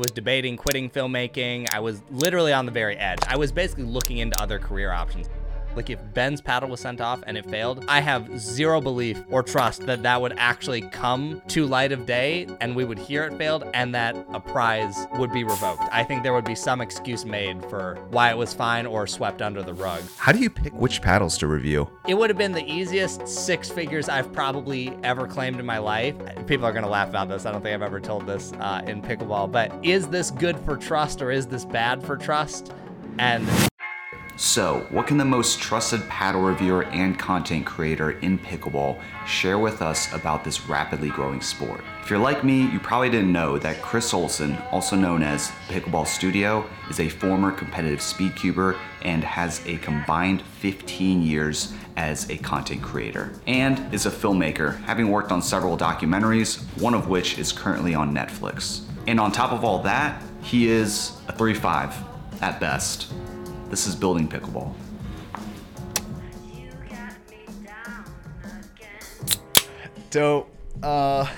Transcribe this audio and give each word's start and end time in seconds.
was 0.00 0.10
debating 0.10 0.56
quitting 0.56 0.90
filmmaking. 0.90 1.72
I 1.72 1.78
was 1.80 2.02
literally 2.10 2.52
on 2.52 2.66
the 2.66 2.72
very 2.72 2.96
edge. 2.96 3.20
I 3.28 3.36
was 3.36 3.52
basically 3.52 3.84
looking 3.84 4.18
into 4.18 4.40
other 4.40 4.58
career 4.58 4.90
options. 4.90 5.28
Like 5.76 5.90
if 5.90 6.00
Ben's 6.14 6.40
paddle 6.40 6.68
was 6.68 6.80
sent 6.80 7.00
off 7.00 7.22
and 7.26 7.38
it 7.38 7.46
failed, 7.46 7.84
I 7.88 8.00
have 8.00 8.38
zero 8.38 8.80
belief 8.80 9.22
or 9.30 9.42
trust 9.42 9.86
that 9.86 10.02
that 10.02 10.20
would 10.20 10.34
actually 10.36 10.82
come 10.82 11.40
to 11.48 11.66
light 11.66 11.92
of 11.92 12.06
day 12.06 12.48
and 12.60 12.74
we 12.74 12.84
would 12.84 12.98
hear 12.98 13.24
it 13.24 13.36
failed 13.38 13.64
and 13.74 13.94
that 13.94 14.16
a 14.32 14.40
prize 14.40 15.06
would 15.14 15.32
be 15.32 15.44
revoked. 15.44 15.84
I 15.92 16.04
think 16.04 16.22
there 16.22 16.32
would 16.32 16.44
be 16.44 16.54
some 16.54 16.80
excuse 16.80 17.24
made 17.24 17.64
for 17.66 17.96
why 18.10 18.30
it 18.30 18.36
was 18.36 18.52
fine 18.52 18.86
or 18.86 19.06
swept 19.06 19.42
under 19.42 19.62
the 19.62 19.74
rug. 19.74 20.02
How 20.16 20.32
do 20.32 20.38
you 20.38 20.50
pick 20.50 20.72
which 20.74 21.00
paddles 21.02 21.38
to 21.38 21.46
review? 21.46 21.88
It 22.08 22.14
would 22.14 22.30
have 22.30 22.38
been 22.38 22.52
the 22.52 22.68
easiest 22.70 23.26
six 23.28 23.70
figures 23.70 24.08
I've 24.08 24.32
probably 24.32 24.96
ever 25.02 25.26
claimed 25.26 25.60
in 25.60 25.66
my 25.66 25.78
life. 25.78 26.16
People 26.46 26.66
are 26.66 26.72
going 26.72 26.84
to 26.84 26.90
laugh 26.90 27.08
about 27.08 27.28
this. 27.28 27.46
I 27.46 27.52
don't 27.52 27.62
think 27.62 27.74
I've 27.74 27.82
ever 27.82 28.00
told 28.00 28.26
this 28.26 28.52
uh, 28.54 28.82
in 28.86 29.02
pickleball, 29.02 29.52
but 29.52 29.72
is 29.84 30.08
this 30.08 30.30
good 30.30 30.58
for 30.60 30.76
trust 30.76 31.22
or 31.22 31.30
is 31.30 31.46
this 31.46 31.64
bad 31.64 32.02
for 32.02 32.16
trust? 32.16 32.72
And 33.18 33.48
so, 34.40 34.86
what 34.88 35.06
can 35.06 35.18
the 35.18 35.24
most 35.26 35.60
trusted 35.60 36.08
paddle 36.08 36.40
reviewer 36.40 36.84
and 36.84 37.18
content 37.18 37.66
creator 37.66 38.12
in 38.20 38.38
pickleball 38.38 38.98
share 39.26 39.58
with 39.58 39.82
us 39.82 40.10
about 40.14 40.44
this 40.44 40.66
rapidly 40.66 41.10
growing 41.10 41.42
sport? 41.42 41.82
If 42.02 42.08
you're 42.08 42.18
like 42.18 42.42
me, 42.42 42.62
you 42.62 42.80
probably 42.80 43.10
didn't 43.10 43.34
know 43.34 43.58
that 43.58 43.82
Chris 43.82 44.14
Olson, 44.14 44.56
also 44.70 44.96
known 44.96 45.22
as 45.22 45.52
Pickleball 45.68 46.06
Studio, 46.06 46.64
is 46.88 47.00
a 47.00 47.08
former 47.10 47.52
competitive 47.52 47.98
speedcuber 47.98 48.78
and 49.02 49.22
has 49.22 49.60
a 49.66 49.76
combined 49.76 50.40
15 50.40 51.20
years 51.20 51.74
as 51.98 52.30
a 52.30 52.38
content 52.38 52.80
creator, 52.80 53.34
and 53.46 53.92
is 53.92 54.06
a 54.06 54.10
filmmaker, 54.10 54.82
having 54.84 55.10
worked 55.10 55.32
on 55.32 55.42
several 55.42 55.76
documentaries, 55.76 56.62
one 56.80 56.94
of 56.94 57.08
which 57.08 57.38
is 57.38 57.52
currently 57.52 57.94
on 57.94 58.14
Netflix. 58.14 58.86
And 59.06 59.20
on 59.20 59.32
top 59.32 59.52
of 59.52 59.64
all 59.64 59.82
that, 59.82 60.22
he 60.40 60.70
is 60.70 61.12
a 61.28 61.32
3-5 61.34 61.92
at 62.40 62.58
best. 62.58 63.12
This 63.70 63.86
is 63.86 63.94
Building 63.94 64.26
Pickleball. 64.26 64.74
Dope. 70.10 70.52
Uh, 70.82 71.28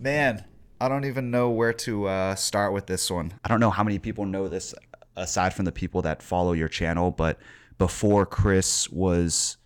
man, 0.00 0.44
I 0.80 0.88
don't 0.88 1.04
even 1.04 1.30
know 1.30 1.50
where 1.50 1.72
to 1.74 2.06
uh, 2.08 2.34
start 2.34 2.72
with 2.72 2.86
this 2.86 3.08
one. 3.08 3.34
I 3.44 3.48
don't 3.48 3.60
know 3.60 3.70
how 3.70 3.84
many 3.84 4.00
people 4.00 4.26
know 4.26 4.48
this 4.48 4.74
aside 5.14 5.54
from 5.54 5.64
the 5.64 5.70
people 5.70 6.02
that 6.02 6.20
follow 6.20 6.52
your 6.52 6.66
channel, 6.66 7.12
but 7.12 7.38
before 7.78 8.26
Chris 8.26 8.90
was 8.90 9.56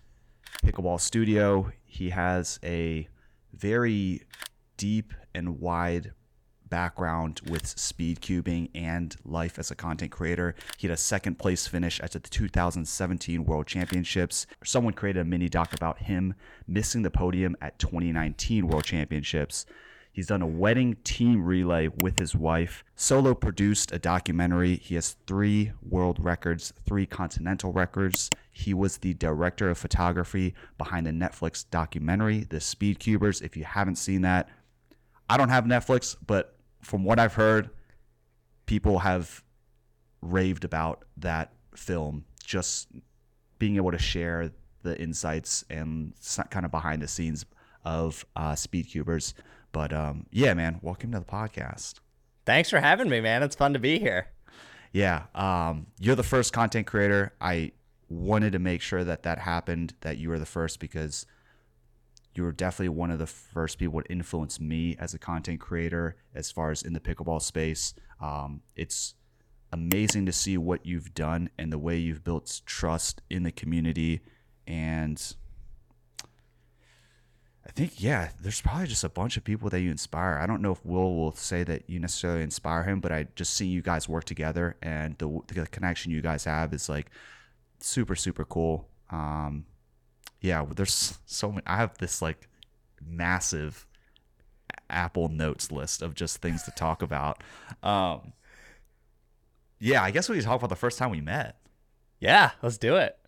Pickleball 0.63 1.01
Studio, 1.01 1.73
he 1.87 2.11
has 2.11 2.61
a 2.63 3.09
very 3.55 4.21
deep 4.77 5.15
and 5.35 5.61
wide 5.61 6.13
background 6.77 7.41
with 7.49 7.67
speed 7.67 8.21
cubing 8.21 8.69
and 8.75 9.17
life 9.25 9.59
as 9.59 9.71
a 9.71 9.75
content 9.75 10.13
creator. 10.13 10.55
He 10.77 10.87
had 10.87 10.93
a 10.93 10.99
second 10.99 11.39
place 11.39 11.67
finish 11.67 11.99
at 12.01 12.11
the 12.11 12.21
2017 12.21 13.47
World 13.47 13.67
Championships. 13.67 14.47
Someone 14.63 14.93
created 14.93 15.21
a 15.21 15.25
mini 15.25 15.49
doc 15.49 15.73
about 15.73 16.01
him 16.01 16.35
missing 16.69 17.01
the 17.01 17.11
podium 17.11 17.57
at 17.63 17.79
2019 17.79 18.69
World 18.69 18.85
Championships. 18.85 19.65
He's 20.13 20.27
done 20.27 20.43
a 20.43 20.47
wedding 20.47 20.97
team 21.03 21.43
relay 21.47 21.89
with 21.89 22.19
his 22.19 22.37
wife. 22.37 22.85
Solo 22.95 23.33
produced 23.33 23.91
a 23.91 23.99
documentary. 23.99 24.77
He 24.77 24.97
has 24.97 25.17
three 25.27 25.73
world 25.81 26.23
records, 26.23 26.75
three 26.85 27.07
continental 27.07 27.73
records. 27.73 28.29
He 28.53 28.75
was 28.75 28.99
the 28.99 29.15
director 29.15 29.71
of 29.71 29.79
photography 29.79 30.55
behind 30.77 31.07
the 31.07 31.13
Netflix 31.13 31.65
documentary, 31.71 32.41
The 32.41 32.61
Speed 32.61 32.99
Cubers. 32.99 33.41
If 33.41 33.57
you 33.57 33.65
haven't 33.65 33.97
seen 33.97 34.21
that, 34.23 34.51
I 35.31 35.39
don't 35.39 35.49
have 35.49 35.65
Netflix, 35.65 36.17
but 36.27 36.56
from 36.87 37.05
what 37.05 37.19
I've 37.19 37.35
heard, 37.35 37.71
people 38.65 39.01
have 39.01 39.43
raved 40.23 40.65
about 40.65 41.05
that 41.19 41.53
film. 41.75 42.25
Just 42.43 42.89
being 43.59 43.77
able 43.77 43.91
to 43.91 43.99
share 43.99 44.53
the 44.83 44.99
insights 45.01 45.65
and 45.69 46.15
kind 46.51 46.65
of 46.65 46.71
behind 46.71 47.03
the 47.03 47.09
scenes 47.09 47.45
of 47.85 48.25
uh, 48.37 48.53
Speedcubers. 48.53 49.35
But 49.73 49.93
um, 49.93 50.27
yeah, 50.31 50.55
man, 50.55 50.79
welcome 50.81 51.11
to 51.13 51.19
the 51.19 51.25
podcast. 51.25 51.95
Thanks 52.47 52.71
for 52.71 52.79
having 52.79 53.09
me, 53.09 53.21
man. 53.21 53.43
It's 53.43 53.57
fun 53.57 53.73
to 53.73 53.81
be 53.81 53.99
here. 53.99 54.29
Yeah, 54.93 55.25
um, 55.35 55.89
you're 55.99 56.15
the 56.15 56.23
first 56.23 56.53
content 56.53 56.87
creator. 56.87 57.35
I 57.41 57.73
wanted 58.09 58.53
to 58.53 58.61
make 58.61 58.81
sure 58.81 59.03
that 59.03 59.25
that 59.25 59.41
happened, 59.41 59.95
that 60.03 60.19
you 60.19 60.29
were 60.29 60.39
the 60.39 60.47
first 60.47 60.79
because 60.79 61.27
you 62.37 62.43
were 62.43 62.53
definitely 62.53 62.91
one 62.91 63.11
of 63.11 63.19
the 63.19 63.27
first 63.27 63.79
people 63.79 64.03
to 64.03 64.11
influence 64.11 64.61
me 64.61 64.97
as 64.99 65.15
a 65.15 65.19
content 65.19 65.61
creator 65.61 66.17
as 66.35 66.51
far 66.51 66.71
as 66.71 66.83
in 66.83 66.93
the 66.93 67.01
pickleball 67.01 67.41
space. 67.41 67.95
Um, 68.21 68.63
it's 68.75 69.15
amazing 69.73 70.27
to 70.27 70.33
see 70.33 70.57
what 70.57 70.85
you've 70.87 71.15
done 71.15 71.51
and 71.59 71.73
the 71.73 71.79
way 71.79 71.97
you've 71.97 72.25
built 72.25 72.61
trust 72.67 73.23
in 73.31 73.43
the 73.43 73.53
community. 73.53 74.21
And 74.67 75.21
I 77.67 77.73
think, 77.73 78.03
yeah, 78.03 78.31
there's 78.41 78.61
probably 78.61 78.87
just 78.87 79.05
a 79.05 79.09
bunch 79.09 79.37
of 79.37 79.45
people 79.45 79.69
that 79.71 79.81
you 79.81 79.91
inspire. 79.91 80.39
I 80.41 80.47
don't 80.47 80.63
know 80.63 80.73
if 80.73 80.85
Will 80.85 81.17
will 81.17 81.35
say 81.35 81.65
that 81.65 81.89
you 81.89 81.99
necessarily 81.99 82.43
inspire 82.43 82.85
him, 82.85 83.01
but 83.01 83.13
I 83.13 83.27
just 83.35 83.55
see 83.55 83.67
you 83.67 83.83
guys 83.83 84.09
work 84.09 84.25
together 84.25 84.77
and 84.83 85.19
the, 85.19 85.41
the 85.49 85.67
connection 85.67 86.13
you 86.13 86.23
guys 86.23 86.45
have 86.45 86.73
is 86.73 86.89
like 86.89 87.11
super, 87.81 88.15
super 88.15 88.45
cool. 88.45 88.89
Um, 89.11 89.67
yeah, 90.41 90.65
there's 90.75 91.19
so 91.27 91.51
many. 91.51 91.63
I 91.67 91.77
have 91.77 91.99
this 91.99 92.21
like 92.21 92.49
massive 93.05 93.87
Apple 94.91 95.29
Notes 95.29 95.71
list 95.71 96.03
of 96.03 96.15
just 96.15 96.39
things 96.43 96.63
to 96.65 96.71
talk 96.73 97.03
about. 97.03 97.43
Um, 97.83 98.33
yeah, 99.79 100.03
I 100.03 100.11
guess 100.11 100.29
we 100.29 100.41
talk 100.41 100.59
about 100.59 100.71
the 100.71 100.77
first 100.77 100.99
time 100.99 101.11
we 101.11 101.21
met. 101.21 101.59
Yeah, 102.19 102.53
let's 102.63 102.79
do 102.79 102.97
it. 102.97 103.19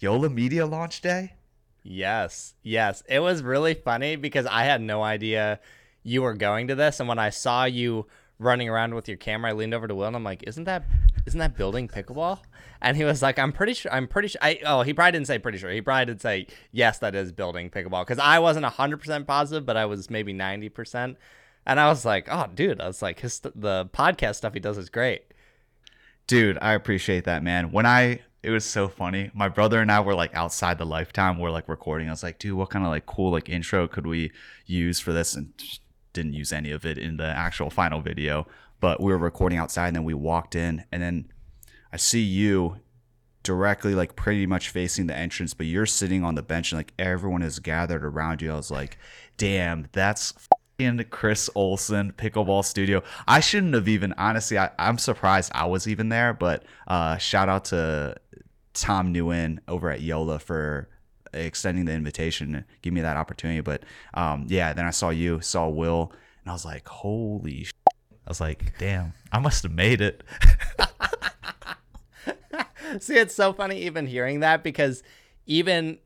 JOOLA 0.00 0.30
Media 0.30 0.66
launch 0.66 1.00
day. 1.00 1.34
Yes, 1.82 2.54
yes. 2.62 3.02
It 3.08 3.20
was 3.20 3.42
really 3.42 3.74
funny 3.74 4.16
because 4.16 4.46
I 4.46 4.64
had 4.64 4.80
no 4.80 5.02
idea 5.02 5.60
you 6.02 6.22
were 6.22 6.34
going 6.34 6.68
to 6.68 6.74
this, 6.74 7.00
and 7.00 7.08
when 7.08 7.18
I 7.18 7.30
saw 7.30 7.64
you 7.64 8.06
running 8.40 8.68
around 8.68 8.94
with 8.94 9.06
your 9.06 9.16
camera, 9.16 9.50
I 9.50 9.54
leaned 9.54 9.74
over 9.74 9.86
to 9.86 9.94
Will 9.94 10.06
and 10.06 10.16
I'm 10.16 10.24
like, 10.24 10.42
"Isn't 10.46 10.64
that 10.64 10.84
isn't 11.26 11.38
that 11.38 11.56
building 11.56 11.86
pickleball?" 11.86 12.40
And 12.80 12.96
he 12.96 13.04
was 13.04 13.22
like, 13.22 13.38
"I'm 13.38 13.52
pretty 13.52 13.74
sure. 13.74 13.92
I'm 13.92 14.08
pretty 14.08 14.28
sure." 14.28 14.40
I 14.42 14.58
oh, 14.64 14.82
he 14.82 14.92
probably 14.92 15.12
didn't 15.12 15.28
say 15.28 15.38
pretty 15.38 15.58
sure. 15.58 15.70
He 15.70 15.80
probably 15.80 16.06
did 16.06 16.20
say 16.20 16.46
yes, 16.72 16.98
that 16.98 17.14
is 17.14 17.30
building 17.30 17.70
pickleball 17.70 18.02
because 18.02 18.18
I 18.18 18.38
wasn't 18.40 18.64
hundred 18.66 18.98
percent 18.98 19.26
positive, 19.26 19.64
but 19.64 19.76
I 19.76 19.86
was 19.86 20.10
maybe 20.10 20.32
ninety 20.32 20.68
percent. 20.68 21.18
And 21.66 21.78
I 21.78 21.88
was 21.88 22.04
like, 22.04 22.26
"Oh, 22.30 22.46
dude," 22.52 22.80
I 22.80 22.86
was 22.86 23.02
like, 23.02 23.20
"His 23.20 23.38
the 23.40 23.88
podcast 23.92 24.36
stuff 24.36 24.54
he 24.54 24.60
does 24.60 24.78
is 24.78 24.88
great." 24.88 25.22
Dude, 26.26 26.58
I 26.62 26.72
appreciate 26.72 27.24
that, 27.24 27.42
man. 27.42 27.70
When 27.70 27.86
I 27.86 28.20
it 28.42 28.50
was 28.50 28.64
so 28.64 28.88
funny. 28.88 29.30
My 29.34 29.48
brother 29.48 29.80
and 29.80 29.92
I 29.92 30.00
were 30.00 30.14
like 30.14 30.34
outside 30.34 30.78
the 30.78 30.86
lifetime. 30.86 31.38
We're 31.38 31.50
like 31.50 31.68
recording. 31.68 32.08
I 32.08 32.12
was 32.12 32.22
like, 32.22 32.38
dude, 32.38 32.56
what 32.56 32.70
kind 32.70 32.84
of 32.84 32.90
like 32.90 33.04
cool 33.04 33.30
like 33.30 33.48
intro 33.48 33.86
could 33.86 34.06
we 34.06 34.32
use 34.64 34.98
for 34.98 35.12
this? 35.12 35.34
And 35.34 35.52
didn't 36.22 36.34
use 36.34 36.52
any 36.52 36.70
of 36.70 36.84
it 36.84 36.98
in 36.98 37.16
the 37.16 37.26
actual 37.26 37.70
final 37.70 38.00
video, 38.00 38.46
but 38.80 39.00
we 39.00 39.12
were 39.12 39.18
recording 39.18 39.58
outside 39.58 39.88
and 39.88 39.96
then 39.96 40.04
we 40.04 40.14
walked 40.14 40.54
in 40.54 40.84
and 40.92 41.02
then 41.02 41.32
I 41.92 41.96
see 41.96 42.20
you 42.20 42.76
directly 43.42 43.94
like 43.94 44.16
pretty 44.16 44.46
much 44.46 44.68
facing 44.68 45.06
the 45.06 45.16
entrance, 45.16 45.54
but 45.54 45.66
you're 45.66 45.86
sitting 45.86 46.22
on 46.22 46.34
the 46.34 46.42
bench 46.42 46.72
and 46.72 46.78
like 46.78 46.92
everyone 46.98 47.42
is 47.42 47.58
gathered 47.58 48.04
around 48.04 48.42
you. 48.42 48.52
I 48.52 48.56
was 48.56 48.70
like, 48.70 48.98
damn, 49.38 49.88
that's 49.92 50.34
in 50.78 51.04
Chris 51.10 51.48
Olson 51.54 52.12
Pickleball 52.12 52.64
Studio. 52.64 53.02
I 53.26 53.40
shouldn't 53.40 53.74
have 53.74 53.88
even 53.88 54.12
honestly. 54.18 54.58
I, 54.58 54.70
am 54.78 54.98
surprised 54.98 55.52
I 55.54 55.66
was 55.66 55.88
even 55.88 56.10
there, 56.10 56.34
but 56.34 56.64
uh, 56.86 57.16
shout 57.16 57.48
out 57.48 57.66
to 57.66 58.16
Tom 58.74 59.14
Nguyen 59.14 59.58
over 59.68 59.90
at 59.90 60.00
JOOLA 60.00 60.40
for 60.40 60.89
extending 61.32 61.84
the 61.84 61.92
invitation, 61.92 62.64
give 62.82 62.92
me 62.92 63.00
that 63.00 63.16
opportunity. 63.16 63.60
But 63.60 63.82
um, 64.14 64.46
yeah, 64.48 64.72
then 64.72 64.86
I 64.86 64.90
saw 64.90 65.10
you, 65.10 65.40
saw 65.40 65.68
Will, 65.68 66.12
and 66.42 66.50
I 66.50 66.52
was 66.52 66.64
like, 66.64 66.88
holy. 66.88 67.64
Sh-. 67.64 67.72
I 67.88 68.28
was 68.30 68.40
like, 68.40 68.74
damn, 68.78 69.12
I 69.32 69.38
must 69.38 69.62
have 69.62 69.72
made 69.72 70.00
it. 70.00 70.22
See, 73.00 73.16
it's 73.16 73.34
so 73.34 73.52
funny 73.52 73.82
even 73.82 74.06
hearing 74.06 74.40
that 74.40 74.64
because 74.64 75.02
even 75.46 75.98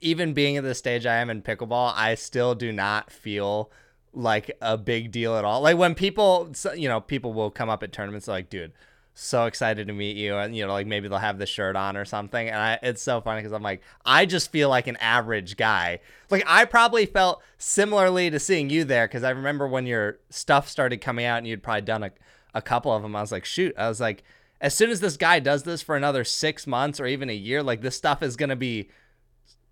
even 0.00 0.34
being 0.34 0.56
at 0.56 0.64
the 0.64 0.74
stage 0.74 1.06
I 1.06 1.16
am 1.16 1.30
in 1.30 1.42
pickleball, 1.42 1.92
I 1.94 2.16
still 2.16 2.54
do 2.54 2.72
not 2.72 3.10
feel 3.10 3.70
like 4.12 4.50
a 4.60 4.76
big 4.76 5.12
deal 5.12 5.36
at 5.36 5.44
all. 5.44 5.62
Like 5.62 5.78
when 5.78 5.94
people, 5.94 6.52
you 6.74 6.88
know, 6.88 7.00
people 7.00 7.32
will 7.32 7.50
come 7.50 7.70
up 7.70 7.82
at 7.82 7.92
tournaments 7.92 8.28
like, 8.28 8.50
dude, 8.50 8.72
so 9.14 9.44
excited 9.44 9.88
to 9.88 9.92
meet 9.92 10.16
you 10.16 10.36
and 10.36 10.56
you 10.56 10.66
know 10.66 10.72
like 10.72 10.86
maybe 10.86 11.06
they'll 11.06 11.18
have 11.18 11.38
the 11.38 11.46
shirt 11.46 11.76
on 11.76 11.98
or 11.98 12.04
something 12.04 12.48
and 12.48 12.56
I, 12.56 12.78
it's 12.82 13.02
so 13.02 13.20
funny 13.20 13.40
because 13.40 13.52
i'm 13.52 13.62
like 13.62 13.82
i 14.06 14.24
just 14.24 14.50
feel 14.50 14.70
like 14.70 14.86
an 14.86 14.96
average 14.96 15.56
guy. 15.56 16.00
Like 16.30 16.44
i 16.46 16.64
probably 16.64 17.04
felt 17.04 17.42
similarly 17.58 18.30
to 18.30 18.40
seeing 18.40 18.70
you 18.70 18.84
there 18.84 19.06
because 19.06 19.22
i 19.22 19.30
remember 19.30 19.68
when 19.68 19.86
your 19.86 20.18
stuff 20.30 20.66
started 20.68 21.02
coming 21.02 21.26
out 21.26 21.38
and 21.38 21.46
you'd 21.46 21.62
probably 21.62 21.82
done 21.82 22.04
a, 22.04 22.10
a 22.54 22.62
couple 22.62 22.90
of 22.90 23.02
them 23.02 23.14
i 23.14 23.20
was 23.20 23.32
like 23.32 23.44
shoot 23.44 23.74
i 23.76 23.86
was 23.86 24.00
like 24.00 24.24
as 24.62 24.74
soon 24.74 24.88
as 24.88 25.00
this 25.00 25.18
guy 25.18 25.40
does 25.40 25.64
this 25.64 25.82
for 25.82 25.94
another 25.94 26.24
six 26.24 26.66
months 26.66 26.98
or 26.98 27.06
even 27.06 27.28
a 27.28 27.34
year 27.34 27.62
like 27.62 27.82
this 27.82 27.96
stuff 27.96 28.22
is 28.22 28.34
to 28.36 28.56
be 28.56 28.88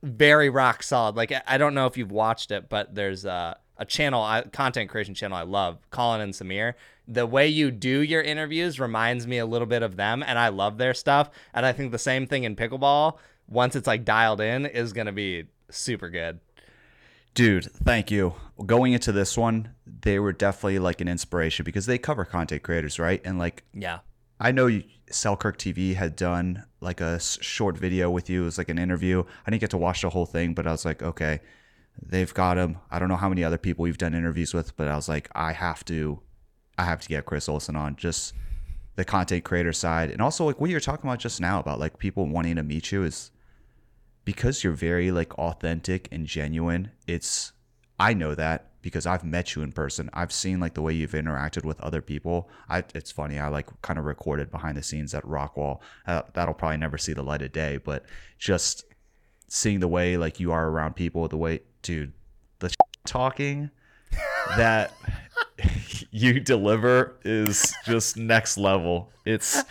very 0.03 0.49
rock 0.51 0.83
solid. 0.83 1.17
Like 1.17 1.33
i 1.47 1.57
don't 1.57 1.73
know 1.75 1.87
if 1.87 1.97
you've 1.97 2.13
watched 2.13 2.51
it 2.51 2.69
but 2.69 2.95
there's 2.95 3.25
a, 3.25 3.59
a 3.79 3.87
channel 3.87 4.43
content 4.53 4.91
creation 4.91 5.15
channel 5.15 5.39
i 5.39 5.43
love 5.43 5.79
colin 5.91 6.21
and 6.21 6.35
samir 6.35 6.75
the 7.11 7.27
way 7.27 7.49
you 7.49 7.73
do 7.73 8.01
your 8.01 8.23
interviews 8.23 8.79
reminds 8.79 9.27
me 9.27 9.39
a 9.39 9.47
little 9.47 9.67
bit 9.67 9.83
of 9.83 9.97
them 9.97 10.23
and 10.23 10.39
I 10.39 10.49
love 10.49 10.79
their 10.79 10.95
stuff. 10.95 11.29
And 11.53 11.67
I 11.67 11.73
think 11.73 11.91
the 11.91 11.99
same 11.99 12.27
thing 12.27 12.45
in 12.45 12.55
pickleball, 12.55 13.19
once 13.49 13.75
it's 13.75 13.89
like 13.89 14.05
dialed 14.05 14.41
in, 14.41 14.65
is 14.65 14.93
gonna 14.93 15.13
be 15.13 15.47
super 15.71 16.09
good. 16.09 16.39
Dude, 17.35 17.65
thank 17.65 18.11
you. 18.11 18.35
Going 18.65 18.93
into 18.93 19.13
this 19.13 19.37
one, 19.37 19.75
they 19.87 20.19
were 20.19 20.33
definitely 20.33 20.79
like 20.79 21.01
an 21.01 21.09
inspiration 21.09 21.65
because 21.65 21.87
they 21.87 21.99
cover 21.99 22.25
content 22.25 22.63
creators, 22.63 22.99
right? 22.99 23.21
And 23.25 23.39
like 23.39 23.65
Yeah. 23.75 23.99
I 24.39 24.53
know 24.53 24.69
you, 24.69 24.85
Selkirk 25.11 25.59
TV 25.59 25.97
had 25.97 26.15
done 26.17 26.65
like 26.81 27.01
a 27.01 27.19
short 27.21 27.77
video 27.77 28.09
with 28.11 28.31
you. 28.31 28.43
It 28.43 28.45
was 28.47 28.59
like 28.59 28.69
an 28.69 28.79
interview. 28.79 29.25
I 29.47 29.51
didn't 29.51 29.61
get 29.61 29.71
to 29.71 29.79
watch 29.79 30.03
the 30.03 30.11
whole 30.11 30.27
thing, 30.27 30.55
but 30.55 30.67
I 30.67 30.71
was 30.71 30.85
like, 30.85 31.03
okay, 31.03 31.41
they've 32.01 32.33
got 32.33 32.57
him. 32.57 32.79
I 32.91 32.99
don't 32.99 33.09
know 33.09 33.17
how 33.17 33.29
many 33.29 33.45
other 33.45 33.59
people 33.59 33.83
we've 33.83 33.99
done 33.99 34.15
interviews 34.15 34.55
with, 34.55 34.77
but 34.77 34.89
I 34.89 34.95
was 34.95 35.09
like, 35.09 35.29
I 35.35 35.53
have 35.53 35.85
to, 35.87 36.21
I 36.81 36.85
have 36.85 37.03
to 37.03 37.09
get 37.09 37.27
Chris 37.27 37.47
Olson 37.47 37.77
on 37.77 37.97
just 37.97 38.35
the 38.97 39.05
content 39.05 39.45
creator 39.45 39.73
side, 39.73 40.11
and 40.11 40.23
also 40.23 40.47
like 40.47 40.59
what 40.59 40.71
you're 40.71 40.81
talking 40.81 41.09
about 41.09 41.19
just 41.19 41.39
now 41.39 41.61
about 41.61 41.79
like 41.79 41.99
people 41.99 42.27
wanting 42.27 42.57
to 42.57 42.63
meet 42.63 42.91
you 42.91 43.05
is 43.05 43.31
because 44.25 44.65
you're 44.65 44.73
very 44.73 45.11
like 45.11 45.39
authentic 45.39 46.09
and 46.11 46.27
genuine. 46.27 46.91
It's 47.07 47.53
I 47.99 48.15
know 48.15 48.35
that 48.35 48.71
because 48.81 49.05
I've 49.05 49.25
met 49.25 49.55
you 49.55 49.63
in 49.63 49.73
person. 49.73 50.09
I've 50.15 50.33
seen 50.33 50.59
like 50.59 50.73
the 50.73 50.81
way 50.81 50.95
you've 50.95 51.13
interacted 51.13 51.67
with 51.67 51.79
other 51.83 52.01
people. 52.01 52.49
I 52.71 52.83
it's 52.95 53.13
funny. 53.13 53.39
I 53.39 53.49
like 53.49 53.69
kind 53.83 53.99
of 53.99 54.07
recorded 54.07 54.51
behind 54.51 54.79
the 54.79 54.83
scenes 54.83 55.13
at 55.13 55.23
Rockwall. 55.25 55.81
Uh, 56.07 56.23
that'll 56.33 56.55
probably 56.55 56.79
never 56.79 56.97
see 56.97 57.13
the 57.13 57.23
light 57.23 57.43
of 57.43 57.53
day, 57.53 57.77
but 57.77 58.07
just 58.39 58.85
seeing 59.49 59.81
the 59.81 59.89
way 59.89 60.17
like 60.17 60.41
you 60.41 60.51
are 60.51 60.71
around 60.71 60.97
people, 60.97 61.29
the 61.29 61.37
way 61.37 61.61
dude, 61.83 62.15
the 62.61 62.75
talking 63.05 63.71
that 64.57 64.95
you 66.11 66.41
deliver 66.41 67.17
is 67.25 67.75
just 67.85 68.17
next 68.17 68.57
level. 68.57 69.11
It's 69.25 69.63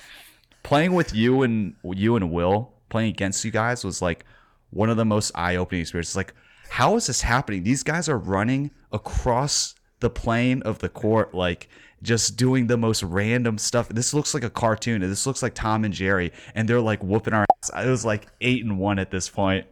playing 0.63 0.93
with 0.93 1.13
you 1.13 1.43
and 1.43 1.75
you 1.83 2.15
and 2.15 2.31
Will 2.31 2.73
playing 2.89 3.09
against 3.09 3.45
you 3.45 3.51
guys 3.51 3.83
was 3.83 4.01
like 4.01 4.25
one 4.71 4.89
of 4.89 4.97
the 4.97 5.05
most 5.05 5.31
eye-opening 5.35 5.81
experiences. 5.81 6.15
Like, 6.15 6.33
how 6.69 6.95
is 6.95 7.07
this 7.07 7.21
happening? 7.21 7.63
These 7.63 7.83
guys 7.83 8.09
are 8.09 8.17
running 8.17 8.71
across 8.91 9.75
the 9.99 10.09
plane 10.09 10.61
of 10.63 10.79
the 10.79 10.89
court, 10.89 11.33
like 11.33 11.69
just 12.01 12.37
doing 12.37 12.67
the 12.67 12.77
most 12.77 13.03
random 13.03 13.57
stuff. 13.57 13.89
This 13.89 14.13
looks 14.13 14.33
like 14.33 14.43
a 14.43 14.49
cartoon. 14.49 15.01
This 15.01 15.25
looks 15.25 15.41
like 15.41 15.53
Tom 15.53 15.83
and 15.85 15.93
Jerry, 15.93 16.31
and 16.53 16.67
they're 16.67 16.81
like 16.81 17.03
whooping 17.03 17.33
our 17.33 17.45
ass. 17.63 17.85
It 17.85 17.89
was 17.89 18.05
like 18.05 18.27
eight 18.41 18.63
and 18.63 18.77
one 18.77 18.99
at 18.99 19.11
this 19.11 19.29
point. 19.29 19.65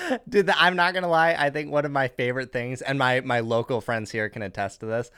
Dude, 0.28 0.50
I'm 0.50 0.76
not 0.76 0.94
gonna 0.94 1.08
lie. 1.08 1.34
I 1.38 1.50
think 1.50 1.70
one 1.70 1.84
of 1.84 1.90
my 1.90 2.08
favorite 2.08 2.52
things, 2.52 2.82
and 2.82 2.98
my 2.98 3.20
my 3.20 3.40
local 3.40 3.80
friends 3.80 4.10
here 4.10 4.28
can 4.28 4.42
attest 4.42 4.80
to 4.80 4.86
this. 4.86 5.10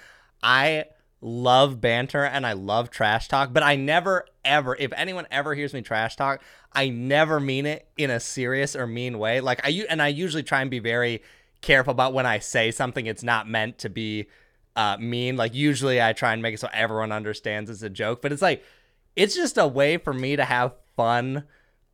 I 0.42 0.86
love 1.20 1.80
banter 1.80 2.22
and 2.22 2.46
I 2.46 2.52
love 2.52 2.90
trash 2.90 3.28
talk, 3.28 3.52
but 3.52 3.62
I 3.62 3.76
never 3.76 4.26
ever, 4.44 4.76
if 4.78 4.92
anyone 4.94 5.26
ever 5.30 5.54
hears 5.54 5.72
me 5.72 5.80
trash 5.80 6.16
talk, 6.16 6.42
I 6.72 6.90
never 6.90 7.40
mean 7.40 7.64
it 7.64 7.88
in 7.96 8.10
a 8.10 8.20
serious 8.20 8.76
or 8.76 8.86
mean 8.86 9.18
way. 9.18 9.40
Like 9.40 9.60
I 9.64 9.86
and 9.88 10.02
I 10.02 10.08
usually 10.08 10.42
try 10.42 10.60
and 10.60 10.70
be 10.70 10.80
very 10.80 11.22
careful 11.62 11.92
about 11.92 12.12
when 12.12 12.26
I 12.26 12.40
say 12.40 12.70
something. 12.70 13.06
It's 13.06 13.22
not 13.22 13.48
meant 13.48 13.78
to 13.78 13.88
be 13.88 14.26
uh, 14.76 14.98
mean. 14.98 15.36
Like 15.36 15.54
usually 15.54 16.02
I 16.02 16.12
try 16.12 16.32
and 16.32 16.42
make 16.42 16.54
it 16.54 16.60
so 16.60 16.68
everyone 16.72 17.12
understands 17.12 17.70
it's 17.70 17.82
a 17.82 17.90
joke, 17.90 18.20
but 18.20 18.32
it's 18.32 18.42
like 18.42 18.62
it's 19.16 19.34
just 19.34 19.56
a 19.56 19.66
way 19.66 19.96
for 19.96 20.12
me 20.12 20.36
to 20.36 20.44
have 20.44 20.74
fun 20.96 21.44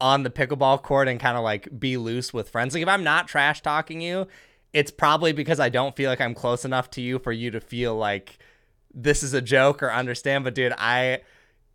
on 0.00 0.23
the 0.23 0.31
pickleball 0.31 0.82
court 0.82 1.08
and 1.08 1.20
kind 1.20 1.37
of 1.37 1.44
like 1.44 1.69
be 1.79 1.97
loose 1.97 2.32
with 2.32 2.50
friends. 2.50 2.75
Like 2.75 2.82
if 2.82 2.88
I'm 2.88 3.05
not 3.05 3.29
trash 3.29 3.61
talking 3.61 4.00
you, 4.00 4.26
it's 4.73 4.91
probably 4.91 5.32
because 5.32 5.61
I 5.61 5.69
don't 5.69 5.97
feel 5.97 6.11
like 6.11 6.20
I'm 6.20 6.35
close 6.35 6.64
enough 6.64 6.91
to 6.93 7.00
you 7.00 7.19
for 7.19 7.32
you 7.32 7.50
to 7.50 7.61
feel 7.61 7.97
like 7.97 8.38
this 8.93 9.23
is 9.23 9.35
a 9.35 9.43
joke 9.43 9.82
or 9.82 9.93
understand. 9.93 10.44
But 10.44 10.55
dude, 10.55 10.75
I 10.79 11.20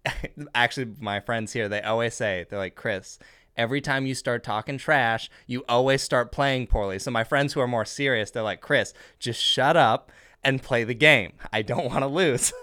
actually 0.55 0.93
my 0.99 1.19
friends 1.19 1.53
here, 1.53 1.67
they 1.67 1.81
always 1.81 2.13
say, 2.13 2.45
they're 2.49 2.59
like, 2.59 2.75
Chris, 2.75 3.19
every 3.57 3.81
time 3.81 4.05
you 4.05 4.15
start 4.15 4.43
talking 4.43 4.77
trash, 4.77 5.29
you 5.47 5.63
always 5.67 6.01
start 6.01 6.31
playing 6.31 6.67
poorly. 6.67 6.99
So 6.99 7.11
my 7.11 7.23
friends 7.23 7.53
who 7.53 7.59
are 7.59 7.67
more 7.67 7.85
serious, 7.85 8.31
they're 8.31 8.43
like, 8.43 8.61
Chris, 8.61 8.93
just 9.19 9.41
shut 9.41 9.77
up 9.77 10.11
and 10.43 10.61
play 10.61 10.83
the 10.83 10.93
game. 10.93 11.33
I 11.51 11.61
don't 11.61 11.85
want 11.85 12.01
to 12.01 12.07
lose. 12.07 12.53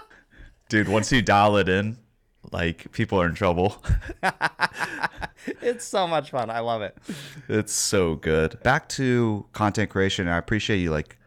Dude, 0.68 0.88
once 0.88 1.10
you 1.12 1.22
dial 1.22 1.56
it 1.56 1.68
in, 1.68 1.98
like 2.52 2.90
people 2.92 3.20
are 3.20 3.26
in 3.26 3.34
trouble. 3.34 3.82
it's 5.62 5.84
so 5.84 6.06
much 6.06 6.30
fun. 6.30 6.50
I 6.50 6.60
love 6.60 6.82
it. 6.82 6.96
It's 7.48 7.72
so 7.72 8.16
good. 8.16 8.62
Back 8.62 8.88
to 8.90 9.46
content 9.52 9.90
creation. 9.90 10.28
I 10.28 10.38
appreciate 10.38 10.78
you 10.78 10.90
like 10.90 11.18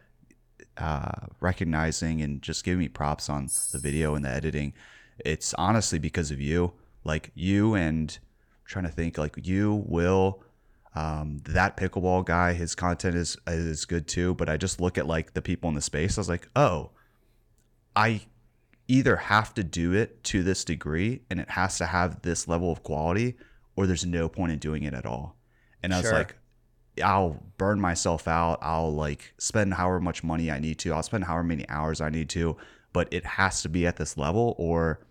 uh, 0.76 1.26
recognizing 1.40 2.22
and 2.22 2.42
just 2.42 2.64
giving 2.64 2.78
me 2.78 2.88
props 2.88 3.28
on 3.28 3.48
the 3.72 3.78
video 3.78 4.14
and 4.14 4.24
the 4.24 4.30
editing. 4.30 4.72
It's 5.18 5.54
honestly 5.54 5.98
because 5.98 6.30
of 6.30 6.40
you. 6.40 6.72
Like 7.04 7.30
you 7.34 7.74
and 7.74 8.16
I'm 8.20 8.68
trying 8.68 8.84
to 8.84 8.90
think 8.90 9.18
like 9.18 9.34
you, 9.46 9.84
Will, 9.86 10.42
um, 10.94 11.40
that 11.44 11.76
pickleball 11.76 12.24
guy. 12.24 12.52
His 12.52 12.74
content 12.74 13.16
is 13.16 13.36
is 13.46 13.84
good 13.84 14.06
too. 14.06 14.34
But 14.34 14.48
I 14.48 14.56
just 14.56 14.80
look 14.80 14.98
at 14.98 15.06
like 15.06 15.34
the 15.34 15.42
people 15.42 15.68
in 15.68 15.74
the 15.74 15.82
space. 15.82 16.16
I 16.16 16.20
was 16.20 16.28
like, 16.28 16.48
oh, 16.54 16.90
I 17.96 18.22
either 18.88 19.16
have 19.16 19.54
to 19.54 19.64
do 19.64 19.92
it 19.92 20.22
to 20.24 20.42
this 20.42 20.64
degree 20.64 21.22
and 21.30 21.40
it 21.40 21.50
has 21.50 21.78
to 21.78 21.86
have 21.86 22.22
this 22.22 22.48
level 22.48 22.70
of 22.70 22.82
quality, 22.82 23.36
or 23.76 23.86
there's 23.86 24.04
no 24.06 24.28
point 24.28 24.52
in 24.52 24.58
doing 24.58 24.82
it 24.82 24.94
at 24.94 25.06
all. 25.06 25.36
And 25.82 25.94
I 25.94 25.98
was 25.98 26.06
Sure. 26.06 26.18
like, 26.18 26.36
I'll 27.02 27.42
burn 27.56 27.80
myself 27.80 28.28
out. 28.28 28.58
I'll 28.60 28.92
like 28.92 29.32
spend 29.38 29.74
however 29.74 30.00
much 30.00 30.22
money 30.22 30.50
I 30.50 30.58
need 30.58 30.78
to. 30.80 30.92
I'll 30.92 31.02
spend 31.02 31.24
however 31.24 31.44
many 31.44 31.66
hours 31.68 32.00
I 32.00 32.10
need 32.10 32.28
to, 32.30 32.56
but 32.92 33.08
it 33.12 33.24
has 33.24 33.62
to 33.62 33.68
be 33.68 33.86
at 33.86 33.96
this 33.96 34.16
level 34.18 34.54
or 34.58 35.06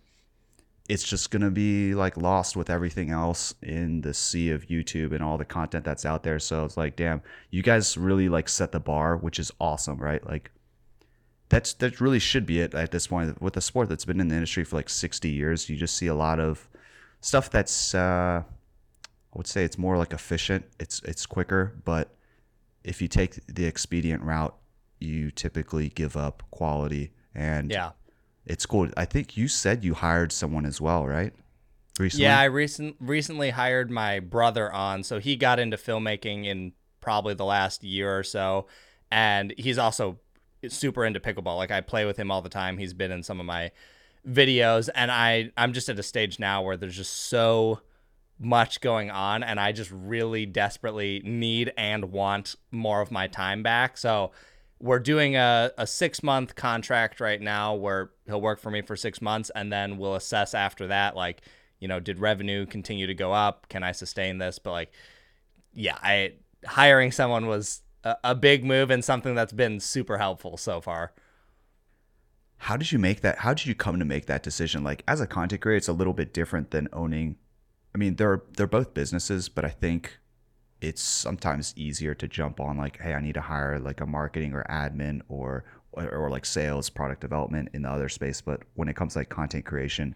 it's 0.89 1.03
just 1.03 1.31
going 1.31 1.41
to 1.41 1.49
be 1.51 1.95
like 1.95 2.17
lost 2.17 2.55
with 2.55 2.69
everything 2.69 3.11
else 3.11 3.55
in 3.63 4.01
the 4.01 4.13
sea 4.13 4.51
of 4.51 4.67
YouTube 4.67 5.13
and 5.13 5.23
all 5.23 5.37
the 5.37 5.45
content 5.45 5.85
that's 5.85 6.05
out 6.05 6.21
there. 6.23 6.37
So 6.37 6.65
it's 6.65 6.75
like, 6.75 6.95
damn, 6.97 7.21
you 7.49 7.63
guys 7.63 7.97
really 7.97 8.27
like 8.29 8.49
set 8.49 8.71
the 8.73 8.79
bar, 8.79 9.15
which 9.15 9.39
is 9.39 9.51
awesome, 9.59 9.97
right? 9.97 10.25
Like 10.25 10.51
that's 11.51 11.73
that 11.73 11.99
really 12.01 12.19
should 12.19 12.45
be 12.45 12.61
it 12.61 12.73
at 12.73 12.91
this 12.91 13.07
point 13.07 13.41
with 13.41 13.55
a 13.57 13.61
sport 13.61 13.89
that's 13.89 14.05
been 14.05 14.19
in 14.21 14.29
the 14.29 14.35
industry 14.35 14.63
for 14.63 14.77
like 14.77 14.89
60 14.89 15.29
years. 15.29 15.69
You 15.69 15.75
just 15.75 15.95
see 15.97 16.07
a 16.07 16.15
lot 16.15 16.39
of 16.39 16.67
stuff 17.19 17.49
that's 17.51 17.93
uh 17.93 18.41
I 19.33 19.37
would 19.37 19.47
say 19.47 19.63
it's 19.63 19.77
more 19.77 19.97
like 19.97 20.13
efficient. 20.13 20.65
It's 20.79 21.01
it's 21.03 21.25
quicker, 21.25 21.75
but 21.85 22.15
if 22.83 23.01
you 23.01 23.07
take 23.07 23.45
the 23.47 23.65
expedient 23.65 24.23
route, 24.23 24.55
you 24.99 25.29
typically 25.31 25.89
give 25.89 26.15
up 26.17 26.41
quality 26.51 27.11
and 27.35 27.69
Yeah. 27.69 27.91
it's 28.45 28.65
cool. 28.65 28.89
I 28.97 29.05
think 29.05 29.35
you 29.37 29.47
said 29.47 29.83
you 29.83 29.93
hired 29.93 30.31
someone 30.31 30.65
as 30.65 30.79
well, 30.81 31.05
right? 31.05 31.33
Recently? 31.99 32.23
Yeah, 32.25 32.39
I 32.39 32.45
recent 32.45 32.95
recently 33.01 33.49
hired 33.51 33.91
my 33.91 34.21
brother 34.21 34.71
on, 34.71 35.03
so 35.03 35.19
he 35.19 35.35
got 35.35 35.59
into 35.59 35.75
filmmaking 35.77 36.45
in 36.45 36.71
probably 37.01 37.33
the 37.33 37.45
last 37.45 37.83
year 37.83 38.17
or 38.17 38.23
so, 38.23 38.67
and 39.11 39.53
he's 39.57 39.77
also 39.77 40.17
super 40.67 41.05
into 41.05 41.19
pickleball. 41.19 41.57
Like 41.57 41.71
I 41.71 41.81
play 41.81 42.05
with 42.05 42.17
him 42.17 42.31
all 42.31 42.41
the 42.41 42.49
time. 42.49 42.77
He's 42.77 42.93
been 42.93 43.11
in 43.11 43.23
some 43.23 43.39
of 43.39 43.45
my 43.45 43.71
videos, 44.27 44.89
and 44.93 45.11
I 45.11 45.51
I'm 45.57 45.73
just 45.73 45.89
at 45.89 45.99
a 45.99 46.03
stage 46.03 46.39
now 46.39 46.61
where 46.61 46.77
there's 46.77 46.97
just 46.97 47.13
so 47.13 47.81
much 48.39 48.81
going 48.81 49.11
on, 49.11 49.43
and 49.43 49.59
I 49.59 49.71
just 49.71 49.91
really 49.91 50.45
desperately 50.45 51.21
need 51.23 51.71
and 51.77 52.11
want 52.11 52.55
more 52.71 53.01
of 53.01 53.11
my 53.11 53.27
time 53.27 53.63
back. 53.63 53.97
So 53.97 54.31
we're 54.81 54.99
doing 54.99 55.35
a, 55.35 55.71
a 55.77 55.85
six 55.85 56.23
month 56.23 56.55
contract 56.55 57.19
right 57.19 57.39
now 57.39 57.75
where 57.75 58.09
he'll 58.25 58.41
work 58.41 58.59
for 58.59 58.71
me 58.71 58.81
for 58.81 58.95
six 58.95 59.21
months 59.21 59.51
and 59.53 59.71
then 59.71 59.97
we'll 59.97 60.15
assess 60.15 60.53
after 60.53 60.87
that 60.87 61.15
like 61.15 61.41
you 61.79 61.87
know 61.87 61.99
did 61.99 62.19
revenue 62.19 62.65
continue 62.65 63.05
to 63.05 63.13
go 63.13 63.31
up 63.31 63.69
can 63.69 63.83
i 63.83 63.91
sustain 63.91 64.39
this 64.39 64.57
but 64.57 64.71
like 64.71 64.91
yeah 65.73 65.97
i 66.01 66.33
hiring 66.65 67.11
someone 67.11 67.45
was 67.45 67.81
a, 68.03 68.35
big 68.35 68.63
move 68.65 68.89
and 68.89 69.03
something 69.03 69.35
that's 69.35 69.53
been 69.53 69.79
super 69.79 70.17
helpful 70.17 70.57
so 70.57 70.81
far 70.81 71.13
How 72.57 72.77
did 72.77 72.91
you 72.91 72.99
make 72.99 73.21
that? 73.21 73.39
How 73.39 73.53
did 73.53 73.65
you 73.65 73.75
come 73.75 73.99
to 73.99 74.05
make 74.05 74.27
that 74.27 74.43
decision? 74.43 74.83
Like 74.83 75.03
as 75.07 75.19
a 75.21 75.27
content 75.27 75.61
creator, 75.61 75.77
it's 75.77 75.87
a 75.87 75.93
little 75.93 76.13
bit 76.13 76.33
different 76.33 76.71
than 76.71 76.87
owning. 76.93 77.37
I 77.95 77.97
mean, 77.97 78.15
they're 78.15 78.43
they're 78.55 78.67
both 78.67 78.93
businesses, 78.93 79.49
but 79.49 79.65
I 79.65 79.69
think 79.69 80.19
it's 80.79 81.01
sometimes 81.01 81.73
easier 81.77 82.13
to 82.15 82.27
jump 82.27 82.59
on 82.59 82.77
like, 82.77 82.99
hey, 83.01 83.13
I 83.13 83.21
need 83.21 83.33
to 83.35 83.41
hire 83.41 83.79
like 83.79 84.01
a 84.01 84.05
marketing 84.05 84.53
or 84.53 84.63
admin 84.69 85.21
or 85.27 85.63
or, 85.91 86.09
or 86.09 86.29
like 86.29 86.45
sales, 86.45 86.89
product 86.89 87.21
development 87.21 87.69
in 87.73 87.81
the 87.81 87.89
other 87.89 88.09
space. 88.09 88.41
But 88.41 88.61
when 88.75 88.87
it 88.87 88.95
comes 88.95 89.13
to 89.13 89.19
like 89.19 89.29
content 89.29 89.65
creation, 89.65 90.15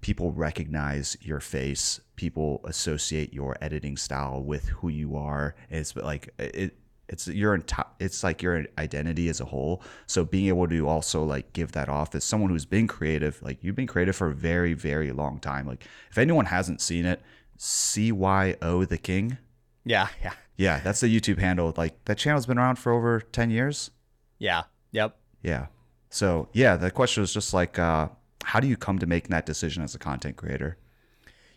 people 0.00 0.32
recognize 0.32 1.16
your 1.20 1.40
face. 1.40 2.00
People 2.16 2.60
associate 2.64 3.34
your 3.34 3.56
editing 3.60 3.96
style 3.96 4.42
with 4.42 4.68
who 4.68 4.88
you 4.88 5.16
are. 5.16 5.54
It's 5.70 5.94
like 5.96 6.30
it. 6.38 6.76
It's 7.08 7.26
your 7.26 7.56
enti- 7.58 7.86
It's 7.98 8.22
like 8.22 8.42
your 8.42 8.66
identity 8.78 9.28
as 9.28 9.40
a 9.40 9.44
whole. 9.46 9.82
So 10.06 10.24
being 10.24 10.48
able 10.48 10.68
to 10.68 10.88
also 10.88 11.24
like 11.24 11.52
give 11.52 11.72
that 11.72 11.88
off 11.88 12.14
as 12.14 12.24
someone 12.24 12.50
who's 12.50 12.66
been 12.66 12.86
creative, 12.86 13.40
like 13.42 13.62
you've 13.64 13.76
been 13.76 13.86
creative 13.86 14.14
for 14.16 14.28
a 14.28 14.34
very 14.34 14.74
very 14.74 15.10
long 15.12 15.38
time. 15.40 15.66
Like 15.66 15.84
if 16.10 16.18
anyone 16.18 16.44
hasn't 16.46 16.80
seen 16.80 17.06
it, 17.06 17.20
CYO 17.58 18.86
the 18.88 18.98
King. 18.98 19.38
yeah 19.84 20.08
yeah 20.22 20.32
Yeah, 20.56 20.80
that's 20.80 21.00
the 21.00 21.08
YouTube 21.20 21.38
handle. 21.38 21.72
Like 21.76 22.04
that 22.04 22.18
channel's 22.18 22.46
been 22.46 22.58
around 22.58 22.76
for 22.76 22.92
over 22.92 23.20
ten 23.20 23.50
years. 23.50 23.90
yeah 24.38 24.64
yep 24.92 25.16
Yeah. 25.42 25.66
So 26.10 26.48
yeah, 26.52 26.76
the 26.76 26.90
question 26.90 27.20
was 27.20 27.32
just 27.34 27.52
like, 27.52 27.78
uh, 27.78 28.08
how 28.44 28.60
do 28.60 28.66
you 28.66 28.76
come 28.76 28.98
to 28.98 29.06
making 29.06 29.30
that 29.30 29.44
decision 29.46 29.82
as 29.82 29.94
a 29.94 29.98
content 29.98 30.36
creator? 30.36 30.78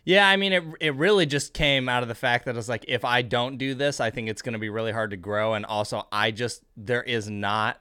Yeah, 0.04 0.28
I 0.28 0.36
mean, 0.36 0.52
it, 0.52 0.64
it 0.80 0.94
really 0.96 1.26
just 1.26 1.52
came 1.52 1.88
out 1.88 2.02
of 2.02 2.08
the 2.08 2.14
fact 2.14 2.44
that 2.46 2.56
it's 2.56 2.68
like, 2.68 2.84
if 2.88 3.04
I 3.04 3.22
don't 3.22 3.56
do 3.56 3.74
this, 3.74 4.00
I 4.00 4.10
think 4.10 4.28
it's 4.28 4.42
going 4.42 4.54
to 4.54 4.58
be 4.58 4.68
really 4.68 4.92
hard 4.92 5.10
to 5.10 5.16
grow. 5.16 5.54
And 5.54 5.64
also, 5.64 6.06
I 6.10 6.32
just, 6.32 6.62
there 6.76 7.02
is 7.02 7.30
not, 7.30 7.80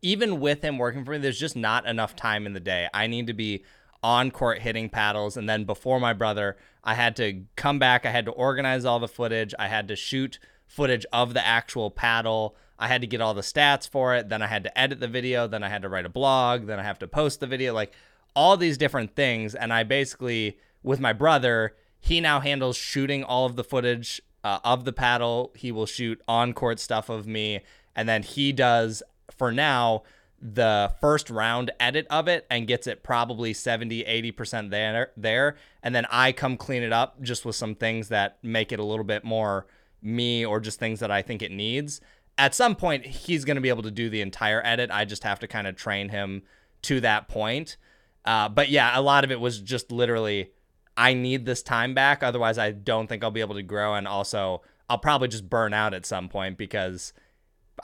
even 0.00 0.38
with 0.38 0.62
him 0.62 0.78
working 0.78 1.04
for 1.04 1.10
me, 1.10 1.18
there's 1.18 1.40
just 1.40 1.56
not 1.56 1.86
enough 1.86 2.14
time 2.14 2.46
in 2.46 2.52
the 2.52 2.60
day. 2.60 2.88
I 2.94 3.08
need 3.08 3.26
to 3.26 3.34
be 3.34 3.64
on 4.02 4.30
court 4.30 4.60
hitting 4.60 4.88
paddles. 4.88 5.36
And 5.36 5.48
then 5.48 5.64
before 5.64 5.98
my 5.98 6.12
brother, 6.12 6.56
I 6.84 6.94
had 6.94 7.16
to 7.16 7.42
come 7.56 7.80
back, 7.80 8.06
I 8.06 8.10
had 8.10 8.26
to 8.26 8.30
organize 8.30 8.84
all 8.84 9.00
the 9.00 9.08
footage, 9.08 9.52
I 9.58 9.66
had 9.66 9.88
to 9.88 9.96
shoot 9.96 10.38
footage 10.68 11.06
of 11.12 11.34
the 11.34 11.44
actual 11.44 11.90
paddle. 11.90 12.56
I 12.78 12.88
had 12.88 13.00
to 13.00 13.06
get 13.06 13.20
all 13.20 13.34
the 13.34 13.40
stats 13.40 13.88
for 13.88 14.14
it. 14.14 14.28
Then 14.28 14.42
I 14.42 14.46
had 14.46 14.64
to 14.64 14.78
edit 14.78 15.00
the 15.00 15.08
video. 15.08 15.46
Then 15.46 15.62
I 15.62 15.68
had 15.68 15.82
to 15.82 15.88
write 15.88 16.04
a 16.04 16.10
blog. 16.10 16.66
Then 16.66 16.78
I 16.78 16.82
have 16.82 16.98
to 16.98 17.08
post 17.08 17.40
the 17.40 17.46
video. 17.46 17.72
Like 17.72 17.92
all 18.34 18.56
these 18.56 18.76
different 18.76 19.14
things. 19.16 19.54
And 19.54 19.72
I 19.72 19.82
basically, 19.84 20.58
with 20.86 21.00
my 21.00 21.12
brother, 21.12 21.74
he 22.00 22.20
now 22.20 22.40
handles 22.40 22.76
shooting 22.76 23.22
all 23.22 23.44
of 23.44 23.56
the 23.56 23.64
footage 23.64 24.22
uh, 24.42 24.60
of 24.64 24.84
the 24.84 24.92
paddle. 24.92 25.52
He 25.54 25.72
will 25.72 25.84
shoot 25.84 26.22
on 26.26 26.54
court 26.54 26.78
stuff 26.78 27.08
of 27.08 27.26
me. 27.26 27.60
And 27.94 28.08
then 28.08 28.22
he 28.22 28.52
does, 28.52 29.02
for 29.30 29.52
now, 29.52 30.04
the 30.40 30.94
first 31.00 31.28
round 31.28 31.70
edit 31.80 32.06
of 32.08 32.28
it 32.28 32.46
and 32.50 32.66
gets 32.66 32.86
it 32.86 33.02
probably 33.02 33.54
70 33.54 34.04
80% 34.04 34.68
there 34.68 35.10
there 35.16 35.56
and 35.82 35.94
then 35.94 36.06
I 36.10 36.32
come 36.32 36.58
clean 36.58 36.82
it 36.82 36.92
up 36.92 37.22
just 37.22 37.46
with 37.46 37.56
some 37.56 37.74
things 37.74 38.08
that 38.08 38.36
make 38.42 38.70
it 38.70 38.78
a 38.78 38.84
little 38.84 39.02
bit 39.02 39.24
more 39.24 39.66
me 40.02 40.44
or 40.44 40.60
just 40.60 40.78
things 40.78 41.00
that 41.00 41.10
I 41.10 41.22
think 41.22 41.40
it 41.40 41.50
needs 41.50 42.02
at 42.38 42.54
some 42.54 42.76
point 42.76 43.06
he's 43.06 43.44
going 43.44 43.54
to 43.54 43.60
be 43.60 43.68
able 43.68 43.82
to 43.82 43.90
do 43.90 44.10
the 44.10 44.20
entire 44.20 44.60
edit. 44.64 44.90
I 44.90 45.04
just 45.04 45.24
have 45.24 45.38
to 45.40 45.48
kind 45.48 45.66
of 45.66 45.76
train 45.76 46.08
him 46.10 46.42
to 46.82 47.00
that 47.00 47.28
point. 47.28 47.76
Uh, 48.24 48.48
but 48.48 48.68
yeah, 48.68 48.98
a 48.98 49.00
lot 49.00 49.24
of 49.24 49.30
it 49.30 49.40
was 49.40 49.60
just 49.60 49.92
literally, 49.92 50.50
I 50.96 51.14
need 51.14 51.46
this 51.46 51.62
time 51.62 51.94
back. 51.94 52.22
Otherwise, 52.22 52.58
I 52.58 52.72
don't 52.72 53.06
think 53.06 53.22
I'll 53.22 53.30
be 53.30 53.40
able 53.40 53.54
to 53.56 53.62
grow. 53.62 53.94
And 53.94 54.08
also, 54.08 54.62
I'll 54.88 54.98
probably 54.98 55.28
just 55.28 55.48
burn 55.48 55.74
out 55.74 55.94
at 55.94 56.06
some 56.06 56.28
point 56.28 56.56
because 56.56 57.12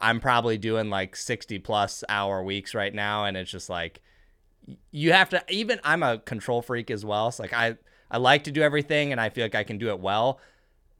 I'm 0.00 0.20
probably 0.20 0.58
doing 0.58 0.88
like 0.90 1.16
60 1.16 1.58
plus 1.58 2.04
hour 2.08 2.42
weeks 2.42 2.74
right 2.74 2.94
now. 2.94 3.24
And 3.24 3.36
it's 3.36 3.50
just 3.50 3.68
like, 3.68 4.00
you 4.90 5.12
have 5.12 5.28
to, 5.30 5.44
even 5.48 5.80
I'm 5.84 6.02
a 6.02 6.18
control 6.18 6.62
freak 6.62 6.90
as 6.90 7.04
well. 7.04 7.30
So 7.30 7.42
like, 7.42 7.52
I, 7.52 7.76
I 8.10 8.18
like 8.18 8.44
to 8.44 8.52
do 8.52 8.62
everything 8.62 9.12
and 9.12 9.20
I 9.20 9.28
feel 9.28 9.44
like 9.44 9.54
I 9.54 9.64
can 9.64 9.78
do 9.78 9.88
it 9.88 10.00
well 10.00 10.40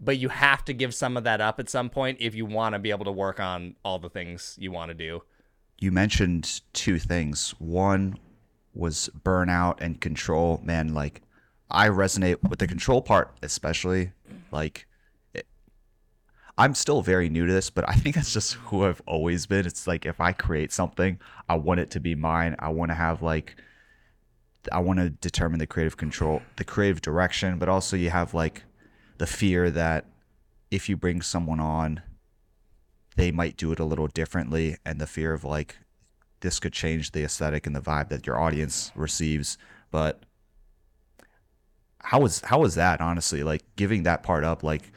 but 0.03 0.19
you 0.19 0.29
have 0.29 0.65
to 0.65 0.75
give 0.75 0.93
some 0.93 1.17
of 1.17 1.25
that 1.25 1.41
up 1.41 1.61
at 1.61 1.71
some 1.71 1.89
point 1.89 2.19
if 2.21 2.35
you 2.35 2.45
want 2.45 2.75
to 2.75 2.79
be 2.79 2.91
able 2.91 3.05
to 3.05 3.13
work 3.13 3.39
on 3.39 3.77
all 3.85 3.99
the 3.99 4.11
things 4.11 4.57
you 4.59 4.73
want 4.73 4.91
to 4.91 4.95
do. 4.95 5.23
You 5.79 5.93
mentioned 5.93 6.61
two 6.73 6.99
things. 6.99 7.55
One 7.59 8.19
was 8.75 9.11
burnout 9.25 9.81
and 9.81 10.01
control. 10.01 10.61
Man, 10.65 10.93
like 10.93 11.23
I 11.73 11.89
resonate 11.89 12.49
with 12.49 12.59
the 12.59 12.67
control 12.67 13.01
part, 13.01 13.35
especially. 13.43 14.13
Like 14.53 14.87
it, 15.33 15.47
I'm 16.59 16.75
still 16.75 17.01
very 17.01 17.31
new 17.31 17.47
to 17.47 17.53
this, 17.53 17.71
but 17.71 17.89
I 17.89 17.95
think 17.95 18.15
that's 18.17 18.33
just 18.33 18.55
who 18.55 18.85
I've 18.85 19.03
always 19.07 19.47
been. 19.47 19.67
It's 19.67 19.87
like 19.87 20.07
if 20.07 20.21
I 20.21 20.33
create 20.33 20.71
something, 20.71 21.19
I 21.49 21.57
want 21.57 21.81
it 21.81 21.91
to 21.93 22.01
be 22.01 22.15
mine. 22.15 22.55
I 22.59 22.69
want 22.69 22.91
to 22.91 22.95
have 22.95 23.23
like 23.23 23.57
I 24.71 24.79
want 24.79 25.01
to 25.01 25.11
determine 25.11 25.59
the 25.59 25.67
creative 25.67 25.97
control, 25.97 26.43
the 26.57 26.65
creative 26.65 27.01
direction, 27.01 27.59
but 27.59 27.69
also 27.69 27.97
you 27.97 28.11
have 28.11 28.35
like 28.35 28.63
the 29.19 29.27
fear 29.27 29.71
that 29.71 30.07
if 30.71 30.89
you 30.89 30.97
bring 30.97 31.23
someone 31.23 31.59
on, 31.59 32.03
they 33.17 33.31
might 33.33 33.57
do 33.57 33.73
it 33.73 33.81
a 33.81 33.85
little 33.85 34.07
differently, 34.07 34.77
and 34.87 35.01
the 35.01 35.07
fear 35.07 35.33
of 35.33 35.43
like 35.43 35.79
this 36.41 36.61
could 36.61 36.73
change 36.73 37.13
the 37.13 37.25
aesthetic 37.25 37.67
and 37.67 37.75
the 37.75 37.81
vibe 37.81 38.09
that 38.11 38.27
your 38.27 38.39
audience 38.39 38.93
receives. 38.95 39.59
But 39.91 40.23
how 42.03 42.21
was 42.21 42.41
how 42.41 42.61
was 42.61 42.75
that 42.75 43.01
honestly? 43.01 43.43
Like 43.43 43.63
giving 43.77 44.03
that 44.03 44.23
part 44.23 44.45
up, 44.45 44.63
like 44.63 44.93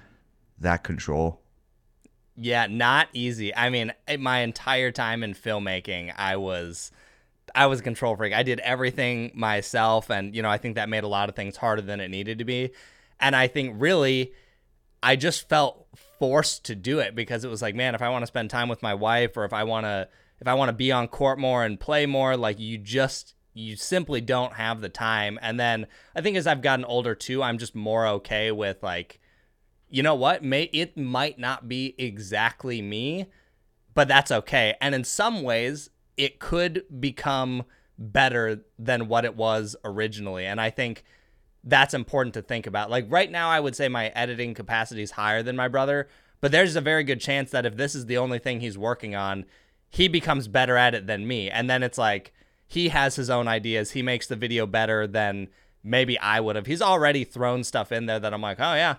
that 0.60 0.84
control. 0.84 1.42
Yeah, 2.36 2.68
not 2.68 3.08
easy. 3.14 3.56
I 3.56 3.70
mean, 3.70 3.94
eh, 4.08 4.18
my 4.18 4.40
entire 4.40 4.92
time 4.92 5.24
in 5.24 5.34
filmmaking, 5.34 6.14
I 6.18 6.36
was 6.36 6.92
I 7.54 7.68
was 7.68 7.80
a 7.80 7.84
control 7.84 8.16
freak. 8.16 8.34
I 8.34 8.44
did 8.44 8.60
everything 8.60 9.32
myself 9.34 10.10
and 10.10 10.36
you 10.36 10.42
know, 10.42 10.50
I 10.50 10.58
think 10.58 10.76
that 10.76 10.90
made 10.90 11.04
a 11.04 11.08
lot 11.08 11.30
of 11.30 11.36
things 11.36 11.58
harder 11.58 11.82
than 11.82 12.00
it 12.00 12.10
needed 12.10 12.40
to 12.40 12.46
be. 12.46 12.72
And 13.20 13.36
I 13.36 13.48
think 13.48 13.76
really, 13.80 14.34
I 15.02 15.16
just 15.16 15.48
felt 15.48 15.88
forced 16.20 16.66
to 16.66 16.76
do 16.76 17.00
it 17.00 17.16
because 17.16 17.46
it 17.46 17.50
was 17.50 17.62
like, 17.62 17.76
man, 17.76 17.96
if 17.96 18.02
I 18.02 18.10
want 18.10 18.24
to 18.24 18.28
spend 18.28 18.50
time 18.50 18.68
with 18.68 18.82
my 18.82 18.94
wife 18.94 19.38
or 19.38 19.46
if 19.46 19.54
I 19.54 19.64
want 19.64 19.86
to 19.86 20.10
if 20.42 20.48
I 20.48 20.56
want 20.56 20.70
to 20.70 20.74
be 20.74 20.92
on 20.92 21.08
court 21.08 21.40
more 21.40 21.64
and 21.64 21.80
play 21.80 22.06
more, 22.06 22.36
like 22.36 22.60
you 22.60 22.78
just 22.78 23.36
you 23.56 23.76
simply 23.78 24.22
don't 24.22 24.54
have 24.54 24.82
the 24.82 24.90
time. 24.90 25.40
And 25.42 25.60
then 25.60 25.88
I 26.16 26.22
think 26.22 26.38
as 26.38 26.46
I've 26.46 26.62
gotten 26.62 26.86
older 26.86 27.16
too, 27.16 27.42
I'm 27.42 27.58
just 27.58 27.74
more 27.74 28.06
okay 28.06 28.52
with 28.52 28.84
like 28.84 29.20
you 29.90 30.04
know 30.04 30.16
what? 30.16 30.44
May 30.44 30.64
it 30.74 30.98
might 30.98 31.40
not 31.40 31.70
be 31.70 31.96
exactly 31.98 32.82
me, 32.82 33.28
but 33.94 34.08
that's 34.08 34.32
okay. 34.32 34.76
And 34.82 34.94
in 34.94 35.04
some 35.04 35.42
ways, 35.42 35.90
it 36.18 36.40
could 36.40 36.84
become 37.00 37.64
better 37.98 38.66
than 38.78 39.08
what 39.08 39.26
it 39.26 39.36
was 39.36 39.76
originally. 39.86 40.46
And 40.46 40.60
I 40.60 40.70
think 40.70 41.04
that's 41.64 41.94
important 41.94 42.34
to 42.34 42.42
think 42.42 42.68
about. 42.68 42.90
Like 42.90 43.06
right 43.10 43.32
now, 43.32 43.50
I 43.50 43.60
would 43.60 43.76
say 43.76 43.88
my 43.88 44.08
editing 44.10 44.54
capacity 44.54 45.02
is 45.02 45.12
higher 45.12 45.42
than 45.42 45.56
my 45.56 45.68
brother, 45.68 46.10
but 46.42 46.52
there's 46.52 46.76
a 46.76 46.82
very 46.82 47.04
good 47.04 47.22
chance 47.22 47.52
that 47.52 47.66
if 47.66 47.78
this 47.78 47.96
is 47.96 48.06
the 48.06 48.18
only 48.18 48.40
thing 48.40 48.60
he's 48.60 48.78
working 48.78 49.16
on, 49.16 49.46
he 49.90 50.08
becomes 50.08 50.48
better 50.48 50.76
at 50.76 50.94
it 50.94 51.08
than 51.08 51.28
me. 51.28 51.50
And 51.50 51.70
then 51.70 51.84
it's 51.84 51.98
like 51.98 52.34
he 52.67 52.89
has 52.89 53.15
his 53.15 53.29
own 53.29 53.48
ideas. 53.48 53.91
He 53.91 54.01
makes 54.01 54.27
the 54.27 54.36
video 54.36 54.65
better 54.65 55.07
than 55.07 55.50
maybe 55.84 56.17
I 56.19 56.39
would 56.39 56.55
have. 56.55 56.65
He's 56.65 56.81
already 56.81 57.24
thrown 57.24 57.63
stuff 57.63 57.91
in 57.91 58.05
there 58.05 58.19
that 58.19 58.34
I'm 58.34 58.41
like, 58.41 58.60
oh 58.60 58.74
yeah, 58.74 58.95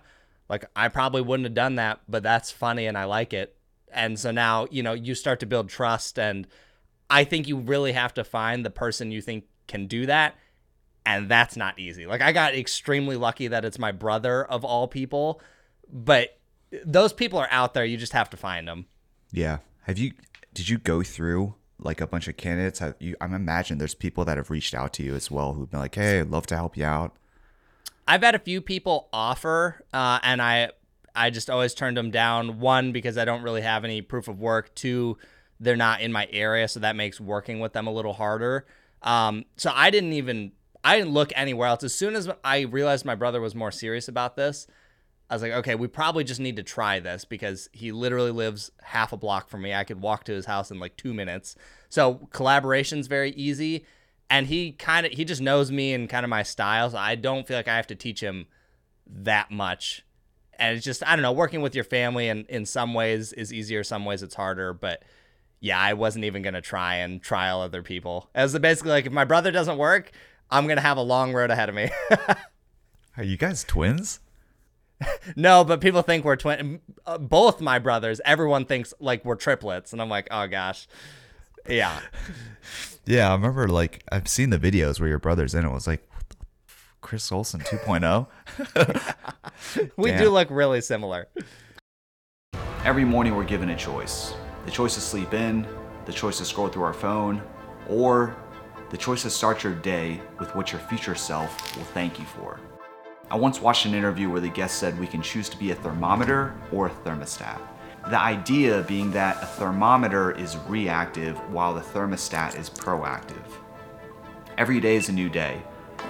like 0.49 0.65
I 0.75 0.89
probably 0.89 1.23
wouldn't 1.23 1.47
have 1.47 1.55
done 1.55 1.77
that, 1.77 2.01
but 2.09 2.23
that's 2.23 2.51
funny 2.51 2.87
and 2.87 2.97
I 2.97 3.05
like 3.05 3.33
it. 3.33 3.57
And 3.93 4.19
so 4.19 4.31
now, 4.31 4.67
you 4.71 4.83
know, 4.83 4.93
you 4.93 5.15
start 5.15 5.41
to 5.41 5.47
build 5.47 5.69
trust 5.69 6.19
and 6.19 6.47
I 7.09 7.25
think 7.25 7.49
you 7.49 7.57
really 7.57 7.93
have 7.93 8.15
to 8.15 8.25
find 8.25 8.65
the 8.65 8.71
person 8.71 9.11
you 9.11 9.21
think 9.21 9.45
can 9.67 9.87
do 9.87 10.07
that 10.07 10.37
and 11.07 11.29
that's 11.29 11.57
not 11.57 11.79
easy. 11.79 12.07
Like 12.07 12.21
I 12.21 12.33
got 12.33 12.55
extremely 12.55 13.17
lucky 13.17 13.49
that 13.49 13.65
it's 13.65 13.79
my 13.79 13.93
brother 13.93 14.45
of 14.45 14.65
all 14.65 14.89
people, 14.89 15.41
but 15.91 16.39
those 16.85 17.13
people 17.13 17.39
are 17.39 17.49
out 17.51 17.75
there. 17.75 17.85
You 17.85 17.97
just 17.97 18.13
have 18.13 18.29
to 18.31 18.37
find 18.37 18.67
them. 18.67 18.87
Yeah. 19.33 19.59
Have 19.85 19.99
you? 19.99 20.13
Did 20.53 20.69
you 20.69 20.79
go 20.79 21.03
through 21.03 21.55
like 21.79 22.01
a 22.01 22.07
bunch 22.07 22.29
of 22.29 22.37
candidates? 22.37 22.79
Have 22.79 22.95
you? 22.99 23.17
I'm 23.21 23.35
imagine 23.35 23.79
there's 23.79 23.95
people 23.95 24.25
that 24.25 24.37
have 24.37 24.51
reached 24.51 24.75
out 24.75 24.93
to 24.95 25.03
you 25.03 25.15
as 25.15 25.31
well 25.31 25.55
who've 25.55 25.71
been 25.71 25.81
like, 25.81 25.95
"Hey, 25.95 26.21
I'd 26.21 26.31
love 26.31 26.47
to 26.47 26.57
help 26.57 26.77
you 26.77 26.85
out." 26.85 27.17
I've 28.09 28.23
had 28.23 28.35
a 28.35 28.39
few 28.39 28.61
people 28.61 29.09
offer, 29.13 29.85
uh, 29.93 30.21
and 30.23 30.41
I 30.41 30.71
I 31.15 31.31
just 31.31 31.51
always 31.51 31.75
turned 31.75 31.97
them 31.97 32.11
down. 32.11 32.61
One 32.61 32.93
because 32.93 33.19
I 33.19 33.25
don't 33.25 33.43
really 33.43 33.63
have 33.63 33.85
any 33.85 34.03
proof 34.03 34.29
of 34.29 34.39
work. 34.39 34.75
Two, 34.75 35.19
they're 35.59 35.77
not 35.77 36.01
in 36.01 36.13
my 36.13 36.29
area, 36.31 36.69
so 36.69 36.81
that 36.81 36.97
makes 36.97 37.21
working 37.21 37.61
with 37.61 37.73
them 37.73 37.87
a 37.87 37.93
little 37.93 38.13
harder. 38.13 38.67
Um, 39.03 39.45
so 39.57 39.71
I 39.75 39.91
didn't 39.91 40.13
even 40.13 40.53
I 40.85 40.97
didn't 40.97 41.13
look 41.13 41.33
anywhere 41.35 41.69
else. 41.69 41.83
As 41.83 41.95
soon 41.95 42.15
as 42.15 42.29
I 42.45 42.61
realized 42.61 43.05
my 43.05 43.15
brother 43.15 43.41
was 43.41 43.55
more 43.55 43.73
serious 43.73 44.09
about 44.09 44.37
this, 44.37 44.67
I 45.29 45.35
was 45.35 45.43
like, 45.43 45.53
okay, 45.53 45.75
we 45.75 45.89
probably 45.89 46.23
just 46.23 46.39
need 46.39 46.57
to 46.57 46.63
try 46.63 47.01
this 47.01 47.25
because 47.25 47.69
he 47.73 47.91
literally 47.91 48.31
lives 48.31 48.71
half 48.83 49.13
a 49.13 49.17
block 49.17 49.49
from 49.49 49.63
me. 49.63 49.75
I 49.75 49.83
could 49.83 50.01
walk 50.01 50.25
to 50.25 50.33
his 50.33 50.47
house 50.47 50.71
in 50.71 50.79
like 50.79 50.97
two 50.97 51.13
minutes. 51.13 51.57
So 51.89 52.29
collaboration's 52.31 53.09
very 53.09 53.33
easy. 53.33 53.85
And 54.31 54.47
he 54.47 54.73
kind 54.73 55.07
of, 55.07 55.13
he 55.13 55.25
just 55.25 55.41
knows 55.41 55.73
me 55.73 55.93
and 55.95 56.09
kind 56.09 56.25
of 56.25 56.31
my 56.31 56.45
style. 56.45 56.91
So 56.91 56.99
I 56.99 57.17
don't 57.17 57.47
feel 57.47 57.57
like 57.57 57.69
I 57.69 57.77
have 57.77 57.89
to 57.89 57.97
teach 57.97 58.21
him 58.21 58.47
that 59.07 59.51
much. 59.51 60.05
And 60.59 60.77
it's 60.77 60.85
just, 60.85 61.07
I 61.07 61.17
don't 61.17 61.23
know, 61.23 61.33
working 61.33 61.61
with 61.61 61.75
your 61.75 61.85
family 61.85 62.29
and 62.29 62.47
in 62.47 62.65
some 62.65 62.95
ways 62.95 63.33
is 63.33 63.53
easier, 63.53 63.83
some 63.83 64.05
ways 64.05 64.23
it's 64.23 64.35
harder. 64.35 64.73
But 64.73 65.03
yeah, 65.61 65.79
I 65.79 65.95
wasn't 65.95 66.25
even 66.25 66.43
to 66.55 66.61
try 66.61 66.97
and 66.97 67.21
trial 67.21 67.61
other 67.61 67.83
people. 67.83 68.31
As 68.35 68.57
basically 68.59 68.93
like, 68.93 69.07
if 69.07 69.13
my 69.13 69.25
brother 69.25 69.51
doesn't 69.51 69.79
work, 69.79 70.13
I'm 70.51 70.69
gonna 70.69 70.81
have 70.81 70.99
a 70.99 71.03
long 71.03 71.33
road 71.33 71.51
ahead 71.51 71.69
of 71.69 71.75
me. 71.75 71.91
Are 73.17 73.25
you 73.25 73.37
guys 73.37 73.65
twins? 73.65 74.21
no, 75.37 75.65
but 75.65 75.81
people 75.81 76.03
think 76.03 76.25
we're 76.25 76.37
twin. 76.37 76.81
Uh, 77.05 77.19
both 77.19 77.61
my 77.61 77.79
brothers. 77.79 78.21
Everyone 78.25 78.65
thinks 78.65 78.95
like 79.01 79.25
we're 79.25 79.37
triplets, 79.37 79.93
and 79.93 80.01
I'm 80.01 80.09
like, 80.09 80.29
oh 80.31 80.47
gosh, 80.47 80.89
yeah. 81.69 82.01
yeah, 83.07 83.31
I 83.31 83.33
remember 83.35 83.69
like 83.69 84.03
I've 84.11 84.29
seen 84.29 84.51
the 84.51 84.59
videos 84.59 85.01
where 85.01 85.09
your 85.09 85.19
brothers 85.19 85.55
in 85.55 85.65
it. 85.65 85.73
was 85.73 85.87
like 85.87 86.09
Chris 87.01 87.31
Olson 87.31 87.61
2.0. 87.61 88.27
we 89.97 90.13
do 90.13 90.31
look 90.31 90.49
really 90.51 90.81
similar. 90.81 91.29
Every 92.85 93.05
morning 93.05 93.37
we're 93.37 93.45
given 93.45 93.71
a 93.71 93.77
choice. 93.77 94.35
The 94.65 94.71
choice 94.71 94.95
to 94.95 95.01
sleep 95.01 95.35
in, 95.35 95.67
the 96.07 96.13
choice 96.13 96.39
to 96.39 96.45
scroll 96.45 96.69
through 96.69 96.85
our 96.85 96.93
phone, 96.93 97.43
or 97.89 98.37
the 98.91 98.97
choice 98.97 99.23
to 99.23 99.31
start 99.31 99.63
your 99.63 99.75
day 99.75 100.21
with 100.39 100.55
what 100.55 100.73
your 100.73 100.81
future 100.83 101.15
self 101.15 101.77
will 101.77 101.85
thank 101.85 102.19
you 102.19 102.25
for. 102.25 102.59
I 103.29 103.35
once 103.35 103.61
watched 103.61 103.87
an 103.87 103.95
interview 103.95 104.31
where 104.31 104.41
the 104.41 104.49
guest 104.49 104.79
said 104.79 105.01
we 105.01 105.07
can 105.09 105.21
choose 105.21 105.49
to 105.49 105.59
be 105.59 105.73
a 105.73 105.75
thermometer 105.75 106.55
or 106.71 106.87
a 106.87 106.91
thermostat. 106.91 107.61
The 108.09 108.21
idea 108.21 108.85
being 108.87 109.11
that 109.13 109.43
a 109.43 109.47
thermometer 109.47 110.31
is 110.31 110.57
reactive 110.69 111.37
while 111.53 111.75
the 111.75 111.81
thermostat 111.81 112.57
is 112.57 112.71
proactive. 112.71 113.45
Every 114.57 114.79
day 114.79 114.95
is 114.95 115.09
a 115.09 115.13
new 115.13 115.29
day. 115.29 115.61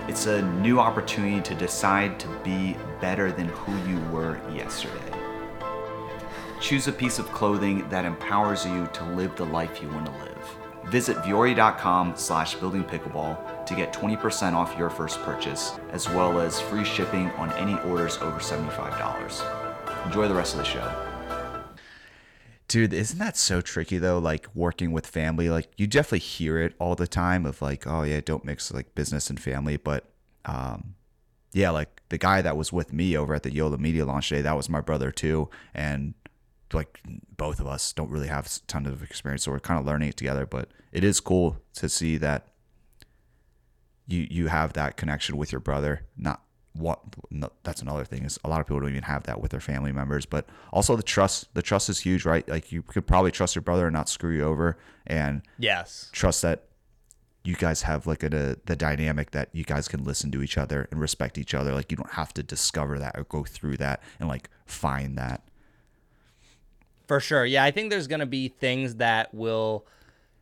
It's 0.09 0.27
a 0.27 0.43
new 0.61 0.79
opportunity 0.79 1.41
to 1.41 1.55
decide 1.55 2.21
to 2.21 2.29
be 2.45 2.77
better 3.01 3.33
than 3.33 3.49
who 3.49 3.91
you 3.91 3.99
were 4.11 4.39
yesterday. 4.55 5.19
Choose 6.61 6.87
a 6.87 6.93
piece 6.93 7.19
of 7.19 7.33
clothing 7.33 7.89
that 7.89 8.05
empowers 8.05 8.67
you 8.67 8.89
to 8.93 9.05
live 9.13 9.35
the 9.37 9.47
life 9.47 9.81
you 9.81 9.89
want 9.89 10.05
to 10.05 10.13
live. 10.13 10.57
Visit 10.91 11.17
Vuori.com 11.19 12.15
slash 12.15 12.57
building 12.57 12.85
pickleball 12.85 13.56
to 13.67 13.75
get 13.75 13.93
20% 13.93 14.53
off 14.53 14.77
your 14.79 14.91
first 14.91 15.21
purchase, 15.23 15.79
as 15.91 16.09
well 16.09 16.41
as 16.41 16.61
free 16.61 16.85
shipping 16.85 17.31
on 17.33 17.53
any 17.53 17.79
orders 17.81 18.19
over 18.19 18.39
$75. 18.39 20.07
Enjoy 20.07 20.29
the 20.29 20.35
rest 20.35 20.55
of 20.55 20.59
the 20.59 20.65
show. 20.65 20.93
Dude, 22.69 22.93
isn't 22.93 23.19
that 23.19 23.37
so 23.37 23.61
tricky 23.61 23.99
though? 23.99 24.19
Like 24.19 24.49
working 24.55 24.91
with 24.91 25.07
family, 25.07 25.49
like 25.49 25.69
you 25.77 25.87
definitely 25.87 26.19
hear 26.19 26.59
it 26.59 26.75
all 26.79 26.97
the 26.97 27.07
time 27.07 27.47
of 27.47 27.63
like, 27.63 27.87
oh 27.87 28.03
yeah, 28.03 28.21
don't 28.25 28.45
mix 28.45 28.73
like 28.73 28.95
business 28.95 29.31
and 29.31 29.39
family. 29.39 29.77
But 29.77 30.11
um, 30.45 30.95
yeah, 31.53 31.71
like 31.71 32.03
the 32.09 32.19
guy 32.19 32.43
that 32.43 32.57
was 32.57 32.73
with 32.73 32.93
me 32.93 33.17
over 33.17 33.35
at 33.35 33.45
the 33.45 33.51
JOOLA 33.51 33.79
Media 33.79 34.05
launch 34.05 34.29
day, 34.31 34.43
that 34.43 34.57
was 34.57 34.69
my 34.69 34.81
brother 34.81 35.13
too, 35.13 35.49
and 35.75 36.15
like 36.73 37.01
both 37.37 37.61
of 37.61 37.67
us 37.67 37.93
don't 37.93 38.11
really 38.11 38.27
have 38.27 38.47
a 38.47 38.67
ton 38.67 38.87
of 38.87 39.03
experience, 39.03 39.45
so 39.45 39.53
we're 39.53 39.61
kind 39.61 39.79
of 39.79 39.87
learning 39.87 40.09
it 40.09 40.17
together. 40.17 40.45
But 40.45 40.71
it 40.93 41.05
is 41.05 41.21
cool 41.21 41.59
to 41.75 41.89
see 41.89 42.17
that 42.19 42.49
you 44.07 44.27
you 44.31 44.47
have 44.49 44.73
that 44.75 44.97
connection 44.97 45.37
with 45.37 45.53
your 45.53 45.61
brother, 45.61 46.03
not 46.17 46.43
what 46.73 47.01
no, 47.31 47.51
that's 47.63 47.81
another 47.81 48.05
thing 48.05 48.23
is 48.25 48.39
a 48.45 48.49
lot 48.51 48.61
of 48.61 48.67
people 48.67 48.81
don't 48.81 48.91
even 48.91 49.03
have 49.03 49.23
that 49.23 49.41
with 49.41 49.51
their 49.51 49.61
family 49.61 49.93
members 49.93 50.27
but 50.27 50.47
also 50.75 50.95
the 50.95 51.03
trust 51.03 51.49
the 51.55 51.63
trust 51.63 51.89
is 51.89 52.01
huge 52.01 52.27
right 52.27 52.47
like 52.51 52.71
you 52.71 52.83
could 52.83 53.07
probably 53.07 53.31
trust 53.31 53.55
your 53.55 53.63
brother 53.63 53.87
and 53.87 53.95
not 53.95 54.11
screw 54.11 54.37
you 54.37 54.43
over 54.45 54.77
and 55.07 55.41
Yes. 55.59 56.11
trust 56.13 56.43
that 56.43 56.65
you 57.45 57.55
guys 57.55 57.81
have 57.81 58.07
like 58.07 58.23
a, 58.23 58.27
a 58.27 58.57
the 58.67 58.77
dynamic 58.77 59.31
that 59.31 59.49
you 59.53 59.65
guys 59.65 59.89
can 59.89 60.05
listen 60.05 60.31
to 60.33 60.43
each 60.43 60.59
other 60.59 60.87
and 60.91 61.01
respect 61.01 61.39
each 61.39 61.55
other 61.55 61.73
like 61.73 61.91
you 61.91 61.97
don't 61.97 62.13
have 62.13 62.35
to 62.35 62.43
discover 62.43 62.99
that 62.99 63.17
or 63.19 63.25
go 63.25 63.43
through 63.43 63.79
that 63.79 64.03
and 64.21 64.29
like 64.29 64.51
find 64.67 65.17
that 65.17 65.49
For 67.07 67.21
sure. 67.21 67.47
Yeah, 67.47 67.65
I 67.65 67.71
think 67.71 67.89
there's 67.91 68.07
going 68.07 68.21
to 68.21 68.27
be 68.27 68.49
things 68.49 68.97
that 68.97 69.33
will, 69.33 69.87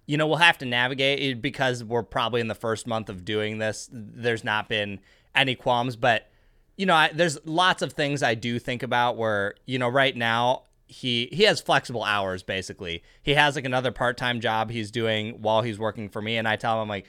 you 0.07 0.17
know, 0.17 0.27
we'll 0.27 0.37
have 0.37 0.59
to 0.59 0.67
navigate 0.67 1.41
because 1.41 1.83
we're 1.83 2.03
probably 2.03 2.41
in 2.41 2.49
the 2.49 2.55
first 2.55 2.87
month 2.87 3.09
of 3.09 3.25
doing 3.25 3.59
this. 3.59 3.89
There's 3.93 4.45
not 4.45 4.69
been 4.69 5.01
any 5.35 5.55
qualms, 5.55 5.97
but, 5.97 6.31
you 6.77 6.87
know, 6.87 6.95
I, 6.95 7.11
there's 7.13 7.39
lots 7.45 7.83
of 7.83 7.93
things 7.93 8.23
I 8.23 8.35
do 8.35 8.59
think 8.59 8.83
about 8.83 9.17
where, 9.17 9.55
you 9.67 9.79
know, 9.79 9.89
right 9.89 10.15
now 10.17 10.65
he 10.87 11.29
he 11.33 11.45
has 11.45 11.61
flexible 11.61 12.05
hours 12.05 12.43
basically. 12.43 13.03
He 13.23 13.35
has 13.35 13.57
like 13.57 13.65
another 13.65 13.91
part-time 13.91 14.41
job 14.41 14.71
he's 14.71 14.91
doing 14.91 15.41
while 15.41 15.63
he's 15.63 15.79
working 15.79 16.09
for 16.11 16.21
me 16.21 16.37
and 16.37 16.47
I 16.47 16.57
tell 16.57 16.81
him 16.83 16.89
like 16.89 17.07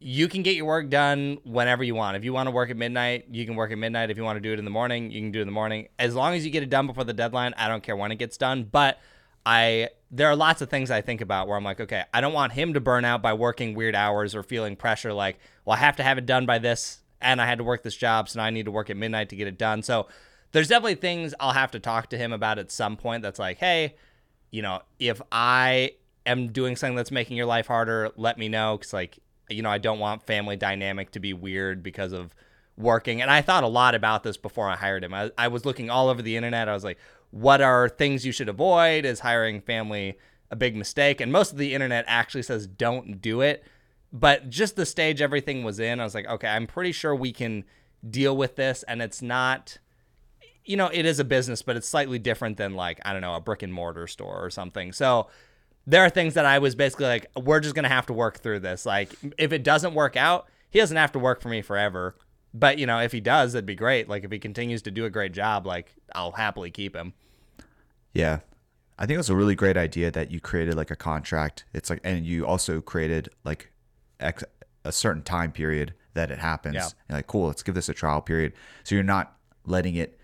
you 0.00 0.28
can 0.28 0.42
get 0.42 0.56
your 0.56 0.66
work 0.66 0.88
done 0.88 1.38
whenever 1.44 1.84
you 1.84 1.94
want. 1.94 2.16
If 2.16 2.24
you 2.24 2.32
want 2.32 2.46
to 2.46 2.50
work 2.50 2.70
at 2.70 2.76
midnight, 2.76 3.26
you 3.30 3.44
can 3.44 3.54
work 3.54 3.70
at 3.70 3.78
midnight. 3.78 4.10
If 4.10 4.16
you 4.16 4.24
want 4.24 4.38
to 4.38 4.40
do 4.40 4.52
it 4.52 4.58
in 4.58 4.64
the 4.64 4.70
morning, 4.70 5.10
you 5.10 5.20
can 5.20 5.30
do 5.30 5.40
it 5.40 5.42
in 5.42 5.48
the 5.48 5.52
morning. 5.52 5.88
As 5.98 6.14
long 6.14 6.34
as 6.34 6.44
you 6.44 6.50
get 6.50 6.62
it 6.62 6.70
done 6.70 6.86
before 6.86 7.04
the 7.04 7.12
deadline, 7.12 7.52
I 7.58 7.68
don't 7.68 7.82
care 7.82 7.96
when 7.96 8.10
it 8.10 8.16
gets 8.16 8.38
done. 8.38 8.64
But 8.64 8.98
I 9.44 9.90
there 10.10 10.28
are 10.28 10.36
lots 10.36 10.60
of 10.60 10.68
things 10.68 10.90
I 10.90 11.00
think 11.00 11.20
about 11.20 11.46
where 11.46 11.56
I'm 11.56 11.64
like, 11.64 11.80
okay, 11.80 12.04
I 12.12 12.20
don't 12.20 12.32
want 12.32 12.52
him 12.52 12.74
to 12.74 12.80
burn 12.80 13.04
out 13.04 13.22
by 13.22 13.32
working 13.32 13.74
weird 13.74 13.94
hours 13.94 14.34
or 14.34 14.42
feeling 14.42 14.74
pressure 14.74 15.12
like, 15.12 15.38
well, 15.64 15.76
I 15.76 15.80
have 15.80 15.96
to 15.96 16.02
have 16.02 16.18
it 16.18 16.26
done 16.26 16.46
by 16.46 16.58
this 16.58 17.00
and 17.20 17.40
I 17.40 17.46
had 17.46 17.58
to 17.58 17.64
work 17.64 17.82
this 17.82 17.96
job, 17.96 18.28
so 18.28 18.40
now 18.40 18.46
I 18.46 18.50
need 18.50 18.64
to 18.64 18.70
work 18.70 18.90
at 18.90 18.96
midnight 18.96 19.28
to 19.28 19.36
get 19.36 19.46
it 19.46 19.58
done. 19.58 19.82
So 19.82 20.08
there's 20.52 20.68
definitely 20.68 20.96
things 20.96 21.34
I'll 21.38 21.52
have 21.52 21.70
to 21.72 21.78
talk 21.78 22.10
to 22.10 22.18
him 22.18 22.32
about 22.32 22.58
at 22.58 22.72
some 22.72 22.96
point 22.96 23.22
that's 23.22 23.38
like, 23.38 23.58
hey, 23.58 23.94
you 24.50 24.62
know, 24.62 24.80
if 24.98 25.20
I 25.30 25.92
am 26.26 26.48
doing 26.48 26.76
something 26.76 26.96
that's 26.96 27.10
making 27.10 27.36
your 27.36 27.46
life 27.46 27.66
harder, 27.66 28.10
let 28.16 28.38
me 28.38 28.48
know 28.48 28.78
cuz 28.78 28.92
like, 28.92 29.18
you 29.48 29.62
know, 29.62 29.70
I 29.70 29.78
don't 29.78 29.98
want 29.98 30.22
family 30.22 30.56
dynamic 30.56 31.12
to 31.12 31.20
be 31.20 31.32
weird 31.32 31.82
because 31.82 32.12
of 32.12 32.34
working. 32.76 33.20
And 33.22 33.30
I 33.30 33.42
thought 33.42 33.64
a 33.64 33.68
lot 33.68 33.94
about 33.94 34.22
this 34.22 34.36
before 34.36 34.68
I 34.68 34.76
hired 34.76 35.04
him. 35.04 35.14
I, 35.14 35.30
I 35.36 35.48
was 35.48 35.64
looking 35.64 35.90
all 35.90 36.08
over 36.08 36.22
the 36.22 36.36
internet. 36.36 36.68
I 36.68 36.72
was 36.72 36.84
like, 36.84 36.98
what 37.30 37.60
are 37.60 37.88
things 37.88 38.26
you 38.26 38.32
should 38.32 38.48
avoid? 38.48 39.04
Is 39.04 39.20
hiring 39.20 39.60
family 39.60 40.18
a 40.50 40.56
big 40.56 40.76
mistake? 40.76 41.20
And 41.20 41.32
most 41.32 41.52
of 41.52 41.58
the 41.58 41.74
internet 41.74 42.04
actually 42.08 42.42
says 42.42 42.66
don't 42.66 43.20
do 43.20 43.40
it. 43.40 43.64
But 44.12 44.50
just 44.50 44.74
the 44.74 44.86
stage 44.86 45.22
everything 45.22 45.62
was 45.62 45.78
in, 45.78 46.00
I 46.00 46.04
was 46.04 46.14
like, 46.14 46.26
okay, 46.26 46.48
I'm 46.48 46.66
pretty 46.66 46.90
sure 46.90 47.14
we 47.14 47.32
can 47.32 47.64
deal 48.08 48.36
with 48.36 48.56
this. 48.56 48.82
And 48.84 49.00
it's 49.00 49.22
not 49.22 49.78
you 50.64 50.76
know, 50.76 50.88
it 50.92 51.04
is 51.04 51.18
a 51.18 51.24
business, 51.24 51.62
but 51.62 51.76
it's 51.76 51.88
slightly 51.88 52.18
different 52.18 52.56
than 52.56 52.74
like, 52.74 53.00
I 53.04 53.12
don't 53.12 53.22
know, 53.22 53.34
a 53.34 53.40
brick 53.40 53.62
and 53.62 53.72
mortar 53.72 54.06
store 54.06 54.44
or 54.44 54.50
something. 54.50 54.92
So 54.92 55.28
there 55.86 56.04
are 56.04 56.10
things 56.10 56.34
that 56.34 56.46
I 56.46 56.58
was 56.58 56.74
basically 56.74 57.06
like, 57.06 57.26
we're 57.36 57.60
just 57.60 57.74
going 57.74 57.84
to 57.84 57.88
have 57.88 58.06
to 58.06 58.12
work 58.12 58.38
through 58.38 58.60
this. 58.60 58.86
Like, 58.86 59.14
if 59.38 59.52
it 59.52 59.64
doesn't 59.64 59.94
work 59.94 60.16
out, 60.16 60.46
he 60.70 60.78
doesn't 60.78 60.96
have 60.96 61.12
to 61.12 61.18
work 61.18 61.40
for 61.40 61.48
me 61.48 61.62
forever. 61.62 62.14
But, 62.52 62.78
you 62.78 62.86
know, 62.86 62.98
if 62.98 63.12
he 63.12 63.20
does, 63.20 63.54
it'd 63.54 63.66
be 63.66 63.76
great. 63.76 64.08
Like, 64.08 64.24
if 64.24 64.32
he 64.32 64.38
continues 64.38 64.82
to 64.82 64.90
do 64.90 65.04
a 65.04 65.10
great 65.10 65.32
job, 65.32 65.66
like, 65.66 65.94
I'll 66.14 66.32
happily 66.32 66.70
keep 66.70 66.96
him. 66.96 67.14
Yeah. 68.12 68.40
I 68.98 69.06
think 69.06 69.14
it 69.14 69.18
was 69.18 69.30
a 69.30 69.36
really 69.36 69.54
great 69.54 69.76
idea 69.76 70.10
that 70.10 70.30
you 70.30 70.40
created 70.40 70.74
like 70.74 70.90
a 70.90 70.96
contract. 70.96 71.64
It's 71.72 71.88
like, 71.88 72.00
and 72.04 72.26
you 72.26 72.46
also 72.46 72.82
created 72.82 73.30
like 73.44 73.70
a 74.20 74.92
certain 74.92 75.22
time 75.22 75.52
period 75.52 75.94
that 76.12 76.30
it 76.30 76.38
happens. 76.38 76.74
Yeah. 76.74 76.88
You're 77.08 77.18
like, 77.18 77.26
cool, 77.26 77.46
let's 77.46 77.62
give 77.62 77.74
this 77.74 77.88
a 77.88 77.94
trial 77.94 78.20
period. 78.20 78.52
So 78.84 78.94
you're 78.94 79.04
not 79.04 79.38
letting 79.64 79.94
it 79.94 80.18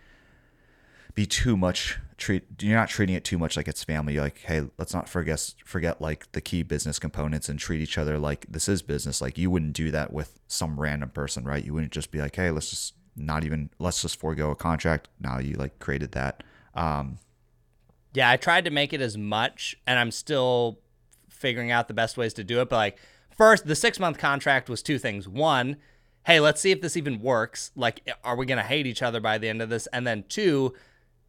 be 1.14 1.24
too 1.24 1.56
much 1.56 1.98
treat 2.16 2.44
you're 2.62 2.76
not 2.78 2.88
treating 2.88 3.14
it 3.14 3.24
too 3.24 3.38
much 3.38 3.56
like 3.56 3.68
it's 3.68 3.84
family 3.84 4.14
you're 4.14 4.22
like 4.22 4.38
hey 4.38 4.62
let's 4.78 4.94
not 4.94 5.08
forget 5.08 5.52
forget 5.64 6.00
like 6.00 6.30
the 6.32 6.40
key 6.40 6.62
business 6.62 6.98
components 6.98 7.48
and 7.48 7.58
treat 7.58 7.80
each 7.80 7.98
other 7.98 8.18
like 8.18 8.46
this 8.48 8.68
is 8.68 8.80
business 8.80 9.20
like 9.20 9.36
you 9.36 9.50
wouldn't 9.50 9.74
do 9.74 9.90
that 9.90 10.12
with 10.12 10.38
some 10.48 10.80
random 10.80 11.10
person 11.10 11.44
right 11.44 11.64
you 11.64 11.74
wouldn't 11.74 11.92
just 11.92 12.10
be 12.10 12.18
like 12.18 12.34
hey 12.34 12.50
let's 12.50 12.70
just 12.70 12.94
not 13.16 13.44
even 13.44 13.68
let's 13.78 14.00
just 14.00 14.18
forego 14.18 14.50
a 14.50 14.56
contract 14.56 15.08
now 15.20 15.38
you 15.38 15.54
like 15.56 15.78
created 15.78 16.12
that 16.12 16.42
um 16.74 17.18
Yeah, 18.14 18.30
I 18.30 18.38
tried 18.38 18.64
to 18.64 18.70
make 18.70 18.94
it 18.94 19.02
as 19.02 19.18
much, 19.18 19.76
and 19.86 19.98
I'm 19.98 20.10
still 20.10 20.78
figuring 21.28 21.70
out 21.70 21.86
the 21.86 21.94
best 21.94 22.16
ways 22.16 22.32
to 22.34 22.44
do 22.44 22.62
it. 22.62 22.70
But 22.70 22.76
like, 22.76 22.98
first, 23.36 23.66
the 23.66 23.74
six 23.74 24.00
month 24.00 24.16
contract 24.16 24.70
was 24.70 24.82
two 24.82 24.98
things. 24.98 25.28
One, 25.28 25.76
hey, 26.24 26.40
let's 26.40 26.62
see 26.62 26.70
if 26.70 26.80
this 26.80 26.96
even 26.96 27.20
works. 27.20 27.72
Like, 27.76 28.10
are 28.24 28.36
we 28.36 28.46
gonna 28.46 28.62
hate 28.62 28.86
each 28.86 29.02
other 29.02 29.20
by 29.20 29.36
the 29.36 29.50
end 29.50 29.60
of 29.60 29.68
this? 29.68 29.86
And 29.92 30.06
then 30.06 30.24
two, 30.30 30.72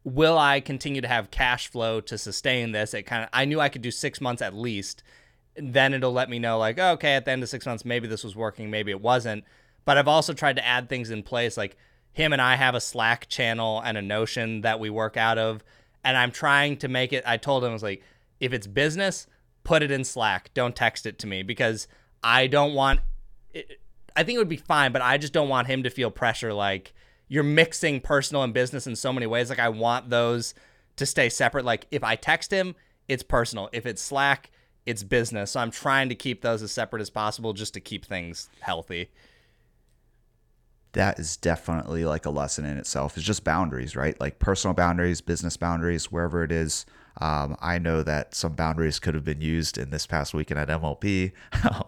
will 0.04 0.38
I 0.38 0.60
continue 0.60 1.00
to 1.00 1.08
have 1.08 1.30
cash 1.30 1.68
flow 1.68 2.00
to 2.02 2.18
sustain 2.18 2.72
this? 2.72 2.94
It 2.94 3.02
kind 3.02 3.24
of, 3.24 3.28
I 3.32 3.44
knew 3.44 3.60
I 3.60 3.68
could 3.68 3.82
do 3.82 3.90
six 3.90 4.20
months 4.20 4.42
at 4.42 4.54
least. 4.54 5.02
Then 5.56 5.92
it'll 5.92 6.12
let 6.12 6.30
me 6.30 6.38
know, 6.38 6.58
like, 6.58 6.78
oh, 6.78 6.92
okay, 6.92 7.14
at 7.14 7.24
the 7.24 7.32
end 7.32 7.42
of 7.42 7.48
six 7.48 7.66
months, 7.66 7.84
maybe 7.84 8.06
this 8.06 8.22
was 8.22 8.36
working, 8.36 8.70
maybe 8.70 8.92
it 8.92 9.00
wasn't. 9.00 9.44
But 9.84 9.98
I've 9.98 10.08
also 10.08 10.32
tried 10.32 10.56
to 10.56 10.66
add 10.66 10.88
things 10.88 11.10
in 11.10 11.22
place, 11.22 11.56
like 11.56 11.76
him 12.12 12.32
and 12.32 12.40
I 12.40 12.54
have 12.54 12.74
a 12.74 12.80
Slack 12.80 13.28
channel 13.28 13.80
and 13.84 13.98
a 13.98 14.02
Notion 14.02 14.60
that 14.60 14.78
we 14.78 14.88
work 14.90 15.16
out 15.16 15.38
of 15.38 15.64
and 16.04 16.16
I'm 16.16 16.30
trying 16.30 16.76
to 16.78 16.88
make 16.88 17.12
it. 17.12 17.24
I 17.26 17.36
told 17.36 17.64
him 17.64 17.70
I 17.70 17.72
was 17.74 17.82
like, 17.82 18.02
if 18.40 18.52
it's 18.52 18.66
business, 18.66 19.26
put 19.64 19.82
it 19.82 19.90
in 19.90 20.04
Slack. 20.04 20.50
Don't 20.54 20.76
text 20.76 21.06
it 21.06 21.18
to 21.20 21.26
me 21.26 21.42
because 21.42 21.88
I 22.22 22.46
don't 22.46 22.74
want. 22.74 23.00
It, 23.52 23.80
I 24.16 24.22
think 24.22 24.36
it 24.36 24.38
would 24.38 24.48
be 24.48 24.56
fine, 24.56 24.92
but 24.92 25.02
I 25.02 25.18
just 25.18 25.32
don't 25.32 25.48
want 25.48 25.66
him 25.68 25.82
to 25.82 25.90
feel 25.90 26.10
pressure. 26.10 26.52
Like 26.52 26.94
you're 27.28 27.44
mixing 27.44 28.00
personal 28.00 28.42
and 28.42 28.54
business 28.54 28.86
in 28.86 28.96
so 28.96 29.12
many 29.12 29.26
ways. 29.26 29.50
Like 29.50 29.58
I 29.58 29.68
want 29.68 30.10
those 30.10 30.54
to 30.96 31.06
stay 31.06 31.28
separate. 31.28 31.64
Like 31.64 31.86
if 31.90 32.02
I 32.02 32.16
text 32.16 32.50
him, 32.50 32.74
it's 33.06 33.22
personal. 33.22 33.68
If 33.72 33.86
it's 33.86 34.02
Slack, 34.02 34.50
it's 34.86 35.02
business. 35.02 35.52
So 35.52 35.60
I'm 35.60 35.70
trying 35.70 36.08
to 36.08 36.14
keep 36.14 36.42
those 36.42 36.62
as 36.62 36.72
separate 36.72 37.02
as 37.02 37.10
possible 37.10 37.52
just 37.52 37.74
to 37.74 37.80
keep 37.80 38.04
things 38.04 38.48
healthy. 38.60 39.10
that 40.92 41.18
is 41.18 41.36
definitely 41.36 42.04
like 42.04 42.26
a 42.26 42.30
lesson 42.30 42.64
in 42.64 42.78
itself. 42.78 43.16
It's 43.16 43.26
just 43.26 43.44
boundaries, 43.44 43.94
right? 43.94 44.18
Like 44.20 44.38
personal 44.38 44.74
boundaries, 44.74 45.20
business 45.20 45.56
boundaries, 45.56 46.10
wherever 46.10 46.42
it 46.42 46.50
is. 46.50 46.86
Um, 47.20 47.56
I 47.60 47.78
know 47.78 48.02
that 48.02 48.34
some 48.34 48.54
boundaries 48.54 48.98
could 48.98 49.14
have 49.14 49.24
been 49.24 49.40
used 49.40 49.76
in 49.76 49.90
this 49.90 50.06
past 50.06 50.34
weekend 50.34 50.60
at 50.60 50.68
MLP. 50.68 51.32
I 51.52 51.84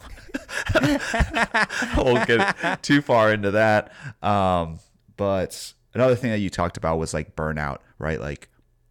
won't 1.96 2.26
get 2.26 2.82
too 2.82 3.00
far 3.00 3.32
into 3.32 3.52
that. 3.52 3.92
Um, 4.22 4.80
but 5.20 5.74
another 5.92 6.16
thing 6.16 6.30
that 6.30 6.38
you 6.38 6.48
talked 6.48 6.78
about 6.78 6.98
was 6.98 7.12
like 7.12 7.36
burnout, 7.36 7.80
right? 7.98 8.18
Like 8.18 8.48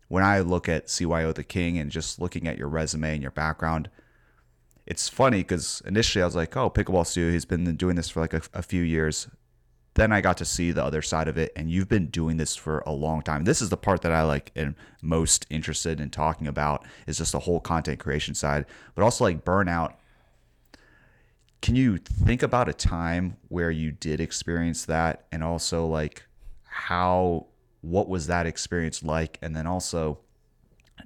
when 0.09 0.23
I 0.23 0.41
look 0.41 0.69
at 0.69 0.85
CYO 0.85 1.33
the 1.33 1.43
King 1.43 1.79
and 1.79 1.89
just 1.89 2.21
looking 2.21 2.47
at 2.47 2.55
your 2.55 2.67
resume 2.67 3.13
and 3.13 3.21
your 3.23 3.31
background, 3.31 3.89
it's 4.85 5.09
funny 5.09 5.39
because 5.39 5.81
initially 5.87 6.21
I 6.21 6.27
was 6.27 6.35
like, 6.35 6.55
oh, 6.55 6.69
Pickleball 6.69 7.07
Studio, 7.07 7.31
he's 7.31 7.45
been 7.45 7.75
doing 7.77 7.95
this 7.95 8.09
for 8.09 8.19
like 8.19 8.35
a, 8.35 8.43
a 8.53 8.61
few 8.61 8.83
years 8.83 9.27
then 9.95 10.11
I 10.13 10.21
got 10.21 10.37
to 10.37 10.45
see 10.45 10.71
the 10.71 10.83
other 10.83 11.01
side 11.01 11.27
of 11.27 11.37
it, 11.37 11.51
and 11.55 11.69
you've 11.69 11.89
been 11.89 12.07
doing 12.07 12.37
this 12.37 12.55
for 12.55 12.79
a 12.85 12.91
long 12.91 13.21
time. 13.21 13.43
This 13.43 13.61
is 13.61 13.69
the 13.69 13.77
part 13.77 14.01
that 14.03 14.11
I 14.11 14.21
like 14.23 14.51
am 14.55 14.75
most 15.01 15.45
interested 15.49 15.99
in 15.99 16.09
talking 16.09 16.47
about 16.47 16.85
is 17.05 17.17
just 17.17 17.33
the 17.33 17.39
whole 17.39 17.59
content 17.59 17.99
creation 17.99 18.33
side, 18.33 18.65
but 18.95 19.03
also 19.03 19.25
like 19.25 19.43
burnout. 19.43 19.95
Can 21.61 21.75
you 21.75 21.97
think 21.97 22.41
about 22.41 22.69
a 22.69 22.73
time 22.73 23.37
where 23.49 23.71
you 23.71 23.91
did 23.91 24.21
experience 24.21 24.85
that, 24.85 25.25
and 25.31 25.43
also 25.43 25.85
like 25.85 26.23
how 26.63 27.47
what 27.81 28.07
was 28.07 28.27
that 28.27 28.45
experience 28.45 29.03
like, 29.03 29.37
and 29.41 29.55
then 29.55 29.67
also 29.67 30.19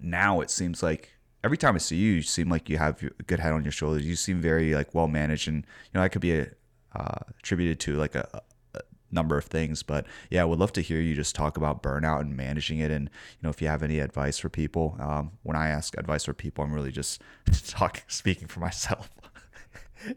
now 0.02 0.42
it 0.42 0.50
seems 0.50 0.84
like 0.84 1.14
every 1.44 1.58
time 1.58 1.76
I 1.76 1.80
see 1.80 1.98
you, 1.98 2.14
you 2.14 2.22
seem 2.22 2.50
like 2.50 2.70
you 2.70 2.78
have 2.78 3.02
a 3.04 3.24
good 3.24 3.40
head 3.40 3.54
on 3.54 3.64
your 3.64 3.72
shoulders. 3.72 4.06
You 4.06 4.16
seem 4.16 4.40
very 4.42 4.74
like 4.74 4.94
well 4.96 5.08
managed, 5.08 5.48
and 5.48 5.58
you 5.58 5.92
know 5.94 6.02
I 6.02 6.10
could 6.10 6.22
be 6.22 6.40
a, 6.40 6.48
uh, 6.96 7.20
attributed 7.40 7.80
to 7.82 7.96
like 7.96 8.16
a, 8.16 8.28
a, 8.34 8.82
number 9.12 9.38
of 9.38 9.46
things. 9.46 9.84
But 9.84 10.06
yeah, 10.30 10.42
I 10.42 10.46
would 10.46 10.60
love 10.60 10.74
to 10.74 10.82
hear 10.82 11.00
you 11.00 11.16
just 11.16 11.36
talk 11.36 11.58
about 11.58 11.84
burnout 11.84 12.22
and 12.22 12.36
managing 12.36 12.80
it, 12.80 12.92
and 12.92 13.06
you 13.06 13.44
know 13.44 13.50
if 13.50 13.62
you 13.62 13.68
have 13.68 13.84
any 13.84 14.00
advice 14.00 14.40
for 14.40 14.50
people. 14.50 14.98
Um, 15.00 15.32
when 15.44 15.58
I 15.58 15.70
ask 15.70 15.98
advice 15.98 16.26
for 16.26 16.34
people, 16.34 16.64
I'm 16.64 16.74
really 16.74 16.92
just 16.92 17.22
talking, 17.68 18.04
speaking 18.08 18.48
for 18.48 18.60
myself. 18.60 19.10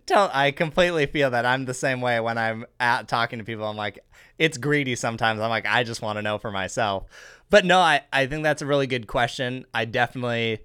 Don't 0.07 0.35
I 0.35 0.51
completely 0.51 1.07
feel 1.07 1.31
that 1.31 1.47
I'm 1.47 1.65
the 1.65 1.75
same 1.75 2.01
way 2.01 2.21
when 2.21 2.39
I'm 2.39 2.67
at 2.81 3.09
talking 3.09 3.39
to 3.39 3.45
people. 3.45 3.67
I'm 3.67 3.77
like, 3.77 4.01
it's 4.39 4.59
greedy 4.59 4.97
sometimes. 4.97 5.41
I'm 5.41 5.51
like, 5.51 5.67
I 5.67 5.85
just 5.85 6.03
want 6.03 6.19
to 6.19 6.23
know 6.23 6.39
for 6.39 6.51
myself. 6.51 7.05
But 7.51 7.65
no, 7.65 7.79
I, 7.79 8.03
I 8.13 8.27
think 8.27 8.43
that's 8.43 8.63
a 8.63 8.67
really 8.67 8.87
good 8.87 9.07
question. 9.07 9.67
I 9.73 9.85
definitely 9.85 10.61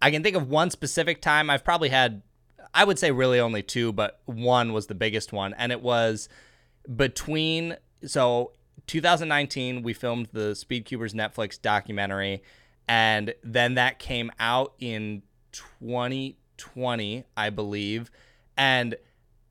I 0.00 0.10
can 0.10 0.22
think 0.22 0.36
of 0.36 0.48
one 0.48 0.70
specific 0.70 1.20
time. 1.20 1.50
I've 1.50 1.64
probably 1.64 1.88
had 1.88 2.22
I 2.72 2.84
would 2.84 2.98
say 2.98 3.10
really 3.10 3.40
only 3.40 3.62
two, 3.62 3.92
but 3.92 4.20
one 4.26 4.72
was 4.72 4.86
the 4.86 4.94
biggest 4.94 5.32
one. 5.32 5.54
And 5.54 5.72
it 5.72 5.82
was 5.82 6.28
between 6.94 7.76
so 8.06 8.52
2019 8.86 9.82
we 9.82 9.92
filmed 9.92 10.28
the 10.32 10.52
Speedcubers 10.52 11.14
Netflix 11.14 11.60
documentary 11.60 12.42
and 12.88 13.34
then 13.44 13.74
that 13.74 14.00
came 14.00 14.32
out 14.40 14.74
in 14.80 15.22
2020, 15.52 17.24
I 17.36 17.50
believe 17.50 18.10
and 18.60 18.94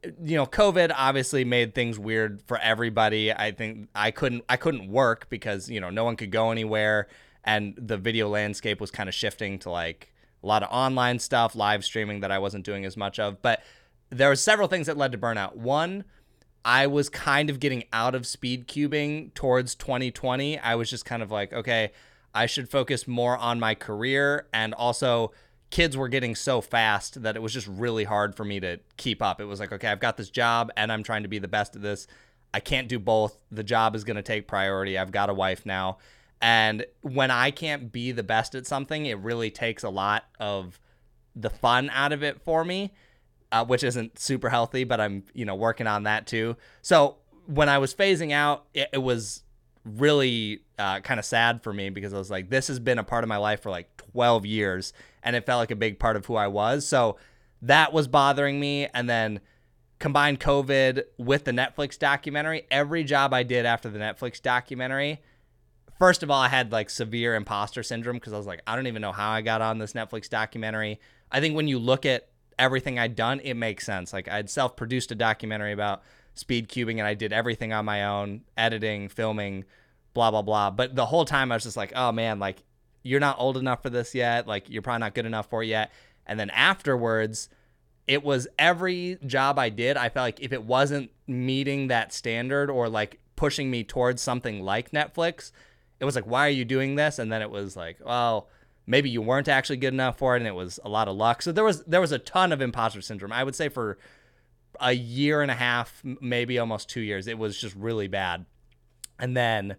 you 0.03 0.37
know 0.37 0.45
covid 0.45 0.93
obviously 0.95 1.43
made 1.43 1.73
things 1.73 1.97
weird 1.99 2.41
for 2.43 2.57
everybody. 2.59 3.33
I 3.33 3.51
think 3.51 3.89
i 3.95 4.11
couldn't 4.11 4.45
i 4.47 4.55
couldn't 4.55 4.89
work 4.89 5.27
because 5.29 5.69
you 5.69 5.81
know 5.81 5.89
no 5.89 6.05
one 6.05 6.15
could 6.15 6.31
go 6.31 6.51
anywhere. 6.51 7.07
And 7.43 7.73
the 7.75 7.97
video 7.97 8.29
landscape 8.29 8.79
was 8.79 8.91
kind 8.91 9.09
of 9.09 9.15
shifting 9.15 9.57
to 9.59 9.71
like 9.71 10.13
a 10.43 10.47
lot 10.47 10.61
of 10.61 10.69
online 10.71 11.17
stuff 11.19 11.55
live 11.55 11.83
streaming 11.83 12.19
that 12.19 12.31
i 12.31 12.37
wasn't 12.37 12.63
doing 12.63 12.85
as 12.85 12.95
much 12.95 13.19
of. 13.19 13.41
But 13.41 13.63
there 14.11 14.29
were 14.29 14.35
several 14.35 14.67
things 14.67 14.87
that 14.87 14.95
led 14.95 15.11
to 15.11 15.17
burnout. 15.17 15.55
One 15.55 16.05
i 16.63 16.85
was 16.85 17.09
kind 17.09 17.49
of 17.49 17.59
getting 17.59 17.83
out 17.91 18.13
of 18.13 18.27
speed 18.27 18.67
cubing 18.67 19.33
towards 19.33 19.75
2020 19.75 20.59
i 20.59 20.75
was 20.75 20.89
just 20.89 21.05
kind 21.05 21.23
of 21.23 21.31
like 21.31 21.53
okay 21.53 21.89
i 22.35 22.45
should 22.45 22.69
focus 22.69 23.07
more 23.07 23.37
on 23.37 23.61
my 23.61 23.73
career 23.73 24.45
and 24.51 24.73
also 24.73 25.31
kids 25.69 25.95
were 25.95 26.07
getting 26.07 26.35
so 26.35 26.61
fast 26.61 27.21
that 27.21 27.35
it 27.35 27.41
was 27.41 27.53
just 27.53 27.67
really 27.67 28.03
hard 28.03 28.35
for 28.35 28.43
me 28.43 28.59
to 28.59 28.79
keep 28.97 29.21
up. 29.21 29.39
It 29.39 29.45
was 29.45 29.59
like, 29.59 29.71
okay, 29.71 29.87
I've 29.87 29.99
got 29.99 30.17
this 30.17 30.29
job 30.29 30.71
and 30.75 30.91
I'm 30.91 31.03
trying 31.03 31.23
to 31.23 31.29
be 31.29 31.39
the 31.39 31.47
best 31.47 31.75
at 31.75 31.81
this. 31.81 32.07
I 32.53 32.59
can't 32.59 32.87
do 32.87 32.97
both. 32.97 33.43
The 33.51 33.63
job 33.63 33.95
is 33.95 34.03
going 34.03 34.17
to 34.17 34.23
take 34.23 34.47
priority. 34.47 34.97
I've 34.97 35.11
got 35.11 35.29
a 35.29 35.33
wife 35.33 35.65
now. 35.65 35.97
And 36.41 36.85
when 37.01 37.29
I 37.31 37.51
can't 37.51 37.91
be 37.91 38.11
the 38.11 38.23
best 38.23 38.55
at 38.55 38.65
something, 38.65 39.05
it 39.05 39.19
really 39.19 39.51
takes 39.51 39.83
a 39.83 39.89
lot 39.89 40.25
of 40.39 40.79
the 41.35 41.49
fun 41.49 41.91
out 41.93 42.13
of 42.13 42.23
it 42.23 42.41
for 42.41 42.65
me, 42.65 42.93
uh, 43.51 43.65
which 43.65 43.83
isn't 43.83 44.17
super 44.17 44.49
healthy, 44.49 44.83
but 44.83 44.99
I'm, 44.99 45.25
you 45.33 45.45
know, 45.45 45.55
working 45.55 45.85
on 45.85 46.03
that 46.03 46.25
too. 46.25 46.55
So 46.81 47.17
when 47.45 47.69
I 47.69 47.77
was 47.77 47.93
phasing 47.93 48.31
out, 48.31 48.65
it, 48.73 48.89
it 48.93 48.99
was 48.99 49.43
really 49.97 50.61
uh, 50.77 50.99
kind 51.01 51.19
of 51.19 51.25
sad 51.25 51.63
for 51.63 51.73
me 51.73 51.89
because 51.89 52.13
I 52.13 52.17
was 52.17 52.31
like, 52.31 52.49
this 52.49 52.67
has 52.67 52.79
been 52.79 52.99
a 52.99 53.03
part 53.03 53.23
of 53.23 53.27
my 53.27 53.37
life 53.37 53.61
for 53.61 53.69
like 53.69 53.97
12 54.13 54.45
years 54.45 54.93
and 55.23 55.35
it 55.35 55.45
felt 55.45 55.59
like 55.59 55.71
a 55.71 55.75
big 55.75 55.99
part 55.99 56.15
of 56.15 56.25
who 56.25 56.35
I 56.35 56.47
was. 56.47 56.85
So 56.85 57.17
that 57.61 57.93
was 57.93 58.07
bothering 58.07 58.59
me. 58.59 58.87
And 58.93 59.09
then 59.09 59.39
combined 59.99 60.39
COVID 60.39 61.03
with 61.17 61.43
the 61.43 61.51
Netflix 61.51 61.99
documentary, 61.99 62.65
every 62.71 63.03
job 63.03 63.33
I 63.33 63.43
did 63.43 63.65
after 63.65 63.89
the 63.89 63.99
Netflix 63.99 64.41
documentary, 64.41 65.21
first 65.97 66.23
of 66.23 66.31
all, 66.31 66.41
I 66.41 66.47
had 66.47 66.71
like 66.71 66.89
severe 66.89 67.35
imposter 67.35 67.83
syndrome 67.83 68.17
because 68.17 68.33
I 68.33 68.37
was 68.37 68.47
like, 68.47 68.61
I 68.65 68.75
don't 68.75 68.87
even 68.87 69.01
know 69.01 69.11
how 69.11 69.31
I 69.31 69.41
got 69.41 69.61
on 69.61 69.77
this 69.77 69.93
Netflix 69.93 70.29
documentary. 70.29 70.99
I 71.31 71.41
think 71.41 71.55
when 71.55 71.67
you 71.67 71.77
look 71.77 72.05
at 72.05 72.29
everything 72.57 72.97
I'd 72.97 73.15
done, 73.15 73.39
it 73.41 73.55
makes 73.55 73.85
sense. 73.85 74.13
Like 74.13 74.27
I'd 74.27 74.49
self 74.49 74.75
produced 74.75 75.11
a 75.11 75.15
documentary 75.15 75.73
about 75.73 76.01
speed 76.33 76.69
cubing 76.69 76.97
and 76.97 77.07
I 77.07 77.13
did 77.13 77.33
everything 77.33 77.73
on 77.73 77.85
my 77.85 78.05
own, 78.05 78.41
editing, 78.57 79.09
filming, 79.09 79.65
blah, 80.13 80.31
blah, 80.31 80.41
blah. 80.41 80.71
But 80.71 80.95
the 80.95 81.05
whole 81.05 81.25
time 81.25 81.51
I 81.51 81.55
was 81.55 81.63
just 81.63 81.77
like, 81.77 81.93
oh 81.95 82.11
man, 82.11 82.39
like 82.39 82.63
you're 83.03 83.19
not 83.19 83.37
old 83.39 83.57
enough 83.57 83.81
for 83.81 83.89
this 83.89 84.13
yet. 84.13 84.47
Like 84.47 84.69
you're 84.69 84.81
probably 84.81 84.99
not 84.99 85.13
good 85.13 85.25
enough 85.25 85.49
for 85.49 85.63
it 85.63 85.67
yet. 85.67 85.91
And 86.25 86.39
then 86.39 86.49
afterwards, 86.51 87.49
it 88.07 88.23
was 88.23 88.47
every 88.57 89.17
job 89.25 89.59
I 89.59 89.69
did, 89.69 89.95
I 89.95 90.09
felt 90.09 90.23
like 90.23 90.39
if 90.39 90.51
it 90.51 90.63
wasn't 90.63 91.11
meeting 91.27 91.87
that 91.87 92.11
standard 92.11 92.69
or 92.69 92.89
like 92.89 93.19
pushing 93.35 93.69
me 93.69 93.83
towards 93.83 94.21
something 94.21 94.61
like 94.61 94.91
Netflix, 94.91 95.51
it 95.99 96.05
was 96.05 96.15
like, 96.15 96.25
why 96.25 96.47
are 96.47 96.51
you 96.51 96.65
doing 96.65 96.95
this? 96.95 97.19
And 97.19 97.31
then 97.31 97.41
it 97.41 97.51
was 97.51 97.75
like, 97.75 97.97
well, 98.03 98.49
maybe 98.87 99.11
you 99.11 99.21
weren't 99.21 99.47
actually 99.47 99.77
good 99.77 99.93
enough 99.93 100.17
for 100.17 100.35
it 100.35 100.39
and 100.39 100.47
it 100.47 100.55
was 100.55 100.79
a 100.83 100.89
lot 100.89 101.07
of 101.07 101.15
luck. 101.15 101.43
So 101.43 101.51
there 101.51 101.63
was 101.63 101.83
there 101.83 102.01
was 102.01 102.11
a 102.11 102.17
ton 102.17 102.51
of 102.51 102.61
imposter 102.61 103.01
syndrome. 103.01 103.31
I 103.31 103.43
would 103.43 103.55
say 103.55 103.69
for 103.69 103.99
a 104.79 104.93
year 104.93 105.43
and 105.43 105.51
a 105.51 105.55
half, 105.55 106.01
maybe 106.03 106.57
almost 106.57 106.89
2 106.89 107.01
years, 107.01 107.27
it 107.27 107.37
was 107.37 107.59
just 107.59 107.75
really 107.75 108.07
bad. 108.07 108.45
And 109.19 109.37
then 109.37 109.75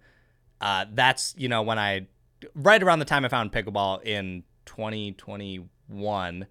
uh, 0.61 0.87
that's, 0.93 1.35
you 1.37 1.49
know, 1.49 1.63
when 1.63 1.79
I 1.79 2.07
right 2.55 2.83
around 2.83 2.99
the 3.01 3.05
time 3.05 3.25
I 3.25 3.29
found 3.29 3.53
pickleball 3.53 4.05
in 4.05 4.45
2021 4.67 6.47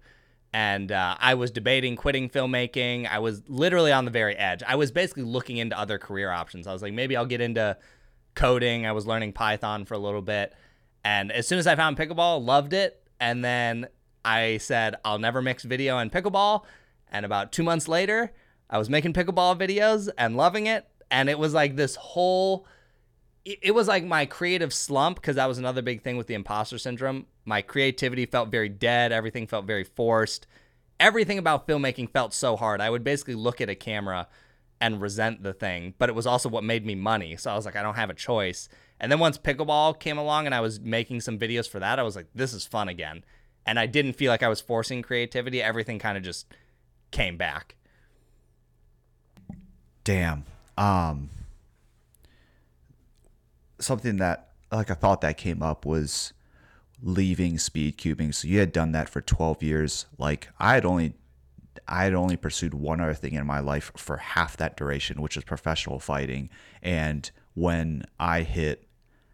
and 0.52 0.92
uh, 0.92 1.16
I 1.18 1.34
was 1.34 1.50
debating 1.50 1.96
quitting 1.96 2.28
filmmaking. 2.28 3.08
I 3.08 3.20
was 3.20 3.42
literally 3.48 3.92
on 3.92 4.04
the 4.04 4.10
very 4.10 4.36
edge. 4.36 4.62
I 4.66 4.74
was 4.76 4.90
basically 4.90 5.22
looking 5.22 5.58
into 5.58 5.78
other 5.78 5.98
career 5.98 6.30
options. 6.30 6.66
I 6.66 6.72
was 6.72 6.82
like, 6.82 6.92
maybe 6.92 7.16
I'll 7.16 7.26
get 7.26 7.40
into 7.40 7.76
coding. 8.34 8.86
I 8.86 8.92
was 8.92 9.06
learning 9.06 9.32
Python 9.32 9.84
for 9.84 9.94
a 9.94 9.98
little 9.98 10.22
bit. 10.22 10.54
And 11.04 11.30
as 11.30 11.46
soon 11.46 11.58
as 11.58 11.66
I 11.66 11.76
found 11.76 11.96
pickleball, 11.96 12.44
loved 12.44 12.72
it. 12.72 13.00
And 13.20 13.44
then 13.44 13.88
I 14.24 14.58
said, 14.58 14.96
I'll 15.04 15.18
never 15.18 15.40
mix 15.40 15.62
video 15.62 15.98
and 15.98 16.10
pickleball. 16.10 16.64
And 17.12 17.24
about 17.24 17.52
two 17.52 17.62
months 17.62 17.86
later, 17.86 18.32
I 18.68 18.78
was 18.78 18.90
making 18.90 19.12
pickleball 19.12 19.58
videos 19.58 20.08
and 20.18 20.36
loving 20.36 20.66
it. 20.66 20.86
And 21.10 21.28
it 21.28 21.38
was 21.38 21.54
like 21.54 21.76
this 21.76 21.96
whole 21.96 22.66
it 23.44 23.74
was 23.74 23.88
like 23.88 24.04
my 24.04 24.26
creative 24.26 24.72
slump 24.72 25.16
because 25.16 25.36
that 25.36 25.46
was 25.46 25.58
another 25.58 25.82
big 25.82 26.02
thing 26.02 26.16
with 26.16 26.26
the 26.26 26.34
imposter 26.34 26.78
syndrome. 26.78 27.26
My 27.44 27.62
creativity 27.62 28.26
felt 28.26 28.50
very 28.50 28.68
dead. 28.68 29.12
Everything 29.12 29.46
felt 29.46 29.64
very 29.64 29.84
forced. 29.84 30.46
Everything 30.98 31.38
about 31.38 31.66
filmmaking 31.66 32.10
felt 32.12 32.34
so 32.34 32.56
hard. 32.56 32.80
I 32.80 32.90
would 32.90 33.02
basically 33.02 33.34
look 33.34 33.60
at 33.60 33.70
a 33.70 33.74
camera 33.74 34.28
and 34.80 35.00
resent 35.00 35.42
the 35.42 35.54
thing, 35.54 35.94
but 35.98 36.08
it 36.08 36.14
was 36.14 36.26
also 36.26 36.48
what 36.48 36.64
made 36.64 36.84
me 36.84 36.94
money. 36.94 37.36
So 37.36 37.50
I 37.50 37.54
was 37.54 37.64
like, 37.64 37.76
I 37.76 37.82
don't 37.82 37.94
have 37.94 38.10
a 38.10 38.14
choice. 38.14 38.68
And 38.98 39.10
then 39.10 39.18
once 39.18 39.38
pickleball 39.38 39.98
came 39.98 40.18
along 40.18 40.46
and 40.46 40.54
I 40.54 40.60
was 40.60 40.78
making 40.80 41.22
some 41.22 41.38
videos 41.38 41.68
for 41.68 41.78
that, 41.80 41.98
I 41.98 42.02
was 42.02 42.16
like, 42.16 42.26
this 42.34 42.52
is 42.52 42.66
fun 42.66 42.88
again. 42.88 43.24
And 43.64 43.78
I 43.78 43.86
didn't 43.86 44.14
feel 44.14 44.30
like 44.30 44.42
I 44.42 44.48
was 44.48 44.60
forcing 44.60 45.02
creativity. 45.02 45.62
Everything 45.62 45.98
kind 45.98 46.18
of 46.18 46.24
just 46.24 46.46
came 47.10 47.36
back. 47.36 47.76
Damn. 50.04 50.44
Um, 50.76 51.30
something 53.80 54.16
that 54.16 54.50
like 54.70 54.90
a 54.90 54.94
thought 54.94 55.20
that 55.22 55.36
came 55.36 55.62
up 55.62 55.84
was 55.84 56.32
leaving 57.02 57.58
speed 57.58 57.98
cubing. 57.98 58.34
So 58.34 58.46
you 58.48 58.58
had 58.58 58.72
done 58.72 58.92
that 58.92 59.08
for 59.08 59.20
12 59.20 59.62
years. 59.62 60.06
Like 60.18 60.48
I 60.58 60.74
had 60.74 60.84
only 60.84 61.14
I 61.88 62.04
had 62.04 62.14
only 62.14 62.36
pursued 62.36 62.74
one 62.74 63.00
other 63.00 63.14
thing 63.14 63.34
in 63.34 63.46
my 63.46 63.60
life 63.60 63.92
for 63.96 64.16
half 64.18 64.56
that 64.58 64.76
duration, 64.76 65.20
which 65.20 65.36
is 65.36 65.44
professional 65.44 65.98
fighting. 65.98 66.50
And 66.82 67.30
when 67.54 68.04
I 68.18 68.42
hit 68.42 68.86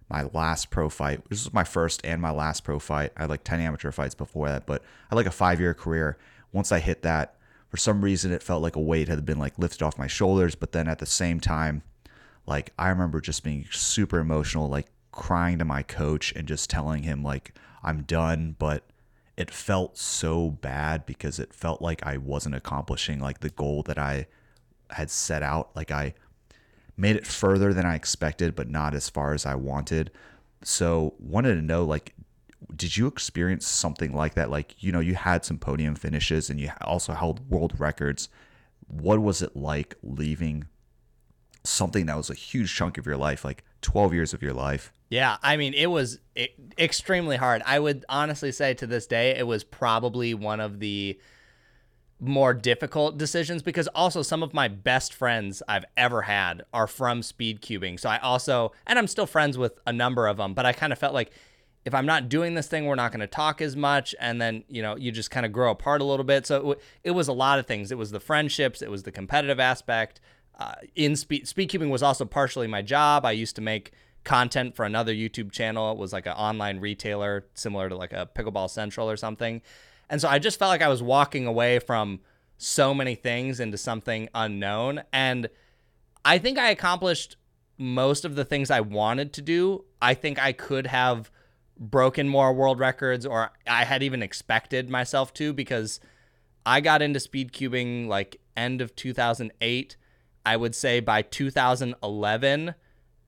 my 0.08 0.24
last 0.32 0.70
pro 0.70 0.88
fight, 0.88 1.22
this 1.28 1.44
was 1.44 1.52
my 1.52 1.64
first 1.64 2.00
and 2.04 2.22
my 2.22 2.30
last 2.30 2.64
pro 2.64 2.78
fight. 2.78 3.12
I 3.16 3.22
had 3.22 3.30
like 3.30 3.44
10 3.44 3.60
amateur 3.60 3.90
fights 3.90 4.14
before 4.14 4.48
that, 4.48 4.66
but 4.66 4.82
I 4.82 5.14
had 5.14 5.16
like 5.16 5.26
a 5.26 5.30
five 5.30 5.60
year 5.60 5.74
career. 5.74 6.16
Once 6.52 6.72
I 6.72 6.78
hit 6.78 7.02
that, 7.02 7.36
for 7.68 7.76
some 7.76 8.00
reason, 8.00 8.32
it 8.32 8.42
felt 8.42 8.62
like 8.62 8.76
a 8.76 8.80
weight 8.80 9.08
had 9.08 9.24
been 9.26 9.38
like 9.38 9.58
lifted 9.58 9.82
off 9.82 9.98
my 9.98 10.06
shoulders. 10.06 10.54
But 10.54 10.72
then 10.72 10.88
at 10.88 10.98
the 10.98 11.06
same 11.06 11.40
time, 11.40 11.82
like 12.46 12.72
I 12.78 12.88
remember 12.88 13.20
just 13.20 13.44
being 13.44 13.66
super 13.70 14.18
emotional, 14.18 14.68
like 14.68 14.86
crying 15.12 15.58
to 15.58 15.64
my 15.64 15.82
coach 15.82 16.32
and 16.36 16.46
just 16.46 16.70
telling 16.70 17.02
him 17.02 17.22
like 17.22 17.54
I'm 17.82 18.02
done, 18.02 18.56
but 18.58 18.84
it 19.36 19.50
felt 19.50 19.98
so 19.98 20.50
bad 20.50 21.04
because 21.06 21.38
it 21.38 21.52
felt 21.52 21.82
like 21.82 22.06
I 22.06 22.16
wasn't 22.16 22.54
accomplishing 22.54 23.20
like 23.20 23.40
the 23.40 23.50
goal 23.50 23.82
that 23.84 23.98
I 23.98 24.26
had 24.90 25.10
set 25.10 25.42
out. 25.42 25.74
Like 25.76 25.90
I 25.90 26.14
made 26.96 27.16
it 27.16 27.26
further 27.26 27.74
than 27.74 27.84
I 27.84 27.94
expected, 27.94 28.54
but 28.54 28.70
not 28.70 28.94
as 28.94 29.10
far 29.10 29.34
as 29.34 29.44
I 29.44 29.54
wanted. 29.54 30.10
So 30.62 31.14
wanted 31.18 31.56
to 31.56 31.62
know 31.62 31.84
like 31.84 32.14
did 32.74 32.96
you 32.96 33.06
experience 33.06 33.66
something 33.66 34.14
like 34.14 34.34
that? 34.34 34.50
Like, 34.50 34.82
you 34.82 34.90
know, 34.90 35.00
you 35.00 35.14
had 35.14 35.44
some 35.44 35.58
podium 35.58 35.94
finishes 35.94 36.50
and 36.50 36.58
you 36.58 36.70
also 36.80 37.12
held 37.12 37.48
world 37.50 37.78
records. 37.78 38.28
What 38.88 39.20
was 39.20 39.42
it 39.42 39.54
like 39.54 39.94
leaving 40.02 40.66
something 41.68 42.06
that 42.06 42.16
was 42.16 42.30
a 42.30 42.34
huge 42.34 42.74
chunk 42.74 42.98
of 42.98 43.06
your 43.06 43.16
life, 43.16 43.44
like 43.44 43.64
12 43.82 44.14
years 44.14 44.34
of 44.34 44.42
your 44.42 44.52
life. 44.52 44.92
Yeah, 45.08 45.36
I 45.42 45.56
mean, 45.56 45.74
it 45.74 45.86
was 45.86 46.18
extremely 46.78 47.36
hard. 47.36 47.62
I 47.64 47.78
would 47.78 48.04
honestly 48.08 48.50
say 48.50 48.74
to 48.74 48.86
this 48.86 49.06
day, 49.06 49.36
it 49.36 49.46
was 49.46 49.62
probably 49.62 50.34
one 50.34 50.60
of 50.60 50.80
the 50.80 51.18
more 52.18 52.54
difficult 52.54 53.18
decisions 53.18 53.62
because 53.62 53.88
also 53.88 54.22
some 54.22 54.42
of 54.42 54.54
my 54.54 54.68
best 54.68 55.12
friends 55.12 55.62
I've 55.68 55.84
ever 55.96 56.22
had 56.22 56.64
are 56.72 56.86
from 56.86 57.22
speed 57.22 57.60
cubing. 57.60 58.00
So 58.00 58.08
I 58.08 58.18
also, 58.18 58.72
and 58.86 58.98
I'm 58.98 59.06
still 59.06 59.26
friends 59.26 59.58
with 59.58 59.78
a 59.86 59.92
number 59.92 60.26
of 60.26 60.38
them, 60.38 60.54
but 60.54 60.66
I 60.66 60.72
kind 60.72 60.92
of 60.92 60.98
felt 60.98 61.14
like 61.14 61.30
if 61.84 61.94
I'm 61.94 62.06
not 62.06 62.28
doing 62.28 62.54
this 62.54 62.66
thing, 62.66 62.86
we're 62.86 62.96
not 62.96 63.12
going 63.12 63.20
to 63.20 63.28
talk 63.28 63.60
as 63.60 63.76
much. 63.76 64.12
And 64.18 64.40
then, 64.40 64.64
you 64.68 64.82
know, 64.82 64.96
you 64.96 65.12
just 65.12 65.30
kind 65.30 65.46
of 65.46 65.52
grow 65.52 65.70
apart 65.70 66.00
a 66.00 66.04
little 66.04 66.24
bit. 66.24 66.46
So 66.46 66.72
it, 66.72 66.82
it, 67.04 67.10
was 67.12 67.28
a 67.28 67.32
lot 67.32 67.60
of 67.60 67.66
things. 67.66 67.92
It 67.92 67.98
was 67.98 68.10
the 68.10 68.18
friendships, 68.18 68.82
it 68.82 68.90
was 68.90 69.04
the 69.04 69.12
competitive 69.12 69.60
aspect. 69.60 70.20
Uh, 70.56 70.74
in 70.94 71.16
speed, 71.16 71.44
speedcubing 71.44 71.90
was 71.90 72.02
also 72.02 72.24
partially 72.24 72.66
my 72.66 72.82
job. 72.82 73.24
I 73.24 73.32
used 73.32 73.56
to 73.56 73.62
make 73.62 73.92
content 74.24 74.74
for 74.74 74.84
another 74.84 75.12
YouTube 75.12 75.52
channel. 75.52 75.92
It 75.92 75.98
was 75.98 76.12
like 76.12 76.26
an 76.26 76.32
online 76.32 76.80
retailer, 76.80 77.46
similar 77.54 77.88
to 77.88 77.96
like 77.96 78.12
a 78.12 78.28
Pickleball 78.34 78.70
Central 78.70 79.08
or 79.08 79.16
something. 79.16 79.62
And 80.08 80.20
so 80.20 80.28
I 80.28 80.38
just 80.38 80.58
felt 80.58 80.70
like 80.70 80.82
I 80.82 80.88
was 80.88 81.02
walking 81.02 81.46
away 81.46 81.78
from 81.78 82.20
so 82.58 82.94
many 82.94 83.14
things 83.14 83.60
into 83.60 83.76
something 83.76 84.28
unknown. 84.34 85.02
And 85.12 85.48
I 86.24 86.38
think 86.38 86.58
I 86.58 86.70
accomplished 86.70 87.36
most 87.78 88.24
of 88.24 88.34
the 88.34 88.44
things 88.44 88.70
I 88.70 88.80
wanted 88.80 89.32
to 89.34 89.42
do. 89.42 89.84
I 90.00 90.14
think 90.14 90.38
I 90.38 90.52
could 90.52 90.86
have 90.86 91.30
broken 91.78 92.28
more 92.28 92.52
world 92.54 92.78
records, 92.78 93.26
or 93.26 93.50
I 93.66 93.84
had 93.84 94.02
even 94.02 94.22
expected 94.22 94.88
myself 94.88 95.34
to, 95.34 95.52
because 95.52 96.00
I 96.64 96.80
got 96.80 97.02
into 97.02 97.20
speed 97.20 97.52
cubing 97.52 98.08
like 98.08 98.40
end 98.56 98.80
of 98.80 98.96
2008. 98.96 99.96
I 100.46 100.56
would 100.56 100.76
say 100.76 101.00
by 101.00 101.22
2011, 101.22 102.74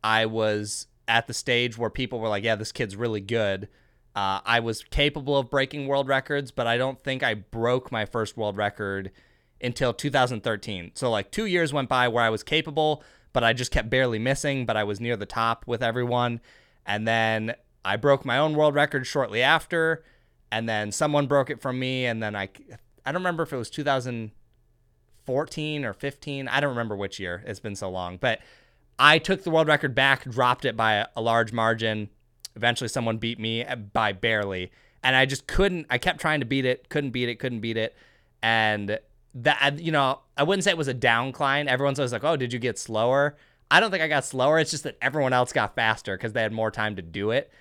I 0.05 0.27
was 0.27 0.87
at 1.09 1.27
the 1.27 1.35
stage 1.35 1.77
where 1.77 1.91
people 1.91 2.21
were 2.21 2.29
like, 2.29 2.45
yeah, 2.45 2.55
this 2.55 2.71
kid's 2.71 2.95
really 2.95 3.21
good. 3.21 3.69
Uh, 4.15 4.41
I 4.47 4.61
was 4.61 4.85
capable 4.85 5.37
of 5.37 5.51
breaking 5.51 5.89
world 5.89 6.07
records, 6.07 6.53
but 6.53 6.69
I 6.69 6.77
don't 6.77 7.01
think 7.01 7.25
I 7.25 7.35
broke 7.35 7.91
my 7.91 8.05
first 8.05 8.37
world 8.37 8.57
record 8.57 9.11
until 9.61 9.93
2013. 9.93 10.93
So, 10.95 11.11
like, 11.11 11.33
two 11.33 11.47
years 11.47 11.73
went 11.73 11.89
by 11.89 12.07
where 12.07 12.23
I 12.23 12.31
was 12.31 12.45
capable, 12.45 13.03
but 13.33 13.43
I 13.43 13.53
just 13.53 13.73
kept 13.73 13.91
barely 13.91 14.21
missing, 14.21 14.65
but 14.65 14.77
I 14.77 14.85
was 14.85 15.01
near 15.01 15.17
the 15.17 15.27
top 15.27 15.65
with 15.67 15.83
everyone. 15.83 16.41
And 16.87 17.07
then 17.07 17.57
I 17.85 17.97
broke 17.97 18.25
my 18.25 18.39
own 18.39 18.55
world 18.55 18.77
record 18.77 19.07
shortly 19.09 19.43
after, 19.43 20.05
and 20.53 20.69
then 20.69 20.93
someone 20.93 21.27
broke 21.27 21.51
it 21.51 21.61
from 21.61 21.81
me, 21.81 22.07
and 22.07 22.23
then 22.23 22.37
I 22.37 22.49
I 23.05 23.11
don't 23.11 23.23
remember 23.23 23.43
if 23.43 23.53
it 23.53 23.57
was 23.57 23.71
2014 25.29 25.85
or 25.85 25.93
15. 25.93 26.49
I 26.49 26.61
don't 26.61 26.71
remember 26.71 26.97
which 26.97 27.21
year. 27.21 27.43
It's 27.47 27.61
been 27.61 27.77
so 27.77 27.91
long, 27.91 28.17
but 28.17 28.41
I 28.99 29.19
took 29.19 29.45
the 29.45 29.51
world 29.51 29.69
record 29.69 29.95
back, 29.95 30.25
dropped 30.25 30.65
it 30.65 30.77
by 30.77 31.07
a 31.15 31.21
large 31.21 31.53
margin. 31.53 32.09
Eventually, 32.57 32.89
someone 32.89 33.19
beat 33.19 33.39
me 33.39 33.65
uh, 33.65 33.77
by 33.77 34.13
barely, 34.13 34.73
and 35.05 35.15
I 35.15 35.27
just 35.27 35.47
couldn't. 35.47 35.87
I 35.91 35.99
kept 35.99 36.21
trying 36.21 36.41
to 36.41 36.47
beat 36.47 36.65
it, 36.65 36.89
couldn't 36.89 37.11
beat 37.11 37.29
it, 37.29 37.39
couldn't 37.39 37.61
beat 37.61 37.77
it, 37.77 37.95
and 38.43 38.99
that 39.35 39.79
you 39.79 39.93
know, 39.93 40.21
I 40.37 40.43
wouldn't 40.43 40.65
say 40.65 40.71
it 40.71 40.79
was 40.79 40.89
a 40.89 40.95
downcline. 40.95 41.67
Everyone's 41.67 41.99
always 41.99 42.13
like, 42.13 42.25
"Oh, 42.25 42.37
did 42.37 42.53
you 42.53 42.59
get 42.59 42.79
slower?" 42.79 43.37
I 43.71 43.81
don't 43.81 43.91
think 43.91 44.03
I 44.03 44.09
got 44.09 44.25
slower. 44.25 44.59
It's 44.59 44.71
just 44.71 44.85
that 44.85 44.97
everyone 45.03 45.35
else 45.35 45.53
got 45.53 45.75
faster 45.75 46.17
because 46.17 46.33
they 46.33 46.41
had 46.41 46.53
more 46.53 46.71
time 46.71 46.97
to 46.97 47.03
do 47.03 47.31
it. 47.33 47.53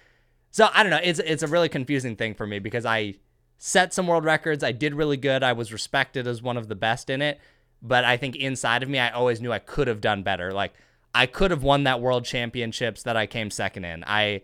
So 0.51 0.69
I 0.73 0.81
don't 0.83 0.89
know. 0.89 1.01
It's 1.03 1.19
it's 1.19 1.43
a 1.43 1.47
really 1.47 1.69
confusing 1.69 2.15
thing 2.15 2.33
for 2.33 2.47
me 2.47 2.59
because 2.59 2.85
I 2.85 3.15
set 3.57 3.93
some 3.93 4.07
world 4.07 4.23
records. 4.23 4.63
I 4.63 4.71
did 4.71 4.95
really 4.95 5.17
good. 5.17 5.43
I 5.43 5.53
was 5.53 5.73
respected 5.73 6.25
as 6.25 6.41
one 6.41 6.57
of 6.57 6.69
the 6.69 6.75
best 6.75 7.09
in 7.09 7.21
it. 7.21 7.39
But 7.81 8.05
I 8.05 8.17
think 8.17 8.35
inside 8.35 8.83
of 8.83 8.89
me, 8.89 8.99
I 8.99 9.09
always 9.09 9.41
knew 9.41 9.51
I 9.51 9.59
could 9.59 9.87
have 9.87 10.01
done 10.01 10.23
better. 10.23 10.51
Like 10.51 10.73
I 11.13 11.25
could 11.25 11.51
have 11.51 11.63
won 11.63 11.83
that 11.83 12.01
world 12.01 12.25
championships 12.25 13.03
that 13.03 13.17
I 13.17 13.25
came 13.25 13.49
second 13.49 13.85
in. 13.85 14.03
I 14.05 14.41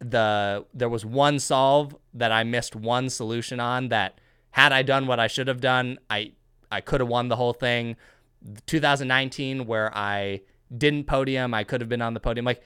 the 0.00 0.64
there 0.72 0.88
was 0.88 1.04
one 1.04 1.38
solve 1.38 1.94
that 2.14 2.32
I 2.32 2.42
missed 2.42 2.74
one 2.74 3.10
solution 3.10 3.60
on 3.60 3.88
that 3.88 4.18
had 4.50 4.72
I 4.72 4.82
done 4.82 5.06
what 5.06 5.20
I 5.20 5.26
should 5.26 5.46
have 5.46 5.60
done, 5.60 5.98
I 6.08 6.32
I 6.70 6.80
could 6.80 7.00
have 7.00 7.08
won 7.08 7.28
the 7.28 7.36
whole 7.36 7.52
thing. 7.52 7.96
2019 8.66 9.66
where 9.66 9.96
I 9.96 10.40
didn't 10.76 11.04
podium, 11.04 11.52
I 11.52 11.64
could 11.64 11.80
have 11.80 11.88
been 11.88 12.02
on 12.02 12.14
the 12.14 12.20
podium. 12.20 12.44
Like 12.46 12.62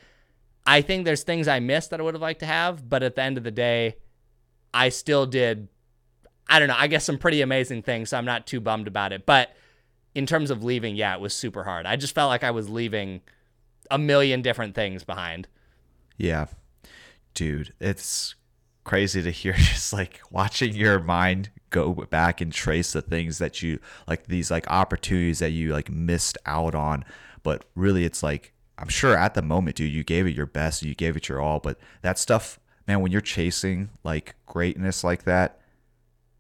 I 0.67 0.81
think 0.81 1.05
there's 1.05 1.23
things 1.23 1.49
I 1.49 1.61
missed 1.61 1.91
that 1.91 2.01
I 2.01 2.03
would 2.03 2.15
have 2.15 2.23
liked 2.23 2.41
to 2.41 2.47
have, 2.47 2.89
but 2.89 3.03
at 3.03 3.17
the 3.17 3.23
end 3.23 3.37
of 3.37 3.45
the 3.45 3.51
day, 3.51 3.97
I 4.73 4.89
still 4.89 5.27
did 5.27 5.69
I 6.49 6.59
don't 6.59 6.69
know, 6.69 6.77
I 6.79 6.87
guess 6.87 7.05
some 7.05 7.19
pretty 7.19 7.41
amazing 7.41 7.83
things, 7.83 8.11
so 8.11 8.19
I'm 8.19 8.25
not 8.25 8.47
too 8.47 8.61
bummed 8.61 8.87
about 8.87 9.13
it. 9.13 9.27
But 9.27 9.55
in 10.15 10.27
terms 10.27 10.51
of 10.51 10.63
leaving, 10.63 10.97
yeah, 10.97 11.15
it 11.15 11.21
was 11.21 11.35
super 11.35 11.65
hard. 11.65 11.87
I 11.87 11.97
just 11.97 12.15
felt 12.15 12.29
like 12.29 12.45
I 12.45 12.51
was 12.51 12.69
leaving 12.69 13.21
a 13.91 13.99
million 13.99 14.43
different 14.43 14.75
things 14.75 15.05
behind. 15.05 15.49
Yeah. 16.17 16.47
Dude, 17.35 17.73
it's 17.81 18.35
crazy 18.85 19.23
to 19.23 19.31
hear 19.31 19.53
just 19.57 19.93
like 19.93 20.21
watching 20.31 20.75
your 20.75 21.01
mind 21.01 21.51
go 21.71 21.93
back 21.93 22.41
and 22.41 22.53
trace 22.53 22.93
the 22.93 23.03
things 23.03 23.39
that 23.39 23.63
you 23.63 23.81
like 24.07 24.27
these 24.27 24.51
like 24.51 24.71
opportunities 24.71 25.41
that 25.41 25.51
you 25.51 25.73
like 25.73 25.91
missed 25.91 26.39
out 26.47 26.75
on. 26.75 27.05
But 27.43 27.65
really 27.75 28.05
it's 28.05 28.23
like 28.23 28.53
I'm 28.79 28.89
sure 28.89 29.17
at 29.17 29.35
the 29.35 29.43
moment, 29.43 29.77
dude, 29.77 29.93
you 29.93 30.05
gave 30.05 30.27
it 30.27 30.35
your 30.35 30.47
best, 30.47 30.83
you 30.83 30.95
gave 30.95 31.17
it 31.17 31.29
your 31.29 31.41
all, 31.41 31.61
but 31.61 31.79
that 32.03 32.19
stuff, 32.19 32.59
man, 32.87 33.01
when 33.01 33.13
you're 33.13 33.21
chasing 33.21 33.91
like 34.03 34.35
greatness 34.47 35.05
like 35.05 35.25
that, 35.25 35.61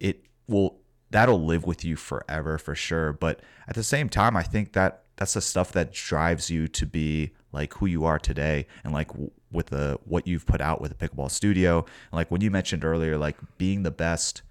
it 0.00 0.24
will 0.48 0.78
that'll 1.14 1.44
live 1.44 1.64
with 1.64 1.84
you 1.84 1.94
forever 1.94 2.58
for 2.58 2.74
sure. 2.74 3.12
But 3.12 3.38
at 3.68 3.76
the 3.76 3.84
same 3.84 4.08
time, 4.08 4.36
I 4.36 4.42
think 4.42 4.72
that 4.72 5.04
that's 5.14 5.34
the 5.34 5.40
stuff 5.40 5.70
that 5.70 5.92
drives 5.92 6.50
you 6.50 6.66
to 6.66 6.84
be 6.86 7.30
like 7.52 7.72
who 7.74 7.86
you 7.86 8.04
are 8.04 8.18
today 8.18 8.66
and 8.82 8.92
like 8.92 9.12
with 9.52 9.66
the 9.66 9.96
what 10.06 10.26
you've 10.26 10.44
put 10.44 10.60
out 10.60 10.80
with 10.80 10.98
the 10.98 11.08
pickleball 11.08 11.30
studio. 11.30 11.78
And 11.78 12.14
like 12.14 12.32
when 12.32 12.40
you 12.40 12.50
mentioned 12.50 12.84
earlier 12.84 13.16
like 13.16 13.36
being 13.58 13.84
the 13.84 13.92
best 13.92 14.42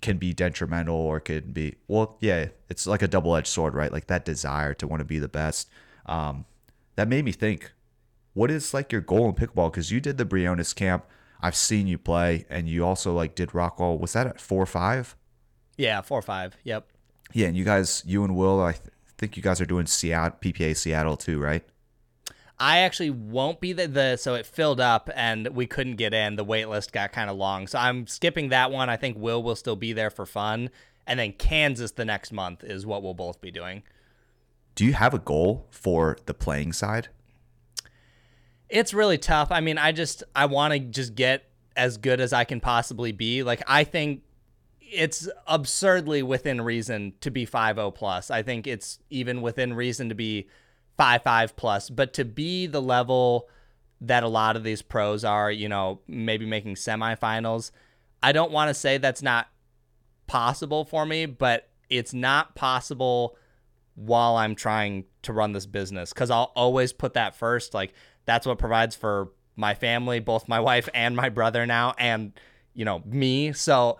can 0.00 0.18
be 0.18 0.32
detrimental 0.32 0.96
or 0.96 1.20
could 1.20 1.54
be 1.54 1.76
well 1.86 2.16
yeah 2.20 2.46
it's 2.68 2.88
like 2.88 3.02
a 3.02 3.06
double-edged 3.06 3.46
sword 3.46 3.74
right? 3.74 3.92
Like 3.92 4.08
that 4.08 4.24
desire 4.24 4.74
to 4.74 4.88
want 4.88 5.02
to 5.02 5.04
be 5.04 5.20
the 5.20 5.28
best. 5.28 5.70
Um, 6.04 6.46
that 6.96 7.06
made 7.06 7.24
me 7.24 7.30
think 7.30 7.70
what 8.34 8.50
is 8.50 8.74
like 8.74 8.90
your 8.90 9.02
goal 9.02 9.28
in 9.28 9.36
pickleball? 9.36 9.70
Because 9.70 9.92
you 9.92 10.00
did 10.00 10.18
the 10.18 10.24
briones 10.24 10.72
camp 10.72 11.04
i've 11.42 11.56
seen 11.56 11.86
you 11.86 11.98
play 11.98 12.46
and 12.48 12.68
you 12.68 12.84
also 12.84 13.12
like 13.12 13.34
did 13.34 13.50
rockwall 13.50 13.98
was 13.98 14.12
that 14.12 14.26
at 14.26 14.40
four 14.40 14.62
or 14.62 14.66
five 14.66 15.16
yeah 15.76 16.00
four 16.00 16.18
or 16.18 16.22
five 16.22 16.56
yep 16.64 16.88
yeah 17.32 17.46
and 17.46 17.56
you 17.56 17.64
guys 17.64 18.02
you 18.06 18.24
and 18.24 18.36
will 18.36 18.60
i 18.60 18.72
th- 18.72 18.88
think 19.22 19.36
you 19.36 19.42
guys 19.42 19.60
are 19.60 19.66
doing 19.66 19.86
Seattle, 19.86 20.36
PPA 20.40 20.76
Seattle 20.76 21.16
too, 21.16 21.38
right? 21.38 21.62
I 22.58 22.78
actually 22.78 23.10
won't 23.10 23.60
be 23.60 23.72
the, 23.72 23.86
the 23.86 24.16
so 24.16 24.34
it 24.34 24.46
filled 24.46 24.80
up 24.80 25.08
and 25.14 25.48
we 25.48 25.66
couldn't 25.66 25.96
get 25.96 26.12
in. 26.12 26.34
The 26.34 26.44
wait 26.44 26.66
list 26.66 26.92
got 26.92 27.12
kind 27.12 27.30
of 27.30 27.36
long, 27.36 27.68
so 27.68 27.78
I'm 27.78 28.06
skipping 28.08 28.48
that 28.48 28.70
one. 28.70 28.90
I 28.90 28.96
think 28.96 29.16
Will 29.16 29.42
will 29.42 29.56
still 29.56 29.76
be 29.76 29.92
there 29.92 30.10
for 30.10 30.26
fun, 30.26 30.70
and 31.06 31.20
then 31.20 31.32
Kansas 31.32 31.92
the 31.92 32.04
next 32.04 32.32
month 32.32 32.64
is 32.64 32.84
what 32.84 33.02
we'll 33.02 33.14
both 33.14 33.40
be 33.40 33.52
doing. 33.52 33.84
Do 34.74 34.84
you 34.84 34.92
have 34.94 35.14
a 35.14 35.18
goal 35.18 35.68
for 35.70 36.18
the 36.26 36.34
playing 36.34 36.72
side? 36.72 37.08
It's 38.72 38.94
really 38.94 39.18
tough. 39.18 39.52
I 39.52 39.60
mean, 39.60 39.76
I 39.76 39.92
just 39.92 40.24
I 40.34 40.46
want 40.46 40.72
to 40.72 40.80
just 40.80 41.14
get 41.14 41.44
as 41.76 41.98
good 41.98 42.20
as 42.20 42.32
I 42.32 42.44
can 42.44 42.58
possibly 42.58 43.12
be. 43.12 43.42
Like 43.42 43.62
I 43.66 43.84
think 43.84 44.22
it's 44.80 45.28
absurdly 45.46 46.22
within 46.22 46.60
reason 46.62 47.12
to 47.20 47.30
be 47.30 47.46
5-0 47.46 47.94
plus. 47.94 48.30
I 48.30 48.42
think 48.42 48.66
it's 48.66 48.98
even 49.10 49.42
within 49.42 49.74
reason 49.74 50.08
to 50.08 50.14
be 50.14 50.48
5-5 50.98 51.54
plus, 51.54 51.90
but 51.90 52.14
to 52.14 52.24
be 52.24 52.66
the 52.66 52.82
level 52.82 53.48
that 54.00 54.22
a 54.22 54.28
lot 54.28 54.56
of 54.56 54.64
these 54.64 54.82
pros 54.82 55.22
are, 55.22 55.50
you 55.50 55.68
know, 55.68 56.00
maybe 56.08 56.44
making 56.44 56.74
semifinals, 56.74 57.70
I 58.22 58.32
don't 58.32 58.52
want 58.52 58.68
to 58.68 58.74
say 58.74 58.98
that's 58.98 59.22
not 59.22 59.48
possible 60.26 60.84
for 60.84 61.06
me, 61.06 61.26
but 61.26 61.68
it's 61.88 62.12
not 62.14 62.54
possible 62.54 63.36
while 63.94 64.36
I'm 64.36 64.54
trying 64.54 65.04
to 65.22 65.32
run 65.32 65.52
this 65.52 65.66
business 65.66 66.12
cuz 66.12 66.30
I'll 66.30 66.52
always 66.56 66.92
put 66.92 67.14
that 67.14 67.34
first. 67.34 67.74
Like 67.74 67.92
that's 68.24 68.46
what 68.46 68.58
provides 68.58 68.94
for 68.96 69.30
my 69.56 69.74
family, 69.74 70.20
both 70.20 70.48
my 70.48 70.60
wife 70.60 70.88
and 70.94 71.14
my 71.16 71.28
brother 71.28 71.66
now 71.66 71.94
and 71.98 72.32
you 72.74 72.84
know, 72.84 73.02
me. 73.04 73.52
So 73.52 73.98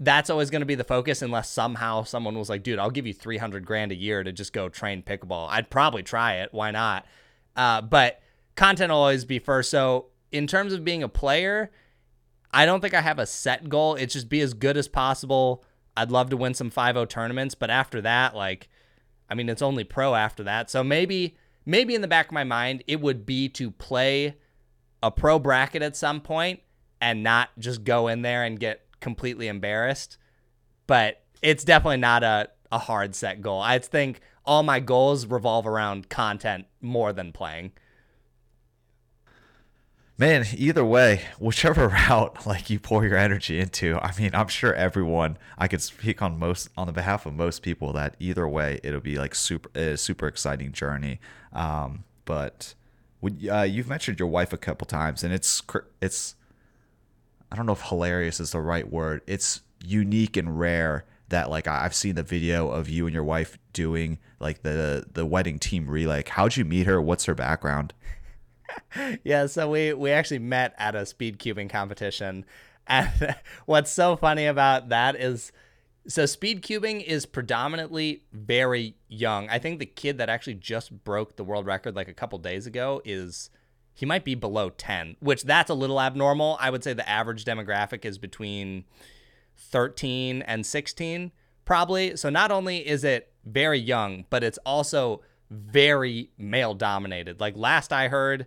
that's 0.00 0.30
always 0.30 0.50
going 0.50 0.60
to 0.60 0.66
be 0.66 0.74
the 0.74 0.84
focus 0.84 1.22
unless 1.22 1.48
somehow 1.50 2.02
someone 2.02 2.38
was 2.38 2.48
like, 2.48 2.62
dude, 2.62 2.78
I'll 2.78 2.90
give 2.90 3.06
you 3.06 3.14
300 3.14 3.64
grand 3.64 3.92
a 3.92 3.94
year 3.94 4.24
to 4.24 4.32
just 4.32 4.52
go 4.52 4.68
train 4.68 5.02
pickleball. 5.02 5.48
I'd 5.50 5.70
probably 5.70 6.02
try 6.02 6.36
it. 6.36 6.48
Why 6.52 6.70
not? 6.70 7.06
Uh, 7.56 7.80
but 7.80 8.20
content 8.56 8.90
will 8.90 8.98
always 8.98 9.24
be 9.24 9.38
first. 9.38 9.70
So, 9.70 10.06
in 10.32 10.48
terms 10.48 10.72
of 10.72 10.84
being 10.84 11.04
a 11.04 11.08
player, 11.08 11.70
I 12.52 12.66
don't 12.66 12.80
think 12.80 12.94
I 12.94 13.00
have 13.00 13.20
a 13.20 13.26
set 13.26 13.68
goal. 13.68 13.94
It's 13.94 14.14
just 14.14 14.28
be 14.28 14.40
as 14.40 14.52
good 14.52 14.76
as 14.76 14.88
possible. 14.88 15.64
I'd 15.96 16.10
love 16.10 16.30
to 16.30 16.36
win 16.36 16.54
some 16.54 16.70
5 16.70 17.06
tournaments, 17.08 17.54
but 17.54 17.70
after 17.70 18.00
that, 18.00 18.34
like, 18.34 18.68
I 19.30 19.34
mean, 19.34 19.48
it's 19.48 19.62
only 19.62 19.84
pro 19.84 20.16
after 20.16 20.42
that. 20.42 20.70
So 20.70 20.82
maybe, 20.82 21.36
maybe 21.66 21.94
in 21.94 22.00
the 22.00 22.08
back 22.08 22.26
of 22.26 22.32
my 22.32 22.44
mind, 22.44 22.84
it 22.86 23.00
would 23.00 23.24
be 23.26 23.48
to 23.50 23.70
play 23.70 24.36
a 25.02 25.10
pro 25.10 25.38
bracket 25.38 25.82
at 25.82 25.96
some 25.96 26.20
point 26.20 26.60
and 27.00 27.22
not 27.22 27.50
just 27.58 27.84
go 27.84 28.08
in 28.08 28.22
there 28.22 28.44
and 28.44 28.58
get 28.58 28.86
completely 29.00 29.48
embarrassed. 29.48 30.16
But 30.86 31.22
it's 31.42 31.64
definitely 31.64 31.98
not 31.98 32.22
a, 32.22 32.48
a 32.72 32.78
hard 32.78 33.14
set 33.14 33.42
goal. 33.42 33.60
I 33.60 33.78
think 33.78 34.20
all 34.44 34.62
my 34.62 34.80
goals 34.80 35.26
revolve 35.26 35.66
around 35.66 36.08
content 36.08 36.66
more 36.80 37.12
than 37.12 37.32
playing. 37.32 37.72
Man, 40.16 40.44
either 40.56 40.84
way, 40.84 41.22
whichever 41.40 41.88
route 42.08 42.46
like 42.46 42.70
you 42.70 42.78
pour 42.78 43.04
your 43.04 43.16
energy 43.16 43.58
into, 43.58 43.98
I 43.98 44.12
mean, 44.16 44.30
I'm 44.34 44.46
sure 44.48 44.72
everyone 44.74 45.38
I 45.58 45.66
could 45.66 45.82
speak 45.82 46.22
on 46.22 46.38
most 46.38 46.68
on 46.76 46.86
the 46.86 46.92
behalf 46.92 47.26
of 47.26 47.34
most 47.34 47.62
people 47.62 47.92
that 47.94 48.14
either 48.20 48.46
way 48.46 48.78
it'll 48.84 49.00
be 49.00 49.18
like 49.18 49.34
super 49.34 49.70
a 49.78 49.96
super 49.96 50.28
exciting 50.28 50.70
journey. 50.72 51.20
Um, 51.52 52.04
but 52.24 52.74
Would- 53.20 53.46
Uh, 53.48 53.62
you've 53.62 53.88
mentioned 53.88 54.18
your 54.20 54.28
wife 54.28 54.52
a 54.52 54.56
couple 54.56 54.86
times, 54.86 55.24
and 55.24 55.32
it's 55.34 55.60
it's 56.00 56.36
I 57.50 57.56
don't 57.56 57.66
know 57.66 57.72
if 57.72 57.82
hilarious 57.82 58.38
is 58.38 58.52
the 58.52 58.60
right 58.60 58.88
word. 58.90 59.20
It's 59.26 59.62
unique 59.84 60.36
and 60.36 60.58
rare 60.60 61.04
that 61.28 61.50
like 61.50 61.66
I've 61.66 61.94
seen 61.94 62.14
the 62.14 62.22
video 62.22 62.68
of 62.70 62.88
you 62.88 63.06
and 63.06 63.14
your 63.14 63.24
wife 63.24 63.58
doing 63.72 64.18
like 64.38 64.62
the 64.62 65.06
the 65.12 65.26
wedding 65.26 65.58
team 65.58 65.88
relay. 65.88 66.22
How'd 66.24 66.56
you 66.56 66.64
meet 66.64 66.86
her? 66.86 67.02
What's 67.02 67.24
her 67.24 67.34
background? 67.34 67.94
Yeah, 69.24 69.46
so 69.46 69.70
we 69.70 69.92
we 69.92 70.10
actually 70.10 70.38
met 70.38 70.74
at 70.78 70.94
a 70.94 71.04
speed 71.04 71.38
cubing 71.38 71.68
competition. 71.68 72.44
And 72.86 73.36
what's 73.66 73.90
so 73.90 74.16
funny 74.16 74.46
about 74.46 74.88
that 74.90 75.16
is 75.16 75.52
so 76.06 76.26
speed 76.26 76.62
cubing 76.62 77.02
is 77.02 77.26
predominantly 77.26 78.24
very 78.32 78.96
young. 79.08 79.48
I 79.48 79.58
think 79.58 79.78
the 79.78 79.86
kid 79.86 80.18
that 80.18 80.28
actually 80.28 80.54
just 80.54 81.04
broke 81.04 81.36
the 81.36 81.44
world 81.44 81.66
record 81.66 81.96
like 81.96 82.08
a 82.08 82.14
couple 82.14 82.38
days 82.38 82.66
ago 82.66 83.00
is 83.04 83.50
he 83.94 84.04
might 84.06 84.24
be 84.24 84.34
below 84.34 84.70
10, 84.70 85.16
which 85.20 85.44
that's 85.44 85.70
a 85.70 85.74
little 85.74 86.00
abnormal. 86.00 86.56
I 86.60 86.70
would 86.70 86.84
say 86.84 86.92
the 86.92 87.08
average 87.08 87.44
demographic 87.44 88.04
is 88.04 88.18
between 88.18 88.84
13 89.56 90.42
and 90.42 90.66
16 90.66 91.32
probably. 91.64 92.16
So 92.16 92.28
not 92.28 92.50
only 92.50 92.86
is 92.86 93.04
it 93.04 93.32
very 93.44 93.78
young, 93.78 94.26
but 94.30 94.44
it's 94.44 94.58
also 94.58 95.22
very 95.54 96.30
male 96.38 96.74
dominated. 96.74 97.40
Like 97.40 97.56
last 97.56 97.92
I 97.92 98.08
heard, 98.08 98.46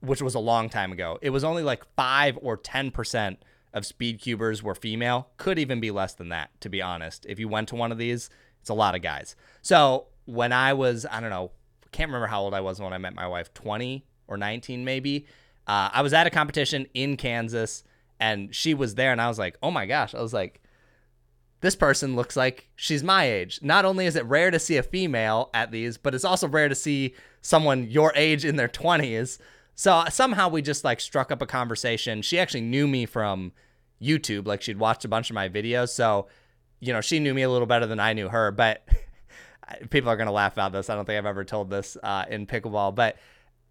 which 0.00 0.22
was 0.22 0.34
a 0.34 0.40
long 0.40 0.68
time 0.68 0.92
ago, 0.92 1.18
it 1.22 1.30
was 1.30 1.44
only 1.44 1.62
like 1.62 1.84
5 1.96 2.38
or 2.42 2.56
10% 2.56 3.36
of 3.72 3.84
speed 3.84 4.20
cubers 4.20 4.62
were 4.62 4.74
female. 4.74 5.28
Could 5.36 5.58
even 5.58 5.80
be 5.80 5.90
less 5.90 6.14
than 6.14 6.30
that, 6.30 6.50
to 6.60 6.68
be 6.68 6.80
honest. 6.80 7.26
If 7.28 7.38
you 7.38 7.48
went 7.48 7.68
to 7.68 7.76
one 7.76 7.92
of 7.92 7.98
these, 7.98 8.30
it's 8.60 8.70
a 8.70 8.74
lot 8.74 8.94
of 8.94 9.02
guys. 9.02 9.36
So 9.62 10.06
when 10.24 10.52
I 10.52 10.72
was, 10.72 11.06
I 11.10 11.20
don't 11.20 11.30
know, 11.30 11.50
can't 11.92 12.08
remember 12.08 12.26
how 12.26 12.42
old 12.42 12.54
I 12.54 12.60
was 12.60 12.80
when 12.80 12.92
I 12.92 12.98
met 12.98 13.14
my 13.14 13.26
wife, 13.26 13.52
20 13.54 14.04
or 14.28 14.36
19 14.36 14.84
maybe. 14.84 15.26
Uh, 15.66 15.90
I 15.92 16.02
was 16.02 16.12
at 16.12 16.26
a 16.26 16.30
competition 16.30 16.86
in 16.94 17.16
Kansas 17.16 17.82
and 18.20 18.54
she 18.54 18.74
was 18.74 18.94
there 18.94 19.12
and 19.12 19.20
I 19.20 19.28
was 19.28 19.38
like, 19.38 19.56
oh 19.62 19.70
my 19.70 19.86
gosh. 19.86 20.14
I 20.14 20.20
was 20.20 20.34
like, 20.34 20.60
this 21.60 21.74
person 21.74 22.16
looks 22.16 22.36
like 22.36 22.68
she's 22.76 23.02
my 23.02 23.24
age. 23.24 23.60
Not 23.62 23.84
only 23.84 24.06
is 24.06 24.16
it 24.16 24.24
rare 24.26 24.50
to 24.50 24.58
see 24.58 24.76
a 24.76 24.82
female 24.82 25.50
at 25.54 25.70
these, 25.70 25.96
but 25.96 26.14
it's 26.14 26.24
also 26.24 26.48
rare 26.48 26.68
to 26.68 26.74
see 26.74 27.14
someone 27.40 27.88
your 27.90 28.12
age 28.14 28.44
in 28.44 28.56
their 28.56 28.68
20s. 28.68 29.38
So 29.74 30.04
somehow 30.10 30.48
we 30.48 30.62
just 30.62 30.84
like 30.84 31.00
struck 31.00 31.32
up 31.32 31.42
a 31.42 31.46
conversation. 31.46 32.22
She 32.22 32.38
actually 32.38 32.62
knew 32.62 32.86
me 32.86 33.06
from 33.06 33.52
YouTube, 34.00 34.46
like 34.46 34.62
she'd 34.62 34.78
watched 34.78 35.04
a 35.04 35.08
bunch 35.08 35.30
of 35.30 35.34
my 35.34 35.48
videos. 35.48 35.90
So, 35.90 36.28
you 36.80 36.92
know, 36.92 37.00
she 37.00 37.20
knew 37.20 37.34
me 37.34 37.42
a 37.42 37.50
little 37.50 37.66
better 37.66 37.86
than 37.86 38.00
I 38.00 38.12
knew 38.12 38.28
her, 38.28 38.50
but 38.50 38.86
people 39.90 40.10
are 40.10 40.16
going 40.16 40.26
to 40.26 40.32
laugh 40.32 40.52
about 40.52 40.72
this. 40.72 40.90
I 40.90 40.94
don't 40.94 41.04
think 41.04 41.18
I've 41.18 41.26
ever 41.26 41.44
told 41.44 41.70
this 41.70 41.96
uh, 42.02 42.24
in 42.28 42.46
pickleball, 42.46 42.94
but 42.94 43.16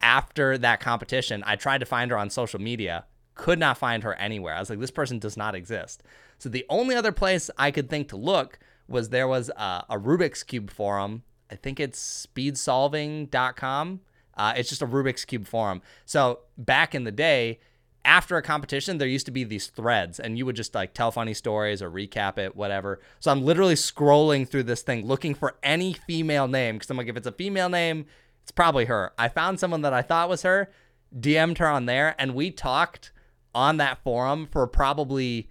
after 0.02 0.58
that 0.58 0.80
competition, 0.80 1.44
I 1.46 1.56
tried 1.56 1.80
to 1.80 1.86
find 1.86 2.12
her 2.12 2.18
on 2.18 2.30
social 2.30 2.60
media, 2.60 3.06
could 3.36 3.60
not 3.60 3.78
find 3.78 4.04
her 4.04 4.14
anywhere. 4.16 4.56
I 4.56 4.60
was 4.60 4.70
like, 4.70 4.80
this 4.80 4.92
person 4.92 5.20
does 5.20 5.38
not 5.38 5.56
exist. 5.56 6.04
So 6.38 6.50
the 6.50 6.66
only 6.70 6.96
other 6.96 7.12
place 7.12 7.50
I 7.58 7.72
could 7.72 7.90
think 7.90 8.10
to 8.10 8.18
look 8.18 8.60
was 8.88 9.10
there 9.10 9.28
was 9.28 9.50
a, 9.50 9.86
a 9.90 10.00
Rubik's 10.00 10.44
Cube 10.44 10.70
forum. 10.70 11.24
I 11.50 11.56
think 11.56 11.80
it's 11.80 12.28
speedsolving.com. 12.28 14.00
Uh, 14.38 14.54
it's 14.58 14.70
just 14.70 14.82
a 14.82 14.88
Rubik's 14.88 15.26
Cube 15.26 15.48
forum. 15.48 15.82
So 16.06 16.40
back 16.58 16.94
in 16.94 17.04
the 17.04 17.12
day, 17.12 17.60
after 18.04 18.38
a 18.38 18.42
competition, 18.42 18.98
there 18.98 19.08
used 19.08 19.26
to 19.26 19.32
be 19.32 19.44
these 19.44 19.68
threads, 19.68 20.20
and 20.20 20.38
you 20.38 20.46
would 20.46 20.56
just 20.56 20.76
like 20.76 20.94
tell 20.94 21.12
funny 21.12 21.34
stories 21.34 21.82
or 21.82 21.90
recap 21.90 22.38
it, 22.38 22.56
whatever. 22.56 23.00
So 23.20 23.32
I'm 23.32 23.44
literally 23.44 23.74
scrolling 23.74 24.48
through 24.48 24.64
this 24.64 24.84
thing 24.84 25.06
looking 25.06 25.34
for 25.34 25.56
any 25.64 25.94
female 25.94 26.48
name 26.48 26.76
because 26.76 26.90
I'm 26.90 26.98
like, 26.98 27.08
if 27.08 27.18
it's 27.18 27.28
a 27.28 27.32
female 27.32 27.70
name, 27.70 28.06
it's 28.44 28.52
probably 28.52 28.86
her. 28.86 29.12
I 29.18 29.28
found 29.28 29.60
someone 29.60 29.82
that 29.82 29.94
I 29.94 30.04
thought 30.04 30.30
was 30.30 30.44
her, 30.44 30.70
DM'd 31.18 31.58
her 31.58 31.68
on 31.68 31.88
there, 31.88 32.16
and 32.20 32.36
we 32.36 32.52
talked 32.52 33.12
on 33.56 33.78
that 33.78 34.04
forum 34.04 34.48
for 34.52 34.68
probably 34.68 35.50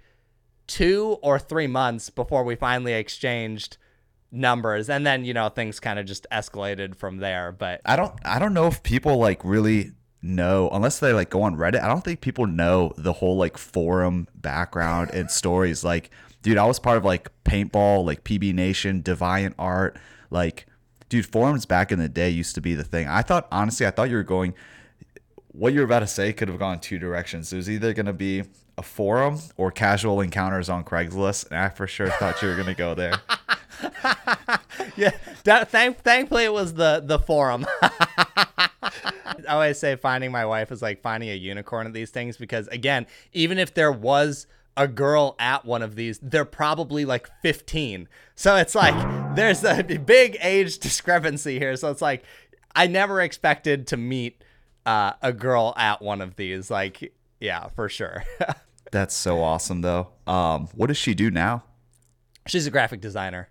two 0.67 1.19
or 1.23 1.39
three 1.39 1.67
months 1.67 2.11
before 2.11 2.45
we 2.45 2.55
finally 2.55 2.93
exchanged 2.93 3.77
numbers 4.33 4.91
and 4.91 5.07
then 5.07 5.25
you 5.25 5.33
know 5.33 5.49
things 5.49 5.79
kind 5.79 5.97
of 5.97 6.07
just 6.07 6.27
escalated 6.33 6.97
from 6.97 7.19
there 7.19 7.53
but 7.53 7.81
I 7.85 7.95
don't 7.95 8.13
I 8.25 8.41
don't 8.41 8.53
know 8.53 8.67
if 8.67 8.83
people 8.83 9.19
like 9.19 9.45
really 9.45 9.93
know 10.25 10.71
unless 10.73 10.99
they 10.99 11.13
like 11.13 11.31
go 11.31 11.43
on 11.43 11.57
Reddit. 11.57 11.83
I 11.83 11.89
don't 11.89 12.03
think 12.03 12.21
people 12.21 12.47
know 12.47 12.93
the 12.97 13.13
whole 13.13 13.37
like 13.37 13.59
forum 13.59 14.27
background 14.35 15.11
and 15.13 15.31
stories. 15.31 15.85
Like, 15.85 16.11
dude, 16.43 16.59
I 16.59 16.65
was 16.65 16.79
part 16.79 16.97
of 16.97 17.05
like 17.05 17.31
paintball, 17.45 18.05
like 18.05 18.25
PB 18.25 18.55
Nation, 18.55 19.03
Deviant 19.03 19.55
Art, 19.59 19.97
like 20.31 20.67
dude, 21.09 21.27
forums 21.27 21.67
back 21.67 21.93
in 21.93 21.99
the 21.99 22.09
day 22.09 22.31
used 22.31 22.55
to 22.57 22.61
be 22.61 22.75
the 22.75 22.85
thing. 22.85 23.07
I 23.07 23.23
thought 23.23 23.47
honestly, 23.53 23.87
I 23.87 23.91
thought 23.91 24.11
you 24.11 24.17
were 24.17 24.23
going 24.23 24.55
what 25.55 25.73
you're 25.73 25.85
about 25.85 26.01
to 26.01 26.07
say 26.07 26.33
could 26.33 26.49
have 26.49 26.59
gone 26.59 26.81
two 26.81 26.99
directions. 26.99 27.53
It 27.53 27.57
was 27.57 27.71
either 27.71 27.93
going 27.95 28.07
to 28.07 28.13
be 28.13 28.43
a 28.77 28.83
forum 28.83 29.39
or 29.57 29.71
casual 29.71 30.21
encounters 30.21 30.69
on 30.69 30.85
Craigslist, 30.85 31.49
and 31.51 31.59
I 31.59 31.69
for 31.69 31.87
sure 31.87 32.11
thought 32.11 32.43
you 32.43 32.49
were 32.49 32.55
going 32.55 32.67
to 32.67 32.75
go 32.75 32.95
there. 32.95 33.21
yeah 34.97 35.11
that, 35.45 35.69
thank, 35.71 35.99
thankfully 35.99 36.45
it 36.45 36.53
was 36.53 36.75
the 36.75 37.03
the 37.05 37.19
forum 37.19 37.67
i 37.83 38.69
always 39.49 39.79
say 39.79 39.97
finding 39.97 40.31
my 40.31 40.47
wife 40.47 40.71
is 40.71 40.81
like 40.81 41.03
finding 41.03 41.29
a 41.29 41.35
unicorn 41.35 41.87
at 41.87 41.93
these 41.93 42.11
things 42.11 42.37
because 42.37 42.69
again 42.69 43.07
even 43.33 43.59
if 43.59 43.75
there 43.75 43.93
was 43.93 44.47
a 44.77 44.87
girl 44.87 45.35
at 45.39 45.65
one 45.65 45.83
of 45.83 45.97
these 45.97 46.19
they're 46.23 46.45
probably 46.45 47.05
like 47.05 47.29
15 47.43 48.09
so 48.35 48.57
it's 48.57 48.75
like 48.75 48.95
there's 49.35 49.65
a 49.65 49.83
big 49.83 50.37
age 50.41 50.79
discrepancy 50.79 51.59
here 51.59 51.77
so 51.77 51.91
it's 51.91 52.03
like 52.03 52.25
i 52.77 52.87
never 52.87 53.21
expected 53.21 53.87
to 53.89 53.97
meet 53.97 54.44
uh, 54.87 55.13
a 55.23 55.33
girl 55.33 55.73
at 55.77 56.01
one 56.03 56.21
of 56.21 56.37
these 56.37 56.71
like 56.71 57.13
yeah 57.41 57.69
for 57.69 57.89
sure 57.89 58.23
That's 58.93 59.15
so 59.15 59.43
awesome, 59.43 59.81
though. 59.81 60.09
Um, 60.25 60.69
what 60.75 60.87
does 60.87 60.97
she 60.97 61.15
do 61.15 61.31
now? 61.31 61.65
she's 62.47 62.67
a 62.67 62.71
graphic 62.71 63.01
designer 63.01 63.49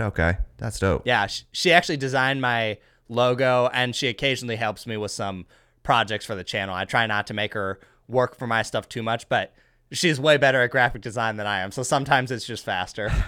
Okay, 0.00 0.36
that's 0.58 0.78
dope. 0.78 1.02
Yeah, 1.04 1.26
sh- 1.26 1.42
she 1.52 1.72
actually 1.72 1.96
designed 1.96 2.40
my 2.40 2.78
logo 3.08 3.68
and 3.72 3.94
she 3.96 4.06
occasionally 4.08 4.56
helps 4.56 4.86
me 4.86 4.96
with 4.96 5.10
some 5.10 5.46
projects 5.82 6.24
for 6.26 6.34
the 6.34 6.44
channel. 6.44 6.74
I 6.74 6.84
try 6.84 7.06
not 7.06 7.26
to 7.28 7.34
make 7.34 7.54
her 7.54 7.80
work 8.08 8.36
for 8.38 8.46
my 8.46 8.62
stuff 8.62 8.88
too 8.88 9.02
much, 9.02 9.28
but 9.28 9.52
she's 9.90 10.20
way 10.20 10.36
better 10.36 10.60
at 10.62 10.70
graphic 10.70 11.02
design 11.02 11.36
than 11.36 11.46
I 11.46 11.60
am. 11.60 11.72
So 11.72 11.82
sometimes 11.82 12.30
it's 12.30 12.46
just 12.46 12.64
faster. 12.64 13.10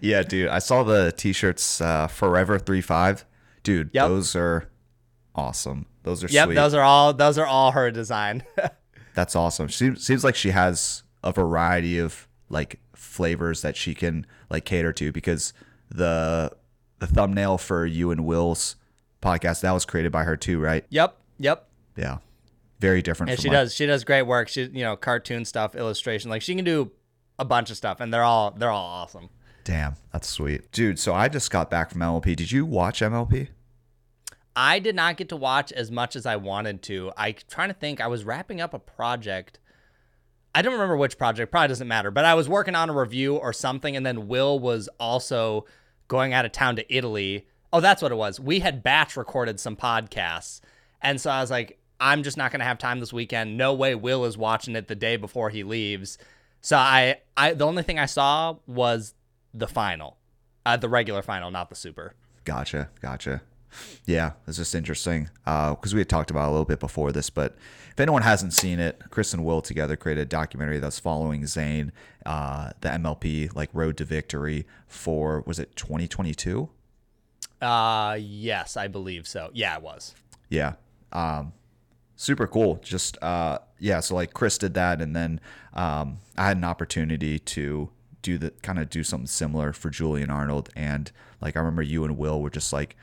Yeah, 0.00 0.22
dude. 0.22 0.48
I 0.48 0.58
saw 0.58 0.82
the 0.84 1.12
t-shirts 1.12 1.82
uh, 1.82 2.06
Forever 2.06 2.58
35. 2.58 3.26
Dude, 3.62 3.90
Yep. 3.92 4.08
those 4.08 4.34
are 4.34 4.68
awesome. 5.34 5.84
Those 6.06 6.22
are 6.22 6.28
yep, 6.28 6.46
sweet. 6.46 6.54
those 6.54 6.72
are 6.72 6.82
all 6.82 7.12
those 7.12 7.36
are 7.36 7.46
all 7.46 7.72
her 7.72 7.90
design. 7.90 8.44
That's 9.16 9.34
awesome. 9.34 9.66
She 9.66 9.96
seems 9.96 10.22
like 10.22 10.36
she 10.36 10.50
has 10.50 11.02
a 11.24 11.32
variety 11.32 11.98
of 11.98 12.28
like 12.48 12.78
flavors 12.94 13.62
that 13.62 13.76
she 13.76 13.92
can 13.92 14.24
like 14.48 14.64
cater 14.64 14.92
to 14.92 15.10
because 15.10 15.52
the 15.90 16.52
the 17.00 17.08
thumbnail 17.08 17.58
for 17.58 17.84
you 17.84 18.12
and 18.12 18.24
Will's 18.24 18.76
podcast 19.20 19.62
that 19.62 19.72
was 19.72 19.84
created 19.84 20.12
by 20.12 20.22
her 20.22 20.36
too, 20.36 20.60
right? 20.60 20.86
yep, 20.90 21.16
yep. 21.40 21.68
Yeah. 21.96 22.18
Very 22.78 23.02
different 23.02 23.30
And 23.30 23.40
she 23.40 23.48
does 23.48 23.74
she 23.74 23.84
does 23.84 24.04
great 24.04 24.22
work. 24.22 24.46
She 24.46 24.62
you 24.62 24.84
know, 24.84 24.94
cartoon 24.94 25.44
stuff, 25.44 25.74
illustration. 25.74 26.30
Like 26.30 26.40
she 26.40 26.54
can 26.54 26.64
do 26.64 26.92
a 27.36 27.44
bunch 27.44 27.68
of 27.70 27.76
stuff 27.76 27.98
and 27.98 28.14
they're 28.14 28.22
all 28.22 28.52
they're 28.52 28.70
all 28.70 28.86
awesome. 29.02 29.28
Damn, 29.64 29.96
that's 30.12 30.28
sweet. 30.28 30.70
Dude, 30.70 31.00
so 31.00 31.14
I 31.14 31.26
just 31.26 31.50
got 31.50 31.68
back 31.68 31.90
from 31.90 32.00
MLP. 32.00 32.36
Did 32.36 32.52
you 32.52 32.64
watch 32.64 33.00
MLP? 33.00 33.48
I 34.56 34.78
did 34.78 34.96
not 34.96 35.18
get 35.18 35.28
to 35.28 35.36
watch 35.36 35.70
as 35.70 35.90
much 35.90 36.16
as 36.16 36.24
I 36.24 36.36
wanted 36.36 36.82
to. 36.84 37.12
I 37.14 37.32
trying 37.32 37.68
to 37.68 37.74
think. 37.74 38.00
I 38.00 38.06
was 38.06 38.24
wrapping 38.24 38.62
up 38.62 38.72
a 38.72 38.78
project. 38.78 39.60
I 40.54 40.62
don't 40.62 40.72
remember 40.72 40.96
which 40.96 41.18
project. 41.18 41.50
Probably 41.50 41.68
doesn't 41.68 41.86
matter. 41.86 42.10
But 42.10 42.24
I 42.24 42.34
was 42.34 42.48
working 42.48 42.74
on 42.74 42.88
a 42.88 42.94
review 42.94 43.36
or 43.36 43.52
something, 43.52 43.94
and 43.94 44.06
then 44.06 44.28
Will 44.28 44.58
was 44.58 44.88
also 44.98 45.66
going 46.08 46.32
out 46.32 46.46
of 46.46 46.52
town 46.52 46.76
to 46.76 46.94
Italy. 46.94 47.46
Oh, 47.70 47.80
that's 47.80 48.00
what 48.00 48.12
it 48.12 48.16
was. 48.16 48.40
We 48.40 48.60
had 48.60 48.82
batch 48.82 49.16
recorded 49.16 49.60
some 49.60 49.76
podcasts, 49.76 50.62
and 51.02 51.20
so 51.20 51.30
I 51.30 51.42
was 51.42 51.50
like, 51.50 51.78
I'm 52.00 52.22
just 52.22 52.38
not 52.38 52.50
gonna 52.50 52.64
have 52.64 52.78
time 52.78 53.00
this 53.00 53.12
weekend. 53.12 53.58
No 53.58 53.74
way. 53.74 53.94
Will 53.94 54.24
is 54.24 54.38
watching 54.38 54.74
it 54.74 54.88
the 54.88 54.94
day 54.94 55.16
before 55.16 55.50
he 55.50 55.64
leaves. 55.64 56.16
So 56.62 56.78
I, 56.78 57.16
I 57.36 57.52
the 57.52 57.66
only 57.66 57.82
thing 57.82 57.98
I 57.98 58.06
saw 58.06 58.56
was 58.66 59.14
the 59.52 59.68
final, 59.68 60.16
uh, 60.64 60.78
the 60.78 60.88
regular 60.88 61.20
final, 61.20 61.50
not 61.50 61.68
the 61.68 61.74
super. 61.74 62.14
Gotcha, 62.44 62.88
gotcha. 63.02 63.42
Yeah, 64.04 64.32
it's 64.46 64.56
just 64.56 64.74
interesting 64.74 65.28
because 65.44 65.92
we 65.94 66.00
had 66.00 66.08
talked 66.08 66.30
about 66.30 66.48
a 66.48 66.52
little 66.52 66.64
bit 66.64 66.80
before 66.80 67.12
this, 67.12 67.30
but 67.30 67.56
if 67.90 68.00
anyone 68.00 68.22
hasn't 68.22 68.52
seen 68.52 68.78
it, 68.78 69.02
Chris 69.10 69.32
and 69.32 69.44
Will 69.44 69.62
together 69.62 69.96
created 69.96 70.20
a 70.20 70.26
documentary 70.26 70.78
that's 70.78 70.98
following 70.98 71.46
Zane, 71.46 71.92
uh, 72.26 72.72
the 72.82 72.90
MLP 72.90 73.54
like 73.56 73.70
road 73.72 73.96
to 73.96 74.04
victory 74.04 74.66
for 74.86 75.42
was 75.46 75.58
it 75.58 75.74
2022? 75.76 76.68
Uh, 77.60 78.18
yes, 78.20 78.76
I 78.76 78.88
believe 78.88 79.26
so. 79.26 79.50
Yeah, 79.54 79.76
it 79.76 79.82
was. 79.82 80.14
Yeah, 80.50 80.74
um, 81.12 81.52
super 82.16 82.46
cool. 82.46 82.76
Just 82.82 83.20
uh, 83.22 83.60
yeah, 83.78 84.00
so 84.00 84.14
like 84.14 84.34
Chris 84.34 84.58
did 84.58 84.74
that, 84.74 85.00
and 85.00 85.16
then 85.16 85.40
um, 85.72 86.18
I 86.36 86.48
had 86.48 86.58
an 86.58 86.64
opportunity 86.64 87.38
to 87.38 87.90
do 88.20 88.38
the 88.38 88.50
kind 88.62 88.78
of 88.78 88.90
do 88.90 89.04
something 89.04 89.26
similar 89.26 89.72
for 89.72 89.88
Julian 89.88 90.30
Arnold, 90.30 90.68
and 90.76 91.10
like 91.40 91.56
I 91.56 91.60
remember 91.60 91.82
you 91.82 92.04
and 92.04 92.18
Will 92.18 92.42
were 92.42 92.50
just 92.50 92.72
like, 92.72 92.96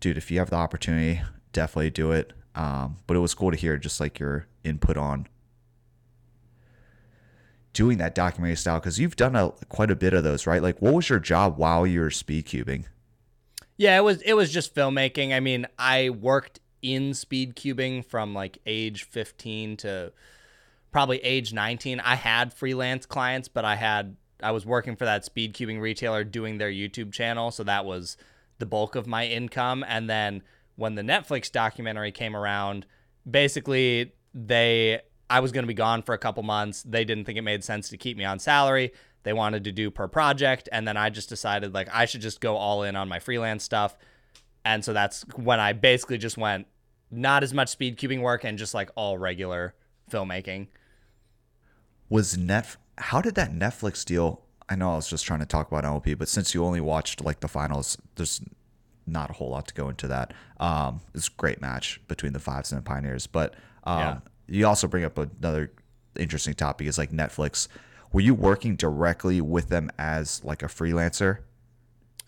dude, 0.00 0.16
if 0.16 0.30
you 0.30 0.38
have 0.38 0.50
the 0.50 0.56
opportunity, 0.56 1.22
definitely 1.52 1.90
do 1.90 2.12
it. 2.12 2.32
Um, 2.54 2.96
but 3.06 3.16
it 3.16 3.20
was 3.20 3.34
cool 3.34 3.50
to 3.50 3.56
hear 3.56 3.76
just 3.76 4.00
like 4.00 4.18
your 4.18 4.46
input 4.64 4.96
on 4.96 5.28
doing 7.72 7.98
that 7.98 8.14
documentary 8.14 8.56
style 8.56 8.80
because 8.80 8.98
you've 8.98 9.16
done 9.16 9.36
a 9.36 9.50
quite 9.68 9.90
a 9.90 9.96
bit 9.96 10.12
of 10.12 10.24
those, 10.24 10.46
right? 10.46 10.62
Like, 10.62 10.82
what 10.82 10.94
was 10.94 11.08
your 11.08 11.20
job 11.20 11.56
while 11.56 11.86
you 11.86 12.00
were 12.00 12.10
speed 12.10 12.46
cubing? 12.46 12.84
Yeah, 13.76 13.96
it 13.96 14.02
was 14.02 14.20
it 14.22 14.34
was 14.34 14.50
just 14.50 14.74
filmmaking. 14.74 15.34
I 15.34 15.40
mean, 15.40 15.66
I 15.78 16.10
worked 16.10 16.60
in 16.82 17.14
speed 17.14 17.56
cubing 17.56 18.04
from 18.04 18.34
like 18.34 18.58
age 18.66 19.04
15 19.04 19.76
to 19.78 20.12
probably 20.92 21.18
age 21.18 21.52
19. 21.52 22.00
I 22.00 22.14
had 22.16 22.52
freelance 22.52 23.06
clients, 23.06 23.48
but 23.48 23.64
I 23.64 23.76
had 23.76 24.16
I 24.42 24.50
was 24.50 24.66
working 24.66 24.96
for 24.96 25.04
that 25.04 25.24
speed 25.24 25.54
cubing 25.54 25.80
retailer 25.80 26.24
doing 26.24 26.58
their 26.58 26.70
YouTube 26.70 27.12
channel, 27.12 27.50
so 27.50 27.62
that 27.64 27.84
was 27.84 28.16
the 28.60 28.66
bulk 28.66 28.94
of 28.94 29.06
my 29.06 29.26
income. 29.26 29.84
And 29.88 30.08
then 30.08 30.42
when 30.76 30.94
the 30.94 31.02
Netflix 31.02 31.50
documentary 31.50 32.12
came 32.12 32.36
around, 32.36 32.86
basically 33.28 34.12
they 34.32 35.00
I 35.28 35.40
was 35.40 35.52
going 35.52 35.62
to 35.62 35.68
be 35.68 35.74
gone 35.74 36.02
for 36.02 36.12
a 36.12 36.18
couple 36.18 36.42
months. 36.42 36.82
They 36.82 37.04
didn't 37.04 37.24
think 37.24 37.38
it 37.38 37.42
made 37.42 37.62
sense 37.62 37.88
to 37.90 37.96
keep 37.96 38.16
me 38.16 38.24
on 38.24 38.38
salary. 38.38 38.92
They 39.22 39.32
wanted 39.32 39.64
to 39.64 39.72
do 39.72 39.90
per 39.90 40.08
project, 40.08 40.68
and 40.72 40.88
then 40.88 40.96
I 40.96 41.10
just 41.10 41.28
decided 41.28 41.74
like 41.74 41.88
I 41.92 42.06
should 42.06 42.20
just 42.20 42.40
go 42.40 42.56
all 42.56 42.82
in 42.82 42.96
on 42.96 43.08
my 43.08 43.18
freelance 43.18 43.62
stuff. 43.62 43.96
And 44.64 44.84
so 44.84 44.92
that's 44.92 45.22
when 45.36 45.60
I 45.60 45.72
basically 45.72 46.18
just 46.18 46.36
went 46.36 46.66
not 47.10 47.42
as 47.42 47.52
much 47.52 47.68
speed 47.68 47.98
cubing 47.98 48.22
work 48.22 48.44
and 48.44 48.58
just 48.58 48.74
like 48.74 48.90
all 48.94 49.18
regular 49.18 49.74
filmmaking. 50.10 50.68
Was 52.08 52.36
Net 52.36 52.76
how 52.98 53.20
did 53.20 53.34
that 53.36 53.52
Netflix 53.52 54.04
deal? 54.04 54.42
I 54.70 54.76
know 54.76 54.92
I 54.92 54.96
was 54.96 55.08
just 55.08 55.26
trying 55.26 55.40
to 55.40 55.46
talk 55.46 55.70
about 55.70 55.84
MLP, 55.84 56.16
but 56.16 56.28
since 56.28 56.54
you 56.54 56.64
only 56.64 56.80
watched 56.80 57.24
like 57.24 57.40
the 57.40 57.48
finals, 57.48 57.98
there's 58.14 58.40
not 59.06 59.28
a 59.30 59.32
whole 59.32 59.50
lot 59.50 59.66
to 59.66 59.74
go 59.74 59.88
into 59.88 60.06
that. 60.06 60.32
Um, 60.60 61.00
it's 61.12 61.26
a 61.26 61.32
great 61.36 61.60
match 61.60 62.00
between 62.06 62.32
the 62.32 62.38
Fives 62.38 62.70
and 62.70 62.78
the 62.78 62.84
Pioneers, 62.84 63.26
but 63.26 63.54
um, 63.84 63.98
yeah. 63.98 64.18
you 64.46 64.66
also 64.66 64.86
bring 64.86 65.04
up 65.04 65.18
another 65.18 65.72
interesting 66.16 66.54
topic 66.54 66.86
is 66.86 66.98
like 66.98 67.10
Netflix. 67.10 67.66
Were 68.12 68.20
you 68.20 68.34
working 68.34 68.76
directly 68.76 69.40
with 69.40 69.68
them 69.68 69.90
as 69.98 70.42
like 70.44 70.62
a 70.62 70.66
freelancer? 70.66 71.38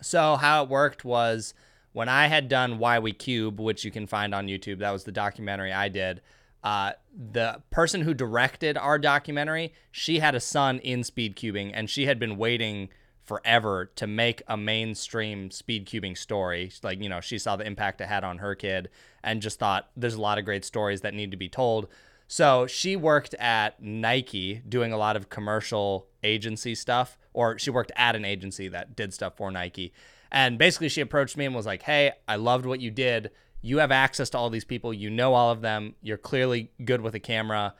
So 0.01 0.35
how 0.35 0.63
it 0.63 0.69
worked 0.69 1.05
was 1.05 1.53
when 1.93 2.09
I 2.09 2.27
had 2.27 2.49
done 2.49 2.77
Why 2.77 2.99
We 2.99 3.13
Cube, 3.13 3.59
which 3.59 3.85
you 3.85 3.91
can 3.91 4.07
find 4.07 4.35
on 4.35 4.47
YouTube, 4.47 4.79
that 4.79 4.91
was 4.91 5.05
the 5.05 5.11
documentary 5.11 5.71
I 5.71 5.87
did. 5.87 6.21
Uh, 6.63 6.93
the 7.13 7.61
person 7.71 8.01
who 8.01 8.13
directed 8.13 8.77
our 8.77 8.97
documentary, 8.97 9.73
she 9.91 10.19
had 10.19 10.33
a 10.33 10.39
son 10.39 10.79
in 10.79 11.03
speed 11.03 11.35
cubing, 11.35 11.71
and 11.73 11.89
she 11.89 12.05
had 12.05 12.19
been 12.19 12.37
waiting 12.37 12.89
forever 13.23 13.85
to 13.95 14.05
make 14.05 14.41
a 14.47 14.57
mainstream 14.57 15.49
speed 15.51 15.87
cubing 15.87 16.17
story. 16.17 16.71
Like, 16.81 17.01
you 17.01 17.09
know, 17.09 17.21
she 17.21 17.37
saw 17.37 17.55
the 17.55 17.65
impact 17.65 18.01
it 18.01 18.07
had 18.07 18.23
on 18.23 18.39
her 18.39 18.55
kid 18.55 18.89
and 19.23 19.41
just 19.41 19.59
thought 19.59 19.89
there's 19.95 20.15
a 20.15 20.21
lot 20.21 20.37
of 20.37 20.45
great 20.45 20.65
stories 20.65 21.01
that 21.01 21.13
need 21.13 21.31
to 21.31 21.37
be 21.37 21.49
told. 21.49 21.87
So 22.27 22.67
she 22.67 22.95
worked 22.95 23.33
at 23.35 23.81
Nike 23.81 24.61
doing 24.67 24.91
a 24.91 24.97
lot 24.97 25.15
of 25.15 25.29
commercial 25.29 26.07
agency 26.23 26.75
stuff, 26.75 27.17
or 27.33 27.59
she 27.59 27.69
worked 27.69 27.91
at 27.95 28.15
an 28.15 28.25
agency 28.25 28.67
that 28.69 28.95
did 28.95 29.13
stuff 29.13 29.37
for 29.37 29.51
Nike. 29.51 29.93
And 30.31 30.57
basically, 30.57 30.89
she 30.89 31.01
approached 31.01 31.37
me 31.37 31.45
and 31.45 31.53
was 31.53 31.65
like, 31.65 31.83
Hey, 31.83 32.11
I 32.27 32.37
loved 32.37 32.65
what 32.65 32.81
you 32.81 32.89
did. 32.89 33.31
You 33.65 33.77
have 33.77 33.91
access 33.91 34.29
to 34.31 34.37
all 34.37 34.49
these 34.49 34.65
people. 34.65 34.93
You 34.93 35.09
know 35.09 35.33
all 35.33 35.49
of 35.49 35.61
them. 35.61 35.95
You're 36.01 36.17
clearly 36.17 36.69
good 36.83 36.99
with 36.99 37.15
a 37.15 37.19
camera. 37.19 37.73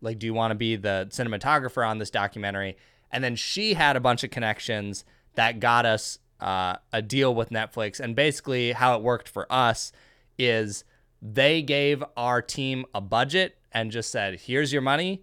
Like, 0.00 0.18
do 0.18 0.26
you 0.26 0.34
want 0.34 0.50
to 0.50 0.56
be 0.56 0.74
the 0.74 1.06
cinematographer 1.10 1.88
on 1.88 1.98
this 1.98 2.10
documentary? 2.10 2.76
And 3.12 3.22
then 3.22 3.36
she 3.36 3.74
had 3.74 3.96
a 3.96 4.00
bunch 4.00 4.24
of 4.24 4.30
connections 4.30 5.04
that 5.36 5.60
got 5.60 5.86
us 5.86 6.18
uh, 6.40 6.76
a 6.92 7.00
deal 7.00 7.32
with 7.32 7.50
Netflix. 7.50 8.00
And 8.00 8.16
basically, 8.16 8.72
how 8.72 8.96
it 8.96 9.02
worked 9.02 9.28
for 9.28 9.50
us 9.50 9.92
is 10.38 10.82
they 11.22 11.62
gave 11.62 12.02
our 12.16 12.42
team 12.42 12.84
a 12.92 13.00
budget 13.00 13.58
and 13.70 13.92
just 13.92 14.10
said, 14.10 14.40
here's 14.40 14.72
your 14.72 14.82
money, 14.82 15.22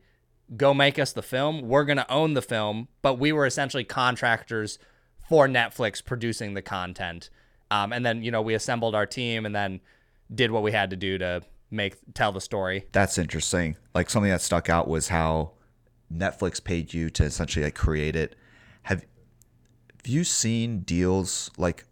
go 0.56 0.74
make 0.74 0.98
us 0.98 1.12
the 1.12 1.22
film. 1.22 1.68
We're 1.68 1.84
going 1.84 1.98
to 1.98 2.12
own 2.12 2.36
the 2.36 2.42
film. 2.42 2.88
But 3.02 3.20
we 3.20 3.34
were 3.34 3.46
essentially 3.46 3.84
contractors 3.84 4.80
for 5.28 5.48
Netflix 5.48 6.04
producing 6.04 6.54
the 6.54 6.62
content. 6.62 7.30
Um, 7.70 7.92
and 7.92 8.06
then, 8.06 8.24
you 8.24 8.32
know, 8.32 8.42
we 8.42 8.54
assembled 8.54 8.96
our 8.96 9.06
team 9.06 9.46
and 9.46 9.54
then 9.54 9.82
did 10.34 10.52
what 10.52 10.64
we 10.64 10.72
had 10.72 10.90
to 10.90 10.96
do 10.96 11.18
to 11.18 11.42
make 11.72 11.96
tell 12.14 12.32
the 12.32 12.42
story. 12.42 12.86
That's 12.92 13.18
interesting. 13.18 13.76
Like 13.94 14.10
something 14.10 14.32
that 14.32 14.42
stuck 14.42 14.70
out 14.70 14.88
was 14.88 15.10
how 15.10 15.52
Netflix 16.14 16.64
paid 16.64 16.94
you 16.94 17.10
to 17.12 17.24
essentially 17.24 17.66
like 17.66 17.76
create 17.76 18.16
it. 18.16 18.36
Have, 18.84 19.02
have 19.02 20.08
you 20.08 20.24
seen 20.24 20.80
deals 20.80 21.52
like 21.58 21.86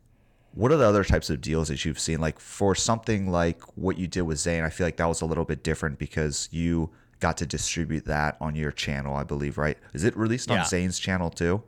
what 0.53 0.71
are 0.71 0.77
the 0.77 0.87
other 0.87 1.03
types 1.03 1.29
of 1.29 1.41
deals 1.41 1.67
that 1.69 1.83
you've 1.83 1.99
seen? 1.99 2.19
Like 2.19 2.39
for 2.39 2.75
something 2.75 3.29
like 3.31 3.61
what 3.75 3.97
you 3.97 4.07
did 4.07 4.21
with 4.21 4.37
Zane, 4.37 4.63
I 4.63 4.69
feel 4.69 4.85
like 4.85 4.97
that 4.97 5.07
was 5.07 5.21
a 5.21 5.25
little 5.25 5.45
bit 5.45 5.63
different 5.63 5.97
because 5.97 6.47
you 6.51 6.91
got 7.19 7.37
to 7.37 7.45
distribute 7.45 8.05
that 8.05 8.37
on 8.39 8.55
your 8.55 8.71
channel, 8.71 9.15
I 9.15 9.23
believe, 9.23 9.57
right? 9.57 9.77
Is 9.93 10.03
it 10.03 10.15
released 10.15 10.51
on 10.51 10.57
yeah. 10.57 10.65
Zane's 10.65 10.99
channel 10.99 11.29
too? 11.29 11.63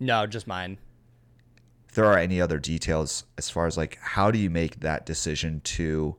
No, 0.00 0.26
just 0.26 0.46
mine. 0.46 0.78
There 1.94 2.04
are 2.04 2.18
any 2.18 2.40
other 2.40 2.58
details 2.58 3.24
as 3.38 3.50
far 3.50 3.66
as 3.66 3.76
like 3.76 3.98
how 4.00 4.30
do 4.30 4.38
you 4.38 4.50
make 4.50 4.80
that 4.80 5.06
decision 5.06 5.60
to 5.64 6.16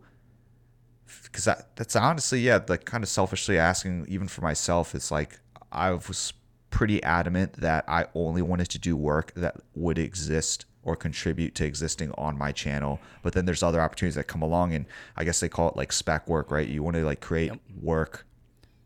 because 1.24 1.46
that, 1.46 1.76
that's 1.76 1.96
honestly 1.96 2.40
yeah 2.40 2.60
like 2.68 2.86
kind 2.86 3.04
of 3.04 3.10
selfishly 3.10 3.60
asking 3.60 4.06
even 4.10 4.28
for 4.28 4.42
myself 4.42 4.96
it's 4.96 5.12
like 5.12 5.40
I 5.72 5.92
was 5.92 6.34
pretty 6.70 7.02
adamant 7.04 7.54
that 7.54 7.86
I 7.88 8.08
only 8.16 8.42
wanted 8.42 8.70
to 8.72 8.80
do 8.80 8.98
work 8.98 9.34
that 9.36 9.56
would 9.76 9.98
exist 9.98 10.66
or 10.84 10.96
contribute 10.96 11.56
to 11.56 11.66
existing 11.66 12.12
on 12.18 12.38
my 12.38 12.52
channel. 12.52 13.00
But 13.24 13.34
then 13.34 13.46
there's 13.46 13.64
other 13.64 13.82
opportunities 13.82 14.16
that 14.16 14.28
come 14.28 14.42
along, 14.42 14.74
and 14.74 14.86
I 15.16 15.24
guess 15.24 15.40
they 15.40 15.50
call 15.50 15.70
it 15.70 15.76
like 15.76 15.92
spec 15.92 16.28
work, 16.28 16.52
right? 16.52 16.68
You 16.68 16.84
want 16.84 16.96
to 16.98 17.06
like 17.06 17.22
create 17.22 17.48
yep. 17.48 17.60
work 17.82 18.26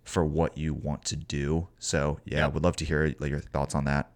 for 0.03 0.23
what 0.23 0.57
you 0.57 0.73
want 0.73 1.03
to 1.05 1.15
do. 1.15 1.67
So 1.77 2.19
yeah, 2.25 2.45
yep. 2.45 2.53
would 2.53 2.63
love 2.63 2.75
to 2.77 2.85
hear 2.85 3.13
like, 3.19 3.29
your 3.29 3.39
thoughts 3.39 3.75
on 3.75 3.85
that. 3.85 4.11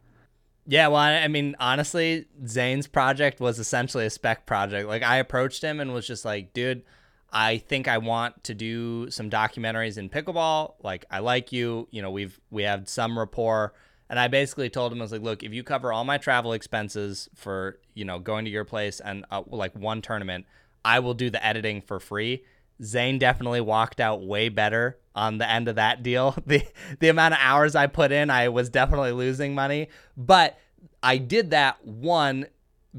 Yeah, 0.66 0.88
well, 0.88 1.02
I 1.02 1.28
mean, 1.28 1.56
honestly, 1.60 2.26
Zane's 2.48 2.88
project 2.88 3.42
was 3.42 3.60
essentially 3.60 4.06
a 4.06 4.10
spec 4.10 4.46
project. 4.46 4.88
Like, 4.88 5.04
I 5.04 5.18
approached 5.18 5.62
him 5.62 5.82
and 5.82 5.94
was 5.94 6.08
just 6.08 6.24
like, 6.24 6.54
dude, 6.54 6.84
I 7.34 7.58
think 7.58 7.88
I 7.88 7.98
want 7.98 8.44
to 8.44 8.54
do 8.54 9.10
some 9.10 9.30
documentaries 9.30 9.98
in 9.98 10.08
pickleball. 10.10 10.76
Like 10.84 11.06
I 11.10 11.20
like 11.20 11.52
you, 11.52 11.88
you 11.90 12.02
know, 12.04 12.12
we've 12.12 12.40
we 12.52 12.62
have 12.64 12.88
some 12.88 13.18
rapport. 13.18 13.74
And 14.08 14.20
I 14.20 14.28
basically 14.28 14.70
told 14.70 14.92
him 14.92 15.00
I 15.00 15.06
was 15.06 15.12
like, 15.12 15.24
look, 15.24 15.42
if 15.42 15.52
you 15.52 15.64
cover 15.64 15.92
all 15.92 16.04
my 16.04 16.20
travel 16.20 16.54
expenses 16.54 17.28
for, 17.34 17.80
you 17.96 18.06
know, 18.06 18.20
going 18.20 18.46
to 18.46 18.52
your 18.52 18.66
place 18.66 19.00
and 19.00 19.26
uh, 19.32 19.42
like 19.48 19.76
one 19.76 20.04
tournament, 20.04 20.46
I 20.86 21.00
will 21.00 21.16
do 21.16 21.32
the 21.32 21.44
editing 21.44 21.82
for 21.82 22.00
free. 22.00 22.44
Zane 22.82 23.20
definitely 23.20 23.62
walked 23.62 24.00
out 24.00 24.26
way 24.26 24.50
better 24.50 24.98
on 25.16 25.38
the 25.38 25.50
end 25.50 25.68
of 25.68 25.76
that 25.76 26.04
deal. 26.04 26.36
The 26.46 26.64
the 27.00 27.10
amount 27.10 27.34
of 27.34 27.40
hours 27.42 27.76
I 27.76 27.88
put 27.88 28.12
in, 28.12 28.30
I 28.30 28.50
was 28.50 28.70
definitely 28.70 29.12
losing 29.12 29.54
money, 29.54 29.90
but 30.18 30.58
I 31.02 31.18
did 31.18 31.52
that 31.52 31.86
one 31.86 32.48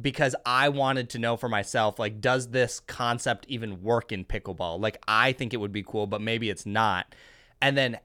because 0.00 0.34
I 0.44 0.68
wanted 0.68 1.10
to 1.10 1.18
know 1.18 1.36
for 1.36 1.48
myself, 1.48 1.98
like, 1.98 2.20
does 2.20 2.48
this 2.48 2.80
concept 2.80 3.46
even 3.48 3.82
work 3.82 4.10
in 4.10 4.24
pickleball? 4.24 4.80
Like, 4.80 4.98
I 5.06 5.32
think 5.32 5.54
it 5.54 5.58
would 5.58 5.72
be 5.72 5.84
cool, 5.84 6.06
but 6.06 6.20
maybe 6.20 6.50
it's 6.50 6.66
not. 6.66 7.14
And 7.62 7.76
then, 7.76 7.98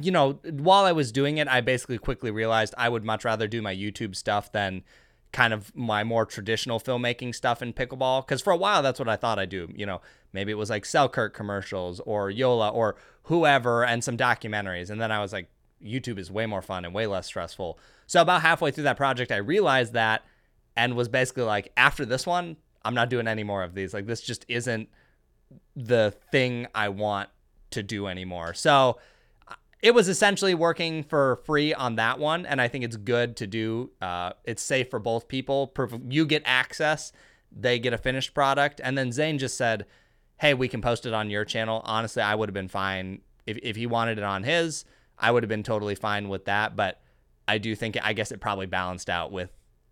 you 0.00 0.10
know, 0.10 0.40
while 0.50 0.84
I 0.84 0.92
was 0.92 1.12
doing 1.12 1.38
it, 1.38 1.46
I 1.46 1.60
basically 1.60 1.98
quickly 1.98 2.30
realized 2.30 2.74
I 2.76 2.88
would 2.88 3.04
much 3.04 3.24
rather 3.24 3.46
do 3.46 3.62
my 3.62 3.74
YouTube 3.74 4.16
stuff 4.16 4.50
than 4.50 4.82
kind 5.34 5.52
of 5.52 5.74
my 5.74 6.04
more 6.04 6.24
traditional 6.24 6.78
filmmaking 6.78 7.34
stuff 7.34 7.60
in 7.60 7.72
pickleball. 7.72 8.24
Because 8.24 8.40
for 8.40 8.52
a 8.52 8.56
while, 8.56 8.82
that's 8.82 9.00
what 9.00 9.08
I 9.08 9.16
thought 9.16 9.38
I'd 9.38 9.50
do. 9.50 9.68
You 9.74 9.84
know, 9.84 10.00
maybe 10.32 10.52
it 10.52 10.54
was 10.54 10.70
like 10.70 10.86
Selkirk 10.86 11.34
commercials 11.34 12.00
or 12.00 12.30
JOOLA 12.30 12.72
or 12.72 12.94
whoever 13.24 13.84
and 13.84 14.02
some 14.02 14.16
documentaries. 14.16 14.90
And 14.90 15.00
then 15.00 15.10
I 15.10 15.20
was 15.20 15.32
like, 15.32 15.48
YouTube 15.84 16.18
is 16.18 16.30
way 16.30 16.46
more 16.46 16.62
fun 16.62 16.84
and 16.84 16.94
way 16.94 17.08
less 17.08 17.26
stressful. 17.26 17.80
So 18.06 18.22
about 18.22 18.42
halfway 18.42 18.70
through 18.70 18.84
that 18.84 18.96
project, 18.96 19.32
I 19.32 19.38
realized 19.38 19.92
that 19.94 20.24
and 20.76 20.94
was 20.94 21.08
basically 21.08 21.42
like, 21.42 21.72
after 21.76 22.04
this 22.04 22.26
one, 22.26 22.56
I'm 22.84 22.94
not 22.94 23.10
doing 23.10 23.26
any 23.26 23.42
more 23.42 23.64
of 23.64 23.74
these. 23.74 23.92
Like, 23.92 24.06
this 24.06 24.20
just 24.20 24.44
isn't 24.48 24.88
the 25.74 26.14
thing 26.30 26.68
I 26.74 26.90
want 26.90 27.28
to 27.72 27.82
do 27.82 28.06
anymore. 28.06 28.54
So 28.54 28.98
it 29.84 29.94
was 29.94 30.08
essentially 30.08 30.54
working 30.54 31.02
for 31.02 31.42
free 31.44 31.74
on 31.74 31.96
that 31.96 32.18
one. 32.18 32.46
And 32.46 32.58
I 32.58 32.68
think 32.68 32.84
it's 32.84 32.96
good 32.96 33.36
to 33.36 33.46
do. 33.46 33.90
Uh, 34.00 34.32
it's 34.44 34.62
safe 34.62 34.88
for 34.88 34.98
both 34.98 35.28
people. 35.28 35.74
You 36.08 36.24
get 36.24 36.42
access, 36.46 37.12
they 37.52 37.78
get 37.78 37.92
a 37.92 37.98
finished 37.98 38.32
product. 38.32 38.80
And 38.82 38.96
then 38.96 39.12
Zane 39.12 39.36
just 39.36 39.58
said, 39.58 39.84
hey, 40.38 40.54
we 40.54 40.68
can 40.68 40.80
post 40.80 41.04
it 41.04 41.12
on 41.12 41.28
your 41.28 41.44
channel. 41.44 41.82
Honestly, 41.84 42.22
I 42.22 42.34
would 42.34 42.48
have 42.48 42.54
been 42.54 42.66
fine. 42.66 43.20
If, 43.46 43.58
if 43.62 43.76
he 43.76 43.86
wanted 43.86 44.16
it 44.16 44.24
on 44.24 44.42
his, 44.42 44.86
I 45.18 45.30
would 45.30 45.42
have 45.42 45.50
been 45.50 45.62
totally 45.62 45.96
fine 45.96 46.30
with 46.30 46.46
that. 46.46 46.76
But 46.76 47.02
I 47.46 47.58
do 47.58 47.76
think, 47.76 47.98
I 48.02 48.14
guess 48.14 48.32
it 48.32 48.40
probably 48.40 48.64
balanced 48.64 49.10
out 49.10 49.32
with 49.32 49.50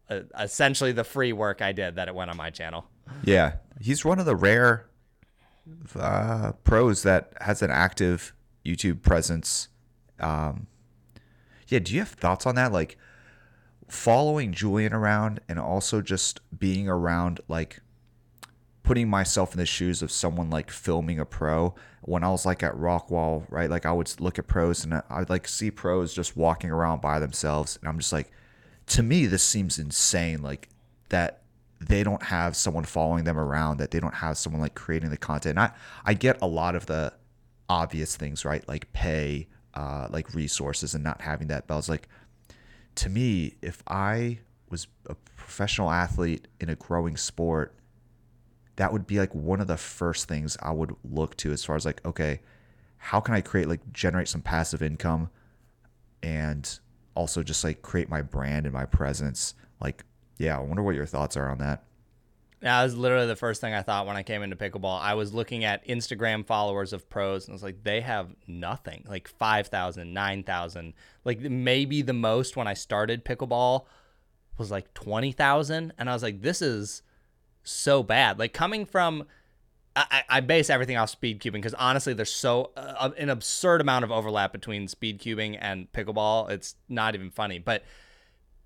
uh, 0.09 0.21
essentially 0.41 0.93
the 0.93 1.05
free 1.05 1.35
work 1.35 1.61
I 1.61 1.73
did 1.73 1.97
that 1.97 2.09
it 2.09 2.15
went 2.15 2.31
on 2.31 2.39
my 2.39 2.49
channel. 2.49 2.87
Yeah, 3.25 3.57
he's 3.79 4.07
one 4.07 4.19
of 4.19 4.25
the 4.25 4.37
rare 4.37 4.87
uh, 5.95 6.53
pros 6.65 7.03
that 7.03 7.35
has 7.43 7.61
an 7.61 7.71
active 7.71 8.33
YouTube 8.65 9.03
presence. 9.03 9.69
Um, 10.23 10.67
yeah, 11.69 11.79
do 11.79 11.95
you 11.95 12.01
have 12.01 12.11
thoughts 12.11 12.47
on 12.47 12.55
that? 12.57 12.73
Like 12.73 12.97
following 13.89 14.53
Julian 14.53 14.93
around 14.93 15.41
and 15.49 15.59
also 15.59 16.01
just 16.01 16.41
being 16.57 16.89
around 16.89 17.41
like 17.49 17.81
putting 18.83 19.09
myself 19.09 19.53
in 19.53 19.59
the 19.59 19.67
shoes 19.67 20.03
of 20.03 20.11
someone 20.11 20.51
like 20.51 20.71
filming 20.71 21.19
a 21.19 21.25
pro 21.25 21.75
when 22.03 22.25
I 22.25 22.31
was 22.31 22.45
like 22.45 22.63
at 22.63 22.75
Rockwall, 22.75 23.45
right? 23.49 23.71
Like 23.71 23.87
I 23.87 23.93
would 23.93 24.13
look 24.21 24.39
at 24.39 24.49
pros 24.49 24.85
and 24.85 25.03
I'd 25.09 25.31
like 25.31 25.47
see 25.47 25.71
pros 25.71 26.13
just 26.13 26.37
walking 26.37 26.71
around 26.71 27.01
by 27.01 27.19
themselves. 27.19 27.79
And 27.81 27.89
I'm 27.89 27.99
just 27.99 28.13
like, 28.13 28.33
to 28.89 29.03
me, 29.03 29.27
this 29.27 29.43
seems 29.43 29.79
insane. 29.79 30.43
Like 30.43 30.69
that 31.11 31.43
they 31.81 32.03
don't 32.03 32.23
have 32.25 32.57
someone 32.57 32.85
following 32.85 33.25
them 33.25 33.39
around, 33.39 33.79
that 33.79 33.93
they 33.93 34.01
don't 34.01 34.15
have 34.15 34.37
someone 34.37 34.61
like 34.61 34.75
creating 34.75 35.11
the 35.11 35.17
content. 35.17 35.59
And 35.59 35.61
I, 35.61 35.73
I 36.05 36.15
get 36.15 36.43
a 36.43 36.47
lot 36.47 36.75
of 36.75 36.87
the 36.87 37.13
obvious 37.69 38.17
things, 38.17 38.45
right? 38.45 38.67
Like 38.69 38.93
pay, 38.93 39.49
uh, 39.75 40.09
like 40.11 40.35
resources 40.35 40.95
and 40.95 41.03
not 41.03 41.21
having 41.21 41.49
that. 41.49 41.69
Was 41.69 41.89
like, 41.89 42.09
to 42.97 43.09
me, 43.09 43.57
if 43.63 43.83
I 43.87 44.39
was 44.69 44.87
a 45.07 45.15
professional 45.37 45.91
athlete 45.91 46.49
in 46.61 46.69
a 46.69 46.75
growing 46.75 47.17
sport, 47.17 47.75
that 48.77 48.93
would 48.93 49.07
be 49.07 49.19
like 49.19 49.35
one 49.35 49.61
of 49.61 49.67
the 49.67 49.77
first 49.77 50.29
things 50.29 50.57
I 50.63 50.73
would 50.73 50.95
look 51.05 51.37
to 51.39 51.53
as 51.53 51.65
far 51.65 51.77
as 51.77 51.85
like, 51.85 52.05
okay, 52.05 52.41
how 52.97 53.21
can 53.21 53.35
I 53.35 53.41
create 53.41 53.69
like 53.69 53.93
generate 53.93 54.29
some 54.29 54.41
passive 54.41 54.83
income 54.83 55.31
and 56.23 56.79
also 57.15 57.43
just 57.43 57.65
like 57.65 57.83
create 57.83 58.09
my 58.09 58.23
brand 58.23 58.65
and 58.65 58.73
my 58.73 58.87
presence? 58.87 59.55
Like, 59.81 60.05
yeah, 60.39 60.57
I 60.57 60.61
wonder 60.61 60.83
what 60.83 60.95
your 60.95 61.07
thoughts 61.07 61.37
are 61.37 61.51
on 61.51 61.59
that. 61.59 61.85
That 62.63 62.85
was 62.85 62.95
literally 62.95 63.27
the 63.27 63.35
first 63.35 63.61
thing 63.61 63.75
I 63.75 63.83
thought 63.83 64.07
when 64.07 64.17
I 64.17 64.23
came 64.23 64.43
into 64.43 64.55
pickleball. 64.55 65.01
I 65.01 65.15
was 65.15 65.35
looking 65.35 65.65
at 65.65 65.87
Instagram 65.87 66.47
followers 66.47 66.93
of 66.93 67.11
pros 67.11 67.47
and 67.47 67.53
I 67.53 67.55
was 67.55 67.63
like, 67.63 67.83
they 67.83 68.01
have 68.01 68.29
nothing, 68.47 69.05
like 69.09 69.27
5,000, 69.27 70.15
9,000. 70.15 70.95
Like 71.25 71.41
maybe 71.41 72.03
the 72.03 72.13
most 72.13 72.57
when 72.57 72.69
I 72.69 72.75
started 72.75 73.25
pickleball 73.25 73.87
was 74.59 74.71
like 74.71 74.95
20,000. 74.95 75.93
And 75.99 76.09
I 76.09 76.13
was 76.13 76.23
like, 76.23 76.41
this 76.41 76.63
is 76.63 77.03
so 77.65 78.05
bad. 78.05 78.39
Like 78.39 78.53
coming 78.53 78.87
from, 78.87 79.27
I, 79.97 80.23
I 80.29 80.41
base 80.41 80.71
everything 80.71 80.97
off 80.97 81.11
speed 81.11 81.41
cubing 81.41 81.55
because 81.55 81.75
honestly, 81.75 82.15
there's 82.15 82.33
so 82.33 82.71
uh, 82.77 83.11
an 83.19 83.29
absurd 83.29 83.81
amount 83.81 84.05
of 84.05 84.13
overlap 84.13 84.53
between 84.53 84.87
speed 84.87 85.21
cubing 85.21 85.59
and 85.61 85.91
pickleball. 85.93 86.49
It's 86.49 86.77
not 86.89 87.17
even 87.17 87.31
funny. 87.31 87.59
But 87.59 87.83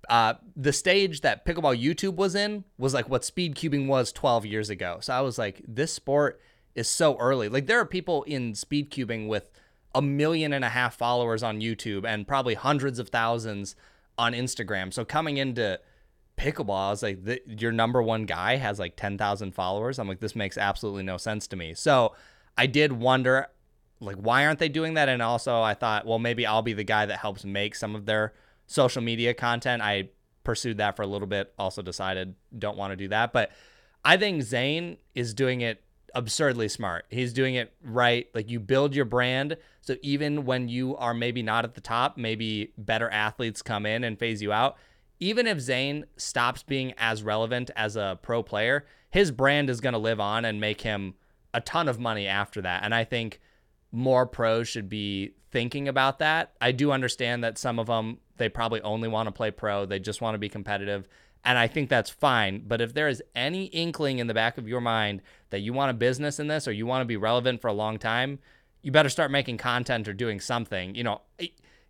uh, 0.09 0.35
the 0.55 0.73
stage 0.73 1.21
that 1.21 1.45
pickleball 1.45 1.81
YouTube 1.81 2.15
was 2.15 2.35
in 2.35 2.63
was 2.77 2.93
like 2.93 3.09
what 3.09 3.25
speed 3.25 3.55
cubing 3.55 3.87
was 3.87 4.11
12 4.11 4.45
years 4.45 4.69
ago. 4.69 4.99
So 5.01 5.13
I 5.13 5.21
was 5.21 5.37
like, 5.37 5.61
this 5.67 5.93
sport 5.93 6.39
is 6.75 6.87
so 6.87 7.17
early. 7.17 7.49
Like 7.49 7.67
there 7.67 7.79
are 7.79 7.85
people 7.85 8.23
in 8.23 8.55
speed 8.55 8.91
cubing 8.91 9.27
with 9.27 9.49
a 9.93 10.01
million 10.01 10.53
and 10.53 10.63
a 10.63 10.69
half 10.69 10.95
followers 10.95 11.43
on 11.43 11.59
YouTube 11.59 12.05
and 12.05 12.27
probably 12.27 12.53
hundreds 12.53 12.99
of 12.99 13.09
thousands 13.09 13.75
on 14.17 14.33
Instagram. 14.33 14.93
So 14.93 15.03
coming 15.03 15.37
into 15.37 15.79
pickleball, 16.37 16.87
I 16.87 16.89
was 16.91 17.03
like, 17.03 17.23
the, 17.23 17.41
your 17.45 17.71
number 17.71 18.01
one 18.01 18.25
guy 18.25 18.57
has 18.57 18.79
like 18.79 18.95
10,000 18.95 19.53
followers. 19.53 19.99
I'm 19.99 20.07
like, 20.07 20.19
this 20.19 20.35
makes 20.35 20.57
absolutely 20.57 21.03
no 21.03 21.17
sense 21.17 21.47
to 21.47 21.55
me. 21.55 21.73
So 21.73 22.15
I 22.57 22.67
did 22.67 22.93
wonder, 22.93 23.47
like, 23.99 24.17
why 24.17 24.45
aren't 24.45 24.59
they 24.59 24.69
doing 24.69 24.93
that? 24.93 25.09
And 25.09 25.21
also, 25.21 25.61
I 25.61 25.73
thought, 25.73 26.05
well, 26.05 26.19
maybe 26.19 26.45
I'll 26.45 26.61
be 26.61 26.73
the 26.73 26.83
guy 26.83 27.05
that 27.05 27.17
helps 27.17 27.43
make 27.43 27.75
some 27.75 27.95
of 27.95 28.05
their 28.05 28.33
social 28.67 29.01
media 29.01 29.33
content. 29.33 29.81
I 29.81 30.09
pursued 30.43 30.77
that 30.77 30.95
for 30.95 31.01
a 31.01 31.07
little 31.07 31.27
bit, 31.27 31.53
also 31.57 31.81
decided 31.81 32.35
don't 32.57 32.77
want 32.77 32.91
to 32.91 32.95
do 32.95 33.07
that. 33.09 33.33
But 33.33 33.51
I 34.05 34.17
think 34.17 34.43
Zane 34.43 34.97
is 35.15 35.33
doing 35.33 35.61
it 35.61 35.83
absurdly 36.13 36.69
smart. 36.69 37.05
He's 37.09 37.33
doing 37.33 37.55
it 37.55 37.73
right. 37.83 38.27
Like 38.33 38.49
you 38.49 38.59
build 38.59 38.95
your 38.95 39.05
brand. 39.05 39.57
So 39.81 39.95
even 40.01 40.45
when 40.45 40.69
you 40.69 40.95
are 40.97 41.13
maybe 41.13 41.41
not 41.41 41.65
at 41.65 41.75
the 41.75 41.81
top, 41.81 42.17
maybe 42.17 42.71
better 42.77 43.09
athletes 43.09 43.61
come 43.61 43.85
in 43.85 44.03
and 44.03 44.17
phase 44.17 44.41
you 44.41 44.53
out 44.53 44.77
even 45.19 45.47
if 45.47 45.59
Zane 45.59 46.05
stops 46.15 46.63
being 46.63 46.93
as 46.97 47.23
relevant 47.23 47.71
as 47.75 47.95
a 47.95 48.19
pro 48.21 48.43
player, 48.43 48.85
his 49.09 49.31
brand 49.31 49.69
is 49.69 49.81
going 49.81 49.93
to 49.93 49.99
live 49.99 50.19
on 50.19 50.45
and 50.45 50.61
make 50.61 50.81
him 50.81 51.15
a 51.53 51.61
ton 51.61 51.87
of 51.87 51.99
money 51.99 52.27
after 52.27 52.61
that. 52.61 52.83
And 52.83 52.93
I 52.93 53.03
think 53.03 53.39
more 53.91 54.25
pros 54.25 54.67
should 54.67 54.89
be 54.89 55.33
thinking 55.51 55.87
about 55.87 56.19
that. 56.19 56.53
I 56.61 56.71
do 56.71 56.91
understand 56.91 57.43
that 57.43 57.57
some 57.57 57.79
of 57.79 57.87
them, 57.87 58.19
they 58.37 58.49
probably 58.49 58.81
only 58.81 59.07
want 59.07 59.27
to 59.27 59.31
play 59.31 59.51
pro, 59.51 59.85
they 59.85 59.99
just 59.99 60.21
want 60.21 60.35
to 60.35 60.39
be 60.39 60.49
competitive. 60.49 61.07
And 61.43 61.57
I 61.57 61.67
think 61.67 61.89
that's 61.89 62.09
fine. 62.09 62.63
But 62.67 62.81
if 62.81 62.93
there 62.93 63.07
is 63.07 63.23
any 63.35 63.65
inkling 63.65 64.19
in 64.19 64.27
the 64.27 64.33
back 64.33 64.57
of 64.57 64.67
your 64.67 64.81
mind 64.81 65.21
that 65.49 65.59
you 65.59 65.71
want 65.71 65.91
a 65.91 65.93
business 65.93 66.39
in 66.39 66.47
this 66.47 66.67
or 66.67 66.71
you 66.71 66.85
want 66.85 67.01
to 67.01 67.05
be 67.05 67.17
relevant 67.17 67.61
for 67.61 67.67
a 67.67 67.73
long 67.73 67.97
time, 67.99 68.39
you 68.81 68.91
better 68.91 69.09
start 69.09 69.31
making 69.31 69.57
content 69.57 70.07
or 70.07 70.13
doing 70.13 70.39
something. 70.39 70.95
You 70.95 71.03
know, 71.03 71.21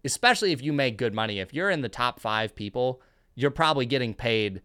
especially 0.04 0.52
if 0.52 0.62
you 0.62 0.74
make 0.74 0.98
good 0.98 1.14
money. 1.14 1.40
If 1.40 1.54
you're 1.54 1.70
in 1.70 1.82
the 1.82 1.90
top 1.90 2.20
five 2.20 2.56
people 2.56 3.02
you're 3.38 3.52
probably 3.52 3.86
getting 3.86 4.16
paid 4.16 4.62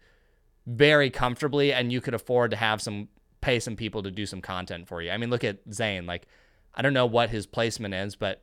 very 0.66 1.10
comfortably 1.10 1.74
and 1.74 1.92
you 1.92 2.00
could 2.00 2.14
afford 2.14 2.50
to 2.50 2.56
have 2.56 2.80
some 2.80 3.06
pay 3.42 3.60
some 3.60 3.76
people 3.76 4.02
to 4.02 4.10
do 4.10 4.24
some 4.24 4.40
content 4.40 4.88
for 4.88 5.02
you. 5.02 5.10
I 5.10 5.18
mean, 5.18 5.28
look 5.28 5.44
at 5.44 5.58
Zane. 5.70 6.06
Like, 6.06 6.26
I 6.74 6.80
don't 6.80 6.94
know 6.94 7.06
what 7.06 7.28
his 7.28 7.46
placement 7.46 7.92
is, 7.92 8.16
but 8.16 8.42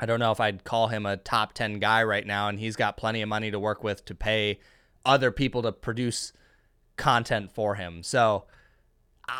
I 0.00 0.06
don't 0.06 0.20
know 0.20 0.32
if 0.32 0.40
I'd 0.40 0.64
call 0.64 0.88
him 0.88 1.06
a 1.06 1.16
top 1.16 1.52
10 1.54 1.78
guy 1.78 2.02
right 2.04 2.26
now. 2.26 2.48
And 2.48 2.58
he's 2.58 2.76
got 2.76 2.96
plenty 2.96 3.22
of 3.22 3.28
money 3.28 3.50
to 3.50 3.58
work 3.58 3.82
with 3.82 4.04
to 4.06 4.14
pay 4.14 4.60
other 5.04 5.30
people 5.30 5.62
to 5.62 5.72
produce 5.72 6.32
content 6.96 7.50
for 7.50 7.74
him. 7.74 8.02
So, 8.02 8.44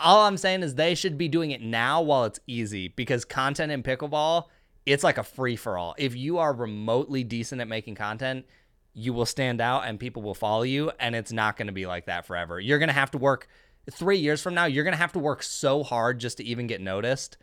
all 0.03 0.27
I'm 0.27 0.37
saying 0.37 0.63
is 0.63 0.75
they 0.75 0.95
should 0.95 1.17
be 1.17 1.29
doing 1.29 1.51
it 1.51 1.63
now 1.63 2.03
while 2.03 2.25
it's 2.25 2.41
easy 2.47 2.89
because 2.89 3.25
content 3.25 3.73
in 3.73 3.83
pickleball, 3.83 4.45
it's 4.85 5.05
like 5.05 5.19
a 5.19 5.23
free 5.23 5.57
for 5.57 5.79
all. 5.79 5.95
If 5.97 6.15
you 6.15 6.39
are 6.39 6.53
remotely 6.53 7.25
decent 7.25 7.61
at 7.61 7.69
making 7.69 7.95
content, 7.95 8.45
you 8.93 9.13
will 9.13 9.27
stand 9.27 9.61
out 9.61 9.87
and 9.87 9.99
people 9.99 10.23
will 10.23 10.35
follow 10.35 10.63
you 10.63 10.91
and 10.99 11.15
it's 11.15 11.33
not 11.33 11.57
going 11.57 11.69
to 11.69 11.73
be 11.73 11.87
like 11.87 12.07
that 12.07 12.27
forever. 12.27 12.61
You're 12.61 12.79
going 12.79 12.89
to 12.89 12.95
have 12.95 13.13
to 13.13 13.19
work 13.19 13.49
3 13.91 14.19
years 14.19 14.43
from 14.43 14.55
now, 14.55 14.67
you're 14.67 14.85
going 14.85 14.93
to 14.93 14.99
have 14.99 15.13
to 15.13 15.19
work 15.19 15.43
so 15.43 15.83
hard 15.83 16.19
just 16.19 16.37
to 16.37 16.45
even 16.45 16.67
get 16.67 16.81
noticed. 16.81 17.39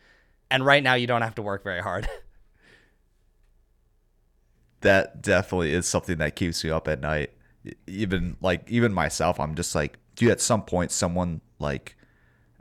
And 0.48 0.64
right 0.64 0.82
now 0.82 0.94
you 0.94 1.08
don't 1.08 1.22
have 1.22 1.34
to 1.36 1.42
work 1.42 1.64
very 1.64 1.82
hard. 1.82 2.08
that 4.80 5.22
definitely 5.22 5.72
is 5.72 5.88
something 5.88 6.18
that 6.18 6.36
keeps 6.36 6.62
me 6.64 6.70
up 6.70 6.88
at 6.88 7.00
night. 7.00 7.30
Even 7.86 8.36
like 8.40 8.70
even 8.70 8.92
myself, 8.92 9.40
I'm 9.40 9.54
just 9.54 9.74
like, 9.74 9.98
dude, 10.14 10.30
at 10.30 10.40
some 10.40 10.62
point 10.62 10.90
someone 10.90 11.40
like 11.58 11.96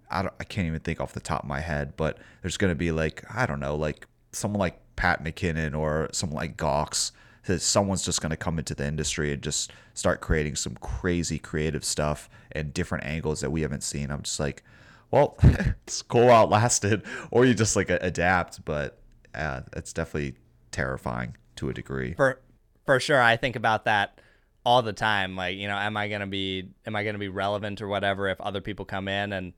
I 0.09 0.23
don't 0.23 0.33
I 0.39 0.43
can't 0.43 0.67
even 0.67 0.79
think 0.79 0.99
off 0.99 1.13
the 1.13 1.19
top 1.19 1.43
of 1.43 1.49
my 1.49 1.59
head, 1.59 1.93
but 1.95 2.17
there's 2.41 2.57
going 2.57 2.71
to 2.71 2.75
be 2.75 2.91
like 2.91 3.23
I 3.33 3.45
don't 3.45 3.59
know, 3.59 3.75
like 3.75 4.07
someone 4.31 4.59
like 4.59 4.79
Pat 4.95 5.23
McKinnon 5.23 5.77
or 5.77 6.09
someone 6.11 6.37
like 6.37 6.57
Gox 6.57 7.11
someone's 7.57 8.03
just 8.03 8.21
going 8.21 8.31
to 8.31 8.37
come 8.37 8.57
into 8.57 8.73
the 8.73 8.85
industry 8.85 9.31
and 9.31 9.41
just 9.41 9.71
start 9.93 10.21
creating 10.21 10.55
some 10.55 10.75
crazy 10.75 11.37
creative 11.37 11.85
stuff 11.85 12.29
and 12.51 12.73
different 12.73 13.03
angles 13.05 13.41
that 13.41 13.51
we 13.51 13.61
haven't 13.61 13.83
seen. 13.83 14.09
I'm 14.09 14.23
just 14.23 14.39
like, 14.39 14.63
well, 15.11 15.37
it's 15.43 16.01
cool 16.01 16.29
outlasted, 16.29 17.03
or 17.31 17.45
you 17.45 17.53
just 17.53 17.75
like 17.75 17.89
adapt, 17.89 18.65
but 18.65 18.97
uh, 19.33 19.61
it's 19.75 19.93
definitely 19.93 20.35
terrifying 20.71 21.35
to 21.57 21.69
a 21.69 21.73
degree. 21.73 22.13
For 22.13 22.41
for 22.85 22.99
sure, 22.99 23.21
I 23.21 23.37
think 23.37 23.55
about 23.55 23.85
that 23.85 24.21
all 24.65 24.81
the 24.81 24.93
time. 24.93 25.35
Like, 25.35 25.57
you 25.57 25.67
know, 25.67 25.75
am 25.75 25.97
I 25.97 26.07
gonna 26.07 26.27
be 26.27 26.69
am 26.85 26.95
I 26.95 27.03
gonna 27.03 27.17
be 27.17 27.29
relevant 27.29 27.81
or 27.81 27.87
whatever 27.87 28.27
if 28.27 28.39
other 28.41 28.61
people 28.61 28.85
come 28.85 29.07
in 29.07 29.33
and 29.33 29.53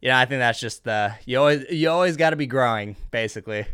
you 0.00 0.08
know, 0.08 0.16
I 0.16 0.24
think 0.24 0.40
that's 0.40 0.60
just 0.60 0.84
the 0.84 1.14
you 1.26 1.38
always 1.38 1.64
you 1.70 1.90
always 1.90 2.16
got 2.16 2.30
to 2.30 2.36
be 2.36 2.46
growing, 2.46 2.96
basically. 3.10 3.66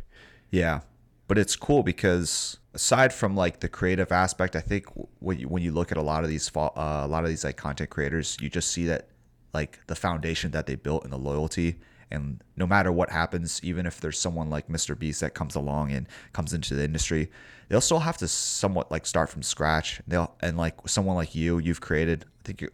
Yeah, 0.50 0.80
but 1.28 1.38
it's 1.38 1.56
cool 1.56 1.82
because 1.82 2.58
aside 2.74 3.12
from 3.12 3.36
like 3.36 3.60
the 3.60 3.68
creative 3.68 4.10
aspect, 4.10 4.56
I 4.56 4.60
think 4.60 4.86
when 5.20 5.38
you, 5.38 5.48
when 5.48 5.62
you 5.62 5.72
look 5.72 5.92
at 5.92 5.98
a 5.98 6.02
lot 6.02 6.24
of 6.24 6.30
these 6.30 6.50
uh, 6.56 6.70
a 6.76 7.08
lot 7.08 7.24
of 7.24 7.30
these 7.30 7.44
like 7.44 7.56
content 7.56 7.90
creators, 7.90 8.36
you 8.40 8.48
just 8.48 8.72
see 8.72 8.86
that 8.86 9.08
like 9.54 9.80
the 9.86 9.94
foundation 9.94 10.50
that 10.50 10.66
they 10.66 10.74
built 10.74 11.04
and 11.04 11.12
the 11.12 11.18
loyalty. 11.18 11.76
And 12.10 12.42
no 12.56 12.66
matter 12.66 12.92
what 12.92 13.10
happens, 13.10 13.60
even 13.64 13.86
if 13.86 14.00
there's 14.00 14.18
someone 14.18 14.48
like 14.48 14.68
Mr. 14.68 14.96
Beast 14.98 15.20
that 15.20 15.34
comes 15.34 15.54
along 15.54 15.90
and 15.90 16.06
comes 16.32 16.52
into 16.52 16.74
the 16.74 16.84
industry, 16.84 17.30
they'll 17.68 17.80
still 17.80 17.98
have 17.98 18.16
to 18.18 18.28
somewhat 18.28 18.90
like 18.90 19.06
start 19.06 19.28
from 19.28 19.42
scratch. 19.42 20.00
They'll 20.06 20.34
and 20.40 20.56
like 20.56 20.74
someone 20.86 21.16
like 21.16 21.34
you, 21.34 21.58
you've 21.58 21.80
created. 21.80 22.24
I 22.24 22.42
think 22.44 22.64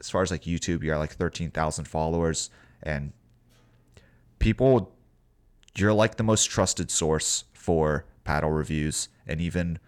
as 0.00 0.10
far 0.10 0.22
as 0.22 0.30
like 0.30 0.42
YouTube, 0.42 0.82
you 0.82 0.90
got 0.90 0.98
like 0.98 1.12
thirteen 1.12 1.50
thousand 1.50 1.84
followers, 1.84 2.50
and 2.82 3.12
people, 4.40 4.92
you're 5.76 5.92
like 5.92 6.16
the 6.16 6.24
most 6.24 6.46
trusted 6.46 6.90
source 6.90 7.44
for 7.52 8.04
paddle 8.24 8.50
reviews 8.50 9.08
and 9.26 9.40
even 9.40 9.78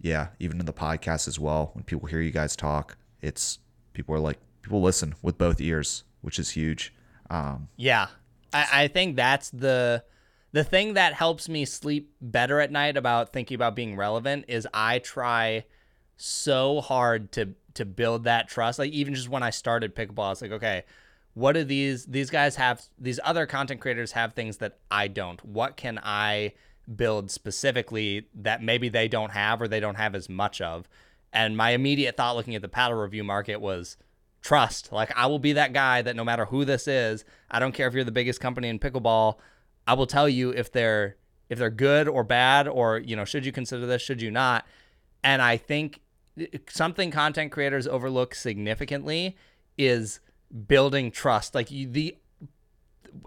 yeah 0.00 0.28
even 0.38 0.60
in 0.60 0.66
the 0.66 0.72
podcast 0.72 1.28
as 1.28 1.38
well 1.38 1.70
when 1.74 1.84
people 1.84 2.08
hear 2.08 2.20
you 2.20 2.30
guys 2.30 2.56
talk 2.56 2.96
it's 3.20 3.58
people 3.92 4.14
are 4.14 4.20
like 4.20 4.38
people 4.62 4.80
listen 4.80 5.14
with 5.22 5.36
both 5.38 5.60
ears 5.60 6.04
which 6.20 6.38
is 6.38 6.50
huge 6.50 6.92
um, 7.30 7.68
yeah 7.76 8.08
I, 8.52 8.68
I 8.72 8.88
think 8.88 9.16
that's 9.16 9.50
the 9.50 10.04
the 10.52 10.64
thing 10.64 10.94
that 10.94 11.14
helps 11.14 11.48
me 11.48 11.64
sleep 11.64 12.12
better 12.20 12.60
at 12.60 12.72
night 12.72 12.96
about 12.96 13.32
thinking 13.32 13.54
about 13.54 13.76
being 13.76 13.96
relevant 13.96 14.44
is 14.48 14.66
i 14.74 14.98
try 14.98 15.64
so 16.16 16.80
hard 16.80 17.32
to 17.32 17.54
to 17.74 17.84
build 17.84 18.24
that 18.24 18.48
trust 18.48 18.78
like 18.78 18.92
even 18.92 19.14
just 19.14 19.28
when 19.28 19.42
i 19.42 19.50
started 19.50 19.94
pickleball 19.94 20.32
it's 20.32 20.42
like 20.42 20.52
okay 20.52 20.84
what 21.34 21.52
do 21.52 21.64
these 21.64 22.06
these 22.06 22.30
guys 22.30 22.56
have 22.56 22.82
these 22.98 23.20
other 23.24 23.46
content 23.46 23.80
creators 23.80 24.12
have 24.12 24.34
things 24.34 24.56
that 24.58 24.78
i 24.90 25.06
don't 25.06 25.44
what 25.44 25.76
can 25.76 25.98
i 26.02 26.52
build 26.96 27.30
specifically 27.30 28.28
that 28.34 28.62
maybe 28.62 28.88
they 28.88 29.08
don't 29.08 29.30
have 29.30 29.62
or 29.62 29.68
they 29.68 29.80
don't 29.80 29.96
have 29.96 30.14
as 30.14 30.28
much 30.28 30.60
of. 30.60 30.88
And 31.32 31.56
my 31.56 31.70
immediate 31.70 32.16
thought 32.16 32.36
looking 32.36 32.54
at 32.54 32.62
the 32.62 32.68
paddle 32.68 32.98
review 32.98 33.22
market 33.22 33.60
was 33.60 33.96
trust. 34.42 34.92
Like 34.92 35.12
I 35.16 35.26
will 35.26 35.38
be 35.38 35.52
that 35.54 35.72
guy 35.72 36.02
that 36.02 36.16
no 36.16 36.24
matter 36.24 36.46
who 36.46 36.64
this 36.64 36.88
is, 36.88 37.24
I 37.50 37.58
don't 37.58 37.72
care 37.72 37.88
if 37.88 37.94
you're 37.94 38.04
the 38.04 38.12
biggest 38.12 38.40
company 38.40 38.68
in 38.68 38.78
pickleball, 38.78 39.36
I 39.86 39.94
will 39.94 40.06
tell 40.06 40.28
you 40.28 40.50
if 40.50 40.72
they're 40.72 41.16
if 41.48 41.58
they're 41.58 41.70
good 41.70 42.08
or 42.08 42.22
bad 42.22 42.68
or 42.68 42.98
you 42.98 43.16
know 43.16 43.24
should 43.24 43.44
you 43.44 43.52
consider 43.52 43.86
this 43.86 44.02
should 44.02 44.22
you 44.22 44.30
not. 44.30 44.66
And 45.22 45.42
i 45.42 45.56
think 45.56 46.00
eh, 46.38 46.46
something 46.68 47.10
content 47.10 47.52
creators 47.52 47.86
overlook 47.86 48.34
significantly 48.34 49.36
is 49.76 50.20
building 50.66 51.10
trust. 51.10 51.54
Like 51.54 51.70
you, 51.70 51.88
the 51.88 52.16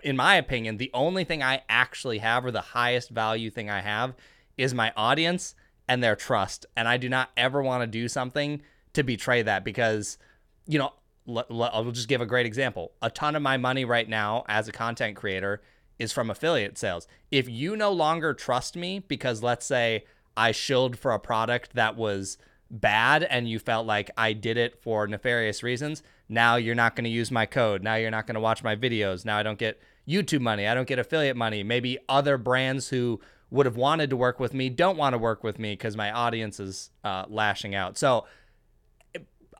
in 0.01 0.15
my 0.15 0.35
opinion 0.35 0.77
the 0.77 0.89
only 0.93 1.25
thing 1.25 1.43
i 1.43 1.61
actually 1.67 2.19
have 2.19 2.45
or 2.45 2.51
the 2.51 2.61
highest 2.61 3.09
value 3.09 3.49
thing 3.49 3.69
i 3.69 3.81
have 3.81 4.15
is 4.57 4.73
my 4.73 4.93
audience 4.95 5.55
and 5.89 6.01
their 6.01 6.15
trust. 6.15 6.65
And 6.75 6.87
i 6.87 6.97
do 6.97 7.09
not 7.09 7.29
ever 7.35 7.61
want 7.61 7.83
to 7.83 7.87
do 7.87 8.07
something 8.07 8.61
to 8.93 9.03
betray 9.03 9.41
that 9.41 9.63
because 9.65 10.17
you 10.65 10.79
know 10.79 10.93
i'll 11.27 11.91
just 11.91 12.07
give 12.07 12.21
a 12.21 12.25
great 12.25 12.45
example 12.45 12.91
a 13.01 13.09
ton 13.09 13.35
of 13.35 13.41
my 13.41 13.55
money 13.57 13.85
right 13.85 14.09
now 14.09 14.43
as 14.47 14.67
a 14.67 14.71
content 14.71 15.15
creator 15.15 15.61
is 15.99 16.11
from 16.11 16.29
affiliate 16.29 16.77
sales. 16.77 17.07
If 17.31 17.49
you 17.49 17.75
no 17.75 17.91
longer 17.91 18.33
trust 18.33 18.75
me 18.75 18.99
because 18.99 19.43
let's 19.43 19.65
say 19.65 20.05
I 20.35 20.51
shilled 20.51 20.97
for 20.97 21.11
a 21.11 21.19
product 21.19 21.73
that 21.73 21.95
was 21.95 22.37
bad 22.69 23.23
and 23.23 23.47
you 23.47 23.59
felt 23.59 23.85
like 23.85 24.09
I 24.17 24.33
did 24.33 24.57
it 24.57 24.81
for 24.81 25.07
nefarious 25.07 25.63
reasons, 25.63 26.03
now 26.29 26.55
you're 26.55 26.75
not 26.75 26.95
going 26.95 27.05
to 27.05 27.09
use 27.09 27.31
my 27.31 27.45
code. 27.45 27.83
Now 27.83 27.95
you're 27.95 28.11
not 28.11 28.27
going 28.27 28.35
to 28.35 28.41
watch 28.41 28.63
my 28.63 28.75
videos. 28.75 29.25
Now 29.25 29.37
I 29.37 29.43
don't 29.43 29.59
get 29.59 29.79
YouTube 30.07 30.41
money. 30.41 30.67
I 30.67 30.73
don't 30.73 30.87
get 30.87 30.99
affiliate 30.99 31.37
money. 31.37 31.63
Maybe 31.63 31.97
other 32.09 32.37
brands 32.37 32.89
who 32.89 33.21
would 33.51 33.67
have 33.67 33.77
wanted 33.77 34.09
to 34.09 34.17
work 34.17 34.39
with 34.39 34.53
me 34.53 34.69
don't 34.69 34.97
want 34.97 35.13
to 35.13 35.19
work 35.19 35.43
with 35.43 35.59
me 35.59 35.73
because 35.73 35.95
my 35.95 36.11
audience 36.11 36.59
is 36.59 36.89
uh, 37.03 37.25
lashing 37.29 37.75
out. 37.75 37.97
So 37.97 38.25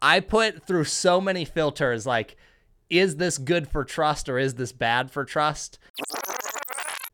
I 0.03 0.19
put 0.19 0.67
through 0.67 0.83
so 0.83 1.21
many 1.21 1.45
filters 1.45 2.05
like, 2.05 2.35
is 2.89 3.15
this 3.15 3.37
good 3.37 3.69
for 3.69 3.85
trust 3.85 4.27
or 4.27 4.37
is 4.37 4.55
this 4.55 4.73
bad 4.73 5.09
for 5.09 5.23
trust? 5.23 5.79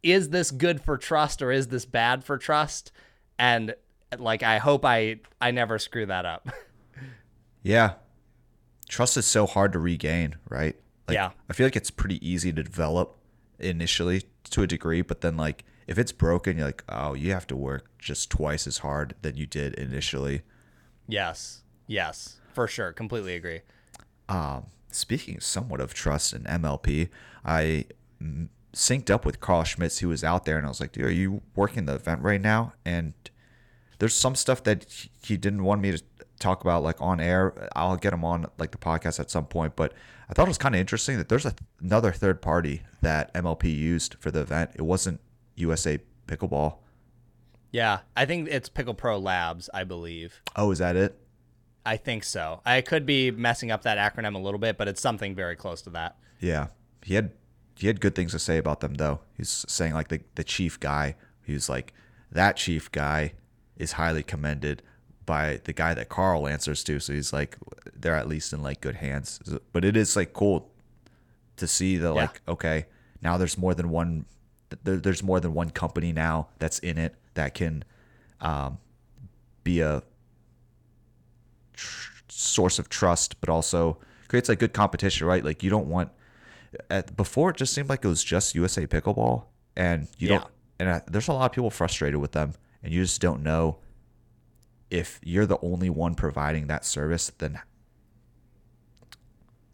Is 0.02 0.30
this 0.30 0.50
good 0.50 0.82
for 0.82 0.98
trust 0.98 1.44
or 1.44 1.52
is 1.52 1.68
this 1.68 1.86
bad 1.86 2.24
for 2.24 2.40
trust? 2.40 2.92
And 3.38 3.76
like 4.18 4.42
I 4.42 4.58
hope 4.58 4.84
I 4.86 5.20
I 5.40 5.52
never 5.52 5.78
screw 5.78 6.08
that 6.08 6.26
up. 6.26 6.50
yeah. 7.64 7.94
Trust 8.90 9.18
is 9.18 9.28
so 9.28 9.46
hard 9.46 9.72
to 9.74 9.80
regain, 9.80 10.38
right? 10.50 10.76
Like, 11.08 11.14
yeah. 11.14 11.30
I 11.48 11.54
feel 11.54 11.68
like 11.68 11.76
it's 11.76 11.92
pretty 11.92 12.28
easy 12.28 12.52
to 12.52 12.64
develop 12.64 13.20
initially 13.60 14.24
to 14.46 14.64
a 14.64 14.68
degree, 14.68 15.04
but 15.04 15.22
then 15.22 15.38
like 15.38 15.64
if 15.86 16.00
it's 16.00 16.12
broken, 16.12 16.58
you're 16.58 16.66
like, 16.66 16.84
oh, 16.90 17.14
you 17.14 17.34
have 17.34 17.46
to 17.48 17.56
work 17.56 17.92
just 18.00 18.32
twice 18.32 18.66
as 18.66 18.80
hard 18.80 19.14
than 19.22 19.38
you 19.38 19.46
did 19.46 19.76
initially. 19.76 20.42
Yes. 21.08 21.62
Yes. 21.86 22.39
For 22.60 22.68
sure. 22.68 22.92
Completely 22.92 23.36
agree. 23.36 23.62
Um, 24.28 24.66
speaking 24.92 25.40
somewhat 25.40 25.80
of 25.80 25.94
trust 25.94 26.34
in 26.34 26.44
MLP, 26.44 27.08
I 27.46 27.86
synced 28.74 29.10
up 29.10 29.26
with 29.26 29.40
Carl 29.40 29.64
Schmits, 29.64 30.00
who 30.00 30.10
was 30.10 30.26
out 30.26 30.44
there, 30.44 30.58
and 30.58 30.66
I 30.66 30.68
was 30.68 30.82
like, 30.82 30.92
dude, 30.92 31.06
are 31.06 31.10
you 31.10 31.42
working 31.56 31.86
the 31.86 31.96
event 31.96 32.22
right 32.22 32.42
now? 32.42 32.74
And 32.84 33.14
there's 34.00 34.14
some 34.14 34.36
stuff 34.36 34.62
that 34.64 35.08
he 35.24 35.38
didn't 35.38 35.64
want 35.64 35.80
me 35.80 35.94
to 35.94 36.04
talk 36.38 36.60
about 36.60 36.84
like 36.84 37.00
on 37.00 37.22
air. 37.22 37.70
I'll 37.78 37.96
get 37.96 38.12
him 38.12 38.26
on 38.26 38.48
like 38.58 38.72
the 38.72 38.78
podcast 38.78 39.22
at 39.22 39.32
some 39.32 39.46
point, 39.46 39.78
but 39.78 39.94
I 40.30 40.34
thought 40.34 40.46
it 40.46 40.50
was 40.50 40.58
kind 40.58 40.76
of 40.76 40.82
interesting 40.82 41.18
that 41.18 41.30
there's 41.30 41.46
a, 41.46 41.56
another 41.80 42.12
third 42.12 42.42
party 42.42 42.82
that 43.02 43.34
MLP 43.34 43.74
used 43.74 44.16
for 44.20 44.32
the 44.32 44.42
event. 44.42 44.72
It 44.76 44.82
wasn't 44.82 45.22
USA 45.56 45.98
Pickleball. 46.28 46.76
Yeah, 47.72 48.00
I 48.18 48.26
think 48.26 48.50
it's 48.52 48.68
Pickle 48.68 48.96
Pro 48.96 49.18
Labs, 49.18 49.70
I 49.74 49.86
believe. 49.86 50.42
Oh, 50.58 50.72
is 50.72 50.80
that 50.80 50.98
it? 50.98 51.18
I 51.86 51.98
think 51.98 52.24
so. 52.24 52.62
I 52.66 52.82
could 52.82 53.06
be 53.06 53.32
messing 53.32 53.72
up 53.72 53.84
that 53.84 53.98
acronym 53.98 54.36
a 54.36 54.40
little 54.40 54.60
bit, 54.60 54.78
but 54.78 54.88
it's 54.88 55.02
something 55.02 55.36
very 55.36 55.56
close 55.56 55.82
to 55.84 55.90
that. 55.92 56.18
Yeah. 56.40 56.68
He 57.04 57.16
had 57.16 57.32
he 57.76 57.88
had 57.88 58.02
good 58.02 58.14
things 58.14 58.34
to 58.34 58.40
say 58.40 58.58
about 58.58 58.82
them 58.82 58.96
though. 58.96 59.22
He's 59.38 59.66
saying 59.68 59.94
like 59.94 60.10
the 60.10 60.22
the 60.36 60.44
chief 60.44 60.80
guy. 60.80 61.16
He 61.44 61.54
was 61.54 61.70
like 61.70 61.94
that 62.32 62.58
chief 62.58 62.92
guy 62.92 63.34
is 63.78 63.94
highly 63.94 64.24
commended 64.24 64.84
by 65.26 65.62
the 65.64 65.74
guy 65.74 65.94
that 65.94 66.10
Carl 66.10 66.48
answers 66.48 66.84
to. 66.86 67.00
So 67.00 67.14
he's 67.14 67.32
like 67.32 67.58
they're 67.96 68.16
at 68.16 68.28
least 68.28 68.54
in 68.54 68.62
like 68.62 68.82
good 68.82 68.96
hands. 68.96 69.40
But 69.72 69.86
it 69.86 69.96
is 69.96 70.16
like 70.16 70.34
cool 70.34 70.72
to 71.56 71.68
see 71.68 71.98
the 71.98 72.14
yeah. 72.14 72.22
like 72.22 72.42
okay 72.48 72.86
now 73.22 73.38
there's 73.38 73.58
more 73.58 73.74
than 73.74 73.90
one 73.90 74.26
there, 74.84 74.98
there's 74.98 75.24
more 75.24 75.40
than 75.40 75.54
one 75.54 75.70
company 75.70 76.12
now 76.12 76.48
that's 76.60 76.80
in 76.80 76.98
it 76.98 77.16
that 77.34 77.54
can 77.54 77.84
um, 78.42 78.78
be 79.64 79.82
a 79.82 80.04
tr- 81.80 82.12
source 82.30 82.80
of 82.80 82.90
trust, 82.90 83.40
but 83.42 83.50
also 83.50 83.98
creates 84.28 84.50
like 84.50 84.60
good 84.60 84.74
competition, 84.74 85.28
right? 85.28 85.44
Like 85.44 85.64
you 85.64 85.70
don't 85.70 85.88
want 85.88 86.12
at, 86.90 87.16
before 87.16 87.50
it 87.50 87.58
just 87.58 87.74
seemed 87.74 87.90
like 87.90 88.06
it 88.06 88.08
was 88.08 88.24
just 88.24 88.56
USA 88.56 88.86
Pickleball, 88.86 89.46
and 89.76 90.08
you 90.18 90.30
yeah. 90.30 90.38
don't. 90.40 90.52
And 90.80 90.90
I, 90.90 91.02
there's 91.08 91.28
a 91.28 91.34
lot 91.34 91.46
of 91.46 91.52
people 91.52 91.70
frustrated 91.70 92.20
with 92.20 92.32
them, 92.32 92.54
and 92.84 92.94
you 92.94 93.02
just 93.02 93.22
don't 93.22 93.44
know 93.44 93.80
if 94.90 95.20
you're 95.24 95.46
the 95.46 95.60
only 95.62 95.90
one 95.90 96.16
providing 96.16 96.68
that 96.68 96.86
service. 96.86 97.32
Then 97.38 97.60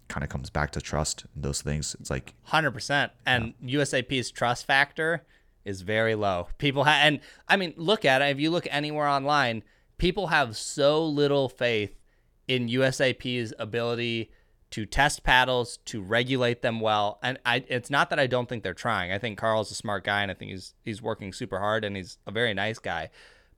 kind 0.07 0.23
of 0.23 0.29
comes 0.29 0.49
back 0.49 0.71
to 0.71 0.81
trust 0.81 1.25
and 1.33 1.43
those 1.43 1.61
things. 1.61 1.95
It's 1.99 2.09
like 2.09 2.33
hundred 2.43 2.71
percent, 2.71 3.11
and 3.25 3.53
yeah. 3.61 3.79
USAP's 3.79 4.31
trust 4.31 4.65
factor 4.65 5.23
is 5.65 5.81
very 5.81 6.15
low. 6.15 6.47
People 6.57 6.83
have, 6.85 7.05
and 7.05 7.19
I 7.47 7.57
mean, 7.57 7.73
look 7.75 8.05
at 8.05 8.21
it. 8.21 8.25
If 8.25 8.39
you 8.39 8.51
look 8.51 8.67
anywhere 8.69 9.07
online, 9.07 9.63
people 9.97 10.27
have 10.27 10.57
so 10.57 11.05
little 11.05 11.49
faith 11.49 11.99
in 12.47 12.67
USAP's 12.67 13.53
ability 13.57 14.31
to 14.71 14.85
test 14.85 15.23
paddles, 15.23 15.77
to 15.85 16.01
regulate 16.01 16.61
them 16.61 16.79
well. 16.79 17.19
And 17.23 17.39
I, 17.45 17.63
it's 17.67 17.89
not 17.89 18.09
that 18.09 18.19
I 18.19 18.27
don't 18.27 18.49
think 18.49 18.63
they're 18.63 18.73
trying. 18.73 19.11
I 19.11 19.17
think 19.17 19.37
Carl's 19.37 19.71
a 19.71 19.75
smart 19.75 20.03
guy, 20.03 20.21
and 20.21 20.29
I 20.29 20.33
think 20.33 20.51
he's 20.51 20.73
he's 20.83 21.01
working 21.01 21.31
super 21.33 21.59
hard, 21.59 21.85
and 21.85 21.95
he's 21.95 22.17
a 22.27 22.31
very 22.31 22.53
nice 22.53 22.79
guy. 22.79 23.09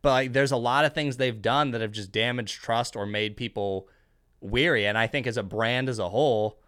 But 0.01 0.11
like, 0.11 0.33
there's 0.33 0.51
a 0.51 0.57
lot 0.57 0.85
of 0.85 0.93
things 0.93 1.17
they've 1.17 1.41
done 1.41 1.71
that 1.71 1.81
have 1.81 1.91
just 1.91 2.11
damaged 2.11 2.61
trust 2.61 2.95
or 2.95 3.05
made 3.05 3.35
people 3.35 3.88
weary. 4.41 4.85
And 4.85 4.97
I 4.97 5.07
think 5.07 5.27
as 5.27 5.38
a 5.38 5.43
brand 5.43 5.89
as 5.89 5.99
a 5.99 6.09
whole, 6.09 6.59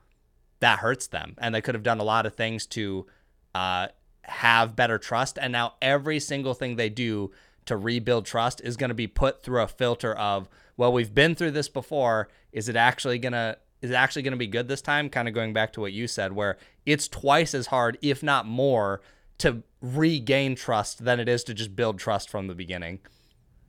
that 0.60 0.80
hurts 0.80 1.08
them. 1.08 1.36
And 1.38 1.54
they 1.54 1.62
could 1.62 1.76
have 1.76 1.84
done 1.84 2.00
a 2.00 2.04
lot 2.04 2.26
of 2.26 2.36
things 2.36 2.66
to 2.68 3.06
uh, 3.54 3.90
have 4.24 4.76
better 4.76 4.98
trust. 4.98 5.38
And 5.40 5.52
now 5.52 5.76
every 5.82 6.20
single 6.20 6.54
thing 6.54 6.76
they 6.76 6.90
do 6.90 7.32
to 7.70 7.78
rebuild 7.78 8.26
trust 8.26 8.62
is 8.64 8.78
going 8.78 8.90
to 8.90 8.96
be 8.96 9.08
put 9.08 9.44
through 9.44 9.62
a 9.62 9.68
filter 9.68 10.14
of, 10.14 10.50
well, 10.76 10.92
we've 10.92 11.14
been 11.14 11.36
through 11.36 11.52
this 11.52 11.70
before. 11.70 12.28
Is 12.52 12.68
it 12.68 12.76
actually 12.76 13.20
going 13.20 13.34
to 13.34 13.58
is 13.82 13.92
actually 13.92 14.24
going 14.24 14.32
to 14.32 14.38
be 14.38 14.48
good 14.48 14.68
this 14.68 14.82
time. 14.82 15.10
Kind 15.10 15.28
of 15.28 15.34
going 15.34 15.54
back 15.54 15.72
to 15.74 15.82
what 15.82 15.94
you 15.94 16.08
said, 16.08 16.34
where 16.34 16.58
it's 16.86 17.08
twice 17.08 17.54
as 17.54 17.68
hard, 17.68 17.98
if 18.02 18.22
not 18.22 18.46
more, 18.46 19.02
to 19.38 19.64
regain 19.82 20.56
trust 20.56 21.06
than 21.06 21.20
it 21.20 21.30
is 21.30 21.44
to 21.46 21.54
just 21.54 21.76
build 21.76 22.00
trust 22.00 22.30
from 22.30 22.48
the 22.48 22.56
beginning. 22.56 23.00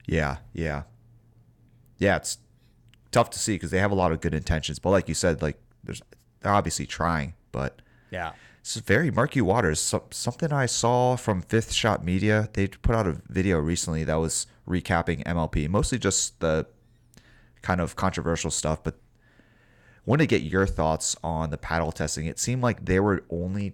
Yeah, 0.07 0.37
yeah, 0.51 0.83
yeah. 1.97 2.17
It's 2.17 2.39
tough 3.11 3.29
to 3.29 3.39
see 3.39 3.53
because 3.55 3.71
they 3.71 3.79
have 3.79 3.91
a 3.91 3.95
lot 3.95 4.11
of 4.11 4.19
good 4.19 4.33
intentions, 4.33 4.79
but 4.79 4.89
like 4.89 5.07
you 5.07 5.13
said, 5.13 5.41
like 5.41 5.61
there's 5.83 6.01
they're 6.41 6.51
obviously 6.51 6.85
trying, 6.87 7.35
but 7.51 7.81
yeah. 8.09 8.33
It's 8.61 8.75
very 8.75 9.09
murky 9.09 9.41
waters. 9.41 9.79
So, 9.79 10.03
something 10.11 10.53
I 10.53 10.67
saw 10.67 11.15
from 11.15 11.41
Fifth 11.41 11.73
Shot 11.73 12.05
Media, 12.05 12.47
they 12.53 12.67
put 12.67 12.95
out 12.95 13.07
a 13.07 13.21
video 13.27 13.59
recently 13.59 14.03
that 14.03 14.15
was 14.15 14.45
recapping 14.67 15.23
MLP, 15.23 15.67
mostly 15.67 15.97
just 15.97 16.39
the 16.39 16.67
kind 17.63 17.81
of 17.81 17.95
controversial 17.95 18.51
stuff, 18.51 18.83
but 18.83 18.95
want 20.05 20.21
to 20.21 20.27
get 20.27 20.43
your 20.43 20.65
thoughts 20.67 21.15
on 21.23 21.49
the 21.49 21.57
paddle 21.57 21.91
testing. 21.91 22.27
It 22.27 22.39
seemed 22.39 22.61
like 22.61 22.85
they 22.85 22.99
were 22.99 23.23
only 23.29 23.73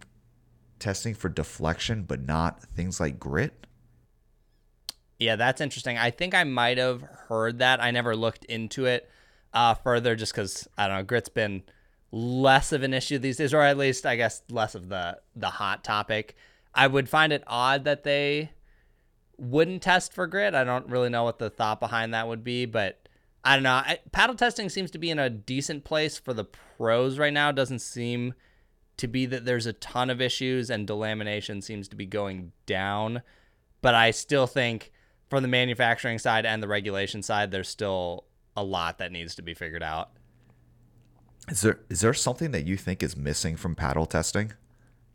testing 0.80 1.14
for 1.14 1.30
deflection, 1.30 2.04
but 2.04 2.22
not 2.22 2.62
things 2.62 3.00
like 3.00 3.20
grit. 3.20 3.68
Yeah, 5.20 5.36
that's 5.36 5.62
interesting. 5.62 5.98
I 5.98 6.12
think 6.12 6.36
I 6.36 6.44
might 6.44 6.78
have 6.78 7.02
heard 7.02 7.60
that. 7.60 7.82
I 7.82 7.92
never 7.92 8.16
looked 8.16 8.46
into 8.46 8.86
it 8.86 9.10
uh, 9.54 9.74
further 9.74 10.16
just 10.16 10.32
because, 10.34 10.68
I 10.78 10.88
don't 10.88 10.98
know, 10.98 11.04
grit's 11.04 11.30
been 11.30 11.64
less 12.12 12.72
of 12.72 12.84
an 12.84 12.94
issue 12.94 13.18
these 13.18 13.38
days, 13.38 13.54
or 13.54 13.62
at 13.62 13.78
least, 13.78 14.06
I 14.06 14.16
guess, 14.16 14.42
less 14.50 14.76
of 14.76 14.90
the, 14.90 15.20
the 15.36 15.50
hot 15.50 15.84
topic. 15.84 16.36
I 16.74 16.88
would 16.88 17.10
find 17.10 17.34
it 17.34 17.44
odd 17.48 17.84
that 17.86 18.04
they 18.04 18.52
wouldn't 19.38 19.82
test 19.82 20.14
for 20.14 20.28
grit. 20.28 20.56
I 20.56 20.64
don't 20.64 20.90
really 20.90 21.10
know 21.10 21.24
what 21.24 21.40
the 21.40 21.50
thought 21.50 21.80
behind 21.80 22.14
that 22.14 22.28
would 22.28 22.44
be, 22.44 22.66
but 22.66 23.08
I 23.44 23.56
don't 23.56 23.64
know. 23.64 23.72
I, 23.72 24.00
paddle 24.12 24.36
testing 24.36 24.70
seems 24.70 24.92
to 24.92 24.98
be 24.98 25.10
in 25.10 25.20
a 25.20 25.30
decent 25.30 25.84
place 25.84 26.18
for 26.18 26.34
the 26.34 26.46
pros 26.46 27.18
right 27.20 27.34
now. 27.34 27.50
It 27.50 27.56
Doesn't 27.56 27.80
seem 27.80 28.34
to 28.98 29.08
be 29.08 29.26
that 29.28 29.46
there's 29.46 29.66
a 29.66 29.74
ton 29.74 30.10
of 30.10 30.22
issues, 30.22 30.70
and 30.70 30.88
delamination 30.88 31.64
seems 31.64 31.88
to 31.90 31.96
be 31.96 32.06
going 32.06 32.52
down. 32.66 33.22
But 33.82 33.94
I 33.94 34.12
still 34.12 34.48
think 34.48 34.92
from 35.30 35.44
the 35.44 35.48
manufacturing 35.48 36.20
side 36.20 36.46
and 36.46 36.64
the 36.64 36.68
regulation 36.68 37.22
side, 37.22 37.52
there's 37.52 37.70
still 37.70 38.26
a 38.56 38.64
lot 38.64 38.98
that 38.98 39.12
needs 39.12 39.36
to 39.36 39.42
be 39.44 39.54
figured 39.54 39.84
out. 39.84 40.12
Is 41.50 41.62
there 41.62 41.80
is 41.90 42.02
there 42.02 42.14
something 42.14 42.52
that 42.52 42.66
you 42.66 42.78
think 42.78 43.02
is 43.02 43.16
missing 43.16 43.56
from 43.56 43.76
paddle 43.76 44.06
testing? 44.06 44.54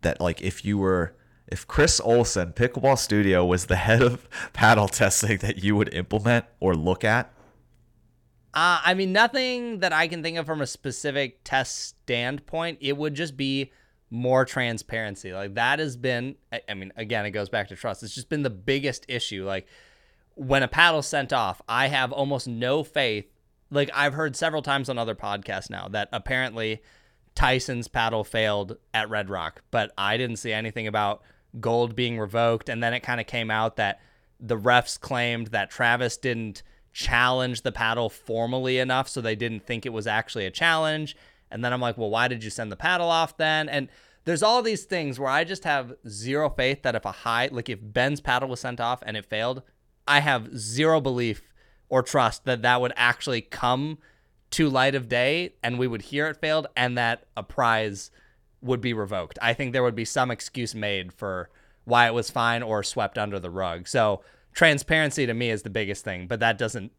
That 0.00 0.20
like 0.20 0.40
if 0.40 0.64
you 0.64 0.78
were 0.78 1.14
if 1.46 1.66
Chris 1.66 2.00
Olson, 2.00 2.52
Pickleball 2.52 2.98
Studio, 2.98 3.44
was 3.44 3.66
the 3.66 3.76
head 3.88 4.02
of 4.02 4.28
paddle 4.52 4.88
testing 4.88 5.38
that 5.38 5.62
you 5.62 5.76
would 5.76 5.92
implement 5.92 6.46
or 6.60 6.74
look 6.74 7.04
at? 7.04 7.32
Uh, 8.54 8.80
I 8.84 8.94
mean, 8.94 9.12
nothing 9.12 9.78
that 9.78 9.94
I 9.94 10.08
can 10.08 10.22
think 10.22 10.36
of 10.36 10.44
from 10.44 10.60
a 10.60 10.66
specific 10.66 11.40
test 11.42 11.80
standpoint. 12.02 12.78
It 12.82 12.96
would 12.96 13.14
just 13.14 13.36
be 13.36 13.72
more 14.10 14.44
transparency. 14.44 15.32
Like 15.32 15.54
that 15.54 15.78
has 15.78 15.96
been, 15.96 16.36
I 16.68 16.74
mean, 16.74 16.92
again, 16.96 17.24
it 17.24 17.30
goes 17.30 17.48
back 17.48 17.68
to 17.68 17.76
trust. 17.76 18.02
It's 18.02 18.14
just 18.14 18.28
been 18.28 18.42
the 18.42 18.50
biggest 18.50 19.06
issue. 19.08 19.46
Like 19.46 19.66
when 20.34 20.62
a 20.62 20.68
paddle's 20.68 21.06
sent 21.06 21.32
off, 21.32 21.62
I 21.66 21.88
have 21.88 22.12
almost 22.12 22.46
no 22.46 22.84
faith. 22.84 23.31
Like 23.72 23.90
I've 23.94 24.14
heard 24.14 24.36
several 24.36 24.62
times 24.62 24.88
on 24.88 24.98
other 24.98 25.14
podcasts 25.14 25.70
now 25.70 25.88
that 25.88 26.08
apparently 26.12 26.82
Tyson's 27.34 27.88
paddle 27.88 28.24
failed 28.24 28.76
at 28.92 29.08
Red 29.08 29.30
Rock, 29.30 29.62
but 29.70 29.92
I 29.96 30.16
didn't 30.16 30.36
see 30.36 30.52
anything 30.52 30.86
about 30.86 31.22
gold 31.60 31.96
being 31.96 32.18
revoked. 32.18 32.68
And 32.68 32.82
then 32.82 32.94
it 32.94 33.00
kind 33.00 33.20
of 33.20 33.26
came 33.26 33.50
out 33.50 33.76
that 33.76 34.00
the 34.38 34.58
refs 34.58 35.00
claimed 35.00 35.48
that 35.48 35.70
Travis 35.70 36.16
didn't 36.16 36.62
challenge 36.92 37.62
the 37.62 37.72
paddle 37.72 38.10
formally 38.10 38.78
enough, 38.78 39.08
so 39.08 39.20
they 39.20 39.36
didn't 39.36 39.66
think 39.66 39.86
it 39.86 39.92
was 39.92 40.06
actually 40.06 40.46
a 40.46 40.50
challenge. 40.50 41.16
And 41.50 41.64
then 41.64 41.72
I'm 41.72 41.80
like, 41.80 41.96
well, 41.96 42.10
why 42.10 42.28
did 42.28 42.44
you 42.44 42.50
send 42.50 42.70
the 42.70 42.76
paddle 42.76 43.08
off 43.08 43.36
then? 43.36 43.68
And 43.68 43.88
there's 44.24 44.42
all 44.42 44.62
these 44.62 44.84
things 44.84 45.18
where 45.18 45.30
I 45.30 45.44
just 45.44 45.64
have 45.64 45.94
zero 46.08 46.48
faith 46.50 46.82
that 46.82 46.94
if 46.94 47.04
a 47.04 47.12
high, 47.12 47.48
like 47.50 47.68
if 47.68 47.78
Ben's 47.82 48.20
paddle 48.20 48.48
was 48.48 48.60
sent 48.60 48.80
off 48.80 49.02
and 49.04 49.16
it 49.16 49.24
failed, 49.24 49.62
I 50.06 50.20
have 50.20 50.56
zero 50.56 51.00
belief 51.00 51.51
or 51.93 52.03
trust 52.03 52.47
that 52.47 52.62
that 52.62 52.80
would 52.80 52.93
actually 52.97 53.43
come 53.43 53.99
to 54.51 54.70
light 54.70 54.95
of 54.95 55.11
day 55.11 55.53
and 55.62 55.78
we 55.78 55.86
would 55.86 56.01
hear 56.01 56.26
it 56.26 56.38
failed 56.38 56.66
and 56.74 56.97
that 56.97 57.26
a 57.36 57.43
prize 57.43 58.11
would 58.62 58.80
be 58.80 58.95
revoked. 58.95 59.38
I 59.43 59.53
think 59.53 59.74
there 59.74 59.82
would 59.82 59.95
be 59.95 60.07
some 60.07 60.30
excuse 60.30 60.74
made 60.74 61.12
for 61.12 61.51
why 61.84 62.07
it 62.07 62.14
was 62.14 62.30
fine 62.30 62.62
or 62.62 62.82
swept 62.82 63.18
under 63.18 63.38
the 63.38 63.51
rug. 63.51 63.86
So 63.86 64.22
transparency 64.55 65.26
to 65.26 65.34
me 65.34 65.51
is 65.51 65.64
the 65.64 65.70
biggest 65.70 66.03
thing, 66.03 66.28
but 66.28 66.40
that 66.40 66.57
doesn't 66.57 66.93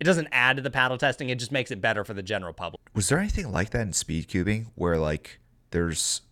it 0.00 0.04
doesn't 0.04 0.28
add 0.32 0.56
to 0.56 0.62
the 0.62 0.70
paddle 0.70 0.96
testing. 0.96 1.28
It 1.28 1.38
just 1.38 1.52
makes 1.52 1.70
it 1.70 1.82
better 1.82 2.02
for 2.02 2.14
the 2.14 2.22
general 2.22 2.54
public. 2.54 2.80
Was 2.94 3.10
there 3.10 3.18
anything 3.18 3.52
like 3.52 3.68
that 3.70 3.82
in 3.82 3.92
speed 3.92 4.26
cubing 4.26 4.68
where 4.74 4.96
like 4.96 5.38
there's 5.70 6.22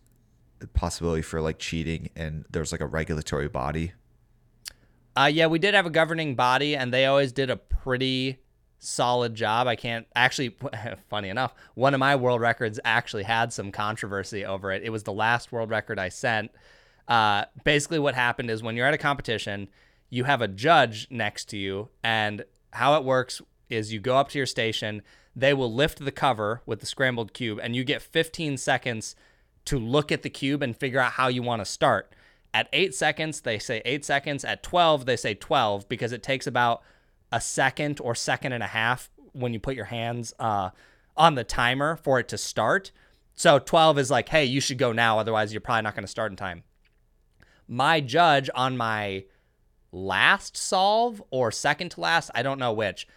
a 0.61 0.65
possibility 0.65 1.21
for 1.21 1.41
like 1.41 1.59
cheating 1.59 2.09
and 2.15 2.45
there's 2.49 2.71
like 2.71 2.81
a 2.81 2.87
regulatory 2.87 3.49
body? 3.49 3.91
Uh, 5.19 5.25
yeah, 5.25 5.47
we 5.47 5.59
did 5.59 5.73
have 5.73 5.85
a 5.85 5.89
governing 5.89 6.33
body, 6.33 6.77
and 6.77 6.93
they 6.93 7.05
always 7.05 7.33
did 7.33 7.49
a 7.49 7.57
pretty 7.57 8.37
solid 8.77 9.35
job. 9.35 9.67
I 9.67 9.75
can't 9.75 10.07
actually, 10.15 10.55
funny 11.09 11.27
enough, 11.27 11.53
one 11.73 11.93
of 11.93 11.99
my 11.99 12.15
world 12.15 12.39
records 12.39 12.79
actually 12.85 13.23
had 13.23 13.51
some 13.51 13.69
controversy 13.69 14.45
over 14.45 14.71
it. 14.71 14.81
It 14.81 14.91
was 14.91 15.03
the 15.03 15.11
last 15.11 15.51
world 15.51 15.71
record 15.71 15.99
I 15.99 16.07
sent. 16.07 16.51
Uh, 17.05 17.43
basically, 17.65 17.99
what 17.99 18.15
happened 18.15 18.49
is 18.49 18.63
when 18.63 18.77
you're 18.77 18.87
at 18.87 18.93
a 18.93 18.97
competition, 18.97 19.67
you 20.09 20.23
have 20.23 20.41
a 20.41 20.47
judge 20.47 21.05
next 21.09 21.49
to 21.49 21.57
you, 21.57 21.89
and 22.01 22.45
how 22.71 22.95
it 22.95 23.03
works 23.03 23.41
is 23.69 23.91
you 23.91 23.99
go 23.99 24.15
up 24.15 24.29
to 24.29 24.37
your 24.37 24.45
station, 24.45 25.01
they 25.35 25.53
will 25.53 25.73
lift 25.73 25.99
the 25.99 26.13
cover 26.13 26.61
with 26.65 26.79
the 26.79 26.85
scrambled 26.85 27.33
cube, 27.33 27.59
and 27.61 27.75
you 27.75 27.83
get 27.83 28.01
15 28.01 28.55
seconds 28.55 29.17
to 29.65 29.77
look 29.77 30.13
at 30.13 30.21
the 30.21 30.29
cube 30.29 30.63
and 30.63 30.77
figure 30.77 31.01
out 31.01 31.11
how 31.13 31.27
you 31.27 31.43
want 31.43 31.59
to 31.59 31.65
start. 31.65 32.13
At 32.53 32.67
eight 32.73 32.95
seconds, 32.95 33.41
they 33.41 33.59
say 33.59 33.81
eight 33.85 34.03
seconds. 34.03 34.43
At 34.43 34.63
12, 34.63 35.05
they 35.05 35.15
say 35.15 35.33
12 35.35 35.87
because 35.87 36.11
it 36.11 36.23
takes 36.23 36.47
about 36.47 36.81
a 37.31 37.39
second 37.39 37.99
or 38.01 38.15
second 38.15 38.53
and 38.53 38.63
a 38.63 38.67
half 38.67 39.09
when 39.33 39.53
you 39.53 39.59
put 39.59 39.75
your 39.75 39.85
hands 39.85 40.33
uh, 40.39 40.71
on 41.15 41.35
the 41.35 41.43
timer 41.43 41.95
for 41.95 42.19
it 42.19 42.27
to 42.29 42.37
start. 42.37 42.91
So 43.35 43.59
12 43.59 43.99
is 43.99 44.11
like, 44.11 44.29
hey, 44.29 44.45
you 44.45 44.59
should 44.59 44.77
go 44.77 44.91
now. 44.91 45.19
Otherwise, 45.19 45.53
you're 45.53 45.61
probably 45.61 45.83
not 45.83 45.95
going 45.95 46.03
to 46.03 46.11
start 46.11 46.31
in 46.31 46.35
time. 46.35 46.63
My 47.67 48.01
judge 48.01 48.49
on 48.55 48.75
my 48.75 49.25
last 49.91 50.57
solve 50.57 51.23
or 51.29 51.51
second 51.51 51.89
to 51.91 52.01
last, 52.01 52.31
I 52.33 52.41
don't 52.41 52.59
know 52.59 52.73
which, 52.73 53.07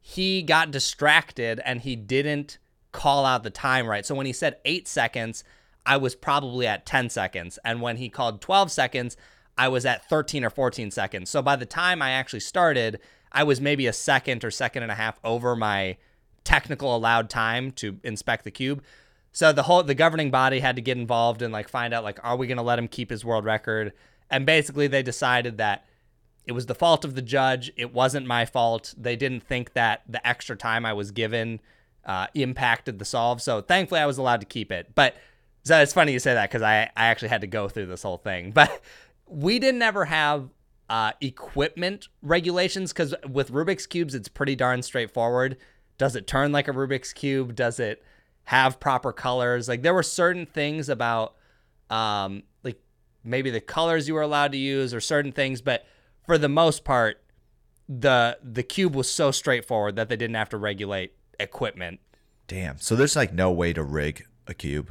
he 0.00 0.42
got 0.42 0.70
distracted 0.70 1.60
and 1.64 1.80
he 1.80 1.96
didn't 1.96 2.58
call 2.92 3.24
out 3.24 3.42
the 3.42 3.50
time 3.50 3.86
right. 3.86 4.04
So 4.04 4.14
when 4.14 4.26
he 4.26 4.32
said 4.32 4.58
eight 4.64 4.86
seconds, 4.86 5.44
I 5.84 5.96
was 5.96 6.14
probably 6.14 6.66
at 6.66 6.86
10 6.86 7.10
seconds. 7.10 7.58
And 7.64 7.80
when 7.80 7.96
he 7.96 8.08
called 8.08 8.40
12 8.40 8.70
seconds, 8.70 9.16
I 9.58 9.68
was 9.68 9.84
at 9.84 10.08
13 10.08 10.44
or 10.44 10.50
14 10.50 10.90
seconds. 10.90 11.30
So 11.30 11.42
by 11.42 11.56
the 11.56 11.66
time 11.66 12.00
I 12.00 12.10
actually 12.10 12.40
started, 12.40 13.00
I 13.30 13.44
was 13.44 13.60
maybe 13.60 13.86
a 13.86 13.92
second 13.92 14.44
or 14.44 14.50
second 14.50 14.82
and 14.82 14.92
a 14.92 14.96
half 14.96 15.18
over 15.24 15.56
my 15.56 15.96
technical 16.44 16.94
allowed 16.94 17.30
time 17.30 17.70
to 17.72 17.98
inspect 18.02 18.44
the 18.44 18.50
cube. 18.50 18.82
So 19.32 19.52
the 19.52 19.62
whole 19.62 19.82
the 19.82 19.94
governing 19.94 20.30
body 20.30 20.60
had 20.60 20.76
to 20.76 20.82
get 20.82 20.98
involved 20.98 21.40
and 21.40 21.52
like 21.52 21.68
find 21.68 21.94
out 21.94 22.04
like 22.04 22.18
are 22.22 22.36
we 22.36 22.46
going 22.46 22.58
to 22.58 22.62
let 22.62 22.78
him 22.78 22.88
keep 22.88 23.10
his 23.10 23.24
world 23.24 23.44
record? 23.44 23.92
And 24.30 24.44
basically 24.44 24.86
they 24.86 25.02
decided 25.02 25.58
that 25.58 25.86
it 26.46 26.52
was 26.52 26.66
the 26.66 26.74
fault 26.74 27.04
of 27.04 27.14
the 27.14 27.22
judge. 27.22 27.72
It 27.76 27.92
wasn't 27.92 28.26
my 28.26 28.44
fault. 28.44 28.94
They 28.96 29.16
didn't 29.16 29.44
think 29.44 29.74
that 29.74 30.02
the 30.08 30.26
extra 30.26 30.56
time 30.56 30.84
I 30.84 30.92
was 30.92 31.10
given 31.10 31.60
uh, 32.04 32.26
impacted 32.34 32.98
the 32.98 33.04
solve. 33.04 33.40
So 33.40 33.60
thankfully, 33.60 34.00
I 34.00 34.06
was 34.06 34.18
allowed 34.18 34.40
to 34.40 34.46
keep 34.46 34.72
it. 34.72 34.94
But 34.94 35.16
so 35.64 35.80
it's 35.80 35.92
funny 35.92 36.12
you 36.12 36.18
say 36.18 36.34
that 36.34 36.50
because 36.50 36.62
I, 36.62 36.90
I 36.96 37.06
actually 37.06 37.28
had 37.28 37.42
to 37.42 37.46
go 37.46 37.68
through 37.68 37.86
this 37.86 38.02
whole 38.02 38.18
thing. 38.18 38.50
But 38.52 38.82
we 39.26 39.58
didn't 39.58 39.82
ever 39.82 40.04
have 40.04 40.48
uh, 40.90 41.12
equipment 41.20 42.08
regulations 42.20 42.92
because 42.92 43.14
with 43.28 43.50
Rubik's 43.50 43.86
Cubes, 43.86 44.14
it's 44.14 44.28
pretty 44.28 44.56
darn 44.56 44.82
straightforward. 44.82 45.56
Does 45.98 46.16
it 46.16 46.26
turn 46.26 46.52
like 46.52 46.68
a 46.68 46.72
Rubik's 46.72 47.12
Cube? 47.12 47.54
Does 47.54 47.78
it 47.78 48.02
have 48.44 48.80
proper 48.80 49.12
colors? 49.12 49.68
Like 49.68 49.82
there 49.82 49.94
were 49.94 50.02
certain 50.02 50.46
things 50.46 50.88
about 50.88 51.34
um, 51.90 52.42
like 52.64 52.80
maybe 53.24 53.50
the 53.50 53.60
colors 53.60 54.08
you 54.08 54.14
were 54.14 54.22
allowed 54.22 54.52
to 54.52 54.58
use 54.58 54.92
or 54.92 55.00
certain 55.00 55.32
things, 55.32 55.60
but 55.60 55.86
for 56.26 56.38
the 56.38 56.48
most 56.48 56.84
part, 56.84 57.22
the 57.88 58.38
the 58.42 58.62
cube 58.62 58.94
was 58.94 59.10
so 59.10 59.30
straightforward 59.30 59.96
that 59.96 60.08
they 60.08 60.16
didn't 60.16 60.36
have 60.36 60.48
to 60.50 60.56
regulate 60.56 61.12
equipment. 61.38 62.00
Damn. 62.46 62.78
So 62.78 62.96
there's 62.96 63.16
like 63.16 63.32
no 63.32 63.50
way 63.50 63.72
to 63.72 63.82
rig 63.82 64.26
a 64.46 64.54
cube. 64.54 64.90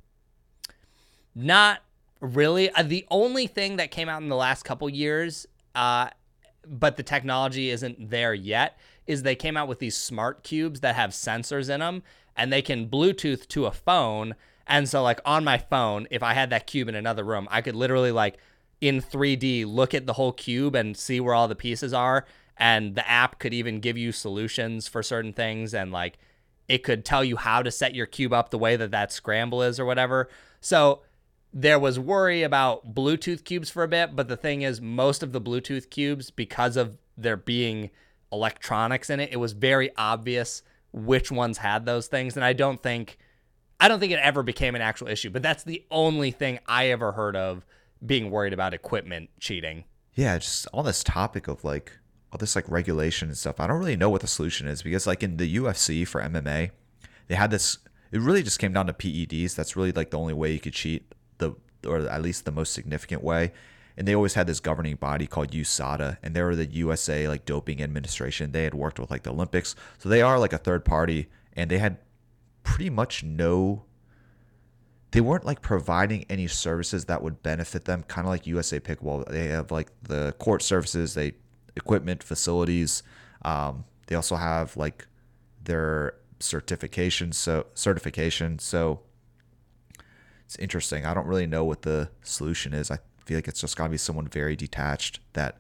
Not 1.36 1.82
really. 2.20 2.72
Uh, 2.72 2.84
the 2.84 3.06
only 3.10 3.48
thing 3.48 3.78
that 3.78 3.92
came 3.92 4.10
out 4.10 4.22
in 4.22 4.30
the 4.30 4.36
last 4.36 4.64
couple 4.64 4.90
years, 4.90 5.48
uh, 5.76 6.10
but 6.68 6.98
the 6.98 7.04
technology 7.04 7.70
isn't 7.70 8.10
there 8.10 8.34
yet, 8.34 8.80
is 9.08 9.24
they 9.24 9.36
came 9.36 9.58
out 9.58 9.68
with 9.68 9.80
these 9.80 9.98
smart 9.98 10.44
cubes 10.44 10.82
that 10.82 10.96
have 10.96 11.12
sensors 11.12 11.70
in 11.70 11.80
them, 11.80 12.04
and 12.36 12.52
they 12.52 12.62
can 12.62 12.88
Bluetooth 12.88 13.48
to 13.50 13.66
a 13.66 13.72
phone. 13.72 14.36
And 14.68 14.88
so, 14.88 15.02
like 15.04 15.20
on 15.26 15.44
my 15.44 15.58
phone, 15.58 16.08
if 16.12 16.24
I 16.24 16.34
had 16.34 16.50
that 16.52 16.68
cube 16.68 16.88
in 16.88 16.96
another 16.96 17.24
room, 17.24 17.48
I 17.52 17.62
could 17.62 17.76
literally 17.76 18.12
like 18.12 18.38
in 18.80 19.02
3D 19.02 19.66
look 19.66 19.94
at 19.94 20.06
the 20.06 20.14
whole 20.14 20.32
cube 20.32 20.76
and 20.76 20.98
see 20.98 21.20
where 21.20 21.36
all 21.36 21.48
the 21.48 21.56
pieces 21.56 21.94
are. 21.94 22.26
And 22.58 22.96
the 22.96 23.10
app 23.10 23.40
could 23.40 23.54
even 23.54 23.80
give 23.80 23.98
you 23.98 24.12
solutions 24.12 24.88
for 24.88 25.02
certain 25.02 25.34
things 25.34 25.74
and 25.74 25.92
like 25.92 26.20
it 26.68 26.84
could 26.84 27.04
tell 27.04 27.24
you 27.24 27.38
how 27.38 27.64
to 27.64 27.72
set 27.72 27.96
your 27.96 28.06
cube 28.06 28.34
up 28.34 28.50
the 28.50 28.58
way 28.58 28.76
that 28.76 28.92
that 28.92 29.12
scramble 29.12 29.62
is 29.62 29.80
or 29.80 29.86
whatever. 29.86 30.30
So 30.60 31.02
there 31.54 31.80
was 31.80 32.00
worry 32.00 32.44
about 32.44 32.94
Bluetooth 32.94 33.44
cubes 33.44 33.70
for 33.70 33.84
a 33.84 33.88
bit, 33.88 34.16
but 34.16 34.28
the 34.28 34.38
thing 34.38 34.62
is, 34.62 34.80
most 34.80 35.22
of 35.22 35.32
the 35.32 35.42
Bluetooth 35.42 35.90
cubes, 35.90 36.32
because 36.32 36.78
of 36.78 36.98
there 37.18 37.38
being 37.38 37.90
electronics 38.32 39.10
in 39.10 39.20
it, 39.20 39.30
it 39.32 39.38
was 39.38 39.52
very 39.52 39.92
obvious 39.98 40.64
which 40.94 41.32
ones 41.32 41.58
had 41.58 41.86
those 41.86 42.08
things. 42.08 42.36
And 42.36 42.46
I 42.46 42.54
don't 42.54 42.82
think, 42.82 43.18
I 43.80 43.88
don't 43.88 44.00
think 44.00 44.14
it 44.14 44.20
ever 44.20 44.44
became 44.44 44.76
an 44.76 44.82
actual 44.82 45.08
issue. 45.08 45.30
But 45.30 45.42
that's 45.42 45.64
the 45.64 45.84
only 45.92 46.32
thing 46.32 46.60
I 46.68 46.88
ever 46.88 47.12
heard 47.12 47.36
of 47.36 47.66
being 48.06 48.32
worried 48.32 48.54
about 48.54 48.74
equipment 48.74 49.30
cheating. 49.40 49.84
Yeah, 50.16 50.38
just 50.38 50.68
on 50.74 50.86
this 50.86 51.04
topic 51.04 51.48
of 51.48 51.64
like 51.64 51.92
all 52.32 52.38
this 52.38 52.56
like 52.56 52.70
regulation 52.70 53.28
and 53.28 53.38
stuff. 53.38 53.60
I 53.60 53.68
don't 53.68 53.80
really 53.80 53.98
know 53.98 54.10
what 54.10 54.22
the 54.22 54.28
solution 54.28 54.68
is 54.68 54.82
because 54.82 55.06
like 55.06 55.24
in 55.24 55.38
the 55.38 55.58
UFC 55.58 56.08
for 56.08 56.22
MMA, 56.22 56.72
they 57.28 57.36
had 57.36 57.52
this. 57.52 57.78
It 58.12 58.20
really 58.20 58.44
just 58.44 58.60
came 58.60 58.74
down 58.74 58.88
to 58.88 58.94
PEDs. 58.94 59.56
That's 59.56 59.76
really 59.76 59.92
like 59.92 60.12
the 60.12 60.20
only 60.20 60.34
way 60.34 60.52
you 60.52 60.60
could 60.60 60.74
cheat 60.74 61.14
or 61.86 62.00
at 62.08 62.22
least 62.22 62.46
the 62.46 62.52
most 62.52 62.74
significant 62.74 63.24
way. 63.24 63.52
And 63.98 64.08
they 64.08 64.16
always 64.16 64.36
had 64.36 64.48
this 64.48 64.60
governing 64.60 64.96
body 64.96 65.28
called 65.28 65.52
USADA, 65.52 66.18
and 66.24 66.34
they 66.34 66.42
were 66.42 66.56
the 66.56 66.66
USA 66.66 67.28
like 67.28 67.46
doping 67.46 67.84
administration. 67.84 68.52
They 68.52 68.64
had 68.64 68.74
worked 68.74 69.00
with 69.00 69.12
like 69.12 69.24
the 69.24 69.32
Olympics, 69.32 69.76
so 69.98 70.10
they 70.10 70.22
are 70.22 70.40
like 70.40 70.54
a 70.54 70.58
third 70.58 70.86
party, 70.86 71.28
and 71.54 71.70
they 71.70 71.78
had 71.78 71.98
pretty 72.64 72.90
much 72.90 73.24
no 73.24 73.84
they 75.12 75.22
weren't 75.22 75.46
like 75.46 75.62
providing 75.62 76.26
any 76.30 76.48
services 76.48 77.06
that 77.06 77.22
would 77.22 77.44
benefit 77.44 77.86
them 77.86 78.04
kind 78.04 78.26
of 78.26 78.30
like 78.30 78.48
usa 78.48 78.80
pickleball 78.80 79.28
they 79.30 79.48
have 79.48 79.72
like 79.72 79.92
the 80.04 80.34
court 80.40 80.62
services 80.62 81.14
they 81.14 81.34
equipment 81.76 82.24
facilities 82.24 83.04
um, 83.44 83.84
they 84.08 84.16
also 84.16 84.36
have 84.36 84.76
like 84.78 85.08
their 85.64 86.16
certification 86.40 87.32
so 87.32 87.66
certification 87.74 88.58
so 88.60 89.02
it's 90.52 90.58
interesting 90.62 91.06
i 91.06 91.14
don't 91.14 91.28
really 91.28 91.48
know 91.48 91.64
what 91.64 91.82
the 91.84 92.10
solution 92.24 92.74
is 92.74 92.92
i 92.92 92.98
feel 93.26 93.38
like 93.38 93.48
it's 93.48 93.62
just 93.62 93.78
got 93.78 93.86
to 93.86 93.90
be 93.90 93.98
someone 93.98 94.28
very 94.28 94.56
detached 94.56 95.20
that 95.34 95.58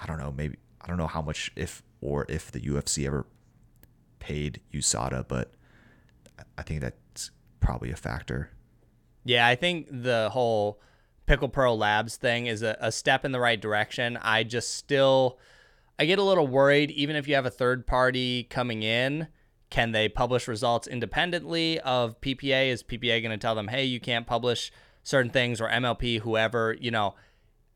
i 0.00 0.06
don't 0.06 0.18
know 0.18 0.32
maybe 0.34 0.56
i 0.80 0.86
don't 0.86 0.96
know 0.96 1.06
how 1.06 1.20
much 1.20 1.52
if 1.56 1.82
or 2.00 2.24
if 2.28 2.50
the 2.50 2.60
ufc 2.60 3.06
ever 3.06 3.26
paid 4.18 4.60
usada 4.72 5.26
but 5.28 5.52
i 6.56 6.62
think 6.62 6.80
that's 6.80 7.02
probably 7.62 7.90
a 7.90 7.96
factor. 7.96 8.50
Yeah, 9.24 9.46
I 9.46 9.54
think 9.54 9.86
the 9.90 10.28
whole 10.30 10.80
Pickle 11.24 11.48
Pro 11.48 11.74
Labs 11.74 12.16
thing 12.16 12.46
is 12.46 12.62
a, 12.62 12.76
a 12.80 12.92
step 12.92 13.24
in 13.24 13.32
the 13.32 13.40
right 13.40 13.58
direction. 13.58 14.18
I 14.20 14.42
just 14.42 14.74
still 14.74 15.38
I 15.98 16.04
get 16.04 16.18
a 16.18 16.22
little 16.22 16.46
worried 16.46 16.90
even 16.90 17.16
if 17.16 17.26
you 17.26 17.36
have 17.36 17.46
a 17.46 17.50
third 17.50 17.86
party 17.86 18.42
coming 18.44 18.82
in, 18.82 19.28
can 19.72 19.92
they 19.92 20.06
publish 20.06 20.46
results 20.48 20.86
independently 20.86 21.80
of 21.80 22.20
PPA? 22.20 22.68
Is 22.68 22.82
PPA 22.82 23.22
going 23.22 23.30
to 23.30 23.38
tell 23.38 23.54
them, 23.54 23.68
hey, 23.68 23.84
you 23.84 24.00
can't 24.00 24.26
publish 24.26 24.70
certain 25.02 25.30
things 25.30 25.62
or 25.62 25.68
MLP, 25.70 26.20
whoever, 26.20 26.76
you 26.78 26.90
know? 26.90 27.14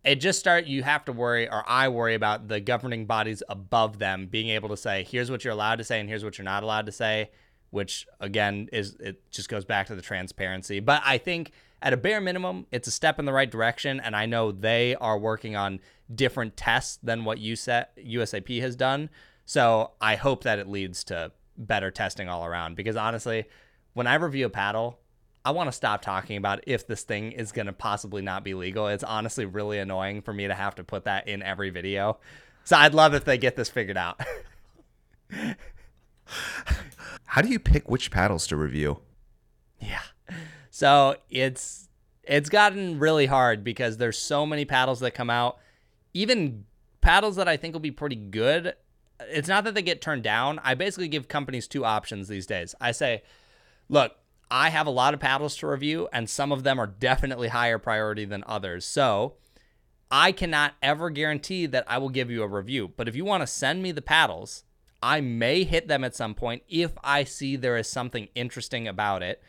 It 0.04 0.16
just 0.16 0.38
start 0.38 0.66
you 0.66 0.82
have 0.82 1.06
to 1.06 1.12
worry 1.12 1.48
or 1.48 1.64
I 1.66 1.88
worry 1.88 2.14
about 2.14 2.48
the 2.48 2.60
governing 2.60 3.06
bodies 3.06 3.42
above 3.48 3.98
them 3.98 4.26
being 4.26 4.50
able 4.50 4.68
to 4.68 4.76
say 4.76 5.04
here's 5.10 5.30
what 5.30 5.42
you're 5.42 5.54
allowed 5.54 5.76
to 5.76 5.84
say 5.84 5.98
and 5.98 6.06
here's 6.06 6.22
what 6.22 6.36
you're 6.36 6.44
not 6.44 6.62
allowed 6.62 6.84
to 6.84 6.92
say, 6.92 7.30
which 7.70 8.06
again 8.20 8.68
is 8.74 8.94
it 9.00 9.28
just 9.30 9.48
goes 9.48 9.64
back 9.64 9.86
to 9.86 9.96
the 9.96 10.02
transparency. 10.02 10.80
But 10.80 11.00
I 11.02 11.16
think 11.16 11.52
at 11.80 11.94
a 11.94 11.96
bare 11.96 12.20
minimum, 12.20 12.66
it's 12.70 12.86
a 12.86 12.92
step 12.92 13.18
in 13.18 13.24
the 13.24 13.32
right 13.32 13.50
direction 13.50 14.00
and 14.00 14.14
I 14.14 14.26
know 14.26 14.52
they 14.52 14.96
are 14.96 15.18
working 15.18 15.56
on 15.56 15.80
different 16.14 16.58
tests 16.58 16.98
than 17.02 17.24
what 17.24 17.38
USAP 17.38 18.60
has 18.60 18.76
done. 18.76 19.08
So 19.46 19.92
I 19.98 20.16
hope 20.16 20.44
that 20.44 20.58
it 20.58 20.68
leads 20.68 21.02
to 21.04 21.32
better 21.56 21.90
testing 21.90 22.28
all 22.28 22.44
around 22.44 22.76
because 22.76 22.96
honestly, 22.96 23.46
when 23.94 24.06
I 24.06 24.14
review 24.14 24.46
a 24.46 24.50
paddle, 24.50 24.98
I 25.44 25.52
want 25.52 25.68
to 25.68 25.72
stop 25.72 26.02
talking 26.02 26.36
about 26.36 26.64
if 26.66 26.86
this 26.86 27.02
thing 27.02 27.32
is 27.32 27.52
going 27.52 27.66
to 27.66 27.72
possibly 27.72 28.20
not 28.20 28.42
be 28.42 28.54
legal. 28.54 28.88
It's 28.88 29.04
honestly 29.04 29.44
really 29.44 29.78
annoying 29.78 30.22
for 30.22 30.32
me 30.32 30.48
to 30.48 30.54
have 30.54 30.74
to 30.74 30.84
put 30.84 31.04
that 31.04 31.28
in 31.28 31.42
every 31.42 31.70
video. 31.70 32.18
So 32.64 32.76
I'd 32.76 32.94
love 32.94 33.14
if 33.14 33.24
they 33.24 33.38
get 33.38 33.54
this 33.54 33.68
figured 33.68 33.96
out. 33.96 34.20
How 37.24 37.42
do 37.42 37.48
you 37.48 37.60
pick 37.60 37.88
which 37.88 38.10
paddles 38.10 38.46
to 38.48 38.56
review? 38.56 38.98
Yeah. 39.78 40.02
So 40.70 41.16
it's 41.30 41.88
it's 42.24 42.48
gotten 42.48 42.98
really 42.98 43.26
hard 43.26 43.62
because 43.62 43.98
there's 43.98 44.18
so 44.18 44.44
many 44.44 44.64
paddles 44.64 45.00
that 45.00 45.12
come 45.12 45.30
out. 45.30 45.58
Even 46.12 46.64
paddles 47.00 47.36
that 47.36 47.46
I 47.46 47.56
think 47.56 47.72
will 47.72 47.80
be 47.80 47.92
pretty 47.92 48.16
good. 48.16 48.74
It's 49.20 49.48
not 49.48 49.64
that 49.64 49.74
they 49.74 49.82
get 49.82 50.00
turned 50.00 50.22
down. 50.22 50.60
I 50.62 50.74
basically 50.74 51.08
give 51.08 51.28
companies 51.28 51.66
two 51.66 51.84
options 51.84 52.28
these 52.28 52.46
days. 52.46 52.74
I 52.80 52.92
say, 52.92 53.22
look, 53.88 54.16
I 54.50 54.70
have 54.70 54.86
a 54.86 54.90
lot 54.90 55.14
of 55.14 55.20
paddles 55.20 55.56
to 55.56 55.66
review, 55.66 56.08
and 56.12 56.30
some 56.30 56.52
of 56.52 56.62
them 56.62 56.78
are 56.78 56.86
definitely 56.86 57.48
higher 57.48 57.78
priority 57.78 58.24
than 58.24 58.44
others. 58.46 58.84
So 58.84 59.34
I 60.10 60.32
cannot 60.32 60.74
ever 60.82 61.10
guarantee 61.10 61.66
that 61.66 61.84
I 61.88 61.98
will 61.98 62.10
give 62.10 62.30
you 62.30 62.42
a 62.42 62.48
review. 62.48 62.92
But 62.96 63.08
if 63.08 63.16
you 63.16 63.24
want 63.24 63.42
to 63.42 63.46
send 63.46 63.82
me 63.82 63.90
the 63.92 64.02
paddles, 64.02 64.64
I 65.02 65.20
may 65.20 65.64
hit 65.64 65.88
them 65.88 66.04
at 66.04 66.14
some 66.14 66.34
point 66.34 66.62
if 66.68 66.92
I 67.02 67.24
see 67.24 67.56
there 67.56 67.76
is 67.76 67.88
something 67.88 68.28
interesting 68.34 68.86
about 68.86 69.22
it. 69.22 69.42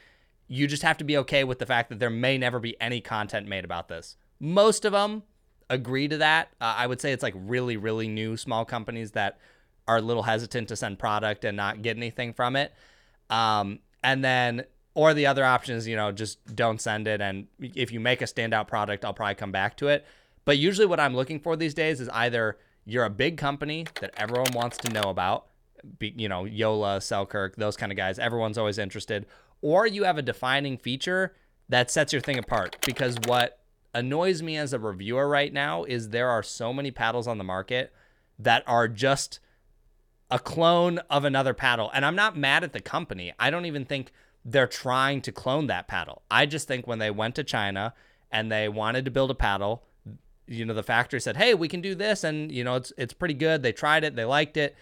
You 0.48 0.66
just 0.68 0.84
have 0.84 0.98
to 0.98 1.04
be 1.04 1.18
okay 1.18 1.44
with 1.44 1.60
the 1.60 1.66
fact 1.66 1.90
that 1.90 2.00
there 2.00 2.10
may 2.10 2.38
never 2.38 2.60
be 2.60 2.80
any 2.82 3.02
content 3.02 3.48
made 3.48 3.66
about 3.66 3.88
this. 3.88 4.18
Most 4.40 4.86
of 4.86 4.94
them 4.94 5.24
agree 5.70 6.08
to 6.08 6.18
that. 6.18 6.50
Uh, 6.62 6.76
I 6.78 6.88
would 6.88 7.02
say 7.02 7.12
it's 7.12 7.24
like 7.24 7.36
really, 7.36 7.78
really 7.78 8.08
new 8.08 8.38
small 8.38 8.66
companies 8.66 9.12
that 9.12 9.38
are 9.88 9.98
a 9.98 10.02
little 10.02 10.24
hesitant 10.24 10.68
to 10.70 10.76
send 10.76 11.00
product 11.00 11.46
and 11.46 11.56
not 11.56 11.82
get 11.82 11.98
anything 11.98 12.34
from 12.34 12.56
it. 12.56 12.74
Um, 13.30 13.80
and 14.04 14.24
then 14.24 14.66
or 14.98 15.14
the 15.14 15.28
other 15.28 15.46
option 15.46 15.76
is, 15.76 15.88
you 15.88 15.96
know, 15.96 16.12
just 16.12 16.56
don't 16.56 16.82
send 16.82 17.08
it. 17.08 17.22
And 17.22 17.46
if 17.60 17.92
you 17.92 18.00
make 18.00 18.22
a 18.22 18.26
standout 18.26 18.68
product, 18.68 19.06
I'll 19.06 19.14
probably 19.14 19.36
come 19.36 19.52
back 19.52 19.78
to 19.78 19.90
it. 19.90 20.04
But 20.44 20.58
usually 20.58 20.88
what 20.88 21.00
I'm 21.00 21.16
looking 21.16 21.40
for 21.40 21.56
these 21.56 21.76
days 21.76 22.02
is 22.02 22.10
either 22.10 22.58
you're 22.84 23.06
a 23.06 23.10
big 23.10 23.38
company 23.38 23.86
that 24.02 24.14
everyone 24.18 24.54
wants 24.54 24.78
to 24.78 24.90
know 24.92 25.04
about, 25.04 25.48
you 26.00 26.28
know, 26.28 26.46
JOOLA, 26.46 27.04
Selkirk, 27.04 27.58
those 27.58 27.78
kind 27.78 27.92
of 27.92 27.98
guys, 27.98 28.18
everyone's 28.18 28.58
always 28.58 28.80
interested, 28.80 29.28
or 29.62 29.86
you 29.86 30.04
have 30.04 30.18
a 30.18 30.24
defining 30.24 30.78
feature 30.80 31.36
that 31.70 31.92
sets 31.92 32.12
your 32.12 32.22
thing 32.22 32.40
apart. 32.40 32.78
Because 32.84 33.18
what 33.28 33.60
annoys 33.94 34.42
me 34.42 34.58
as 34.58 34.74
a 34.74 34.80
reviewer 34.80 35.28
right 35.28 35.54
now 35.54 35.84
is 35.84 36.10
there 36.10 36.30
are 36.30 36.42
so 36.42 36.74
many 36.74 36.90
paddles 36.90 37.28
on 37.28 37.38
the 37.38 37.44
market 37.44 37.94
that 38.40 38.64
are 38.66 38.88
just 38.88 39.40
a 40.30 40.40
clone 40.40 41.00
of 41.10 41.26
another 41.26 41.54
paddle. 41.54 41.90
And 41.94 42.06
I'm 42.06 42.16
not 42.16 42.38
mad 42.38 42.64
at 42.64 42.74
the 42.74 42.82
company. 42.82 43.34
I 43.40 43.50
don't 43.50 43.66
even 43.66 43.86
think 43.86 44.12
they're 44.44 44.68
trying 44.68 45.22
to 45.22 45.32
clone 45.32 45.68
that 45.68 45.88
paddle. 45.88 46.22
I 46.30 46.46
just 46.46 46.68
think 46.68 46.88
when 46.88 47.00
they 47.00 47.12
went 47.12 47.36
to 47.36 47.44
China 47.44 47.94
and 48.32 48.52
they 48.52 48.70
wanted 48.70 49.06
to 49.06 49.12
build 49.12 49.32
a 49.32 49.36
paddle, 49.36 49.84
you 50.48 50.66
know, 50.66 50.74
the 50.74 50.84
factory 50.84 51.20
said, 51.20 51.36
"Hey, 51.36 51.54
we 51.54 51.68
can 51.68 51.82
do 51.82 51.94
this," 51.94 52.24
and 52.24 52.52
you 52.52 52.64
know, 52.64 52.76
it's 52.76 52.94
it's 52.98 53.14
pretty 53.14 53.34
good. 53.34 53.62
They 53.64 53.74
tried 53.74 54.04
it, 54.04 54.16
they 54.16 54.26
liked 54.26 54.58
it, 54.58 54.76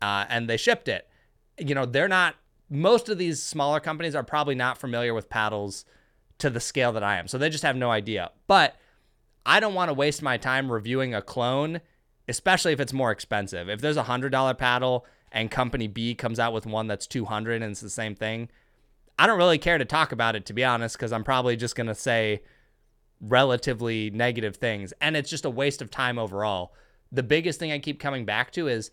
uh, 0.00 0.24
and 0.28 0.48
they 0.48 0.56
shipped 0.56 0.88
it. 0.88 1.08
You 1.58 1.74
know, 1.74 1.84
they're 1.84 2.08
not. 2.08 2.36
Most 2.70 3.08
of 3.08 3.18
these 3.18 3.42
smaller 3.42 3.80
companies 3.80 4.14
are 4.14 4.22
probably 4.22 4.54
not 4.54 4.78
familiar 4.78 5.12
with 5.12 5.28
paddles 5.28 5.84
to 6.38 6.48
the 6.48 6.60
scale 6.60 6.92
that 6.92 7.02
I 7.02 7.18
am, 7.18 7.28
so 7.28 7.36
they 7.36 7.50
just 7.50 7.64
have 7.64 7.76
no 7.76 7.90
idea. 7.90 8.30
But 8.46 8.76
I 9.44 9.60
don't 9.60 9.74
want 9.74 9.90
to 9.90 9.94
waste 9.94 10.22
my 10.22 10.38
time 10.38 10.72
reviewing 10.72 11.14
a 11.14 11.20
clone, 11.20 11.80
especially 12.30 12.72
if 12.72 12.80
it's 12.80 12.92
more 12.92 13.10
expensive. 13.10 13.68
If 13.68 13.80
there's 13.80 13.96
a 13.96 14.04
hundred 14.04 14.30
dollar 14.30 14.54
paddle 14.54 15.04
and 15.32 15.50
company 15.50 15.86
B 15.86 16.14
comes 16.14 16.38
out 16.40 16.52
with 16.52 16.66
one 16.66 16.86
that's 16.86 17.06
two 17.06 17.26
hundred 17.26 17.62
and 17.62 17.72
it's 17.72 17.80
the 17.80 17.90
same 17.90 18.14
thing, 18.14 18.48
I 19.18 19.26
don't 19.26 19.38
really 19.38 19.58
care 19.58 19.76
to 19.76 19.84
talk 19.84 20.12
about 20.12 20.34
it, 20.34 20.46
to 20.46 20.54
be 20.54 20.64
honest, 20.64 20.96
because 20.96 21.12
I'm 21.12 21.24
probably 21.24 21.56
just 21.56 21.76
to 21.76 21.94
say 21.94 22.42
relatively 23.20 24.08
negative 24.10 24.56
things. 24.56 24.94
And 25.00 25.16
it's 25.16 25.28
just 25.28 25.44
a 25.44 25.50
waste 25.50 25.82
of 25.82 25.90
time 25.90 26.18
overall. 26.18 26.72
The 27.12 27.22
biggest 27.22 27.58
thing 27.58 27.70
I 27.70 27.78
keep 27.78 28.00
coming 28.00 28.24
back 28.24 28.50
to 28.52 28.66
is 28.68 28.90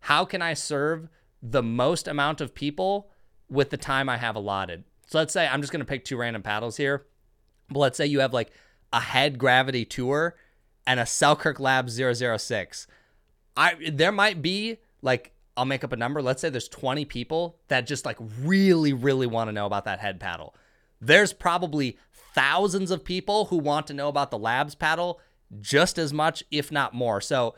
how 0.00 0.24
can 0.24 0.42
I 0.42 0.54
serve 0.54 1.08
the 1.42 1.62
most 1.62 2.08
amount 2.08 2.40
of 2.40 2.54
people 2.54 3.10
with 3.48 3.70
the 3.70 3.76
time 3.76 4.08
I 4.08 4.18
have 4.18 4.36
allotted? 4.36 4.84
So 5.06 5.18
let's 5.18 5.32
say 5.32 5.48
I'm 5.48 5.62
just 5.62 5.72
to 5.80 5.86
pick 5.86 6.04
two 6.04 6.16
random 6.16 6.42
paddles 6.42 6.76
here. 6.76 7.06
But 7.70 7.78
let's 7.78 7.96
say 7.96 8.06
you 8.06 8.20
have 8.20 8.34
like 8.34 8.50
a 8.92 9.00
head 9.00 9.38
gravity 9.38 9.84
tour 9.84 10.36
and 10.90 10.98
a 10.98 11.06
Selkirk 11.06 11.60
Lab 11.60 11.88
006. 11.88 12.88
I 13.56 13.90
there 13.92 14.10
might 14.10 14.42
be 14.42 14.78
like 15.02 15.32
I'll 15.56 15.64
make 15.64 15.84
up 15.84 15.92
a 15.92 15.96
number. 15.96 16.20
Let's 16.20 16.40
say 16.40 16.50
there's 16.50 16.68
20 16.68 17.04
people 17.04 17.58
that 17.68 17.86
just 17.86 18.04
like 18.04 18.16
really, 18.40 18.92
really 18.92 19.28
want 19.28 19.46
to 19.48 19.52
know 19.52 19.66
about 19.66 19.84
that 19.84 20.00
head 20.00 20.18
paddle. 20.18 20.52
There's 21.00 21.32
probably 21.32 21.96
thousands 22.34 22.90
of 22.90 23.04
people 23.04 23.44
who 23.46 23.58
want 23.58 23.86
to 23.86 23.94
know 23.94 24.08
about 24.08 24.32
the 24.32 24.38
labs 24.38 24.74
paddle 24.74 25.20
just 25.60 25.96
as 25.96 26.12
much, 26.12 26.42
if 26.50 26.72
not 26.72 26.92
more. 26.92 27.20
So, 27.20 27.54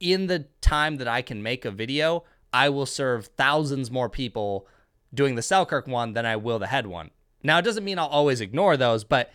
in 0.00 0.26
the 0.26 0.46
time 0.60 0.96
that 0.96 1.06
I 1.06 1.22
can 1.22 1.44
make 1.44 1.64
a 1.64 1.70
video, 1.70 2.24
I 2.52 2.70
will 2.70 2.86
serve 2.86 3.26
thousands 3.36 3.88
more 3.88 4.08
people 4.08 4.66
doing 5.12 5.36
the 5.36 5.42
Selkirk 5.42 5.86
one 5.86 6.14
than 6.14 6.26
I 6.26 6.34
will 6.34 6.58
the 6.58 6.66
head 6.66 6.88
one. 6.88 7.12
Now, 7.44 7.58
it 7.58 7.62
doesn't 7.62 7.84
mean 7.84 8.00
I'll 8.00 8.06
always 8.06 8.40
ignore 8.40 8.76
those, 8.76 9.04
but 9.04 9.30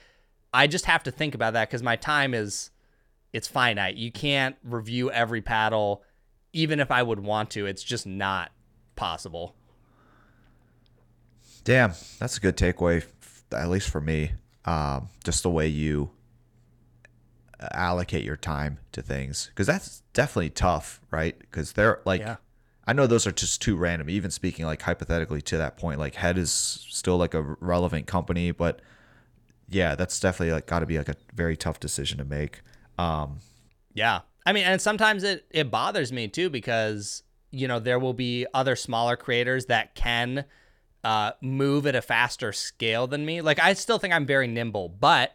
I 0.53 0.67
just 0.67 0.85
have 0.85 1.03
to 1.03 1.11
think 1.11 1.35
about 1.35 1.53
that 1.53 1.69
because 1.69 1.81
my 1.81 1.95
time 1.95 2.33
is 2.33 2.71
it's 3.33 3.47
finite. 3.47 3.95
You 3.95 4.11
can't 4.11 4.55
review 4.63 5.11
every 5.11 5.41
paddle 5.41 6.03
even 6.53 6.79
if 6.79 6.91
I 6.91 7.03
would 7.03 7.19
want 7.19 7.51
to, 7.51 7.65
it's 7.65 7.83
just 7.83 8.05
not 8.05 8.51
possible. 8.95 9.55
Damn, 11.63 11.93
that's 12.19 12.37
a 12.37 12.39
good 12.39 12.57
takeaway, 12.57 13.05
at 13.51 13.69
least 13.69 13.89
for 13.89 14.01
me. 14.01 14.31
Um, 14.65 15.09
just 15.23 15.43
the 15.43 15.49
way 15.49 15.67
you 15.67 16.11
allocate 17.71 18.23
your 18.23 18.37
time 18.37 18.79
to 18.91 19.01
things, 19.01 19.47
because 19.49 19.67
that's 19.67 20.01
definitely 20.13 20.49
tough, 20.49 21.01
right? 21.11 21.37
Because 21.39 21.73
they're 21.73 22.01
like, 22.05 22.21
yeah. 22.21 22.37
I 22.87 22.93
know 22.93 23.05
those 23.05 23.27
are 23.27 23.31
just 23.31 23.61
too 23.61 23.75
random. 23.75 24.09
Even 24.09 24.31
speaking 24.31 24.65
like 24.65 24.81
hypothetically 24.81 25.41
to 25.43 25.57
that 25.57 25.77
point, 25.77 25.99
like 25.99 26.15
Head 26.15 26.37
is 26.37 26.51
still 26.51 27.17
like 27.17 27.35
a 27.35 27.55
relevant 27.59 28.07
company, 28.07 28.51
but 28.51 28.81
yeah, 29.67 29.93
that's 29.93 30.19
definitely 30.19 30.53
like 30.53 30.65
got 30.65 30.79
to 30.79 30.87
be 30.87 30.97
like 30.97 31.09
a 31.09 31.15
very 31.33 31.55
tough 31.55 31.79
decision 31.79 32.17
to 32.17 32.25
make. 32.25 32.61
Um, 32.99 33.39
yeah, 33.93 34.21
I 34.45 34.51
mean, 34.51 34.65
and 34.65 34.81
sometimes 34.81 35.23
it 35.23 35.45
it 35.49 35.71
bothers 35.71 36.11
me 36.11 36.27
too 36.27 36.49
because 36.49 37.23
you 37.51 37.67
know 37.67 37.79
there 37.79 37.99
will 37.99 38.13
be 38.13 38.45
other 38.53 38.75
smaller 38.75 39.15
creators 39.15 39.67
that 39.67 39.95
can 39.95 40.45
uh, 41.03 41.31
move 41.41 41.87
at 41.87 41.95
a 41.95 42.01
faster 42.01 42.51
scale 42.51 43.07
than 43.07 43.25
me. 43.25 43.41
Like 43.41 43.59
I 43.59 43.73
still 43.73 43.99
think 43.99 44.13
I'm 44.13 44.25
very 44.25 44.47
nimble, 44.47 44.89
but 44.89 45.33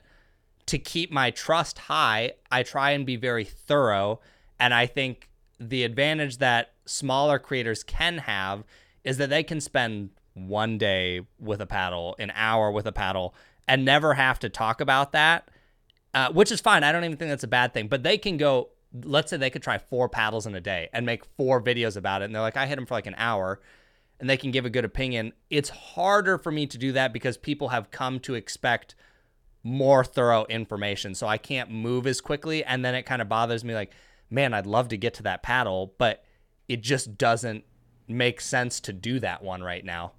to 0.67 0.79
keep 0.79 1.11
my 1.11 1.31
trust 1.31 1.79
high, 1.79 2.33
I 2.51 2.63
try 2.63 2.91
and 2.91 3.07
be 3.07 3.17
very 3.17 3.45
thorough. 3.45 4.21
And 4.61 4.75
I 4.75 4.87
think 4.87 5.31
the 5.59 5.85
advantage 5.85 6.39
that 6.39 6.73
smaller 6.85 7.39
creators 7.39 7.83
can 7.83 8.19
have 8.19 8.65
is 9.05 9.17
that 9.19 9.31
they 9.31 9.43
can 9.43 9.61
spend 9.61 10.11
one 10.35 10.79
day 10.79 11.21
with 11.39 11.61
a 11.61 11.67
paddle, 11.67 12.15
an 12.19 12.33
hour 12.35 12.71
with 12.71 12.87
a 12.87 12.93
paddle, 12.93 13.35
and 13.69 13.85
never 13.85 14.15
have 14.15 14.39
to 14.41 14.49
talk 14.49 14.81
about 14.81 15.13
that, 15.13 15.49
uh, 16.15 16.33
which 16.33 16.53
is 16.53 16.61
fine. 16.61 16.85
I 16.85 16.93
don't 16.93 17.05
even 17.05 17.17
think 17.17 17.31
that's 17.31 17.45
a 17.45 17.49
bad 17.49 17.75
thing. 17.75 17.89
But 17.89 18.03
they 18.03 18.19
can 18.19 18.37
go 18.37 18.71
let's 19.03 19.31
say 19.31 19.37
they 19.37 19.51
could 19.51 19.63
try 19.63 19.79
four 19.79 20.09
paddles 20.09 20.47
in 20.47 20.55
a 20.55 20.61
day 20.61 20.89
and 20.93 21.05
make 21.05 21.25
four 21.37 21.61
videos 21.61 21.97
about 21.97 22.23
it. 22.23 22.27
And 22.27 22.35
they're 22.35 22.43
like 22.43 22.57
i 22.57 22.67
hit 22.67 22.77
them 22.77 22.87
for 22.87 22.95
like 22.95 23.07
an 23.07 23.17
hour 23.19 23.61
and 24.21 24.31
they 24.31 24.37
can 24.37 24.53
give 24.53 24.65
a 24.65 24.71
good 24.71 24.85
opinion. 24.85 25.33
It's 25.51 25.69
harder 25.69 26.39
for 26.39 26.53
me 26.53 26.67
to 26.69 26.79
do 26.79 26.93
that 26.93 27.13
because 27.13 27.37
people 27.37 27.69
have 27.69 27.91
come 27.91 28.21
to 28.21 28.35
expect 28.35 28.95
more 29.65 30.05
thorough 30.05 30.45
information. 30.45 31.15
So 31.15 31.27
i 31.27 31.39
can't 31.39 31.71
move 31.71 32.07
as 32.07 32.21
quickly. 32.21 32.65
And 32.65 32.85
then 32.85 32.95
it 32.95 33.03
kind 33.03 33.21
of 33.21 33.29
bothers 33.29 33.65
me 33.65 33.75
like 33.75 33.93
man 34.31 34.55
i'd 34.55 34.67
love 34.67 34.89
to 34.89 34.97
get 34.97 35.15
to 35.15 35.23
that 35.23 35.43
paddle 35.43 35.95
but 35.99 36.25
it 36.67 36.81
just 36.81 37.19
doesn't 37.19 37.63
make 38.09 38.41
sense 38.41 38.81
to 38.81 38.93
do 38.93 39.21
that 39.21 39.43
one 39.43 39.63
right 39.63 39.85
now. 39.85 40.13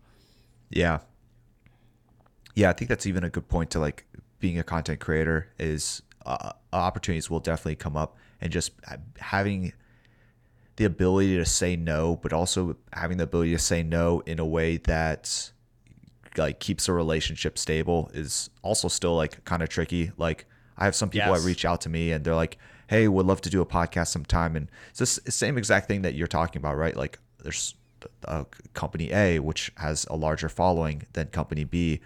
Yeah. 0.69 0.99
Yeah 2.55 2.69
i 2.69 2.73
think 2.73 2.89
that's 2.89 3.05
even 3.05 3.23
a 3.23 3.29
good 3.29 3.47
point 3.47 3.69
to 3.71 3.79
like 3.79 4.05
being 4.45 4.59
a 4.59 4.63
content 4.63 4.99
creator 4.99 5.47
is 5.57 6.03
uh, 6.23 6.51
opportunities 6.71 7.31
will 7.31 7.39
definitely 7.39 7.75
come 7.75 7.97
up 7.97 8.15
and 8.39 8.51
just 8.53 8.71
having 9.17 9.73
the 10.75 10.85
ability 10.85 11.35
to 11.37 11.45
say 11.45 11.75
no, 11.75 12.17
but 12.21 12.31
also 12.31 12.75
having 12.93 13.17
the 13.17 13.23
ability 13.23 13.51
to 13.53 13.57
say 13.59 13.81
no 13.81 14.19
in 14.27 14.37
a 14.37 14.45
way 14.45 14.77
that 14.77 15.51
like 16.37 16.59
keeps 16.59 16.87
a 16.87 16.93
relationship 16.93 17.57
stable 17.57 18.11
is 18.13 18.51
also 18.61 18.87
still 18.87 19.15
like 19.15 19.43
kind 19.45 19.63
of 19.63 19.69
tricky. 19.69 20.11
Like 20.15 20.45
I 20.77 20.85
have 20.85 20.93
some 20.95 21.09
people 21.09 21.31
Yes. 21.31 21.41
that 21.41 21.47
reach 21.47 21.65
out 21.65 21.81
to 21.81 21.89
me 21.89 22.11
and 22.11 22.23
they're 22.23 22.35
like, 22.35 22.59
"Hey, 22.87 23.07
would 23.07 23.25
love 23.25 23.41
to 23.41 23.49
do 23.49 23.61
a 23.61 23.65
podcast 23.65 24.09
sometime." 24.09 24.55
And 24.55 24.69
it's 24.91 24.99
this 24.99 25.15
the 25.25 25.31
same 25.31 25.57
exact 25.57 25.87
thing 25.87 26.03
that 26.03 26.13
you're 26.13 26.27
talking 26.27 26.59
about, 26.59 26.77
right? 26.77 26.95
Like 26.95 27.17
there's 27.41 27.73
uh, 28.25 28.43
company 28.75 29.11
A 29.11 29.39
which 29.39 29.71
has 29.77 30.05
a 30.11 30.15
larger 30.15 30.49
following 30.49 31.01
than 31.13 31.27
company 31.29 31.63
B, 31.63 32.01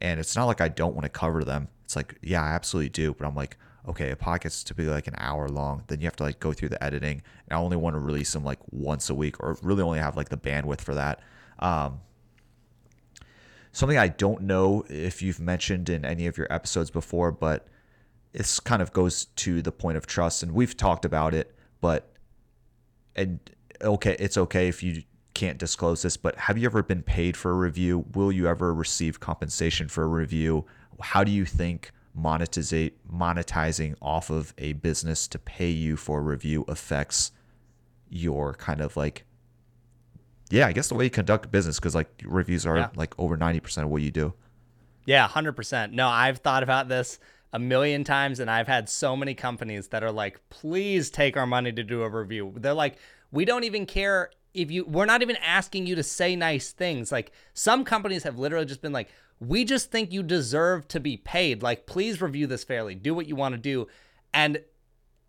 and 0.00 0.18
it's 0.18 0.34
not 0.34 0.46
like 0.46 0.60
I 0.62 0.68
don't 0.68 0.94
want 0.94 1.04
to 1.04 1.10
cover 1.10 1.44
them. 1.44 1.68
It's 1.84 1.96
like, 1.96 2.18
yeah, 2.22 2.42
I 2.42 2.48
absolutely 2.48 2.90
do, 2.90 3.14
but 3.14 3.26
I'm 3.26 3.34
like, 3.34 3.56
okay, 3.88 4.10
a 4.10 4.16
podcast 4.16 4.46
is 4.46 4.64
typically 4.64 4.90
like 4.90 5.06
an 5.06 5.14
hour 5.18 5.48
long. 5.48 5.84
Then 5.86 6.00
you 6.00 6.06
have 6.06 6.16
to 6.16 6.22
like 6.22 6.40
go 6.40 6.52
through 6.52 6.70
the 6.70 6.82
editing, 6.82 7.22
and 7.48 7.56
I 7.56 7.56
only 7.56 7.76
want 7.76 7.94
to 7.94 8.00
release 8.00 8.32
them 8.32 8.44
like 8.44 8.58
once 8.70 9.10
a 9.10 9.14
week, 9.14 9.40
or 9.40 9.58
really 9.62 9.82
only 9.82 9.98
have 9.98 10.16
like 10.16 10.30
the 10.30 10.36
bandwidth 10.36 10.80
for 10.80 10.94
that. 10.94 11.20
Um, 11.58 12.00
something 13.72 13.98
I 13.98 14.08
don't 14.08 14.42
know 14.42 14.84
if 14.88 15.22
you've 15.22 15.40
mentioned 15.40 15.88
in 15.88 16.04
any 16.04 16.26
of 16.26 16.38
your 16.38 16.46
episodes 16.50 16.90
before, 16.90 17.30
but 17.32 17.68
this 18.32 18.58
kind 18.58 18.82
of 18.82 18.92
goes 18.92 19.26
to 19.26 19.62
the 19.62 19.72
point 19.72 19.96
of 19.96 20.06
trust, 20.06 20.42
and 20.42 20.52
we've 20.52 20.76
talked 20.76 21.04
about 21.04 21.34
it, 21.34 21.54
but 21.80 22.10
and 23.14 23.38
okay, 23.82 24.16
it's 24.18 24.38
okay 24.38 24.68
if 24.68 24.82
you 24.82 25.02
can't 25.34 25.58
disclose 25.58 26.02
this, 26.02 26.16
but 26.16 26.36
have 26.36 26.56
you 26.56 26.66
ever 26.66 26.82
been 26.82 27.02
paid 27.02 27.36
for 27.36 27.50
a 27.50 27.54
review? 27.54 28.06
Will 28.14 28.32
you 28.32 28.46
ever 28.46 28.72
receive 28.72 29.20
compensation 29.20 29.88
for 29.88 30.04
a 30.04 30.06
review? 30.06 30.64
How 31.00 31.24
do 31.24 31.30
you 31.30 31.44
think 31.44 31.90
monetizate 32.18 32.92
monetizing 33.12 33.94
off 34.00 34.30
of 34.30 34.54
a 34.58 34.72
business 34.74 35.26
to 35.28 35.38
pay 35.38 35.70
you 35.70 35.96
for 35.96 36.20
a 36.20 36.22
review 36.22 36.64
affects 36.68 37.32
your 38.08 38.54
kind 38.54 38.80
of 38.80 38.96
like 38.96 39.24
yeah, 40.50 40.66
I 40.66 40.72
guess 40.72 40.88
the 40.88 40.94
way 40.94 41.04
you 41.04 41.10
conduct 41.10 41.50
business 41.50 41.80
because 41.80 41.94
like 41.94 42.22
reviews 42.24 42.66
are 42.66 42.76
Yeah. 42.76 42.88
like 42.94 43.14
over 43.18 43.36
ninety 43.36 43.60
percent 43.60 43.86
of 43.86 43.90
what 43.90 44.02
you 44.02 44.10
do. 44.10 44.34
Yeah, 45.06 45.28
100%. 45.28 45.92
No, 45.92 46.08
I've 46.08 46.38
thought 46.38 46.62
about 46.62 46.88
this 46.88 47.18
a 47.52 47.58
million 47.58 48.04
times 48.04 48.40
and 48.40 48.50
I've 48.50 48.66
had 48.68 48.88
so 48.88 49.16
many 49.16 49.34
companies 49.34 49.88
that 49.88 50.02
are 50.02 50.12
like, 50.12 50.40
"Please 50.48 51.10
take 51.10 51.36
our 51.36 51.46
money 51.46 51.72
to 51.72 51.82
do 51.82 52.02
a 52.02 52.08
review." 52.08 52.54
They're 52.56 52.72
like, 52.74 52.96
"We 53.30 53.44
don't 53.44 53.64
even 53.64 53.84
care 53.86 54.30
if 54.54 54.70
you 54.70 54.84
we're 54.84 55.04
not 55.06 55.22
even 55.22 55.36
asking 55.36 55.86
you 55.86 55.94
to 55.96 56.02
say 56.02 56.36
nice 56.36 56.70
things." 56.72 57.10
Like 57.10 57.32
some 57.54 57.84
companies 57.84 58.22
have 58.22 58.38
literally 58.38 58.66
just 58.66 58.80
been 58.82 58.92
like, 58.92 59.08
"We 59.46 59.64
just 59.64 59.90
think 59.90 60.12
you 60.12 60.22
deserve 60.22 60.88
to 60.88 61.00
be 61.00 61.16
paid. 61.16 61.62
Like, 61.62 61.86
please 61.86 62.20
review 62.20 62.46
this 62.46 62.64
fairly. 62.64 62.94
Do 62.94 63.14
what 63.14 63.26
you 63.26 63.36
want 63.36 63.54
to 63.54 63.60
do." 63.60 63.88
And 64.32 64.62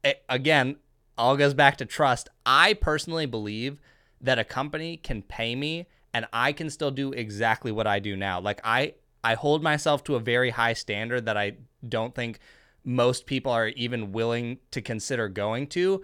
a- 0.04 0.20
again, 0.30 0.78
all 1.18 1.38
goes 1.38 1.54
back 1.54 1.78
to 1.78 1.86
trust. 1.86 2.30
I 2.46 2.74
personally 2.74 3.26
believe 3.26 3.80
that 4.22 4.40
a 4.40 4.44
company 4.44 4.98
can 4.98 5.22
pay 5.22 5.56
me 5.56 5.88
and 6.14 6.26
I 6.32 6.54
can 6.54 6.70
still 6.70 6.92
do 6.92 7.12
exactly 7.12 7.72
what 7.72 7.88
I 7.88 8.00
do 8.00 8.16
now. 8.16 8.40
Like 8.40 8.62
I 8.64 8.94
I 9.24 9.34
hold 9.34 9.64
myself 9.64 10.04
to 10.06 10.16
a 10.16 10.20
very 10.20 10.52
high 10.52 10.74
standard 10.74 11.26
that 11.26 11.38
I 11.38 11.54
don't 11.88 12.14
think 12.14 12.40
most 12.84 13.26
people 13.26 13.52
are 13.52 13.70
even 13.70 14.12
willing 14.12 14.60
to 14.72 14.82
consider 14.82 15.28
going 15.28 15.68
to. 15.68 16.04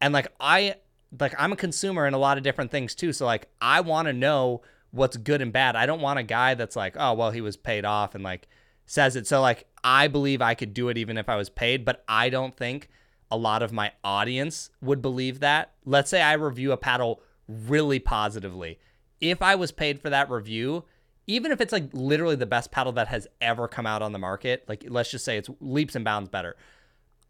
And 0.00 0.12
like 0.12 0.28
I 0.40 0.76
like 1.20 1.34
I'm 1.38 1.52
a 1.52 1.56
consumer 1.56 2.06
in 2.06 2.14
a 2.14 2.18
lot 2.18 2.36
of 2.36 2.42
different 2.42 2.70
things 2.70 2.94
too. 2.94 3.12
So 3.12 3.26
like 3.26 3.48
I 3.60 3.80
want 3.80 4.06
to 4.06 4.12
know 4.12 4.62
what's 4.94 5.16
good 5.16 5.42
and 5.42 5.52
bad. 5.52 5.76
I 5.76 5.86
don't 5.86 6.00
want 6.00 6.18
a 6.18 6.22
guy 6.22 6.54
that's 6.54 6.76
like, 6.76 6.96
"Oh, 6.98 7.14
well, 7.14 7.30
he 7.30 7.40
was 7.40 7.56
paid 7.56 7.84
off" 7.84 8.14
and 8.14 8.24
like 8.24 8.48
says 8.86 9.16
it. 9.16 9.26
So 9.26 9.40
like 9.40 9.66
I 9.82 10.08
believe 10.08 10.40
I 10.40 10.54
could 10.54 10.74
do 10.74 10.88
it 10.88 10.98
even 10.98 11.18
if 11.18 11.28
I 11.28 11.36
was 11.36 11.50
paid, 11.50 11.84
but 11.84 12.04
I 12.08 12.28
don't 12.28 12.56
think 12.56 12.88
a 13.30 13.36
lot 13.36 13.62
of 13.62 13.72
my 13.72 13.92
audience 14.02 14.70
would 14.80 15.02
believe 15.02 15.40
that. 15.40 15.72
Let's 15.84 16.10
say 16.10 16.22
I 16.22 16.34
review 16.34 16.72
a 16.72 16.76
paddle 16.76 17.20
really 17.48 17.98
positively. 17.98 18.78
If 19.20 19.42
I 19.42 19.54
was 19.54 19.72
paid 19.72 20.00
for 20.00 20.10
that 20.10 20.30
review, 20.30 20.84
even 21.26 21.52
if 21.52 21.60
it's 21.60 21.72
like 21.72 21.88
literally 21.92 22.36
the 22.36 22.46
best 22.46 22.70
paddle 22.70 22.92
that 22.92 23.08
has 23.08 23.26
ever 23.40 23.66
come 23.66 23.86
out 23.86 24.02
on 24.02 24.12
the 24.12 24.18
market, 24.18 24.64
like 24.68 24.84
let's 24.88 25.10
just 25.10 25.24
say 25.24 25.36
it's 25.36 25.50
leaps 25.60 25.94
and 25.94 26.04
bounds 26.04 26.28
better. 26.28 26.56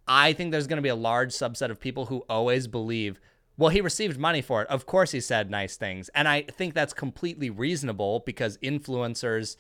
I 0.07 0.33
think 0.33 0.51
there's 0.51 0.67
going 0.67 0.77
to 0.77 0.83
be 0.83 0.89
a 0.89 0.95
large 0.95 1.33
subset 1.33 1.71
of 1.71 1.81
people 1.81 2.07
who 2.07 2.25
always 2.29 2.67
believe, 2.67 3.21
well, 3.57 3.71
he 3.71 3.81
received 3.81 4.19
money 4.19 4.43
for 4.43 4.63
it. 4.63 4.69
Of 4.69 4.87
course, 4.87 5.13
he 5.13 5.21
said 5.21 5.51
nice 5.51 5.77
things. 5.77 6.09
And 6.15 6.27
I 6.27 6.43
think 6.43 6.75
that's 6.75 6.93
completely 6.93 7.51
reasonable 7.51 8.23
because 8.27 8.59
influencers 8.59 9.57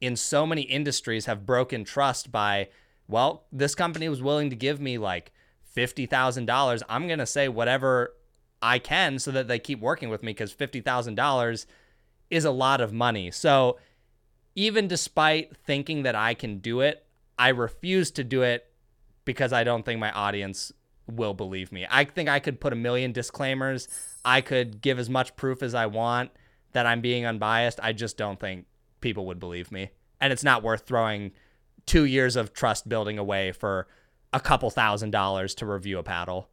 in 0.00 0.16
so 0.16 0.46
many 0.46 0.62
industries 0.62 1.26
have 1.26 1.46
broken 1.46 1.84
trust 1.84 2.32
by, 2.32 2.68
well, 3.08 3.44
this 3.52 3.74
company 3.74 4.08
was 4.08 4.22
willing 4.22 4.50
to 4.50 4.56
give 4.56 4.80
me 4.80 4.96
like 4.96 5.32
$50,000. 5.76 6.82
I'm 6.88 7.06
going 7.06 7.18
to 7.18 7.26
say 7.26 7.48
whatever 7.48 8.14
I 8.62 8.78
can 8.78 9.18
so 9.18 9.30
that 9.32 9.48
they 9.48 9.58
keep 9.58 9.80
working 9.80 10.08
with 10.08 10.22
me 10.22 10.32
because 10.32 10.54
$50,000 10.54 11.66
is 12.30 12.44
a 12.44 12.50
lot 12.50 12.80
of 12.80 12.92
money. 12.92 13.30
So 13.30 13.78
even 14.54 14.88
despite 14.88 15.56
thinking 15.56 16.02
that 16.04 16.14
I 16.14 16.32
can 16.32 16.58
do 16.58 16.80
it, 16.80 17.04
I 17.38 17.48
refuse 17.48 18.10
to 18.12 18.24
do 18.24 18.42
it 18.42 18.66
because 19.26 19.52
I 19.52 19.62
don't 19.64 19.84
think 19.84 20.00
my 20.00 20.10
audience 20.12 20.72
will 21.08 21.34
believe 21.34 21.72
me. 21.72 21.86
I 21.88 22.04
think 22.04 22.28
I 22.28 22.40
could 22.40 22.60
put 22.60 22.72
a 22.72 22.76
million 22.76 23.12
disclaimers. 23.12 23.88
I 24.24 24.40
could 24.40 24.80
give 24.80 24.98
as 24.98 25.08
much 25.08 25.36
proof 25.36 25.62
as 25.62 25.74
I 25.74 25.86
want 25.86 26.30
that 26.72 26.86
I'm 26.86 27.00
being 27.00 27.24
unbiased. 27.24 27.78
I 27.82 27.92
just 27.92 28.16
don't 28.16 28.40
think 28.40 28.66
people 29.00 29.26
would 29.26 29.38
believe 29.38 29.70
me. 29.70 29.90
And 30.20 30.32
it's 30.32 30.44
not 30.44 30.62
worth 30.62 30.86
throwing 30.86 31.32
two 31.86 32.04
years 32.04 32.36
of 32.36 32.52
trust 32.52 32.88
building 32.88 33.18
away 33.18 33.52
for 33.52 33.86
a 34.32 34.40
couple 34.40 34.70
thousand 34.70 35.10
dollars 35.12 35.54
to 35.56 35.66
review 35.66 35.98
a 35.98 36.02
paddle. 36.02 36.48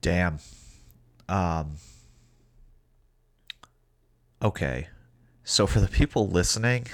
Damn. 0.00 0.38
Um 1.28 1.76
Okay. 4.42 4.88
So 5.44 5.66
for 5.66 5.80
the 5.80 5.88
people 5.88 6.28
listening, 6.28 6.86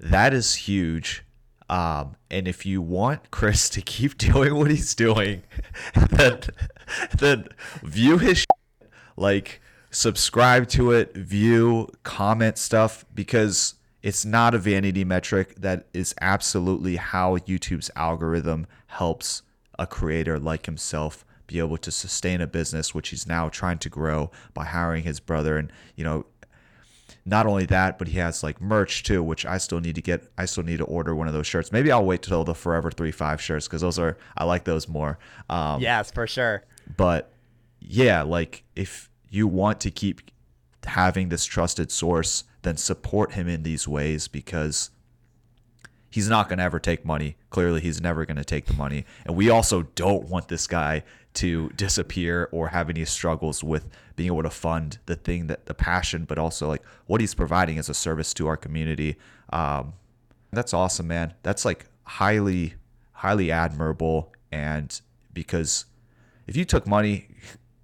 that 0.00 0.32
is 0.34 0.54
huge. 0.54 1.24
Um, 1.72 2.16
and 2.30 2.46
if 2.46 2.66
you 2.66 2.82
want 2.82 3.30
Chris 3.30 3.70
to 3.70 3.80
keep 3.80 4.18
doing 4.18 4.54
what 4.54 4.70
he's 4.70 4.94
doing, 4.94 5.42
then 6.10 6.40
then 7.16 7.48
view 7.82 8.18
his 8.18 8.44
like 9.16 9.62
subscribe 9.90 10.68
to 10.68 10.90
it, 10.90 11.14
view, 11.14 11.88
comment 12.02 12.58
stuff 12.58 13.06
because 13.14 13.76
it's 14.02 14.22
not 14.22 14.54
a 14.54 14.58
vanity 14.58 15.02
metric. 15.02 15.54
That 15.56 15.86
is 15.94 16.14
absolutely 16.20 16.96
how 16.96 17.38
YouTube's 17.38 17.90
algorithm 17.96 18.66
helps 18.88 19.42
a 19.78 19.86
creator 19.86 20.38
like 20.38 20.66
himself 20.66 21.24
be 21.46 21.58
able 21.58 21.78
to 21.78 21.90
sustain 21.90 22.42
a 22.42 22.46
business, 22.46 22.94
which 22.94 23.08
he's 23.08 23.26
now 23.26 23.48
trying 23.48 23.78
to 23.78 23.88
grow 23.88 24.30
by 24.52 24.66
hiring 24.66 25.04
his 25.04 25.20
brother 25.20 25.56
and 25.56 25.72
you 25.96 26.04
know 26.04 26.26
not 27.24 27.46
only 27.46 27.66
that, 27.66 27.98
but 27.98 28.08
he 28.08 28.18
has 28.18 28.42
like 28.42 28.60
merch 28.60 29.02
too, 29.04 29.22
which 29.22 29.46
I 29.46 29.58
still 29.58 29.80
need 29.80 29.94
to 29.94 30.02
get. 30.02 30.24
I 30.36 30.44
still 30.44 30.64
need 30.64 30.78
to 30.78 30.84
order 30.84 31.14
one 31.14 31.28
of 31.28 31.32
those 31.34 31.46
shirts. 31.46 31.70
Maybe 31.70 31.92
I'll 31.92 32.04
wait 32.04 32.22
till 32.22 32.44
the 32.44 32.54
Forever 32.54 32.90
Three 32.90 33.12
Five 33.12 33.40
shirts 33.40 33.66
because 33.68 33.82
those 33.82 33.98
are 33.98 34.18
I 34.36 34.44
like 34.44 34.64
those 34.64 34.88
more. 34.88 35.18
Um, 35.48 35.80
Yes, 35.80 36.10
for 36.10 36.26
sure. 36.26 36.64
but 36.96 37.32
yeah, 37.80 38.22
like 38.22 38.64
if 38.76 39.08
you 39.30 39.46
want 39.46 39.80
to 39.80 39.90
keep 39.90 40.20
having 40.84 41.28
this 41.28 41.44
trusted 41.44 41.90
source, 41.92 42.44
then 42.62 42.76
support 42.76 43.32
him 43.32 43.48
in 43.48 43.62
these 43.62 43.86
ways 43.86 44.26
because 44.28 44.90
he's 46.10 46.28
not 46.28 46.48
going 46.48 46.58
to 46.58 46.64
ever 46.64 46.78
take 46.78 47.04
money. 47.04 47.36
Clearly, 47.50 47.80
he's 47.80 48.00
never 48.00 48.24
going 48.26 48.36
to 48.36 48.44
take 48.44 48.66
the 48.66 48.74
money. 48.74 49.04
And 49.24 49.36
we 49.36 49.48
also 49.48 49.82
don't 49.94 50.28
want 50.28 50.48
this 50.48 50.66
guy 50.66 51.02
to 51.34 51.70
disappear 51.70 52.48
or 52.52 52.68
have 52.68 52.90
any 52.90 53.04
struggles 53.04 53.64
with 53.64 53.88
being 54.16 54.26
able 54.28 54.42
to 54.42 54.50
fund 54.50 54.98
the 55.06 55.16
thing 55.16 55.46
that 55.46 55.66
the 55.66 55.74
passion, 55.74 56.24
but 56.24 56.38
also 56.38 56.68
like 56.68 56.82
what 57.06 57.20
he's 57.20 57.34
providing 57.34 57.78
as 57.78 57.88
a 57.88 57.94
service 57.94 58.34
to 58.34 58.46
our 58.46 58.56
community. 58.56 59.16
Um, 59.52 59.94
that's 60.52 60.74
awesome, 60.74 61.08
man. 61.08 61.34
That's 61.42 61.64
like 61.64 61.86
highly, 62.04 62.74
highly 63.12 63.50
admirable. 63.50 64.32
And 64.50 65.00
because 65.32 65.86
if 66.46 66.56
you 66.56 66.64
took 66.66 66.86
money, 66.86 67.28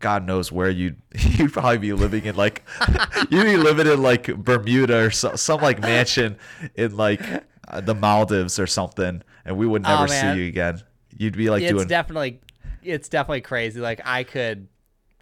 God 0.00 0.26
knows 0.26 0.52
where 0.52 0.68
you'd 0.70 1.00
you'd 1.14 1.52
probably 1.52 1.78
be 1.78 1.92
living 1.92 2.24
in 2.24 2.36
like 2.36 2.62
you'd 3.30 3.44
be 3.44 3.56
living 3.56 3.86
in 3.86 4.02
like 4.02 4.26
Bermuda 4.36 5.06
or 5.06 5.10
so, 5.10 5.34
some 5.36 5.60
like 5.60 5.80
mansion 5.80 6.36
in 6.74 6.96
like 6.96 7.22
uh, 7.68 7.80
the 7.80 7.94
Maldives 7.94 8.58
or 8.58 8.66
something, 8.66 9.22
and 9.44 9.56
we 9.56 9.66
would 9.66 9.82
never 9.82 10.04
Oh, 10.04 10.06
see 10.06 10.34
you 10.34 10.48
again. 10.48 10.82
You'd 11.16 11.36
be 11.36 11.50
like 11.50 11.62
it's 11.62 11.72
doing 11.72 11.88
definitely 11.88 12.40
it's 12.88 13.08
definitely 13.08 13.42
crazy. 13.42 13.80
Like 13.80 14.00
i 14.04 14.24
could 14.24 14.68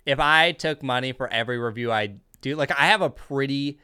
if 0.04 0.20
i 0.20 0.52
took 0.52 0.82
money 0.82 1.12
for 1.12 1.28
every 1.28 1.58
review 1.58 1.90
i 1.90 2.14
do 2.40 2.54
like 2.54 2.70
i 2.70 2.86
have 2.86 3.02
a 3.02 3.10
pretty 3.10 3.78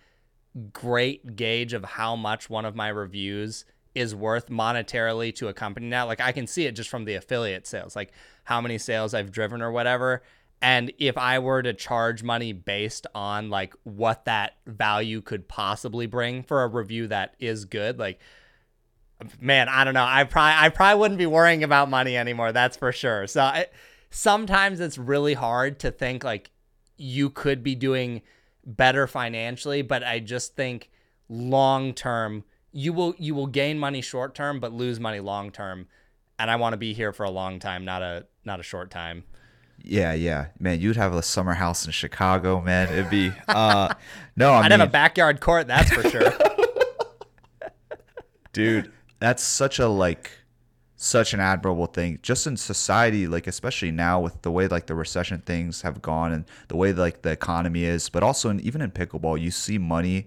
great 0.73 1.35
gauge 1.35 1.73
of 1.73 1.85
how 1.85 2.15
much 2.15 2.49
one 2.49 2.65
of 2.65 2.77
my 2.77 2.89
reviews 2.89 3.65
is 3.95 4.15
worth 4.15 4.49
monetarily 4.49 5.35
to 5.35 5.49
a 5.49 5.53
company 5.53 5.87
now. 5.87 6.07
Like 6.07 6.21
i 6.21 6.33
can 6.33 6.47
see 6.47 6.67
it 6.67 6.73
just 6.73 6.89
from 6.91 7.05
the 7.05 7.15
affiliate 7.15 7.67
sales 7.67 7.97
like 7.97 8.13
how 8.45 8.61
many 8.61 8.79
sales 8.79 9.15
i've 9.15 9.33
driven 9.33 9.61
or 9.61 9.73
whatever. 9.73 10.23
And 10.61 10.93
if 10.99 11.19
i 11.19 11.41
were 11.41 11.63
to 11.63 11.75
charge 11.75 12.23
money 12.23 12.53
based 12.53 13.07
on 13.15 13.51
like 13.51 13.75
what 13.83 14.27
that 14.27 14.59
value 14.67 15.21
could 15.21 15.49
possibly 15.49 16.07
bring 16.07 16.43
for 16.45 16.63
a 16.63 16.69
review 16.69 17.09
that 17.09 17.35
is 17.41 17.65
good 17.65 17.99
like 17.99 18.21
man, 19.41 19.69
I 19.69 19.85
don't 19.85 19.95
know. 19.95 20.05
I 20.05 20.25
probably 20.25 20.55
I 20.57 20.69
probably 20.69 21.01
wouldn't 21.01 21.19
be 21.19 21.27
worrying 21.27 21.65
about 21.65 21.91
money 21.91 22.17
anymore. 22.17 22.53
That's 22.53 22.77
for 22.77 22.93
sure. 22.93 23.27
So 23.27 23.43
I, 23.43 23.67
sometimes 24.11 24.81
it's 24.81 24.99
really 24.99 25.35
hard 25.35 25.79
to 25.81 25.91
think 25.91 26.25
like 26.25 26.51
you 26.97 27.31
could 27.31 27.63
be 27.63 27.75
doing 27.75 28.23
better 28.65 29.07
financially, 29.07 29.83
but 29.83 30.05
I 30.05 30.21
just 30.21 30.55
think 30.55 30.91
long 31.29 31.95
term 31.95 32.45
you 32.73 32.93
will 32.93 33.15
you 33.19 33.35
will 33.35 33.47
gain 33.47 33.79
money 33.79 34.01
short 34.01 34.35
term 34.35 34.61
but 34.61 34.73
lose 34.73 35.01
money 35.01 35.21
long 35.21 35.51
term. 35.51 35.87
And 36.39 36.51
I 36.51 36.57
want 36.57 36.73
to 36.73 36.77
be 36.77 36.93
here 36.93 37.13
for 37.13 37.25
a 37.25 37.31
long 37.31 37.59
time, 37.59 37.85
not 37.85 38.03
a 38.03 38.27
not 38.45 38.61
a 38.61 38.63
short 38.63 38.91
time. 38.91 39.25
Yeah, 39.85 40.13
yeah, 40.13 40.47
man. 40.61 40.81
You'd 40.81 40.97
have 40.97 41.13
a 41.13 41.23
summer 41.23 41.55
house 41.55 41.85
in 41.87 41.93
Chicago, 41.93 42.61
man. 42.61 42.93
It'd 42.93 43.11
be 43.11 43.33
uh, 43.49 43.95
no. 44.37 44.53
I 44.53 44.59
I'd 44.59 44.63
mean, 44.71 44.81
have 44.81 44.89
a 44.89 44.93
backyard 44.93 45.41
court, 45.41 45.67
that's 45.67 45.93
for 45.93 46.09
sure. 46.09 46.33
dude 48.53 48.93
that's 49.23 49.43
such 49.43 49.79
a 49.79 49.89
like 49.89 50.31
such 50.97 51.35
an 51.35 51.41
admirable 51.41 51.87
thing 51.87 52.19
just 52.23 52.47
in 52.47 52.57
society 52.57 53.27
like 53.27 53.47
especially 53.47 53.91
now 53.91 54.21
with 54.21 54.41
the 54.43 54.51
way 54.51 54.69
like 54.69 54.87
the 54.87 54.95
recession 54.95 55.41
things 55.45 55.83
have 55.83 56.01
gone 56.01 56.33
and 56.33 56.45
the 56.69 56.77
way 56.77 56.93
like 56.93 57.23
the 57.23 57.31
economy 57.31 57.85
is 57.85 58.09
but 58.09 58.23
also 58.23 58.49
in, 58.51 58.61
even 58.61 58.81
in 58.81 58.91
pickleball 58.91 59.41
you 59.41 59.51
see 59.51 59.79
money 59.79 60.27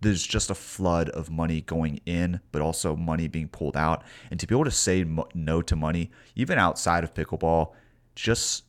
there's 0.00 0.24
just 0.24 0.50
a 0.50 0.54
flood 0.54 1.08
of 1.10 1.30
money 1.30 1.60
going 1.62 2.00
in 2.06 2.40
but 2.52 2.62
also 2.62 2.94
money 2.96 3.28
being 3.28 3.48
pulled 3.48 3.76
out. 3.76 4.02
And 4.30 4.38
to 4.40 4.46
be 4.46 4.54
able 4.54 4.64
to 4.64 4.70
say 4.70 5.04
no 5.34 5.62
to 5.62 5.76
money 5.76 6.10
even 6.36 6.58
outside 6.58 7.04
of 7.04 7.14
pickleball 7.14 7.72
just 8.14 8.64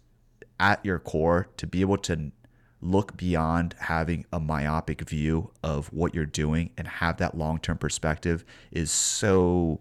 at 0.59 0.83
your 0.83 0.99
core 0.99 1.47
to 1.57 1.67
be 1.67 1.81
able 1.81 1.97
to 1.97 2.31
look 2.81 3.17
beyond 3.17 3.75
having 3.79 4.25
a 4.31 4.39
myopic 4.39 5.01
view 5.01 5.51
of 5.63 5.91
what 5.91 6.15
you're 6.15 6.25
doing 6.25 6.69
and 6.77 6.87
have 6.87 7.17
that 7.17 7.37
long-term 7.37 7.77
perspective 7.77 8.45
is 8.71 8.89
so 8.89 9.79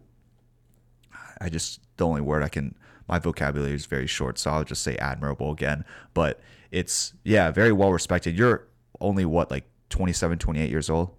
I 1.41 1.49
just 1.49 1.81
the 1.97 2.07
only 2.07 2.21
word 2.21 2.43
I 2.43 2.49
can 2.49 2.75
my 3.09 3.19
vocabulary 3.19 3.75
is 3.75 3.87
very 3.87 4.07
short 4.07 4.39
so 4.39 4.51
I'll 4.51 4.65
just 4.65 4.83
say 4.83 4.97
admirable 4.97 5.53
again 5.53 5.85
but 6.13 6.41
it's 6.73 7.15
yeah 7.25 7.51
very 7.51 7.73
well 7.73 7.93
respected 7.93 8.37
you're 8.37 8.67
only 9.01 9.25
what 9.25 9.51
like 9.51 9.65
27 9.91 10.39
28 10.39 10.69
years 10.69 10.91
old 10.91 11.15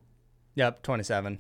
yep, 0.55 0.83
27. 0.83 1.39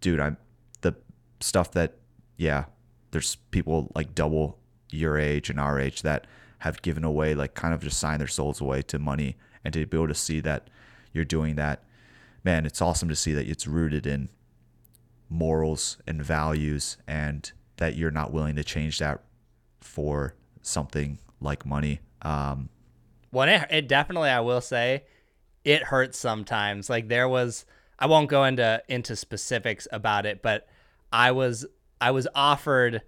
dude 0.00 0.20
I'm 0.20 0.36
the 0.82 0.94
stuff 1.40 1.72
that 1.72 1.94
yeah 2.36 2.64
there's 3.12 3.36
people 3.50 3.90
like 3.94 4.14
double 4.14 4.58
your 4.90 5.18
age 5.18 5.48
and 5.48 5.58
our 5.58 5.80
age 5.80 6.02
that 6.02 6.26
have 6.58 6.82
given 6.82 7.02
away 7.02 7.34
like 7.34 7.54
kind 7.54 7.72
of 7.72 7.82
just 7.82 7.98
signed 7.98 8.20
their 8.20 8.28
souls 8.28 8.60
away 8.60 8.82
to 8.82 8.98
money 8.98 9.36
and 9.64 9.72
to 9.72 9.86
be 9.86 9.96
able 9.96 10.08
to 10.08 10.14
see 10.14 10.40
that 10.40 10.68
you're 11.12 11.24
doing 11.24 11.54
that 11.56 11.82
man 12.44 12.66
it's 12.66 12.82
awesome 12.82 13.08
to 13.08 13.16
see 13.16 13.32
that 13.32 13.46
it's 13.48 13.66
rooted 13.66 14.06
in 14.06 14.28
morals 15.28 15.98
and 16.06 16.22
values 16.22 16.96
and 17.06 17.52
that 17.76 17.96
you're 17.96 18.10
not 18.10 18.32
willing 18.32 18.54
to 18.54 18.62
change 18.64 18.98
that 18.98 19.20
for 19.80 20.34
something 20.62 21.18
like 21.40 21.66
money 21.66 22.00
um 22.22 22.68
Well, 23.32 23.48
it, 23.48 23.66
it 23.70 23.88
definitely, 23.88 24.30
I 24.30 24.40
will 24.40 24.60
say, 24.60 25.04
it 25.64 25.82
hurts 25.82 26.18
sometimes. 26.18 26.88
Like 26.88 27.08
there 27.08 27.28
was, 27.28 27.66
I 27.98 28.06
won't 28.06 28.30
go 28.30 28.44
into 28.44 28.82
into 28.88 29.16
specifics 29.16 29.88
about 29.90 30.24
it, 30.24 30.40
but 30.40 30.68
I 31.12 31.32
was 31.32 31.66
I 32.00 32.12
was 32.12 32.28
offered 32.34 33.02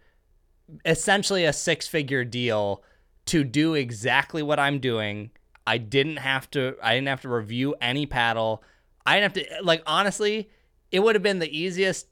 essentially 0.85 1.45
a 1.45 1.53
six 1.53 1.87
figure 1.87 2.25
deal 2.25 2.83
to 3.27 3.45
do 3.45 3.75
exactly 3.75 4.43
what 4.43 4.59
I'm 4.59 4.81
doing. 4.81 5.31
I 5.67 5.79
didn't 5.79 6.19
have 6.19 6.51
to. 6.53 6.77
I 6.83 6.95
didn't 6.95 7.09
have 7.09 7.23
to 7.23 7.29
review 7.29 7.75
any 7.81 8.07
paddle. 8.07 8.63
I 9.05 9.19
didn't 9.19 9.37
have 9.37 9.47
to. 9.47 9.65
Like 9.65 9.83
honestly, 9.87 10.51
it 10.93 11.01
would 11.01 11.15
have 11.15 11.23
been 11.23 11.39
the 11.39 11.57
easiest 11.57 12.07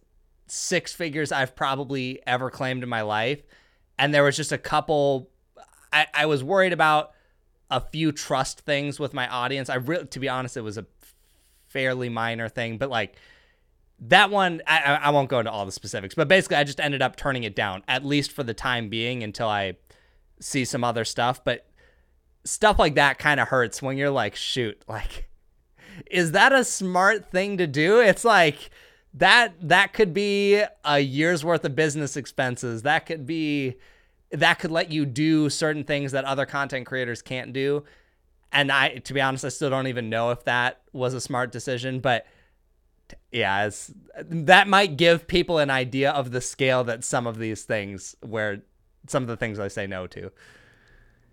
six 0.47 0.93
figures 0.93 1.33
I've 1.33 1.55
probably 1.57 2.21
ever 2.27 2.51
claimed 2.51 2.83
in 2.83 2.89
my 2.89 3.03
life. 3.03 3.43
And 3.99 4.13
there 4.13 4.25
was 4.25 4.37
just 4.37 4.53
a 4.53 4.59
couple. 4.59 5.31
I, 5.93 6.07
I 6.13 6.27
was 6.27 6.43
worried 6.43 6.73
about 6.73 7.13
a 7.71 7.81
few 7.81 8.13
trust 8.13 8.61
things 8.61 8.99
with 8.99 9.15
my 9.15 9.29
audience. 9.29 9.71
I 9.71 9.77
really, 9.77 10.07
to 10.07 10.21
be 10.21 10.29
honest, 10.29 10.57
it 10.57 10.63
was 10.63 10.77
a 10.77 10.87
fairly 11.69 12.09
minor 12.09 12.49
thing, 12.49 12.79
but 12.79 12.91
like 12.91 13.17
that 14.01 14.31
one, 14.31 14.61
I, 14.67 14.99
I 15.03 15.11
won't 15.11 15.29
go 15.29 15.39
into 15.39 15.51
all 15.51 15.65
the 15.65 15.73
specifics, 15.73 16.15
but 16.15 16.29
basically, 16.29 16.57
I 16.57 16.65
just 16.65 16.81
ended 16.81 17.03
up 17.03 17.17
turning 17.17 17.45
it 17.45 17.55
down, 17.55 17.83
at 17.89 18.05
least 18.05 18.33
for 18.33 18.43
the 18.43 18.55
time 18.55 18.89
being, 18.89 19.23
until 19.23 19.49
I 19.49 19.77
see 20.41 20.65
some 20.65 20.85
other 20.85 21.05
stuff. 21.05 21.43
But 21.45 21.67
stuff 22.45 22.79
like 22.79 22.95
that 22.95 23.19
kind 23.19 23.41
of 23.41 23.49
hurts 23.49 23.83
when 23.83 23.97
you're 23.97 24.11
like, 24.11 24.37
shoot, 24.37 24.81
like, 24.89 25.29
is 26.11 26.33
that 26.33 26.53
a 26.53 26.65
smart 26.65 27.31
thing 27.31 27.57
to 27.59 27.67
do? 27.67 28.01
It's 28.01 28.25
like 28.25 28.71
that 29.15 29.55
that 29.61 29.93
could 29.93 30.13
be 30.13 30.63
a 30.85 30.99
year's 30.99 31.45
worth 31.45 31.65
of 31.65 31.75
business 31.75 32.17
expenses. 32.17 32.83
That 32.83 33.07
could 33.07 33.27
be 33.27 33.77
that 34.31 34.59
could 34.59 34.73
let 34.73 34.91
you 34.91 35.07
do 35.07 35.49
certain 35.49 35.85
things 35.85 36.13
that 36.13 36.25
other 36.25 36.47
content 36.47 36.87
creators 36.87 37.23
can't 37.23 37.53
do. 37.53 37.85
And 38.53 38.71
I 38.73 38.97
to 38.97 39.15
be 39.15 39.21
honest, 39.21 39.45
I 39.45 39.49
still 39.49 39.71
don't 39.71 39.87
even 39.87 40.11
know 40.11 40.31
if 40.31 40.45
that 40.45 40.83
was 40.93 41.15
a 41.15 41.21
smart 41.21 41.53
decision, 41.53 42.01
but 42.01 42.27
yeah, 43.31 43.71
that 44.23 44.67
might 44.67 44.97
give 44.97 45.27
people 45.27 45.59
an 45.59 45.71
idea 45.71 46.11
of 46.11 46.31
the 46.31 46.41
scale 46.41 46.85
that 46.85 47.05
some 47.05 47.27
of 47.27 47.39
these 47.39 47.63
things 47.63 48.17
where 48.21 48.63
some 49.07 49.23
of 49.23 49.29
the 49.29 49.37
things 49.37 49.59
I 49.59 49.69
say 49.69 49.87
no 49.87 50.07
to. 50.09 50.33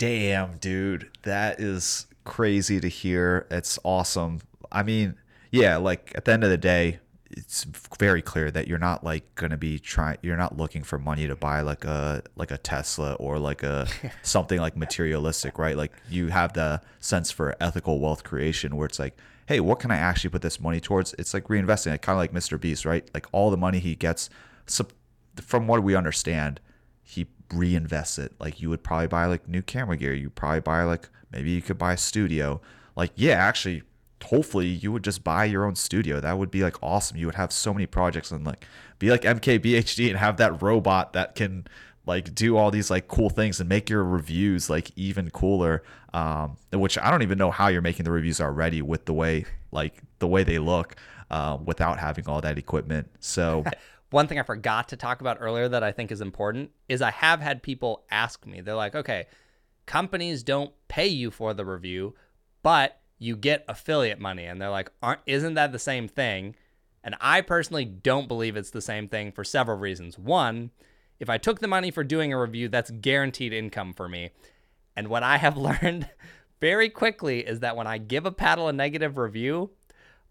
Damn, 0.02 0.58
dude, 0.58 1.12
that 1.22 1.60
is 1.60 2.08
crazy 2.24 2.80
to 2.80 2.88
hear. 2.88 3.45
It's 3.52 3.78
awesome. 3.84 4.41
I 4.72 4.82
mean, 4.82 5.14
yeah, 5.52 5.78
like 5.78 6.12
at 6.16 6.26
the 6.26 6.32
end 6.32 6.43
of 6.43 6.49
the 6.49 6.58
day, 6.58 6.97
it's 7.30 7.66
very 7.99 8.24
clear 8.24 8.49
that 8.49 8.68
you're 8.68 8.80
not 8.80 9.04
like 9.04 9.36
going 9.36 9.52
to 9.52 9.58
be 9.58 9.78
trying 9.78 10.18
you're 10.24 10.38
not 10.38 10.58
looking 10.58 10.82
for 10.82 10.97
money 10.97 11.28
to 11.28 11.36
buy 11.36 11.62
like 11.62 11.86
a 11.86 12.24
like 12.36 12.49
a 12.49 12.58
Tesla 12.58 13.14
or 13.20 13.38
like 13.38 13.62
a 13.62 13.88
something 14.24 14.60
like 14.60 14.76
materialistic, 14.76 15.60
right? 15.60 15.78
Like 15.78 15.91
you 16.10 16.30
have 16.30 16.54
the 16.54 16.82
sense 16.99 17.30
for 17.30 17.56
ethical 17.62 17.99
wealth 17.99 18.24
creation 18.24 18.78
where 18.78 18.88
it's 18.88 18.97
like, 18.97 19.16
hey, 19.45 19.60
what 19.60 19.80
can 19.80 19.91
I 19.91 19.97
actually 19.97 20.32
put 20.32 20.41
this 20.41 20.60
money 20.60 20.80
towards? 20.80 21.14
It's 21.20 21.36
like 21.36 21.43
reinvesting, 21.43 21.93
it 21.93 22.02
kind 22.02 22.16
of 22.16 22.18
like 22.18 22.34
Mr. 22.34 22.60
Beast, 22.60 22.86
right? 22.86 23.08
Like 23.14 23.28
all 23.34 23.52
the 23.52 23.56
money 23.58 23.78
he 23.78 23.93
gets 23.93 24.32
from 25.39 25.68
what 25.68 25.84
we 25.84 25.93
understand, 25.93 26.60
he 27.04 27.28
reinvests 27.52 28.20
it. 28.20 28.34
Like 28.39 28.62
you 28.62 28.70
would 28.70 28.84
probably 28.84 29.08
buy 29.08 29.26
like 29.26 29.47
new 29.47 29.62
camera 29.62 29.97
gear. 29.97 30.14
You 30.14 30.30
probably 30.30 30.62
buy 30.62 30.84
like 30.84 31.10
maybe 31.32 31.52
you 31.52 31.62
could 31.62 31.78
buy 31.78 31.93
a 31.93 31.97
studio. 31.97 32.62
Like 32.95 33.12
yeah, 33.16 33.34
actually, 33.34 33.84
hopefully 34.24 34.68
you 34.68 34.91
would 34.91 35.04
just 35.04 35.24
buy 35.24 35.45
your 35.45 35.66
own 35.66 35.76
studio. 35.76 36.20
That 36.20 36.38
would 36.38 36.52
be 36.52 36.64
like 36.64 36.82
awesome. 36.82 37.18
You 37.18 37.26
would 37.28 37.36
have 37.36 37.52
so 37.52 37.74
many 37.74 37.86
projects 37.86 38.32
and 38.32 38.45
like 38.45 38.66
be 38.99 39.10
like 39.10 39.22
MKBHD 39.22 40.10
and 40.10 40.18
have 40.18 40.38
that 40.38 40.62
robot 40.62 41.14
that 41.14 41.36
can 41.36 41.68
like 42.06 42.34
do 42.34 42.58
all 42.58 42.72
these 42.72 42.89
like 42.89 43.08
cool 43.08 43.30
things 43.30 43.60
and 43.60 43.70
make 43.70 43.89
your 43.89 44.04
reviews 44.04 44.70
like 44.70 44.91
even 44.95 45.30
cooler. 45.30 45.84
Um, 46.14 46.58
which 46.74 46.97
I 46.97 47.10
don't 47.10 47.22
even 47.22 47.38
know 47.38 47.52
how 47.52 47.68
you're 47.68 47.82
making 47.82 48.04
the 48.04 48.12
reviews 48.12 48.41
already 48.41 48.82
with 48.82 49.06
the 49.06 49.14
way 49.14 49.45
like 49.72 50.02
the 50.20 50.28
way 50.28 50.43
they 50.43 50.60
look 50.60 50.95
uh, 51.30 51.58
without 51.64 51.99
having 51.99 52.28
all 52.28 52.41
that 52.41 52.58
equipment. 52.58 53.10
So. 53.20 53.64
One 54.12 54.28
thing 54.28 54.39
I 54.39 54.43
forgot 54.43 54.89
to 54.89 54.97
talk 54.97 55.22
about 55.22 55.38
earlier 55.39 55.68
that 55.70 55.84
I 55.84 55.91
think 55.91 56.12
is 56.12 56.22
important 56.22 56.72
is 56.88 57.01
I 57.01 57.12
have 57.12 57.41
had 57.41 57.63
people 57.63 58.05
ask 58.12 58.46
me, 58.46 58.62
they're 58.62 58.75
like, 58.75 58.96
okay, 58.96 59.25
companies 59.86 60.43
don't 60.43 60.74
pay 60.88 61.08
you 61.08 61.32
for 61.32 61.54
the 61.54 61.66
review, 61.66 62.13
but 62.62 63.00
you 63.17 63.36
get 63.36 63.66
affiliate 63.67 64.20
money. 64.20 64.46
And 64.46 64.62
they're 64.62 64.70
like, 64.70 64.92
aren't 65.01 65.21
isn't 65.25 65.54
that 65.54 65.71
the 65.71 65.79
same 65.79 66.08
thing? 66.08 66.55
And 67.04 67.16
I 67.21 67.42
personally 67.42 67.86
don't 67.86 68.28
believe 68.28 68.55
it's 68.55 68.71
the 68.71 68.82
same 68.82 69.08
thing 69.08 69.32
for 69.32 69.43
several 69.43 69.78
reasons. 69.78 70.20
One, 70.20 70.71
if 71.20 71.29
I 71.29 71.38
took 71.38 71.59
the 71.59 71.67
money 71.67 71.89
for 71.89 72.04
doing 72.04 72.33
a 72.33 72.39
review, 72.39 72.67
that's 72.67 72.92
guaranteed 72.92 73.54
income 73.54 73.93
for 73.93 74.09
me. 74.09 74.32
And 74.96 75.08
what 75.08 75.24
I 75.24 75.38
have 75.38 75.58
learned 75.82 76.09
very 76.59 76.89
quickly 76.89 77.47
is 77.47 77.62
that 77.62 77.78
when 77.78 77.88
I 77.88 77.97
give 77.97 78.25
a 78.25 78.32
paddle 78.32 78.67
a 78.67 78.74
negative 78.74 79.17
review, 79.17 79.71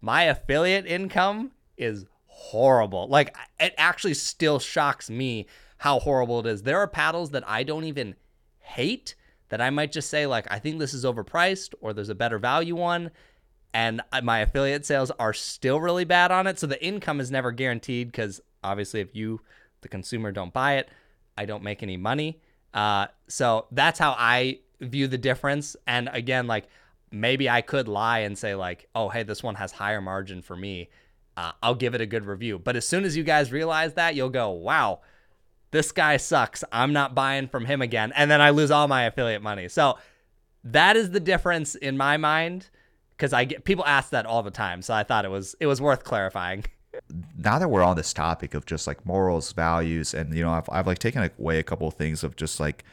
my 0.01 0.23
affiliate 0.23 0.85
income 0.85 1.51
is 1.77 2.05
horrible. 2.41 3.07
Like 3.07 3.35
it 3.59 3.73
actually 3.77 4.15
still 4.15 4.59
shocks 4.59 5.09
me 5.09 5.45
how 5.77 5.99
horrible 5.99 6.39
it 6.39 6.45
is. 6.45 6.63
There 6.63 6.79
are 6.79 6.87
paddles 6.87 7.31
that 7.31 7.47
I 7.47 7.63
don't 7.63 7.83
even 7.85 8.15
hate 8.59 9.15
that 9.49 9.61
I 9.61 9.69
might 9.69 9.91
just 9.91 10.09
say 10.09 10.25
like 10.25 10.47
I 10.49 10.59
think 10.59 10.79
this 10.79 10.93
is 10.93 11.05
overpriced 11.05 11.73
or 11.81 11.93
there's 11.93 12.09
a 12.09 12.15
better 12.15 12.39
value 12.39 12.75
one 12.75 13.11
and 13.73 14.01
my 14.23 14.39
affiliate 14.39 14.85
sales 14.85 15.11
are 15.11 15.33
still 15.33 15.79
really 15.79 16.03
bad 16.03 16.31
on 16.31 16.47
it. 16.47 16.59
So 16.59 16.67
the 16.67 16.83
income 16.83 17.19
is 17.19 17.31
never 17.31 17.51
guaranteed 17.51 18.11
cuz 18.11 18.41
obviously 18.63 19.01
if 19.01 19.15
you 19.15 19.41
the 19.81 19.87
consumer 19.87 20.31
don't 20.31 20.53
buy 20.53 20.77
it, 20.77 20.89
I 21.37 21.45
don't 21.45 21.63
make 21.63 21.83
any 21.83 21.97
money. 21.97 22.41
Uh, 22.73 23.07
so 23.27 23.67
that's 23.71 23.99
how 23.99 24.15
I 24.17 24.59
view 24.79 25.07
the 25.07 25.17
difference. 25.17 25.75
And 25.87 26.09
again, 26.11 26.47
like 26.47 26.67
maybe 27.11 27.49
I 27.49 27.61
could 27.61 27.87
lie 27.87 28.19
and 28.19 28.37
say 28.37 28.55
like, 28.55 28.87
oh, 28.95 29.09
hey, 29.09 29.23
this 29.23 29.43
one 29.43 29.55
has 29.55 29.71
higher 29.71 30.01
margin 30.01 30.41
for 30.41 30.55
me. 30.55 30.89
Uh, 31.41 31.53
I'll 31.63 31.75
give 31.75 31.95
it 31.95 32.01
a 32.01 32.05
good 32.05 32.25
review. 32.25 32.59
But 32.59 32.75
as 32.75 32.87
soon 32.87 33.03
as 33.03 33.17
you 33.17 33.23
guys 33.23 33.51
realize 33.51 33.95
that, 33.95 34.13
you'll 34.13 34.29
go, 34.29 34.51
wow, 34.51 34.99
this 35.71 35.91
guy 35.91 36.17
sucks. 36.17 36.63
I'm 36.71 36.93
not 36.93 37.15
buying 37.15 37.47
from 37.47 37.65
him 37.65 37.81
again. 37.81 38.13
And 38.15 38.29
then 38.29 38.41
I 38.41 38.51
lose 38.51 38.69
all 38.69 38.87
my 38.87 39.05
affiliate 39.05 39.41
money. 39.41 39.67
So 39.67 39.97
that 40.63 40.95
is 40.95 41.09
the 41.09 41.19
difference 41.19 41.73
in 41.73 41.97
my 41.97 42.17
mind 42.17 42.69
because 43.17 43.33
I 43.33 43.45
get 43.45 43.63
people 43.63 43.83
ask 43.87 44.11
that 44.11 44.27
all 44.27 44.43
the 44.43 44.51
time. 44.51 44.83
So 44.83 44.93
I 44.93 45.01
thought 45.01 45.25
it 45.25 45.31
was 45.31 45.55
it 45.59 45.65
was 45.65 45.81
worth 45.81 46.03
clarifying. 46.03 46.63
now 47.35 47.57
that 47.57 47.69
we're 47.69 47.81
on 47.81 47.95
this 47.95 48.13
topic 48.13 48.53
of 48.53 48.67
just 48.67 48.85
like 48.85 49.03
morals, 49.03 49.51
values, 49.51 50.13
and 50.13 50.35
you 50.35 50.43
know, 50.43 50.51
I've, 50.51 50.69
I've 50.71 50.85
like 50.85 50.99
taken 50.99 51.27
away 51.39 51.57
a 51.57 51.63
couple 51.63 51.87
of 51.87 51.95
things 51.95 52.23
of 52.23 52.35
just 52.35 52.59
like 52.59 52.83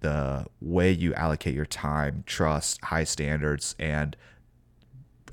the 0.00 0.46
way 0.62 0.90
you 0.90 1.12
allocate 1.12 1.54
your 1.54 1.66
time, 1.66 2.24
trust, 2.26 2.82
high 2.84 3.04
standards, 3.04 3.74
and 3.78 4.16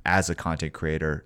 as 0.06 0.30
a 0.30 0.36
content 0.36 0.74
creator, 0.74 1.24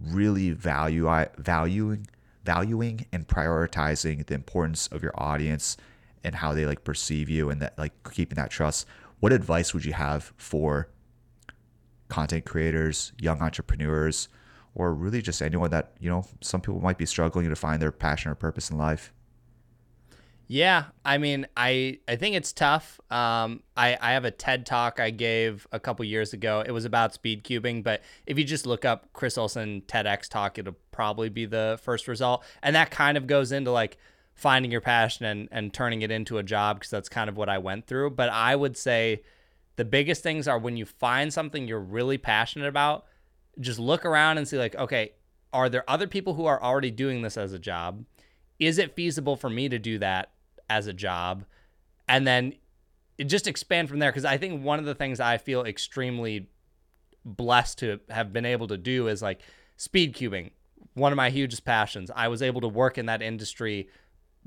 really 0.00 0.50
value 0.50 1.08
valuing 1.38 2.06
valuing 2.44 3.04
and 3.12 3.26
prioritizing 3.26 4.24
the 4.26 4.34
importance 4.34 4.86
of 4.88 5.02
your 5.02 5.12
audience 5.16 5.76
and 6.22 6.34
how 6.36 6.54
they 6.54 6.64
like 6.64 6.84
perceive 6.84 7.28
you 7.28 7.50
and 7.50 7.60
that 7.60 7.76
like 7.76 7.92
keeping 8.12 8.36
that 8.36 8.50
trust. 8.50 8.86
What 9.20 9.32
advice 9.32 9.74
would 9.74 9.84
you 9.84 9.94
have 9.94 10.32
for 10.36 10.88
content 12.08 12.44
creators, 12.44 13.12
young 13.18 13.40
entrepreneurs, 13.42 14.28
or 14.74 14.94
really 14.94 15.22
just 15.22 15.42
anyone 15.42 15.70
that, 15.70 15.92
you 15.98 16.08
know, 16.08 16.24
some 16.40 16.60
people 16.60 16.80
might 16.80 16.98
be 16.98 17.06
struggling 17.06 17.48
to 17.48 17.56
find 17.56 17.80
their 17.82 17.90
passion 17.90 18.30
or 18.30 18.34
purpose 18.34 18.70
in 18.70 18.78
life? 18.78 19.12
Yeah, 20.48 20.84
I 21.04 21.18
mean, 21.18 21.46
I 21.56 21.98
I 22.06 22.14
think 22.16 22.36
it's 22.36 22.52
tough. 22.52 23.00
Um, 23.10 23.62
I 23.76 23.98
I 24.00 24.12
have 24.12 24.24
a 24.24 24.30
TED 24.30 24.64
talk 24.64 25.00
I 25.00 25.10
gave 25.10 25.66
a 25.72 25.80
couple 25.80 26.04
years 26.04 26.32
ago. 26.32 26.62
It 26.64 26.70
was 26.70 26.84
about 26.84 27.12
speed 27.14 27.42
cubing, 27.42 27.82
but 27.82 28.02
if 28.26 28.38
you 28.38 28.44
just 28.44 28.64
look 28.64 28.84
up 28.84 29.12
Chris 29.12 29.36
Olson 29.36 29.82
TEDx 29.88 30.28
talk, 30.28 30.56
it'll 30.58 30.76
probably 30.92 31.28
be 31.30 31.46
the 31.46 31.80
first 31.82 32.06
result. 32.06 32.44
And 32.62 32.76
that 32.76 32.92
kind 32.92 33.16
of 33.16 33.26
goes 33.26 33.50
into 33.50 33.72
like 33.72 33.98
finding 34.34 34.70
your 34.70 34.80
passion 34.80 35.26
and 35.26 35.48
and 35.50 35.74
turning 35.74 36.02
it 36.02 36.12
into 36.12 36.38
a 36.38 36.44
job 36.44 36.78
because 36.78 36.90
that's 36.90 37.08
kind 37.08 37.28
of 37.28 37.36
what 37.36 37.48
I 37.48 37.58
went 37.58 37.88
through. 37.88 38.10
But 38.10 38.28
I 38.28 38.54
would 38.54 38.76
say 38.76 39.22
the 39.74 39.84
biggest 39.84 40.22
things 40.22 40.46
are 40.46 40.58
when 40.60 40.76
you 40.76 40.86
find 40.86 41.32
something 41.32 41.66
you're 41.66 41.80
really 41.80 42.18
passionate 42.18 42.68
about, 42.68 43.06
just 43.58 43.80
look 43.80 44.04
around 44.04 44.38
and 44.38 44.46
see 44.46 44.58
like, 44.58 44.76
okay, 44.76 45.12
are 45.52 45.68
there 45.68 45.84
other 45.90 46.06
people 46.06 46.34
who 46.34 46.46
are 46.46 46.62
already 46.62 46.92
doing 46.92 47.22
this 47.22 47.36
as 47.36 47.52
a 47.52 47.58
job? 47.58 48.04
Is 48.60 48.78
it 48.78 48.94
feasible 48.94 49.36
for 49.36 49.50
me 49.50 49.68
to 49.68 49.78
do 49.78 49.98
that? 49.98 50.30
As 50.68 50.86
a 50.86 50.92
job 50.92 51.44
and 52.08 52.26
then 52.26 52.54
just 53.24 53.46
expand 53.46 53.88
from 53.88 53.98
there 53.98 54.10
because 54.10 54.24
I 54.24 54.36
think 54.36 54.62
one 54.62 54.78
of 54.78 54.84
the 54.84 54.94
things 54.94 55.20
I 55.20 55.38
feel 55.38 55.64
extremely 55.64 56.48
blessed 57.24 57.78
to 57.78 58.00
have 58.10 58.32
been 58.32 58.44
able 58.44 58.68
to 58.68 58.76
do 58.76 59.08
is 59.08 59.22
like 59.22 59.40
speed 59.76 60.14
cubing, 60.14 60.50
one 60.94 61.12
of 61.12 61.16
my 61.16 61.30
hugest 61.30 61.64
passions. 61.64 62.10
I 62.14 62.28
was 62.28 62.42
able 62.42 62.60
to 62.60 62.68
work 62.68 62.98
in 62.98 63.06
that 63.06 63.22
industry 63.22 63.88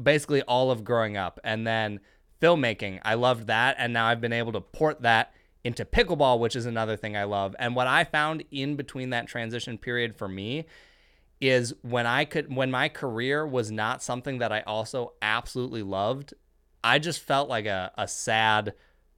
basically 0.02 0.42
all 0.44 0.72
of 0.72 0.84
growing 0.84 1.18
up 1.18 1.40
and 1.44 1.66
then 1.68 2.00
filmmaking. 2.42 3.00
I 3.04 3.16
loved 3.16 3.48
that 3.48 3.76
and 3.80 3.92
now 3.92 4.06
I've 4.06 4.22
been 4.22 4.34
able 4.34 4.54
to 4.54 4.62
port 4.62 5.02
that 5.02 5.34
into 5.64 5.84
pickleball, 5.84 6.40
which 6.40 6.56
is 6.56 6.66
another 6.66 6.96
thing 6.96 7.18
I 7.18 7.26
love. 7.26 7.56
And 7.60 7.76
what 7.76 7.88
I 7.88 8.06
found 8.06 8.44
in 8.52 8.76
between 8.76 9.10
that 9.10 9.28
transition 9.28 9.78
period 9.78 10.16
for 10.16 10.28
me 10.28 10.66
is 11.42 11.74
when 11.82 12.06
I 12.06 12.26
could 12.26 12.54
when 12.54 12.72
my 12.72 12.90
career 12.90 13.48
was 13.48 13.72
not 13.72 14.04
something 14.04 14.40
that 14.40 14.52
I 14.52 14.62
also 14.62 15.14
absolutely 15.22 15.84
loved, 15.84 16.34
I 16.84 17.00
just 17.00 17.22
felt 17.22 17.50
like 17.50 17.66
a, 17.66 17.92
a 17.98 18.08
sad 18.08 18.74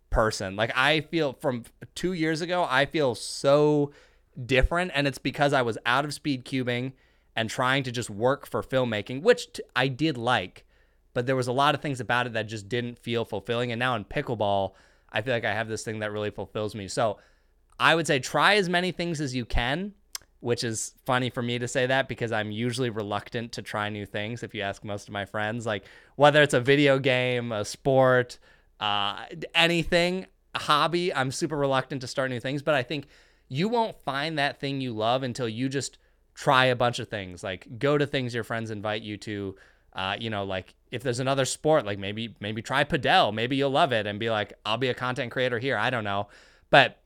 person. 0.10 0.56
Like 0.56 0.72
I 0.76 1.02
feel 1.02 1.34
from 1.34 1.64
two 1.96 2.14
years 2.14 2.42
ago, 2.42 2.66
I 2.70 2.86
feel 2.86 3.16
so 3.16 3.92
different. 4.46 4.92
And 4.94 5.08
it's 5.08 5.18
because 5.18 5.54
I 5.54 5.62
was 5.64 5.78
out 5.86 6.06
of 6.06 6.14
speed 6.14 6.46
cubing 6.46 6.94
and 7.36 7.50
trying 7.50 7.84
to 7.84 7.92
just 7.92 8.10
work 8.10 8.46
for 8.46 8.62
filmmaking, 8.62 9.24
which 9.24 9.54
t- 9.54 9.64
I 9.76 9.88
did 9.88 10.18
like, 10.18 10.66
but 11.14 11.26
there 11.26 11.36
was 11.36 11.48
a 11.48 11.54
lot 11.54 11.76
of 11.76 11.82
things 11.82 12.00
about 12.00 12.28
it 12.28 12.34
that 12.34 12.44
just 12.44 12.70
didn't 12.70 13.00
feel 13.00 13.26
fulfilling. 13.26 13.72
And 13.72 13.80
now 13.80 13.96
in 13.96 14.06
pickleball, 14.06 14.74
I 15.12 15.22
feel 15.22 15.34
like 15.34 15.46
I 15.46 15.54
have 15.54 15.68
this 15.68 15.84
thing 15.84 16.00
that 16.00 16.12
really 16.12 16.30
fulfills 16.30 16.76
me. 16.76 16.88
So 16.88 17.18
I 17.80 17.96
would 17.96 18.08
say 18.08 18.20
try 18.20 18.56
as 18.56 18.70
many 18.70 18.92
things 18.92 19.20
as 19.22 19.36
you 19.36 19.46
can 19.46 19.94
which 20.42 20.64
is 20.64 20.96
funny 21.06 21.30
for 21.30 21.42
me 21.42 21.60
to 21.60 21.68
say 21.68 21.86
that 21.86 22.08
because 22.08 22.32
I'm 22.32 22.52
usually 22.52 22.90
reluctant 22.90 23.54
to 23.54 23.62
try 23.62 23.90
new 23.90 24.06
things. 24.06 24.44
If 24.44 24.54
you 24.54 24.62
ask 24.62 24.84
most 24.84 25.08
of 25.08 25.14
my 25.14 25.24
friends, 25.24 25.66
like 25.66 25.86
whether 26.16 26.42
it's 26.42 26.56
a 26.56 26.60
video 26.60 27.00
game, 27.00 27.52
a 27.52 27.64
sport, 27.64 28.40
uh, 28.80 29.26
anything, 29.54 30.26
a 30.56 30.60
hobby, 30.60 31.14
I'm 31.14 31.32
super 31.32 31.56
reluctant 31.56 32.02
to 32.02 32.08
start 32.08 32.32
new 32.32 32.40
things. 32.40 32.64
But 32.64 32.74
I 32.74 32.84
think 32.84 33.08
you 33.48 33.70
won't 33.70 34.00
find 34.02 34.38
that 34.40 34.60
thing 34.60 34.82
you 34.82 34.94
love 34.94 35.24
until 35.24 35.48
you 35.48 35.70
just 35.70 36.00
try 36.34 36.66
a 36.66 36.76
bunch 36.76 36.98
of 36.98 37.08
things. 37.08 37.44
Like 37.44 37.68
go 37.78 37.98
to 37.98 38.08
things 38.08 38.34
your 38.34 38.44
friends 38.44 38.72
invite 38.72 39.04
you 39.04 39.18
to. 39.18 39.56
Uh, 39.94 40.16
you 40.18 40.30
know, 40.30 40.46
like 40.46 40.74
if 40.90 41.04
there's 41.04 41.20
another 41.20 41.44
sport, 41.44 41.86
like 41.86 42.00
maybe 42.00 42.34
maybe 42.40 42.62
try 42.62 42.86
padel, 42.86 43.34
maybe 43.34 43.58
you'll 43.58 43.70
love 43.70 43.92
it 43.92 44.08
and 44.08 44.20
be 44.20 44.30
like, 44.30 44.54
I'll 44.66 44.78
be 44.78 44.88
a 44.88 44.94
content 44.94 45.34
creator 45.34 45.60
here. 45.60 45.78
I 45.78 45.90
don't 45.90 46.06
know, 46.06 46.30
but 46.70 47.01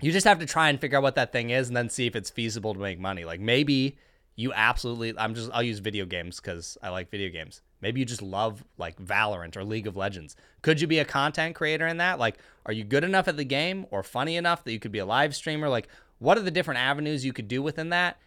you 0.00 0.12
just 0.12 0.26
have 0.26 0.38
to 0.38 0.46
try 0.46 0.68
and 0.68 0.80
figure 0.80 0.98
out 0.98 1.02
what 1.02 1.16
that 1.16 1.32
thing 1.32 1.50
is 1.50 1.68
and 1.68 1.76
then 1.76 1.88
see 1.88 2.06
if 2.06 2.14
it's 2.14 2.30
feasible 2.30 2.74
to 2.74 2.80
make 2.80 2.98
money. 2.98 3.24
Like 3.24 3.40
maybe 3.40 3.96
you 4.36 4.52
absolutely 4.52 5.14
I'm 5.18 5.34
just 5.34 5.50
I'll 5.52 5.62
use 5.62 5.80
video 5.80 6.06
games 6.06 6.38
cuz 6.40 6.78
I 6.82 6.90
like 6.90 7.10
video 7.10 7.30
games. 7.30 7.62
Maybe 7.80 8.00
you 8.00 8.06
just 8.06 8.22
love 8.22 8.64
like 8.76 8.96
Valorant 8.98 9.56
or 9.56 9.64
League 9.64 9.86
of 9.86 9.96
Legends. 9.96 10.36
Could 10.62 10.80
you 10.80 10.86
be 10.86 10.98
a 10.98 11.04
content 11.04 11.54
creator 11.54 11.86
in 11.86 11.96
that? 11.96 12.18
Like 12.18 12.38
are 12.66 12.72
you 12.72 12.84
good 12.84 13.04
enough 13.04 13.28
at 13.28 13.36
the 13.36 13.44
game 13.44 13.86
or 13.90 14.02
funny 14.02 14.36
enough 14.36 14.64
that 14.64 14.72
you 14.72 14.78
could 14.78 14.92
be 14.92 15.00
a 15.00 15.06
live 15.06 15.34
streamer? 15.34 15.68
Like 15.68 15.88
what 16.18 16.38
are 16.38 16.42
the 16.42 16.50
different 16.50 16.80
avenues 16.80 17.24
you 17.24 17.32
could 17.32 17.48
do 17.48 17.62
within 17.62 17.88
that? 17.90 18.18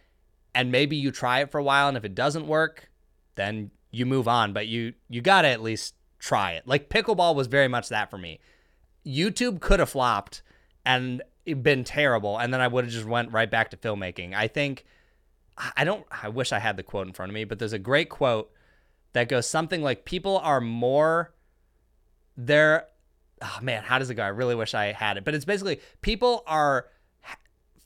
And 0.54 0.70
maybe 0.70 0.96
you 0.96 1.10
try 1.10 1.40
it 1.40 1.50
for 1.50 1.58
a 1.58 1.64
while 1.64 1.88
and 1.88 1.96
if 1.96 2.04
it 2.04 2.14
doesn't 2.14 2.46
work, 2.46 2.90
then 3.36 3.70
you 3.90 4.04
move 4.04 4.28
on, 4.28 4.52
but 4.52 4.66
you 4.66 4.92
you 5.08 5.22
got 5.22 5.42
to 5.42 5.48
at 5.48 5.62
least 5.62 5.94
try 6.18 6.52
it. 6.52 6.66
Like 6.66 6.90
pickleball 6.90 7.34
was 7.34 7.46
very 7.46 7.68
much 7.68 7.88
that 7.88 8.10
for 8.10 8.18
me. 8.18 8.40
YouTube 9.06 9.60
could 9.60 9.80
have 9.80 9.90
flopped 9.90 10.42
and 10.84 11.22
been 11.44 11.84
terrible, 11.84 12.38
and 12.38 12.52
then 12.52 12.60
I 12.60 12.68
would 12.68 12.84
have 12.84 12.92
just 12.92 13.06
went 13.06 13.32
right 13.32 13.50
back 13.50 13.70
to 13.70 13.76
filmmaking. 13.76 14.34
I 14.34 14.48
think 14.48 14.84
I 15.76 15.84
don't. 15.84 16.04
I 16.10 16.28
wish 16.28 16.52
I 16.52 16.58
had 16.58 16.76
the 16.76 16.82
quote 16.82 17.06
in 17.06 17.12
front 17.12 17.30
of 17.30 17.34
me, 17.34 17.44
but 17.44 17.58
there's 17.58 17.72
a 17.72 17.78
great 17.78 18.08
quote 18.08 18.50
that 19.12 19.28
goes 19.28 19.48
something 19.48 19.82
like, 19.82 20.04
"People 20.04 20.38
are 20.38 20.60
more 20.60 21.34
they're." 22.36 22.86
Oh 23.42 23.58
man, 23.60 23.82
how 23.82 23.98
does 23.98 24.08
it 24.08 24.14
go? 24.14 24.22
I 24.22 24.28
really 24.28 24.54
wish 24.54 24.72
I 24.72 24.92
had 24.92 25.16
it, 25.16 25.24
but 25.24 25.34
it's 25.34 25.44
basically 25.44 25.80
people 26.00 26.44
are 26.46 26.86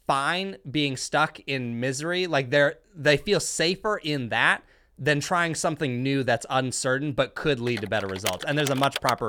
fine 0.06 0.56
being 0.70 0.96
stuck 0.96 1.40
in 1.46 1.80
misery. 1.80 2.26
Like 2.26 2.50
they're 2.50 2.76
they 2.94 3.16
feel 3.16 3.40
safer 3.40 3.96
in 3.96 4.28
that 4.28 4.62
than 4.98 5.20
trying 5.20 5.54
something 5.54 6.02
new 6.02 6.22
that's 6.22 6.46
uncertain 6.48 7.12
but 7.12 7.34
could 7.34 7.60
lead 7.60 7.80
to 7.82 7.86
better 7.86 8.06
results. 8.06 8.44
And 8.46 8.56
there's 8.56 8.70
a 8.70 8.74
much 8.74 9.00
proper, 9.00 9.28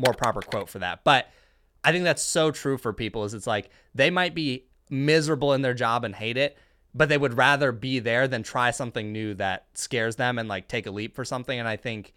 more 0.00 0.12
proper 0.12 0.40
quote 0.40 0.68
for 0.68 0.80
that, 0.80 1.04
but 1.04 1.28
I 1.84 1.92
think 1.92 2.04
that's 2.04 2.22
so 2.22 2.50
true 2.50 2.78
for 2.78 2.92
people 2.92 3.24
is 3.24 3.34
it's 3.34 3.46
like 3.46 3.70
they 3.94 4.10
might 4.10 4.34
be 4.34 4.66
miserable 4.90 5.52
in 5.52 5.62
their 5.62 5.74
job 5.74 6.04
and 6.04 6.14
hate 6.14 6.36
it, 6.36 6.56
but 6.94 7.08
they 7.08 7.18
would 7.18 7.34
rather 7.34 7.72
be 7.72 7.98
there 7.98 8.26
than 8.26 8.42
try 8.42 8.70
something 8.70 9.12
new 9.12 9.34
that 9.34 9.66
scares 9.74 10.16
them 10.16 10.38
and 10.38 10.48
like 10.48 10.66
take 10.66 10.86
a 10.86 10.90
leap 10.90 11.14
for 11.14 11.24
something. 11.24 11.58
And 11.58 11.68
I 11.68 11.76
think 11.76 12.14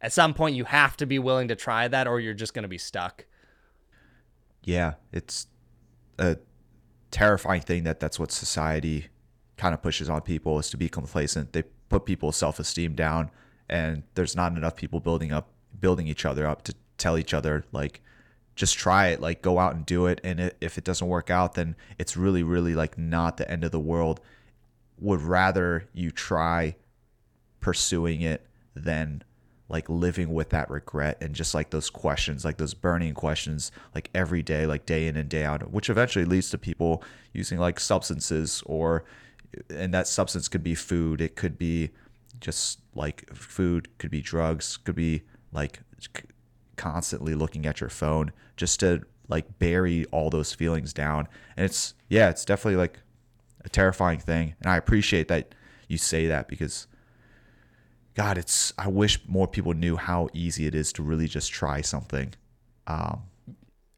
at 0.00 0.12
some 0.12 0.32
point 0.34 0.56
you 0.56 0.64
have 0.64 0.96
to 0.96 1.06
be 1.06 1.18
willing 1.18 1.48
to 1.48 1.56
try 1.56 1.88
that 1.88 2.06
or 2.06 2.20
you're 2.20 2.34
just 2.34 2.54
going 2.54 2.62
to 2.62 2.68
be 2.68 2.78
stuck. 2.78 3.26
Yeah, 4.64 4.94
it's 5.12 5.46
a 6.18 6.38
terrifying 7.10 7.62
thing 7.62 7.84
that 7.84 8.00
that's 8.00 8.18
what 8.18 8.32
society 8.32 9.08
kind 9.56 9.74
of 9.74 9.82
pushes 9.82 10.08
on 10.08 10.22
people 10.22 10.58
is 10.58 10.70
to 10.70 10.76
be 10.76 10.88
complacent. 10.88 11.52
They 11.52 11.64
put 11.88 12.06
people's 12.06 12.36
self-esteem 12.36 12.94
down 12.94 13.30
and 13.68 14.04
there's 14.14 14.34
not 14.34 14.56
enough 14.56 14.76
people 14.76 15.00
building 15.00 15.32
up 15.32 15.50
building 15.78 16.06
each 16.06 16.24
other 16.24 16.46
up 16.46 16.62
to 16.62 16.74
tell 16.96 17.18
each 17.18 17.34
other 17.34 17.64
like 17.72 18.02
just 18.54 18.78
try 18.78 19.08
it 19.08 19.20
like 19.20 19.42
go 19.42 19.58
out 19.58 19.74
and 19.74 19.86
do 19.86 20.06
it. 20.06 20.20
And 20.22 20.40
it, 20.40 20.56
if 20.60 20.78
it 20.78 20.84
doesn't 20.84 21.06
work 21.06 21.30
out 21.30 21.54
then 21.54 21.76
it's 21.98 22.16
really 22.16 22.42
really 22.42 22.74
like 22.74 22.98
not 22.98 23.36
the 23.36 23.50
end 23.50 23.64
of 23.64 23.70
the 23.70 23.80
world. 23.80 24.20
Would 24.98 25.22
rather 25.22 25.88
you 25.92 26.10
try 26.10 26.76
pursuing 27.60 28.22
it 28.22 28.46
than 28.74 29.22
like 29.68 29.88
living 29.88 30.32
with 30.32 30.50
that 30.50 30.68
regret 30.70 31.16
and 31.22 31.34
just 31.34 31.54
like 31.54 31.70
those 31.70 31.88
questions 31.88 32.44
like 32.44 32.58
those 32.58 32.74
burning 32.74 33.14
questions 33.14 33.72
like 33.94 34.10
every 34.14 34.42
day 34.42 34.66
like 34.66 34.84
day 34.84 35.06
in 35.06 35.16
and 35.16 35.30
day 35.30 35.44
out 35.44 35.70
which 35.70 35.88
eventually 35.88 36.26
leads 36.26 36.50
to 36.50 36.58
people 36.58 37.02
using 37.32 37.58
like 37.58 37.80
substances 37.80 38.62
or 38.66 39.04
and 39.70 39.92
that 39.94 40.06
substance 40.08 40.48
could 40.48 40.62
be 40.62 40.74
food. 40.74 41.20
It 41.20 41.36
could 41.36 41.58
be 41.58 41.90
just 42.40 42.80
like 42.94 43.32
food 43.34 43.88
could 43.98 44.10
be 44.10 44.20
drugs 44.20 44.76
could 44.76 44.96
be 44.96 45.22
like 45.52 45.80
constantly 46.76 47.34
looking 47.34 47.66
at 47.66 47.80
your 47.80 47.90
phone 47.90 48.32
just 48.56 48.80
to 48.80 49.02
like 49.28 49.58
bury 49.58 50.04
all 50.06 50.30
those 50.30 50.52
feelings 50.52 50.92
down. 50.92 51.28
And 51.56 51.64
it's 51.64 51.94
yeah, 52.08 52.30
it's 52.30 52.44
definitely 52.44 52.76
like 52.76 52.98
a 53.64 53.68
terrifying 53.68 54.20
thing. 54.20 54.54
And 54.60 54.70
I 54.70 54.76
appreciate 54.76 55.28
that 55.28 55.54
you 55.88 55.98
say 55.98 56.26
that 56.26 56.48
because 56.48 56.86
God, 58.14 58.38
it's 58.38 58.72
I 58.76 58.88
wish 58.88 59.20
more 59.26 59.48
people 59.48 59.74
knew 59.74 59.96
how 59.96 60.28
easy 60.32 60.66
it 60.66 60.74
is 60.74 60.92
to 60.94 61.02
really 61.02 61.28
just 61.28 61.50
try 61.50 61.80
something. 61.80 62.34
Um, 62.86 63.22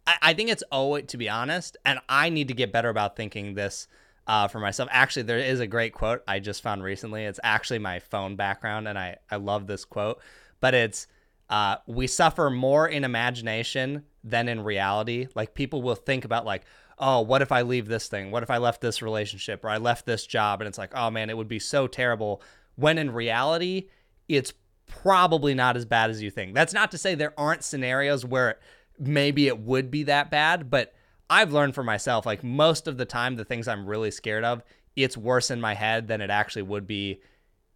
I, 0.06 0.16
I 0.22 0.34
think 0.34 0.50
it's 0.50 0.62
oh 0.70 1.00
to 1.00 1.16
be 1.16 1.28
honest, 1.28 1.76
and 1.84 1.98
I 2.08 2.28
need 2.28 2.48
to 2.48 2.54
get 2.54 2.72
better 2.72 2.88
about 2.88 3.16
thinking 3.16 3.54
this 3.54 3.88
uh, 4.26 4.48
for 4.48 4.60
myself. 4.60 4.88
Actually, 4.92 5.24
there 5.24 5.38
is 5.38 5.60
a 5.60 5.66
great 5.66 5.92
quote 5.92 6.22
I 6.28 6.38
just 6.38 6.62
found 6.62 6.82
recently. 6.82 7.24
It's 7.24 7.40
actually 7.42 7.80
my 7.80 7.98
phone 7.98 8.36
background, 8.36 8.86
and 8.88 8.98
I 8.98 9.16
I 9.30 9.36
love 9.36 9.66
this 9.66 9.84
quote. 9.84 10.20
But 10.60 10.74
it's 10.74 11.06
uh, 11.50 11.76
we 11.86 12.06
suffer 12.06 12.50
more 12.50 12.88
in 12.88 13.04
imagination 13.04 14.04
than 14.22 14.48
in 14.48 14.62
reality. 14.62 15.28
Like 15.34 15.54
people 15.54 15.82
will 15.82 15.94
think 15.94 16.24
about 16.24 16.44
like, 16.44 16.64
oh, 16.98 17.20
what 17.20 17.42
if 17.42 17.52
I 17.52 17.62
leave 17.62 17.86
this 17.86 18.08
thing? 18.08 18.30
What 18.30 18.42
if 18.42 18.50
I 18.50 18.58
left 18.58 18.80
this 18.80 19.02
relationship 19.02 19.64
or 19.64 19.68
I 19.68 19.78
left 19.78 20.06
this 20.06 20.26
job? 20.26 20.60
And 20.60 20.68
it's 20.68 20.78
like, 20.78 20.92
oh 20.94 21.10
man, 21.10 21.30
it 21.30 21.36
would 21.36 21.48
be 21.48 21.58
so 21.58 21.86
terrible. 21.86 22.42
When 22.76 22.98
in 22.98 23.12
reality, 23.12 23.88
it's 24.28 24.52
probably 24.86 25.54
not 25.54 25.76
as 25.76 25.84
bad 25.84 26.10
as 26.10 26.22
you 26.22 26.30
think. 26.30 26.54
That's 26.54 26.72
not 26.72 26.90
to 26.92 26.98
say 26.98 27.14
there 27.14 27.38
aren't 27.38 27.64
scenarios 27.64 28.24
where 28.24 28.58
maybe 28.98 29.46
it 29.46 29.58
would 29.58 29.90
be 29.90 30.04
that 30.04 30.30
bad, 30.30 30.70
but 30.70 30.94
I've 31.28 31.52
learned 31.52 31.74
for 31.74 31.82
myself, 31.82 32.26
like 32.26 32.44
most 32.44 32.86
of 32.86 32.96
the 32.96 33.04
time, 33.04 33.36
the 33.36 33.44
things 33.44 33.66
I'm 33.66 33.86
really 33.86 34.10
scared 34.10 34.44
of, 34.44 34.62
it's 34.94 35.16
worse 35.16 35.50
in 35.50 35.60
my 35.60 35.74
head 35.74 36.06
than 36.06 36.20
it 36.20 36.30
actually 36.30 36.62
would 36.62 36.86
be 36.86 37.20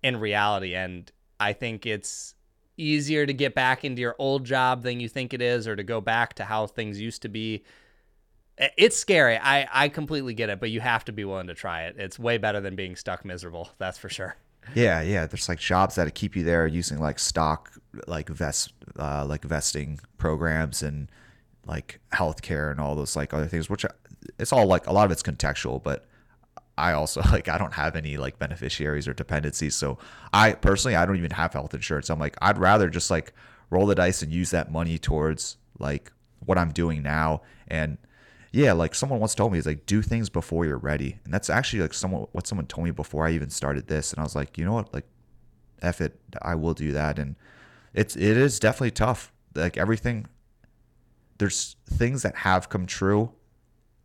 in 0.02 0.18
reality. 0.18 0.74
And 0.74 1.10
I 1.40 1.52
think 1.54 1.86
it's 1.86 2.34
easier 2.78 3.26
to 3.26 3.32
get 3.32 3.54
back 3.54 3.84
into 3.84 4.00
your 4.00 4.16
old 4.18 4.44
job 4.44 4.82
than 4.82 5.00
you 5.00 5.08
think 5.08 5.34
it 5.34 5.42
is, 5.42 5.68
or 5.68 5.76
to 5.76 5.82
go 5.82 6.00
back 6.00 6.34
to 6.34 6.44
how 6.44 6.66
things 6.66 7.00
used 7.00 7.22
to 7.22 7.28
be. 7.28 7.64
It's 8.76 8.96
scary. 8.96 9.38
I, 9.38 9.68
I 9.70 9.88
completely 9.88 10.34
get 10.34 10.50
it, 10.50 10.58
but 10.58 10.70
you 10.70 10.80
have 10.80 11.04
to 11.04 11.12
be 11.12 11.24
willing 11.24 11.46
to 11.46 11.54
try 11.54 11.84
it. 11.84 11.96
It's 11.98 12.18
way 12.18 12.38
better 12.38 12.60
than 12.60 12.74
being 12.74 12.96
stuck 12.96 13.24
miserable. 13.24 13.70
That's 13.78 13.98
for 13.98 14.08
sure. 14.08 14.36
Yeah, 14.74 15.00
yeah. 15.00 15.26
There's 15.26 15.48
like 15.48 15.58
jobs 15.58 15.94
that 15.94 16.12
keep 16.14 16.36
you 16.36 16.42
there 16.42 16.66
using 16.66 16.98
like 16.98 17.18
stock, 17.18 17.72
like 18.06 18.28
vest, 18.28 18.72
uh, 18.98 19.24
like 19.24 19.44
vesting 19.44 20.00
programs 20.18 20.82
and 20.82 21.10
like 21.66 22.00
healthcare 22.12 22.70
and 22.70 22.80
all 22.80 22.94
those 22.94 23.16
like 23.16 23.32
other 23.32 23.46
things. 23.46 23.70
Which 23.70 23.86
it's 24.38 24.52
all 24.52 24.66
like 24.66 24.86
a 24.86 24.92
lot 24.92 25.04
of 25.04 25.12
it's 25.12 25.22
contextual, 25.22 25.82
but 25.82 26.06
I 26.78 26.92
also 26.92 27.20
like 27.32 27.48
I 27.48 27.58
don't 27.58 27.74
have 27.74 27.96
any 27.96 28.16
like 28.16 28.38
beneficiaries 28.38 29.08
or 29.08 29.14
dependencies. 29.14 29.76
So 29.76 29.98
I 30.32 30.52
personally 30.52 30.96
I 30.96 31.04
don't 31.06 31.16
even 31.16 31.32
have 31.32 31.52
health 31.52 31.74
insurance. 31.74 32.10
I'm 32.10 32.18
like 32.18 32.36
I'd 32.40 32.58
rather 32.58 32.88
just 32.88 33.10
like 33.10 33.32
roll 33.70 33.86
the 33.86 33.94
dice 33.94 34.22
and 34.22 34.32
use 34.32 34.50
that 34.50 34.70
money 34.70 34.98
towards 34.98 35.56
like 35.78 36.12
what 36.44 36.58
I'm 36.58 36.70
doing 36.70 37.02
now 37.02 37.42
and 37.66 37.98
yeah, 38.52 38.72
like 38.72 38.94
someone 38.94 39.20
once 39.20 39.34
told 39.34 39.52
me, 39.52 39.58
is 39.58 39.66
like 39.66 39.86
do 39.86 40.00
things 40.00 40.30
before 40.30 40.64
you're 40.64 40.78
ready, 40.78 41.18
and 41.24 41.32
that's 41.32 41.50
actually 41.50 41.82
like 41.82 41.92
someone 41.92 42.26
what 42.32 42.46
someone 42.46 42.66
told 42.66 42.86
me 42.86 42.90
before 42.90 43.26
I 43.26 43.32
even 43.32 43.50
started 43.50 43.88
this, 43.88 44.12
and 44.12 44.20
I 44.20 44.22
was 44.22 44.34
like, 44.34 44.56
you 44.56 44.64
know 44.64 44.72
what, 44.72 44.92
like, 44.94 45.04
f 45.82 46.00
it, 46.00 46.18
I 46.40 46.54
will 46.54 46.74
do 46.74 46.92
that, 46.92 47.18
and 47.18 47.36
it's 47.92 48.16
it 48.16 48.36
is 48.36 48.58
definitely 48.58 48.92
tough. 48.92 49.32
Like 49.54 49.76
everything, 49.76 50.26
there's 51.36 51.76
things 51.86 52.22
that 52.22 52.36
have 52.36 52.68
come 52.68 52.86
true 52.86 53.32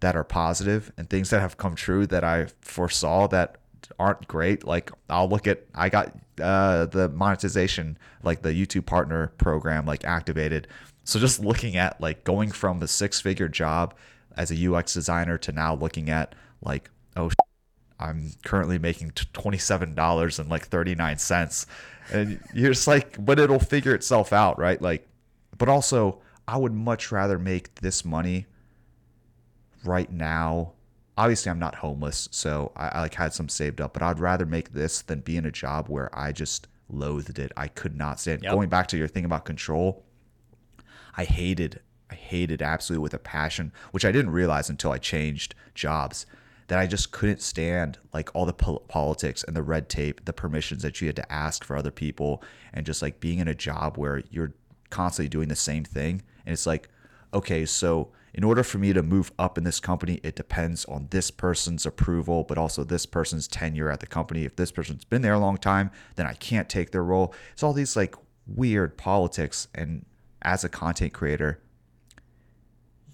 that 0.03 0.17
are 0.17 0.23
positive, 0.25 0.91
and 0.97 1.09
things 1.09 1.29
that 1.29 1.39
have 1.39 1.55
come 1.55 1.75
true 1.75 2.05
that 2.07 2.25
I 2.25 2.47
foresaw 2.59 3.27
that 3.29 3.57
aren't 3.97 4.27
great. 4.27 4.65
Like 4.65 4.91
I'll 5.09 5.29
look 5.29 5.47
at 5.47 5.65
I 5.73 5.87
got 5.87 6.13
uh, 6.41 6.87
the 6.87 7.07
monetization, 7.07 7.97
like 8.21 8.41
the 8.41 8.49
YouTube 8.49 8.85
partner 8.85 9.27
program, 9.37 9.85
like 9.85 10.03
activated. 10.03 10.67
So 11.05 11.19
just 11.19 11.39
looking 11.39 11.77
at 11.77 12.01
like 12.01 12.25
going 12.25 12.51
from 12.51 12.83
a 12.83 12.87
six 12.87 13.21
figure 13.21 13.47
job 13.47 13.95
as 14.35 14.51
a 14.51 14.73
UX 14.73 14.93
designer 14.93 15.37
to 15.37 15.53
now 15.53 15.73
looking 15.75 16.09
at 16.09 16.35
like, 16.61 16.89
oh, 17.15 17.29
I'm 17.97 18.31
currently 18.43 18.79
making 18.79 19.11
$27 19.11 20.39
and 20.39 20.49
like 20.49 20.67
39 20.67 21.17
cents. 21.17 21.65
And 22.11 22.41
you're 22.53 22.73
just 22.73 22.87
like, 22.87 23.23
but 23.23 23.39
it'll 23.39 23.59
figure 23.59 23.95
itself 23.95 24.33
out, 24.33 24.59
right? 24.59 24.81
Like, 24.81 25.07
but 25.57 25.69
also, 25.69 26.19
I 26.45 26.57
would 26.57 26.73
much 26.73 27.09
rather 27.09 27.39
make 27.39 27.75
this 27.75 28.03
money 28.03 28.47
right 29.85 30.11
now. 30.11 30.73
Obviously, 31.17 31.51
I'm 31.51 31.59
not 31.59 31.75
homeless, 31.75 32.27
so 32.31 32.71
I, 32.75 32.87
I 32.87 33.01
like 33.01 33.13
had 33.13 33.33
some 33.33 33.47
saved 33.47 33.79
up, 33.79 33.93
but 33.93 34.01
I'd 34.01 34.19
rather 34.19 34.45
make 34.45 34.73
this 34.73 35.01
than 35.01 35.19
be 35.19 35.37
in 35.37 35.45
a 35.45 35.51
job 35.51 35.87
where 35.87 36.09
I 36.17 36.31
just 36.31 36.67
loathed 36.89 37.37
it. 37.37 37.51
I 37.55 37.67
could 37.67 37.95
not 37.95 38.19
stand. 38.19 38.43
Yep. 38.43 38.51
Going 38.51 38.69
back 38.69 38.87
to 38.87 38.97
your 38.97 39.07
thing 39.07 39.25
about 39.25 39.45
control, 39.45 40.03
I 41.15 41.23
hated 41.23 41.81
I 42.09 42.15
hated 42.15 42.61
absolutely 42.61 43.01
with 43.01 43.13
a 43.13 43.19
passion, 43.19 43.71
which 43.91 44.05
I 44.05 44.11
didn't 44.11 44.31
realize 44.31 44.69
until 44.69 44.91
I 44.91 44.99
changed 44.99 45.55
jobs, 45.73 46.25
that 46.67 46.77
I 46.77 46.85
just 46.85 47.11
couldn't 47.11 47.41
stand 47.41 47.97
like 48.13 48.29
all 48.35 48.45
the 48.45 48.53
po- 48.53 48.83
politics 48.87 49.43
and 49.43 49.55
the 49.55 49.63
red 49.63 49.89
tape, 49.89 50.25
the 50.25 50.33
permissions 50.33 50.83
that 50.83 51.01
you 51.01 51.07
had 51.07 51.15
to 51.15 51.31
ask 51.31 51.63
for 51.63 51.75
other 51.75 51.91
people, 51.91 52.43
and 52.73 52.85
just 52.85 53.01
like 53.01 53.19
being 53.19 53.39
in 53.39 53.47
a 53.47 53.55
job 53.55 53.97
where 53.97 54.21
you're 54.29 54.53
constantly 54.89 55.29
doing 55.29 55.47
the 55.47 55.55
same 55.55 55.83
thing. 55.83 56.21
And 56.45 56.53
it's 56.53 56.67
like, 56.67 56.89
okay, 57.33 57.65
so 57.65 58.11
in 58.33 58.43
order 58.43 58.63
for 58.63 58.79
me 58.79 58.93
to 58.93 59.03
move 59.03 59.31
up 59.37 59.57
in 59.57 59.63
this 59.63 59.79
company, 59.79 60.19
it 60.23 60.35
depends 60.35 60.85
on 60.85 61.07
this 61.11 61.29
person's 61.29 61.85
approval, 61.85 62.43
but 62.43 62.57
also 62.57 62.83
this 62.83 63.05
person's 63.05 63.47
tenure 63.47 63.91
at 63.91 63.99
the 63.99 64.07
company. 64.07 64.43
If 64.43 64.55
this 64.55 64.71
person's 64.71 65.05
been 65.05 65.21
there 65.21 65.33
a 65.33 65.39
long 65.39 65.57
time, 65.57 65.91
then 66.15 66.25
I 66.25 66.33
can't 66.33 66.67
take 66.67 66.91
their 66.91 67.03
role. 67.03 67.33
It's 67.51 67.61
all 67.61 67.73
these 67.73 67.95
like 67.95 68.15
weird 68.47 68.97
politics. 68.97 69.67
And 69.75 70.05
as 70.41 70.63
a 70.63 70.69
content 70.69 71.13
creator, 71.13 71.61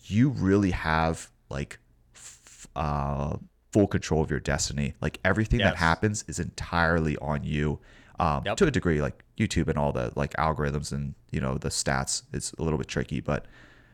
you 0.04 0.30
really 0.30 0.72
have 0.72 1.30
like 1.50 1.80
f- 2.16 2.68
uh, 2.78 3.38
full 3.74 3.88
control 3.88 4.24
of 4.24 4.32
your 4.32 4.40
destiny. 4.40 4.94
Like 5.02 5.20
everything 5.26 5.60
yes. 5.60 5.72
that 5.72 5.78
happens 5.78 6.24
is 6.30 6.40
entirely 6.40 7.18
on 7.18 7.44
you. 7.44 7.80
Um, 8.20 8.44
yep. 8.46 8.58
To 8.58 8.68
a 8.68 8.72
degree, 8.72 9.02
like 9.02 9.24
YouTube 9.38 9.68
and 9.68 9.78
all 9.78 9.92
the 9.92 10.12
like 10.16 10.34
algorithms 10.34 10.92
and 10.92 11.14
you 11.32 11.40
know 11.40 11.58
the 11.58 11.70
stats, 11.70 12.24
it's 12.34 12.52
a 12.54 12.64
little 12.64 12.78
bit 12.78 12.88
tricky. 12.88 13.22
But 13.22 13.46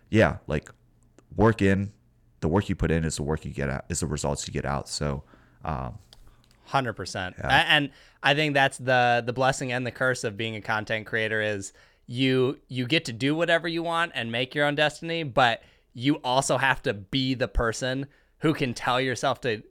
yeah, 0.09 0.37
like 0.47 0.69
work 1.35 1.61
in 1.61 1.91
the 2.41 2.47
work 2.47 2.69
you 2.69 2.75
put 2.75 2.91
in 2.91 3.03
is 3.03 3.15
the 3.17 3.23
work 3.23 3.45
you 3.45 3.51
get 3.51 3.69
out 3.69 3.85
is 3.89 3.99
the 4.01 4.07
results 4.07 4.47
you 4.47 4.53
get 4.53 4.65
out. 4.65 4.87
So. 4.89 5.23
Um, 5.63 5.99
Hundred 6.67 6.93
percent, 6.93 7.35
and 7.39 7.91
I 8.23 8.33
think 8.33 8.55
that's 8.55 8.79
the 8.79 9.21
the 9.23 9.33
blessing 9.33 9.71
and 9.71 9.85
the 9.85 9.91
curse 9.91 10.23
of 10.23 10.35
being 10.35 10.55
a 10.55 10.61
content 10.61 11.05
creator 11.05 11.39
is 11.39 11.73
you 12.07 12.59
you 12.67 12.87
get 12.87 13.05
to 13.05 13.13
do 13.13 13.35
whatever 13.35 13.67
you 13.67 13.83
want 13.83 14.13
and 14.15 14.31
make 14.31 14.55
your 14.55 14.65
own 14.65 14.73
destiny, 14.73 15.21
but 15.21 15.61
you 15.93 16.15
also 16.23 16.57
have 16.57 16.81
to 16.83 16.93
be 16.93 17.35
the 17.35 17.47
person 17.47 18.07
who 18.39 18.53
can 18.53 18.73
tell 18.73 18.99
yourself 18.99 19.41
to 19.41 19.61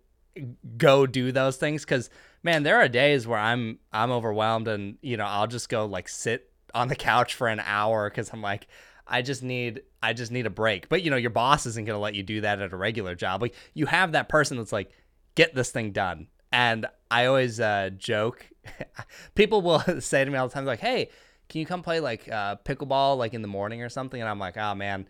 go 0.77 1.07
do 1.07 1.31
those 1.31 1.57
things 1.57 1.85
cuz 1.85 2.11
man 2.43 2.65
there 2.65 2.77
are 2.77 2.89
days 2.89 3.27
where 3.27 3.39
I'm 3.39 3.79
I'm 3.93 4.11
overwhelmed 4.11 4.67
and 4.67 4.97
you 5.01 5.17
know 5.17 5.27
I'll 5.27 5.47
just 5.47 5.69
go 5.69 5.87
like 5.87 6.09
sit 6.09 6.51
on 6.75 6.89
the 6.89 6.97
couch 6.97 7.35
for 7.35 7.47
an 7.47 7.61
hour 7.61 8.11
cuz 8.11 8.31
I'm 8.33 8.43
like 8.43 8.67
I 9.07 9.23
just 9.23 9.43
need 9.43 9.83
I 10.03 10.13
just 10.13 10.33
need 10.33 10.47
a 10.47 10.51
break. 10.51 10.89
But 10.89 11.03
you 11.03 11.11
know 11.11 11.17
your 11.17 11.31
boss 11.31 11.67
isn't 11.67 11.85
going 11.85 11.97
to 11.97 12.01
let 12.01 12.15
you 12.15 12.23
do 12.23 12.41
that 12.43 12.61
at 12.61 12.73
a 12.73 12.77
regular 12.77 13.15
job. 13.15 13.43
Like 13.43 13.55
you 13.75 13.87
have 13.87 14.13
that 14.13 14.29
person 14.29 14.57
that's 14.57 14.73
like 14.73 14.91
get 15.35 15.55
this 15.55 15.71
thing 15.71 15.93
done. 15.93 16.29
And 16.53 16.87
I 17.11 17.27
always 17.27 17.59
uh, 17.59 17.91
joke 17.97 18.49
people 19.35 19.63
will 19.63 19.81
say 20.01 20.25
to 20.25 20.31
me 20.31 20.39
all 20.39 20.49
the 20.49 20.55
time 20.55 20.65
like, 20.65 20.81
"Hey, 20.81 21.11
can 21.49 21.61
you 21.61 21.67
come 21.67 21.83
play 21.83 22.01
like 22.01 22.29
uh, 22.31 22.57
pickleball 22.65 23.19
like 23.19 23.35
in 23.35 23.43
the 23.43 23.49
morning 23.49 23.83
or 23.83 23.89
something?" 23.89 24.21
And 24.21 24.29
I'm 24.29 24.39
like, 24.39 24.57
"Oh 24.57 24.75
man, 24.75 25.07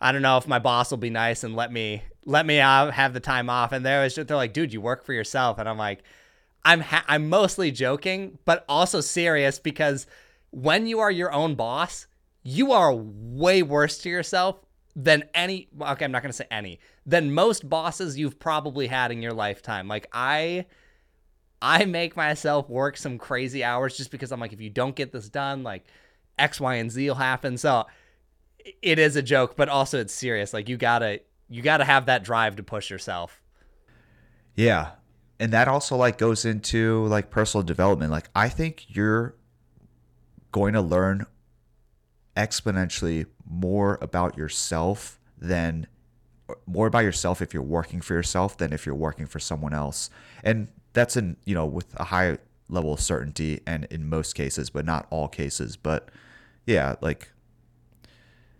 I 0.00 0.12
don't 0.12 0.22
know 0.22 0.36
if 0.36 0.46
my 0.46 0.58
boss 0.58 0.90
will 0.90 0.98
be 0.98 1.10
nice 1.10 1.44
and 1.44 1.56
let 1.56 1.72
me 1.72 2.02
let 2.24 2.44
me 2.44 2.60
uh, 2.60 2.90
have 2.90 3.14
the 3.14 3.20
time 3.20 3.48
off. 3.48 3.72
And 3.72 3.84
they're 3.84 4.08
just, 4.08 4.28
they're 4.28 4.36
like, 4.36 4.52
dude, 4.52 4.72
you 4.72 4.80
work 4.80 5.04
for 5.04 5.12
yourself, 5.12 5.58
and 5.58 5.68
I'm 5.68 5.78
like, 5.78 6.02
I'm 6.64 6.80
ha- 6.80 7.04
I'm 7.08 7.28
mostly 7.28 7.70
joking, 7.70 8.38
but 8.44 8.64
also 8.68 9.00
serious 9.00 9.58
because 9.58 10.06
when 10.50 10.86
you 10.86 10.98
are 11.00 11.10
your 11.10 11.32
own 11.32 11.54
boss, 11.54 12.06
you 12.46 12.72
are 12.72 12.94
way 12.94 13.62
worse 13.62 13.98
to 13.98 14.08
yourself 14.08 14.56
than 14.94 15.24
any. 15.34 15.68
Okay, 15.80 16.04
I'm 16.04 16.12
not 16.12 16.22
gonna 16.22 16.32
say 16.32 16.46
any 16.50 16.80
than 17.04 17.34
most 17.34 17.68
bosses 17.68 18.18
you've 18.18 18.38
probably 18.38 18.86
had 18.86 19.10
in 19.10 19.22
your 19.22 19.32
lifetime. 19.32 19.88
Like 19.88 20.06
I. 20.12 20.66
I 21.62 21.86
make 21.86 22.16
myself 22.16 22.68
work 22.68 22.98
some 22.98 23.16
crazy 23.16 23.64
hours 23.64 23.96
just 23.96 24.10
because 24.10 24.30
I'm 24.30 24.38
like, 24.38 24.52
if 24.52 24.60
you 24.60 24.68
don't 24.68 24.94
get 24.94 25.10
this 25.10 25.30
done, 25.30 25.62
like 25.62 25.86
X, 26.38 26.60
Y, 26.60 26.74
and 26.74 26.90
Z 26.90 27.08
will 27.08 27.14
happen. 27.14 27.56
So 27.56 27.86
it 28.82 28.98
is 28.98 29.16
a 29.16 29.22
joke, 29.22 29.56
but 29.56 29.70
also 29.70 29.98
it's 29.98 30.12
serious. 30.12 30.52
Like 30.52 30.68
you 30.68 30.76
gotta 30.76 31.20
you 31.48 31.62
gotta 31.62 31.84
have 31.84 32.06
that 32.06 32.24
drive 32.24 32.56
to 32.56 32.62
push 32.62 32.90
yourself. 32.90 33.40
Yeah. 34.54 34.92
And 35.40 35.52
that 35.52 35.66
also 35.66 35.96
like 35.96 36.18
goes 36.18 36.44
into 36.44 37.06
like 37.06 37.30
personal 37.30 37.62
development. 37.64 38.10
Like 38.10 38.28
I 38.34 38.50
think 38.50 38.84
you're 38.88 39.34
going 40.52 40.74
to 40.74 40.82
learn 40.82 41.26
exponentially 42.36 43.26
more 43.48 43.98
about 44.00 44.36
yourself 44.36 45.18
than 45.38 45.86
more 46.66 46.86
about 46.86 47.00
yourself 47.00 47.42
if 47.42 47.52
you're 47.52 47.62
working 47.62 48.00
for 48.00 48.14
yourself 48.14 48.56
than 48.56 48.72
if 48.72 48.86
you're 48.86 48.94
working 48.94 49.26
for 49.26 49.40
someone 49.40 49.74
else. 49.74 50.10
And 50.44 50.68
that's 50.92 51.16
in, 51.16 51.36
you 51.44 51.54
know, 51.54 51.66
with 51.66 51.98
a 51.98 52.04
high 52.04 52.38
level 52.68 52.92
of 52.92 53.00
certainty 53.00 53.60
and 53.66 53.84
in 53.90 54.08
most 54.08 54.34
cases, 54.34 54.70
but 54.70 54.84
not 54.84 55.06
all 55.10 55.28
cases. 55.28 55.76
But 55.76 56.10
yeah, 56.66 56.96
like 57.00 57.32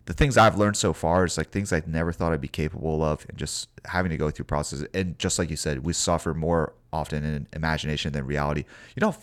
the 0.07 0.13
things 0.13 0.37
I've 0.37 0.57
learned 0.57 0.77
so 0.77 0.93
far 0.93 1.25
is 1.25 1.37
like 1.37 1.51
things 1.51 1.73
I 1.73 1.83
never 1.87 2.13
thought 2.13 2.33
I'd 2.33 2.41
be 2.41 2.49
capable 2.49 3.03
of, 3.03 3.27
and 3.29 3.37
just 3.37 3.69
having 3.85 4.11
to 4.11 4.17
go 4.17 4.31
through 4.31 4.45
processes. 4.45 4.87
And 4.95 5.19
just 5.19 5.39
like 5.39 5.51
you 5.51 5.57
said, 5.57 5.85
we 5.85 5.93
suffer 5.93 6.33
more 6.33 6.75
often 6.93 7.25
in 7.25 7.49
imagination 7.53 8.13
than 8.13 8.25
reality. 8.25 8.65
You 8.95 9.01
know, 9.01 9.17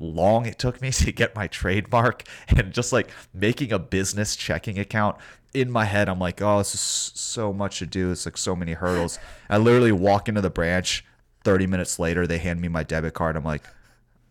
long 0.00 0.46
it 0.46 0.58
took 0.58 0.80
me 0.80 0.90
to 0.92 1.12
get 1.12 1.34
my 1.34 1.46
trademark, 1.46 2.24
and 2.48 2.72
just 2.72 2.92
like 2.92 3.10
making 3.32 3.72
a 3.72 3.78
business 3.78 4.36
checking 4.36 4.78
account 4.78 5.16
in 5.52 5.70
my 5.70 5.84
head, 5.84 6.08
I'm 6.08 6.18
like, 6.18 6.40
oh, 6.40 6.58
this 6.58 6.74
is 6.74 6.80
so 6.80 7.52
much 7.52 7.80
to 7.80 7.86
do. 7.86 8.12
It's 8.12 8.24
like 8.24 8.36
so 8.36 8.54
many 8.54 8.72
hurdles. 8.72 9.18
I 9.48 9.58
literally 9.58 9.92
walk 9.92 10.28
into 10.28 10.40
the 10.40 10.50
branch. 10.50 11.04
30 11.42 11.66
minutes 11.66 11.98
later, 11.98 12.26
they 12.26 12.38
hand 12.38 12.60
me 12.60 12.68
my 12.68 12.82
debit 12.82 13.14
card. 13.14 13.34
I'm 13.34 13.44
like, 13.44 13.64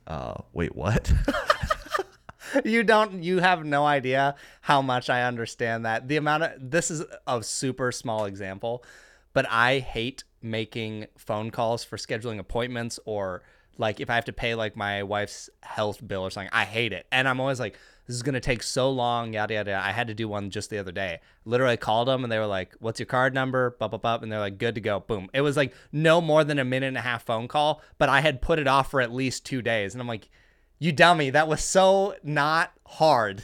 uh, 0.08 0.36
wait, 0.54 0.76
what? 0.76 1.12
you 2.66 2.84
don't 2.84 3.24
you 3.24 3.40
have 3.40 3.66
no 3.66 3.86
idea 3.86 4.36
how 4.62 4.82
much 4.82 5.10
I 5.10 5.24
understand 5.24 5.86
that. 5.86 6.08
The 6.08 6.18
amount 6.18 6.44
of 6.44 6.52
this 6.60 6.90
is 6.92 7.04
a 7.28 7.44
super 7.44 7.92
small 7.92 8.26
example, 8.26 8.84
but 9.34 9.46
I 9.50 9.80
hate 9.80 10.24
making 10.42 11.08
phone 11.18 11.52
calls 11.52 11.84
for 11.84 11.98
scheduling 11.98 12.40
appointments 12.40 13.00
or 13.06 13.44
like 13.80 14.00
if 14.02 14.10
I 14.10 14.16
have 14.16 14.26
to 14.26 14.34
pay 14.34 14.54
like 14.54 14.76
my 14.76 15.02
wife's 15.04 15.50
health 15.64 16.06
bill 16.06 16.22
or 16.22 16.30
something. 16.30 16.52
I 16.54 16.66
hate 16.66 16.94
it. 16.94 17.08
And 17.12 17.28
I'm 17.28 17.40
always 17.40 17.60
like, 17.60 17.80
this 18.06 18.16
is 18.16 18.24
gonna 18.24 18.40
take 18.40 18.62
so 18.62 18.92
long, 18.92 19.34
yada 19.34 19.54
yada. 19.54 19.82
I 19.82 19.92
had 19.92 20.08
to 20.08 20.14
do 20.14 20.28
one 20.28 20.50
just 20.50 20.70
the 20.70 20.80
other 20.80 20.92
day. 20.92 21.20
Literally 21.46 21.78
called 21.78 22.08
them 22.08 22.24
and 22.24 22.32
they 22.32 22.40
were 22.40 22.46
like, 22.46 22.76
"What's 22.80 23.00
your 23.00 23.06
card 23.06 23.34
number?" 23.34 23.76
Blah 23.80 23.88
blah 23.88 24.00
blah, 24.00 24.20
and 24.22 24.32
they're 24.32 24.40
like, 24.40 24.58
"Good 24.58 24.76
to 24.76 24.82
go." 24.82 25.00
Boom. 25.00 25.30
It 25.34 25.42
was 25.42 25.56
like 25.56 25.74
no 25.92 26.20
more 26.20 26.44
than 26.44 26.60
a 26.60 26.66
minute 26.66 26.88
and 26.88 26.98
a 26.98 27.02
half 27.02 27.24
phone 27.24 27.48
call, 27.48 27.82
but 27.98 28.10
I 28.10 28.22
had 28.22 28.42
put 28.42 28.60
it 28.60 28.68
off 28.68 28.92
for 28.92 29.00
at 29.00 29.14
least 29.14 29.46
two 29.46 29.62
days, 29.62 29.94
and 29.94 30.02
I'm 30.02 30.08
like, 30.08 30.30
"You 30.80 30.92
dummy! 30.92 31.30
That 31.30 31.48
was 31.48 31.64
so 31.64 32.16
not 32.24 32.74
hard." 32.86 33.44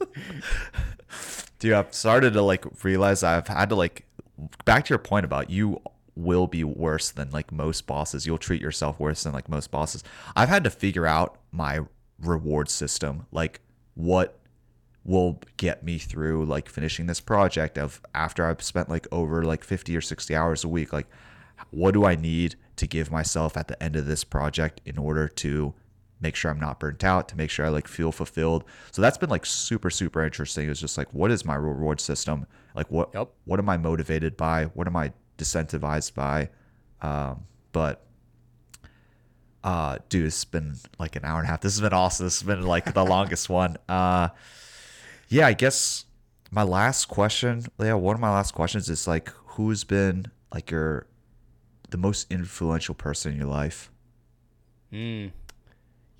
Dude, 1.58 1.74
I've 1.74 1.94
started 1.94 2.32
to 2.32 2.42
like 2.42 2.64
realize 2.82 3.22
I've 3.22 3.48
had 3.48 3.68
to 3.68 3.74
like 3.74 4.06
back 4.64 4.86
to 4.86 4.90
your 4.90 4.98
point 4.98 5.26
about 5.26 5.50
you 5.50 5.80
will 6.20 6.46
be 6.46 6.64
worse 6.64 7.10
than 7.10 7.30
like 7.30 7.50
most 7.52 7.86
bosses. 7.86 8.26
You'll 8.26 8.38
treat 8.38 8.60
yourself 8.62 8.98
worse 9.00 9.22
than 9.22 9.32
like 9.32 9.48
most 9.48 9.70
bosses. 9.70 10.04
I've 10.36 10.48
had 10.48 10.64
to 10.64 10.70
figure 10.70 11.06
out 11.06 11.38
my 11.50 11.80
reward 12.18 12.68
system. 12.68 13.26
Like 13.32 13.60
what 13.94 14.38
will 15.04 15.40
get 15.56 15.82
me 15.82 15.98
through 15.98 16.44
like 16.44 16.68
finishing 16.68 17.06
this 17.06 17.20
project 17.20 17.78
of 17.78 18.00
after 18.14 18.44
I've 18.44 18.62
spent 18.62 18.88
like 18.88 19.06
over 19.10 19.42
like 19.44 19.64
50 19.64 19.96
or 19.96 20.00
60 20.00 20.36
hours 20.36 20.62
a 20.62 20.68
week 20.68 20.92
like 20.92 21.06
what 21.70 21.94
do 21.94 22.04
I 22.04 22.16
need 22.16 22.56
to 22.76 22.86
give 22.86 23.10
myself 23.10 23.56
at 23.56 23.68
the 23.68 23.82
end 23.82 23.96
of 23.96 24.06
this 24.06 24.24
project 24.24 24.80
in 24.84 24.98
order 24.98 25.26
to 25.26 25.72
make 26.20 26.36
sure 26.36 26.50
I'm 26.50 26.60
not 26.60 26.78
burnt 26.80 27.02
out 27.02 27.28
to 27.30 27.36
make 27.36 27.48
sure 27.48 27.64
I 27.64 27.70
like 27.70 27.88
feel 27.88 28.12
fulfilled 28.12 28.64
so 28.92 29.00
that's 29.00 29.16
been 29.16 29.30
like 29.30 29.46
super 29.46 29.88
super 29.88 30.22
interesting 30.22 30.68
it's 30.68 30.80
just 30.80 30.98
like 30.98 31.12
what 31.14 31.30
is 31.30 31.46
my 31.46 31.54
reward 31.54 31.98
system 32.00 32.46
like 32.74 32.90
what 32.90 33.10
Yep. 33.14 33.30
what 33.46 33.58
am 33.58 33.70
I 33.70 33.78
motivated 33.78 34.36
by 34.36 34.64
what 34.66 34.86
am 34.86 34.96
I 34.96 35.12
disincentivized 35.40 36.14
by 36.14 36.50
um, 37.02 37.44
but 37.72 38.04
uh, 39.62 39.98
dude, 40.08 40.26
it's 40.26 40.44
been 40.44 40.76
like 40.98 41.16
an 41.16 41.24
hour 41.24 41.38
and 41.38 41.46
a 41.46 41.50
half. 41.50 41.60
This 41.60 41.74
has 41.74 41.80
been 41.80 41.92
awesome. 41.92 42.26
This 42.26 42.40
has 42.40 42.46
been 42.46 42.62
like 42.62 42.94
the 42.94 43.04
longest 43.16 43.48
one. 43.48 43.76
Uh, 43.88 44.28
yeah, 45.28 45.46
I 45.46 45.52
guess 45.52 46.06
my 46.50 46.62
last 46.62 47.06
question, 47.06 47.64
yeah, 47.78 47.94
one 47.94 48.14
of 48.14 48.20
my 48.20 48.30
last 48.30 48.52
questions 48.52 48.88
is 48.88 49.06
like, 49.06 49.28
who's 49.46 49.84
been 49.84 50.26
like 50.52 50.70
your 50.70 51.06
the 51.90 51.98
most 51.98 52.30
influential 52.30 52.94
person 52.94 53.32
in 53.32 53.38
your 53.38 53.48
life? 53.48 53.90
Mm. 54.92 55.32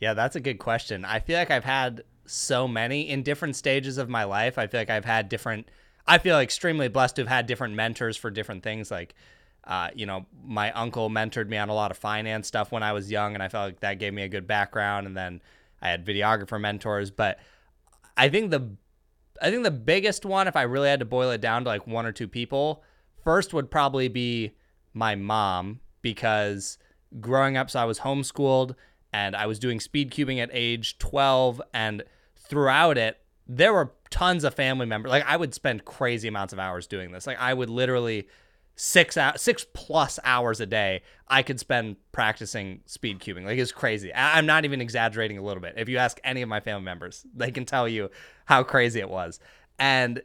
Yeah, 0.01 0.15
that's 0.15 0.37
a 0.37 0.41
good 0.41 0.59
question. 0.59 1.05
I 1.05 1.21
feel 1.21 1.39
like 1.39 1.51
I've 1.51 1.65
had 1.65 2.03
so 2.27 2.69
many 2.69 3.09
in 3.09 3.23
different 3.23 3.57
stages 3.57 3.99
of 3.99 4.09
my 4.09 4.25
life. 4.25 4.59
I 4.59 4.67
feel 4.67 4.81
like 4.81 4.91
I've 4.91 5.05
had 5.05 5.29
different. 5.29 5.69
I 6.11 6.19
feel 6.19 6.41
extremely 6.41 6.89
blessed 6.89 7.15
to 7.17 7.23
have 7.23 7.29
had 7.29 7.47
different 7.47 7.77
mentors 7.77 8.17
for 8.17 8.33
different 8.33 8.65
things. 8.65 8.91
Like, 8.91 9.15
uh, 9.63 9.91
you 9.95 10.07
know, 10.07 10.27
my 10.45 10.73
uncle 10.73 11.09
mentored 11.09 11.49
me 11.49 11.57
on 11.57 11.69
a 11.69 11.75
lot 11.75 11.93
of 11.93 11.99
finance 11.99 12.49
stuff 12.49 12.73
when 12.73 12.83
I 12.83 12.93
was 12.93 13.13
young, 13.13 13.35
and 13.35 13.43
I 13.45 13.49
felt 13.49 13.67
like 13.67 13.81
that 13.81 14.01
gave 14.01 14.13
me 14.13 14.23
a 14.23 14.29
good 14.29 14.45
background. 14.49 15.07
And 15.07 15.17
then 15.17 15.41
I 15.81 15.89
had 15.89 16.05
videographer 16.05 16.61
mentors. 16.61 17.13
But 17.13 17.39
I 18.17 18.29
think 18.29 18.51
the, 18.51 18.73
I 19.41 19.53
think 19.53 19.63
the 19.63 19.71
biggest 19.71 20.25
one, 20.25 20.49
if 20.49 20.57
I 20.57 20.63
really 20.63 20.89
had 20.89 20.99
to 20.99 21.07
boil 21.07 21.31
it 21.31 21.41
down 21.41 21.63
to 21.63 21.69
like 21.69 21.87
one 21.87 22.07
or 22.07 22.13
two 22.13 22.27
people, 22.27 22.83
first 23.23 23.55
would 23.55 23.71
probably 23.71 24.09
be 24.09 24.57
my 24.93 25.15
mom 25.15 25.79
because 26.03 26.77
growing 27.21 27.57
up, 27.57 27.71
so 27.71 27.79
I 27.79 27.85
was 27.85 28.01
homeschooled 28.01 28.75
and 29.13 29.37
I 29.37 29.47
was 29.47 29.61
doing 29.61 29.79
speed 29.79 30.11
cubing 30.11 30.43
at 30.43 30.51
age 30.53 30.99
12 30.99 31.63
and 31.73 32.03
throughout 32.37 32.99
it 32.99 33.21
there 33.53 33.73
were 33.73 33.91
tons 34.11 34.45
of 34.45 34.55
family 34.55 34.87
members. 34.87 35.11
Like 35.11 35.27
I 35.27 35.37
would 35.37 35.53
spend 35.55 35.85
crazy 35.85 36.29
amounts 36.29 36.53
of 36.53 36.61
hours 36.61 36.87
doing 36.87 37.11
this. 37.11 37.27
Like 37.27 37.41
I 37.41 37.53
would 37.53 37.69
literally 37.69 38.29
six 38.77 39.17
out 39.17 39.41
six 39.41 39.67
plus 39.75 40.19
hours 40.25 40.59
a 40.61 40.65
day 40.67 41.03
I 41.29 41.43
could 41.43 41.59
spend 41.61 41.97
practicing 42.13 42.81
speed 42.87 43.19
cubing. 43.19 43.45
Like 43.45 43.59
it's 43.59 43.73
crazy. 43.73 44.15
I- 44.15 44.39
I'm 44.39 44.47
not 44.47 44.65
even 44.65 44.81
exaggerating 44.81 45.37
a 45.37 45.43
little 45.43 45.61
bit. 45.61 45.75
If 45.77 45.89
you 45.89 45.99
ask 45.99 46.21
any 46.23 46.43
of 46.43 46.49
my 46.49 46.61
family 46.61 46.85
members 46.85 47.27
they 47.35 47.51
can 47.51 47.65
tell 47.65 47.89
you 47.89 48.11
how 48.45 48.63
crazy 48.63 49.01
it 49.01 49.11
was. 49.11 49.41
And 49.81 50.23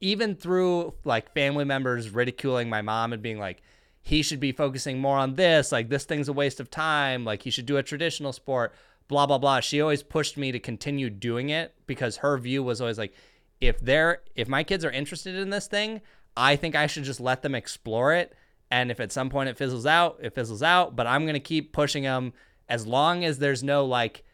even 0.00 0.34
through 0.34 0.94
like 1.04 1.34
family 1.34 1.64
members 1.64 2.08
ridiculing 2.08 2.70
my 2.70 2.80
mom 2.80 3.12
and 3.12 3.22
being 3.22 3.38
like 3.38 3.62
he 4.00 4.22
should 4.22 4.40
be 4.40 4.52
focusing 4.52 4.98
more 4.98 5.18
on 5.18 5.34
this. 5.34 5.72
Like 5.72 5.90
this 5.90 6.04
thing's 6.06 6.28
a 6.28 6.32
waste 6.32 6.58
of 6.58 6.70
time. 6.70 7.24
Like 7.26 7.42
he 7.42 7.50
should 7.50 7.66
do 7.66 7.76
a 7.76 7.82
traditional 7.82 8.32
sport 8.32 8.72
blah 9.08 9.26
blah 9.26 9.38
blah 9.38 9.60
she 9.60 9.80
always 9.80 10.02
pushed 10.02 10.36
me 10.36 10.52
to 10.52 10.58
continue 10.58 11.10
doing 11.10 11.50
it 11.50 11.74
because 11.86 12.18
her 12.18 12.36
view 12.38 12.62
was 12.62 12.80
always 12.80 12.98
like 12.98 13.12
if 13.60 13.78
they're 13.80 14.22
if 14.34 14.48
my 14.48 14.62
kids 14.62 14.84
are 14.84 14.90
interested 14.90 15.34
in 15.34 15.50
this 15.50 15.66
thing 15.66 16.00
i 16.36 16.56
think 16.56 16.74
i 16.74 16.86
should 16.86 17.04
just 17.04 17.20
let 17.20 17.42
them 17.42 17.54
explore 17.54 18.12
it 18.12 18.34
and 18.70 18.90
if 18.90 19.00
at 19.00 19.12
some 19.12 19.30
point 19.30 19.48
it 19.48 19.56
fizzles 19.56 19.86
out 19.86 20.18
it 20.20 20.34
fizzles 20.34 20.62
out 20.62 20.96
but 20.96 21.06
i'm 21.06 21.22
going 21.22 21.34
to 21.34 21.40
keep 21.40 21.72
pushing 21.72 22.02
them 22.02 22.32
as 22.68 22.86
long 22.86 23.24
as 23.24 23.38
there's 23.38 23.62
no 23.62 23.84
like 23.84 24.24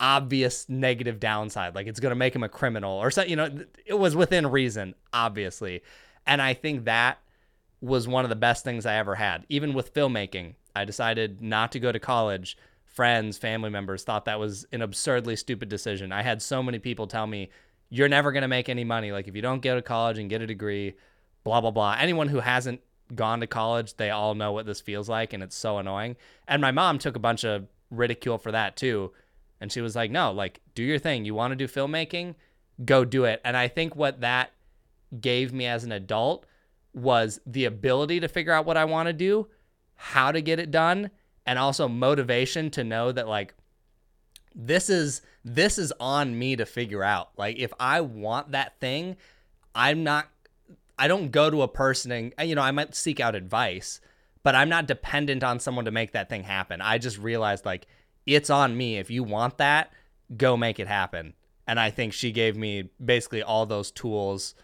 obvious 0.00 0.68
negative 0.68 1.20
downside 1.20 1.74
like 1.74 1.86
it's 1.86 2.00
going 2.00 2.10
to 2.10 2.16
make 2.16 2.34
him 2.34 2.42
a 2.42 2.48
criminal 2.48 2.92
or 2.92 3.10
something 3.10 3.30
you 3.30 3.36
know 3.36 3.64
it 3.86 3.94
was 3.94 4.16
within 4.16 4.46
reason 4.46 4.94
obviously 5.12 5.82
and 6.26 6.42
i 6.42 6.54
think 6.54 6.86
that 6.86 7.18
was 7.82 8.06
one 8.06 8.24
of 8.24 8.30
the 8.30 8.36
best 8.36 8.64
things 8.64 8.86
I 8.86 8.94
ever 8.94 9.16
had. 9.16 9.44
Even 9.48 9.74
with 9.74 9.92
filmmaking, 9.92 10.54
I 10.74 10.86
decided 10.86 11.42
not 11.42 11.72
to 11.72 11.80
go 11.80 11.92
to 11.92 11.98
college. 11.98 12.56
Friends, 12.92 13.38
family 13.38 13.70
members 13.70 14.04
thought 14.04 14.26
that 14.26 14.38
was 14.38 14.66
an 14.70 14.82
absurdly 14.82 15.34
stupid 15.36 15.68
decision. 15.70 16.12
I 16.12 16.22
had 16.22 16.42
so 16.42 16.62
many 16.62 16.78
people 16.78 17.06
tell 17.06 17.26
me, 17.26 17.48
you're 17.88 18.08
never 18.08 18.32
going 18.32 18.42
to 18.42 18.48
make 18.48 18.68
any 18.68 18.84
money. 18.84 19.12
Like, 19.12 19.28
if 19.28 19.34
you 19.34 19.40
don't 19.40 19.62
go 19.62 19.74
to 19.74 19.82
college 19.82 20.18
and 20.18 20.28
get 20.28 20.42
a 20.42 20.46
degree, 20.46 20.94
blah, 21.42 21.60
blah, 21.62 21.70
blah. 21.70 21.96
Anyone 21.98 22.28
who 22.28 22.40
hasn't 22.40 22.80
gone 23.14 23.40
to 23.40 23.46
college, 23.46 23.96
they 23.96 24.10
all 24.10 24.34
know 24.34 24.52
what 24.52 24.66
this 24.66 24.80
feels 24.80 25.08
like, 25.08 25.32
and 25.32 25.42
it's 25.42 25.56
so 25.56 25.78
annoying. 25.78 26.16
And 26.46 26.60
my 26.60 26.70
mom 26.70 26.98
took 26.98 27.16
a 27.16 27.20
bunch 27.20 27.44
of 27.44 27.66
ridicule 27.90 28.38
for 28.38 28.52
that 28.52 28.76
too. 28.76 29.12
And 29.60 29.72
she 29.72 29.80
was 29.80 29.96
like, 29.96 30.10
no, 30.10 30.32
like, 30.32 30.60
do 30.74 30.82
your 30.82 30.98
thing. 30.98 31.24
You 31.24 31.34
want 31.34 31.52
to 31.52 31.56
do 31.56 31.68
filmmaking? 31.68 32.34
Go 32.84 33.04
do 33.04 33.24
it. 33.24 33.40
And 33.44 33.56
I 33.56 33.68
think 33.68 33.96
what 33.96 34.20
that 34.20 34.52
gave 35.18 35.52
me 35.52 35.66
as 35.66 35.84
an 35.84 35.92
adult 35.92 36.46
was 36.94 37.40
the 37.46 37.64
ability 37.64 38.20
to 38.20 38.28
figure 38.28 38.52
out 38.52 38.66
what 38.66 38.76
I 38.76 38.84
want 38.84 39.06
to 39.06 39.12
do, 39.12 39.48
how 39.94 40.32
to 40.32 40.42
get 40.42 40.58
it 40.58 40.70
done, 40.70 41.10
and 41.46 41.58
also 41.58 41.88
motivation 41.88 42.70
to 42.70 42.84
know 42.84 43.12
that 43.12 43.28
like 43.28 43.54
this 44.54 44.90
is 44.90 45.22
this 45.44 45.78
is 45.78 45.92
on 45.98 46.38
me 46.38 46.56
to 46.56 46.66
figure 46.66 47.02
out. 47.02 47.30
Like 47.36 47.58
if 47.58 47.72
I 47.80 48.00
want 48.00 48.52
that 48.52 48.78
thing, 48.80 49.16
I'm 49.74 50.04
not 50.04 50.28
I 50.98 51.08
don't 51.08 51.30
go 51.30 51.50
to 51.50 51.62
a 51.62 51.68
person 51.68 52.12
and 52.12 52.48
you 52.48 52.54
know, 52.54 52.62
I 52.62 52.70
might 52.70 52.94
seek 52.94 53.20
out 53.20 53.34
advice, 53.34 54.00
but 54.42 54.54
I'm 54.54 54.68
not 54.68 54.86
dependent 54.86 55.42
on 55.42 55.60
someone 55.60 55.86
to 55.86 55.90
make 55.90 56.12
that 56.12 56.28
thing 56.28 56.44
happen. 56.44 56.80
I 56.80 56.98
just 56.98 57.18
realized 57.18 57.64
like 57.64 57.86
it's 58.26 58.50
on 58.50 58.76
me. 58.76 58.98
If 58.98 59.10
you 59.10 59.24
want 59.24 59.58
that, 59.58 59.92
go 60.36 60.56
make 60.56 60.78
it 60.78 60.86
happen. 60.86 61.34
And 61.66 61.78
I 61.78 61.90
think 61.90 62.12
she 62.12 62.32
gave 62.32 62.56
me 62.56 62.90
basically 63.04 63.42
all 63.42 63.66
those 63.66 63.90
tools 63.90 64.54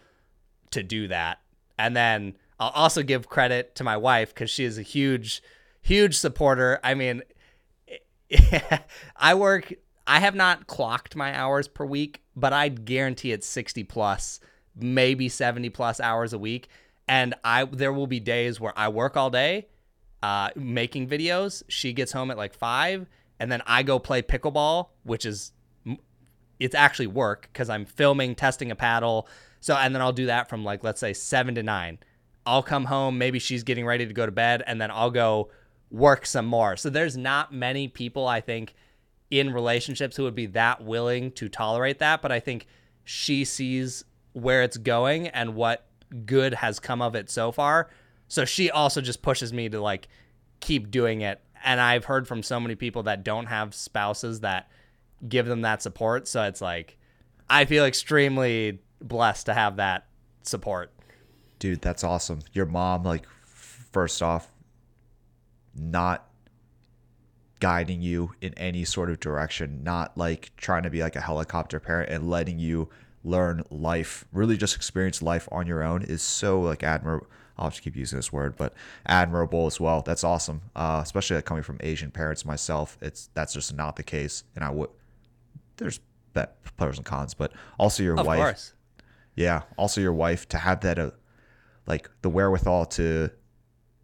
to 0.71 0.83
do 0.83 1.07
that. 1.07 1.39
And 1.77 1.95
then 1.95 2.37
I'll 2.59 2.69
also 2.69 3.03
give 3.03 3.29
credit 3.29 3.75
to 3.75 3.83
my 3.83 3.97
wife 3.97 4.33
because 4.33 4.49
she 4.49 4.65
is 4.65 4.77
a 4.77 4.83
huge, 4.83 5.41
huge 5.89 6.15
supporter. 6.17 6.79
I 6.83 6.93
mean, 6.93 7.23
I 9.15 9.33
work, 9.33 9.73
I 10.05 10.19
have 10.19 10.35
not 10.35 10.67
clocked 10.67 11.15
my 11.15 11.35
hours 11.35 11.67
per 11.67 11.83
week, 11.83 12.21
but 12.35 12.53
I 12.53 12.69
guarantee 12.69 13.31
it's 13.31 13.47
60 13.47 13.83
plus, 13.85 14.39
maybe 14.75 15.27
70 15.29 15.69
plus 15.71 15.99
hours 15.99 16.31
a 16.31 16.37
week. 16.37 16.69
And 17.07 17.33
I, 17.43 17.65
there 17.65 17.91
will 17.91 18.05
be 18.05 18.19
days 18.19 18.59
where 18.59 18.77
I 18.77 18.89
work 18.89 19.17
all 19.17 19.31
day 19.31 19.67
uh, 20.21 20.49
making 20.55 21.07
videos. 21.07 21.63
She 21.69 21.91
gets 21.93 22.11
home 22.11 22.29
at 22.29 22.37
like 22.37 22.53
five, 22.53 23.07
and 23.39 23.51
then 23.51 23.63
I 23.65 23.81
go 23.81 23.97
play 23.97 24.21
pickleball, 24.21 24.89
which 25.03 25.25
is 25.25 25.53
it's 26.59 26.75
actually 26.75 27.07
work 27.07 27.49
because 27.51 27.67
I'm 27.67 27.85
filming, 27.85 28.35
testing 28.35 28.69
a 28.69 28.75
paddle. 28.75 29.27
So, 29.59 29.75
and 29.75 29.95
then 29.95 30.03
I'll 30.03 30.13
do 30.13 30.27
that 30.27 30.49
from 30.49 30.63
like, 30.63 30.83
let's 30.83 30.99
say 30.99 31.13
seven 31.13 31.55
to 31.55 31.63
nine. 31.63 31.97
I'll 32.45 32.63
come 32.63 32.85
home, 32.85 33.17
maybe 33.17 33.39
she's 33.39 33.63
getting 33.63 33.85
ready 33.87 34.05
to 34.05 34.13
go 34.13 34.25
to 34.25 34.31
bed, 34.31 34.61
and 34.67 34.79
then 34.79 34.91
I'll 34.91 35.11
go 35.11 35.49
work 35.91 36.25
some 36.25 36.45
more. 36.45 36.77
So, 36.77 36.89
there's 36.89 37.17
not 37.17 37.53
many 37.53 37.87
people, 37.87 38.27
I 38.27 38.41
think, 38.41 38.73
in 39.29 39.53
relationships 39.53 40.15
who 40.15 40.23
would 40.23 40.35
be 40.35 40.47
that 40.47 40.83
willing 40.83 41.31
to 41.33 41.49
tolerate 41.49 41.99
that. 41.99 42.21
But 42.21 42.31
I 42.31 42.39
think 42.39 42.67
she 43.03 43.45
sees 43.45 44.03
where 44.33 44.63
it's 44.63 44.77
going 44.77 45.27
and 45.27 45.55
what 45.55 45.85
good 46.25 46.53
has 46.55 46.79
come 46.79 47.01
of 47.01 47.15
it 47.15 47.29
so 47.29 47.51
far. 47.51 47.89
So, 48.27 48.45
she 48.45 48.69
also 48.71 49.01
just 49.01 49.21
pushes 49.21 49.53
me 49.53 49.69
to 49.69 49.81
like 49.81 50.07
keep 50.59 50.91
doing 50.91 51.21
it. 51.21 51.41
And 51.63 51.81
I've 51.81 52.05
heard 52.05 52.27
from 52.27 52.43
so 52.43 52.59
many 52.59 52.75
people 52.75 53.03
that 53.03 53.23
don't 53.23 53.47
have 53.47 53.75
spouses 53.75 54.41
that 54.41 54.69
give 55.27 55.45
them 55.45 55.61
that 55.61 55.81
support. 55.81 56.27
So 56.27 56.43
it's 56.43 56.61
like, 56.61 56.97
I 57.49 57.65
feel 57.65 57.85
extremely 57.85 58.79
blessed 59.01 59.47
to 59.47 59.53
have 59.53 59.77
that 59.77 60.05
support. 60.43 60.91
Dude, 61.57 61.81
that's 61.81 62.03
awesome. 62.03 62.39
Your 62.53 62.65
mom, 62.65 63.03
like, 63.03 63.25
first 63.45 64.21
off, 64.21 64.47
not 65.79 66.25
guiding 67.59 68.01
you 68.01 68.33
in 68.41 68.53
any 68.55 68.85
sort 68.85 69.09
of 69.09 69.19
direction, 69.19 69.83
not 69.83 70.17
like 70.17 70.51
trying 70.57 70.83
to 70.83 70.89
be 70.89 71.01
like 71.01 71.15
a 71.15 71.21
helicopter 71.21 71.79
parent 71.79 72.09
and 72.09 72.29
letting 72.29 72.59
you 72.59 72.89
learn 73.23 73.63
life, 73.69 74.25
really 74.31 74.57
just 74.57 74.75
experience 74.75 75.21
life 75.21 75.47
on 75.51 75.67
your 75.67 75.83
own 75.83 76.03
is 76.03 76.21
so 76.21 76.61
like 76.61 76.83
admirable. 76.83 77.27
I'll 77.57 77.69
to 77.69 77.81
keep 77.81 77.97
using 77.97 78.17
this 78.17 78.31
word, 78.31 78.55
but 78.55 78.73
admirable 79.05 79.65
as 79.65 79.81
well. 79.81 80.01
That's 80.01 80.23
awesome, 80.23 80.61
uh, 80.77 81.01
especially 81.03 81.41
coming 81.41 81.61
from 81.61 81.77
Asian 81.81 82.09
parents 82.09 82.45
myself. 82.45 82.97
It's 83.01 83.29
that's 83.33 83.53
just 83.53 83.73
not 83.73 83.97
the 83.97 84.03
case, 84.03 84.45
and 84.55 84.63
I 84.63 84.69
would. 84.69 84.89
There's 85.75 85.99
pros 86.77 86.97
and 86.97 87.05
cons, 87.05 87.33
but 87.33 87.51
also 87.77 88.01
your 88.01 88.17
of 88.17 88.25
wife. 88.25 88.39
Course. 88.39 88.73
Yeah, 89.35 89.63
also 89.77 89.99
your 89.99 90.13
wife 90.13 90.47
to 90.49 90.57
have 90.57 90.81
that, 90.81 90.99
uh, 90.99 91.11
like 91.85 92.09
the 92.21 92.29
wherewithal 92.29 92.85
to 92.85 93.29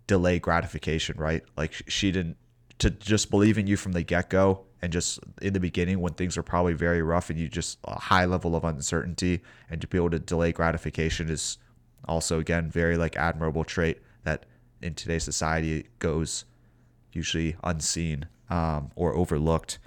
delay 0.08 0.40
gratification, 0.40 1.18
right? 1.18 1.44
Like 1.58 1.74
she 1.88 2.12
didn't 2.12 2.38
to 2.80 2.90
just 2.90 3.30
believe 3.30 3.58
in 3.58 3.68
you 3.68 3.78
from 3.78 3.94
the 3.94 4.04
get 4.04 4.30
go 4.30 4.66
and 4.82 4.92
just 4.92 5.20
in 5.42 5.54
the 5.54 5.60
beginning 5.60 6.00
when 6.00 6.14
things 6.14 6.38
are 6.38 6.44
probably 6.44 6.74
very 6.74 7.02
rough 7.02 7.30
and 7.30 7.40
you 7.40 7.48
just 7.48 7.80
a 7.86 7.98
high 7.98 8.26
level 8.26 8.56
of 8.56 8.64
uncertainty 8.66 9.42
and 9.70 9.80
to 9.80 9.88
be 9.88 9.98
able 9.98 10.10
to 10.10 10.20
delay 10.20 10.52
gratification 10.52 11.30
is 11.30 11.58
also 12.08 12.40
again 12.40 12.70
very 12.70 12.98
like 12.98 13.16
admirable 13.16 13.64
trait 13.64 14.02
that 14.24 14.46
in 14.82 14.94
today's 14.94 15.24
society 15.24 15.88
goes 16.00 16.46
usually 17.14 17.56
unseen 17.64 18.28
um, 18.50 18.92
or 18.96 19.16
overlooked. 19.16 19.80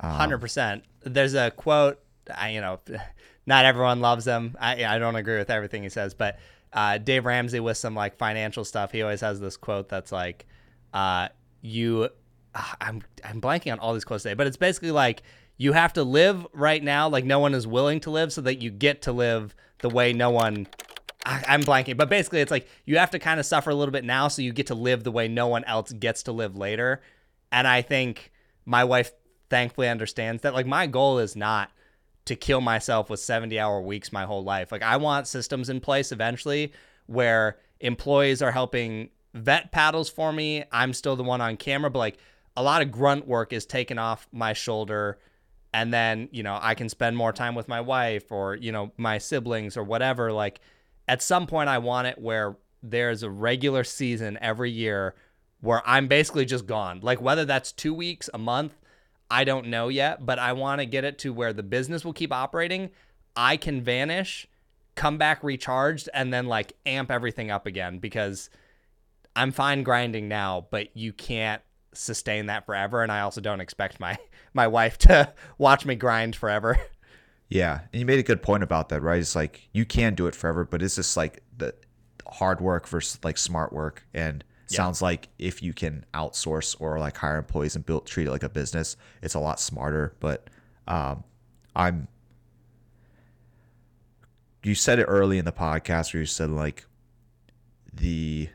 Um, 0.00 0.10
Hundred 0.10 0.36
um, 0.36 0.40
percent. 0.40 0.84
There's 1.02 1.34
a 1.34 1.50
quote. 1.50 2.00
I, 2.34 2.50
you 2.50 2.60
know, 2.60 2.80
not 3.46 3.64
everyone 3.64 4.00
loves 4.00 4.26
him. 4.26 4.56
I 4.58 4.84
I 4.84 4.98
don't 4.98 5.16
agree 5.16 5.36
with 5.36 5.50
everything 5.50 5.82
he 5.82 5.88
says, 5.88 6.14
but 6.14 6.38
uh, 6.74 6.98
Dave 6.98 7.24
Ramsey 7.24 7.60
with 7.60 7.76
some 7.76 7.94
like 7.94 8.16
financial 8.16 8.64
stuff. 8.64 8.92
He 8.92 9.00
always 9.00 9.20
has 9.20 9.40
this 9.40 9.56
quote 9.56 9.88
that's 9.88 10.12
like, 10.12 10.44
uh, 10.92 11.28
"You, 11.62 12.10
I'm 12.80 13.02
I'm 13.24 13.40
blanking 13.40 13.72
on 13.72 13.78
all 13.78 13.94
these 13.94 14.04
quotes 14.04 14.24
today, 14.24 14.34
but 14.34 14.46
it's 14.46 14.56
basically 14.56 14.90
like 14.90 15.22
you 15.56 15.72
have 15.72 15.92
to 15.92 16.02
live 16.02 16.46
right 16.52 16.82
now 16.82 17.08
like 17.08 17.24
no 17.24 17.38
one 17.38 17.54
is 17.54 17.66
willing 17.66 18.00
to 18.00 18.10
live, 18.10 18.32
so 18.32 18.40
that 18.42 18.60
you 18.60 18.70
get 18.70 19.02
to 19.02 19.12
live 19.12 19.54
the 19.78 19.88
way 19.88 20.12
no 20.12 20.30
one." 20.30 20.66
I'm 21.26 21.62
blanking, 21.62 21.96
but 21.96 22.10
basically 22.10 22.42
it's 22.42 22.50
like 22.50 22.68
you 22.84 22.98
have 22.98 23.10
to 23.12 23.18
kind 23.18 23.40
of 23.40 23.46
suffer 23.46 23.70
a 23.70 23.74
little 23.74 23.92
bit 23.92 24.04
now, 24.04 24.28
so 24.28 24.42
you 24.42 24.52
get 24.52 24.66
to 24.66 24.74
live 24.74 25.04
the 25.04 25.10
way 25.10 25.26
no 25.26 25.46
one 25.46 25.64
else 25.64 25.90
gets 25.90 26.24
to 26.24 26.32
live 26.32 26.54
later. 26.54 27.00
And 27.50 27.66
I 27.66 27.80
think 27.80 28.30
my 28.66 28.84
wife 28.84 29.10
thankfully 29.48 29.88
understands 29.88 30.42
that. 30.42 30.52
Like 30.52 30.66
my 30.66 30.86
goal 30.86 31.18
is 31.18 31.34
not 31.34 31.70
to 32.26 32.36
kill 32.36 32.60
myself 32.60 33.10
with 33.10 33.20
70 33.20 33.58
hour 33.58 33.80
weeks 33.80 34.12
my 34.12 34.24
whole 34.24 34.42
life. 34.42 34.72
Like 34.72 34.82
I 34.82 34.96
want 34.96 35.26
systems 35.26 35.68
in 35.68 35.80
place 35.80 36.12
eventually 36.12 36.72
where 37.06 37.58
employees 37.80 38.40
are 38.40 38.52
helping 38.52 39.10
vet 39.34 39.72
paddles 39.72 40.08
for 40.08 40.32
me. 40.32 40.64
I'm 40.72 40.92
still 40.92 41.16
the 41.16 41.22
one 41.22 41.40
on 41.40 41.56
camera, 41.56 41.90
but 41.90 41.98
like 41.98 42.18
a 42.56 42.62
lot 42.62 42.82
of 42.82 42.90
grunt 42.90 43.26
work 43.26 43.52
is 43.52 43.66
taken 43.66 43.98
off 43.98 44.26
my 44.32 44.52
shoulder 44.52 45.18
and 45.72 45.92
then, 45.92 46.28
you 46.30 46.42
know, 46.42 46.58
I 46.60 46.74
can 46.74 46.88
spend 46.88 47.16
more 47.16 47.32
time 47.32 47.54
with 47.54 47.68
my 47.68 47.80
wife 47.80 48.30
or, 48.30 48.54
you 48.54 48.70
know, 48.72 48.92
my 48.96 49.18
siblings 49.18 49.76
or 49.76 49.82
whatever. 49.82 50.32
Like 50.32 50.60
at 51.08 51.20
some 51.20 51.46
point 51.46 51.68
I 51.68 51.78
want 51.78 52.06
it 52.06 52.16
where 52.18 52.56
there's 52.82 53.22
a 53.22 53.30
regular 53.30 53.82
season 53.82 54.38
every 54.40 54.70
year 54.70 55.14
where 55.60 55.82
I'm 55.84 56.06
basically 56.06 56.44
just 56.44 56.66
gone. 56.66 57.00
Like 57.02 57.20
whether 57.20 57.44
that's 57.44 57.72
2 57.72 57.92
weeks, 57.92 58.30
a 58.32 58.38
month, 58.38 58.78
I 59.34 59.42
don't 59.42 59.66
know 59.66 59.88
yet, 59.88 60.24
but 60.24 60.38
I 60.38 60.52
want 60.52 60.80
to 60.80 60.86
get 60.86 61.02
it 61.02 61.18
to 61.18 61.32
where 61.32 61.52
the 61.52 61.64
business 61.64 62.04
will 62.04 62.12
keep 62.12 62.32
operating. 62.32 62.90
I 63.34 63.56
can 63.56 63.82
vanish, 63.82 64.46
come 64.94 65.18
back 65.18 65.42
recharged, 65.42 66.08
and 66.14 66.32
then 66.32 66.46
like 66.46 66.74
amp 66.86 67.10
everything 67.10 67.50
up 67.50 67.66
again 67.66 67.98
because 67.98 68.48
I'm 69.34 69.50
fine 69.50 69.82
grinding 69.82 70.28
now, 70.28 70.68
but 70.70 70.96
you 70.96 71.12
can't 71.12 71.60
sustain 71.94 72.46
that 72.46 72.64
forever. 72.64 73.02
And 73.02 73.10
I 73.10 73.22
also 73.22 73.40
don't 73.40 73.60
expect 73.60 73.98
my 73.98 74.16
my 74.54 74.68
wife 74.68 74.98
to 74.98 75.32
watch 75.58 75.84
me 75.84 75.96
grind 75.96 76.36
forever. 76.36 76.78
Yeah, 77.50 77.80
and 77.92 78.00
you 78.00 78.06
made 78.06 78.18
a 78.18 78.24
good 78.24 78.42
point 78.42 78.62
about 78.62 78.88
that, 78.88 79.02
right? 79.02 79.20
It's 79.20 79.36
like 79.36 79.68
you 79.72 79.84
can 79.84 80.14
do 80.14 80.26
it 80.26 80.34
forever, 80.34 80.64
but 80.64 80.82
it's 80.82 80.96
just 80.96 81.14
like 81.14 81.42
the 81.56 81.74
hard 82.26 82.60
work 82.60 82.88
versus 82.88 83.22
like 83.22 83.36
smart 83.36 83.70
work 83.72 84.06
and 84.14 84.42
yeah. 84.68 84.76
Sounds 84.76 85.02
like 85.02 85.28
if 85.38 85.62
you 85.62 85.72
can 85.72 86.04
outsource 86.14 86.76
or 86.80 86.98
like 86.98 87.16
hire 87.16 87.36
employees 87.36 87.76
and 87.76 87.84
build 87.84 88.06
treat 88.06 88.26
it 88.26 88.30
like 88.30 88.42
a 88.42 88.48
business, 88.48 88.96
it's 89.22 89.34
a 89.34 89.40
lot 89.40 89.60
smarter. 89.60 90.14
But 90.20 90.48
um, 90.88 91.24
I'm. 91.76 92.08
You 94.62 94.74
said 94.74 94.98
it 94.98 95.04
early 95.04 95.36
in 95.36 95.44
the 95.44 95.52
podcast 95.52 96.14
where 96.14 96.20
you 96.20 96.26
said 96.26 96.48
like 96.50 96.86
the 97.92 98.48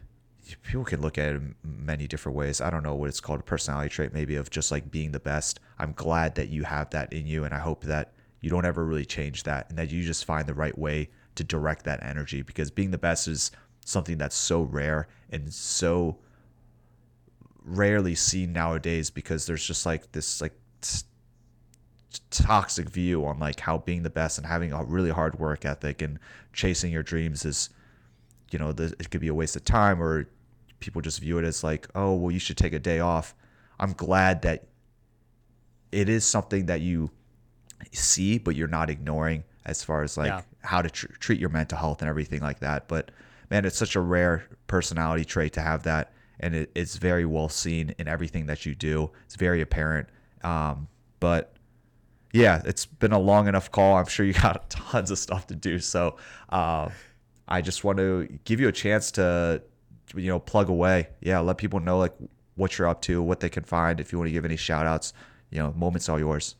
people 0.64 0.84
can 0.84 1.02
look 1.02 1.20
at 1.20 1.30
it 1.30 1.36
in 1.36 1.56
many 1.64 2.08
different 2.08 2.36
ways. 2.36 2.60
I 2.60 2.72
don't 2.72 2.82
know 2.82 2.96
what 2.96 3.10
it's 3.10 3.20
called, 3.20 3.42
a 3.42 3.44
personality 3.44 3.90
trait 3.90 4.12
maybe 4.12 4.36
of 4.36 4.50
just 4.50 4.72
like 4.72 4.90
being 4.90 5.12
the 5.12 5.20
best. 5.20 5.60
I'm 5.78 5.94
glad 5.94 6.34
that 6.36 6.50
you 6.50 6.64
have 6.64 6.90
that 6.90 7.14
in 7.14 7.28
you, 7.28 7.44
and 7.44 7.54
I 7.54 7.60
hope 7.60 7.84
that 7.84 8.14
you 8.42 8.50
don't 8.50 8.66
ever 8.66 8.84
really 8.84 9.06
change 9.06 9.44
that, 9.44 9.70
and 9.70 9.78
that 9.78 9.92
you 9.92 10.04
just 10.04 10.26
find 10.26 10.48
the 10.48 10.56
right 10.56 10.78
way 10.78 11.10
to 11.36 11.44
direct 11.44 11.86
that 11.86 12.04
energy 12.04 12.42
because 12.42 12.72
being 12.72 12.90
the 12.92 12.98
best 12.98 13.28
is 13.28 13.52
something 13.86 14.18
that's 14.18 14.36
so 14.36 14.62
rare 14.62 15.08
and 15.32 15.54
so 15.54 16.18
rarely 17.64 18.16
seen 18.16 18.54
nowadays 18.54 19.10
because 19.10 19.46
there's 19.46 19.66
just 19.66 19.86
like 19.86 20.12
this 20.12 20.42
like 20.42 20.54
t- 20.82 21.02
toxic 22.32 22.90
view 22.90 23.26
on 23.26 23.38
like 23.40 23.60
how 23.60 23.78
being 23.78 24.04
the 24.04 24.10
best 24.10 24.38
and 24.38 24.48
having 24.48 24.72
a 24.72 24.84
really 24.84 25.12
hard 25.12 25.38
work 25.40 25.66
ethic 25.66 26.02
and 26.02 26.20
chasing 26.54 26.92
your 26.92 27.04
dreams 27.04 27.46
is 27.46 27.70
you 28.52 28.58
know 28.58 28.72
the, 28.72 28.86
it 29.00 29.10
could 29.12 29.22
be 29.22 29.28
a 29.28 29.34
waste 29.34 29.56
of 29.56 29.64
time 29.64 30.02
or 30.02 30.28
people 30.80 31.02
just 31.02 31.20
view 31.20 31.38
it 31.38 31.46
as 31.46 31.64
like 31.64 31.88
oh 31.96 32.16
well 32.16 32.32
you 32.32 32.40
should 32.40 32.58
take 32.58 32.74
a 32.74 32.80
day 32.80 33.00
off 33.00 33.36
i'm 33.80 33.94
glad 33.94 34.42
that 34.42 34.68
it 35.92 36.10
is 36.10 36.26
something 36.26 36.66
that 36.66 36.82
you 36.82 37.12
see 37.92 38.38
but 38.38 38.56
you're 38.56 38.68
not 38.68 38.90
ignoring 38.90 39.44
as 39.66 39.84
far 39.84 40.02
as 40.02 40.18
like 40.18 40.30
yeah. 40.30 40.42
how 40.62 40.82
to 40.82 40.90
tr- 40.90 41.12
treat 41.20 41.40
your 41.40 41.50
mental 41.50 41.78
health 41.78 42.02
and 42.02 42.10
everything 42.10 42.42
like 42.42 42.60
that 42.60 42.88
but 42.88 43.12
man, 43.50 43.66
it's 43.66 43.78
such 43.78 43.96
a 43.96 44.02
rare 44.02 44.46
personality 44.68 45.26
trait 45.26 45.54
to 45.54 45.62
have 45.62 45.84
that, 45.84 46.14
and 46.40 46.56
it, 46.56 46.72
it's 46.76 46.98
very 46.98 47.26
well 47.26 47.50
seen 47.50 47.94
in 47.98 48.08
everything 48.08 48.46
that 48.48 48.66
you 48.66 48.76
do. 48.76 49.12
It's 49.26 49.36
very 49.36 49.62
apparent. 49.62 50.08
Um, 50.44 50.88
but 51.20 51.54
yeah, 52.32 52.62
it's 52.66 52.86
been 52.86 53.12
a 53.12 53.20
long 53.20 53.48
enough 53.48 53.72
call. 53.72 53.98
I'm 53.98 54.06
sure 54.06 54.26
you 54.26 54.34
got 54.34 54.70
tons 54.70 55.12
of 55.12 55.18
stuff 55.18 55.48
to 55.48 55.56
do. 55.56 55.80
So 55.80 56.18
uh, 56.50 56.90
I 57.48 57.62
just 57.62 57.84
want 57.84 57.98
to 57.98 58.28
give 58.46 58.60
you 58.60 58.68
a 58.68 58.72
chance 58.72 59.12
to, 59.12 59.62
you 60.16 60.28
know, 60.28 60.40
plug 60.40 60.70
away. 60.70 61.10
Yeah, 61.22 61.40
let 61.40 61.58
people 61.58 61.80
know 61.80 61.98
like 61.98 62.14
what 62.56 62.78
you're 62.78 62.88
up 62.88 63.02
to, 63.04 63.22
what 63.22 63.40
they 63.40 63.50
can 63.50 63.64
find. 63.64 64.00
If 64.00 64.12
you 64.12 64.18
want 64.18 64.28
to 64.28 64.34
give 64.34 64.46
any 64.46 64.58
shout 64.58 64.86
outs, 64.86 65.14
you 65.50 65.60
know, 65.60 65.74
moments 65.74 66.08
all 66.10 66.20
yours. 66.20 66.56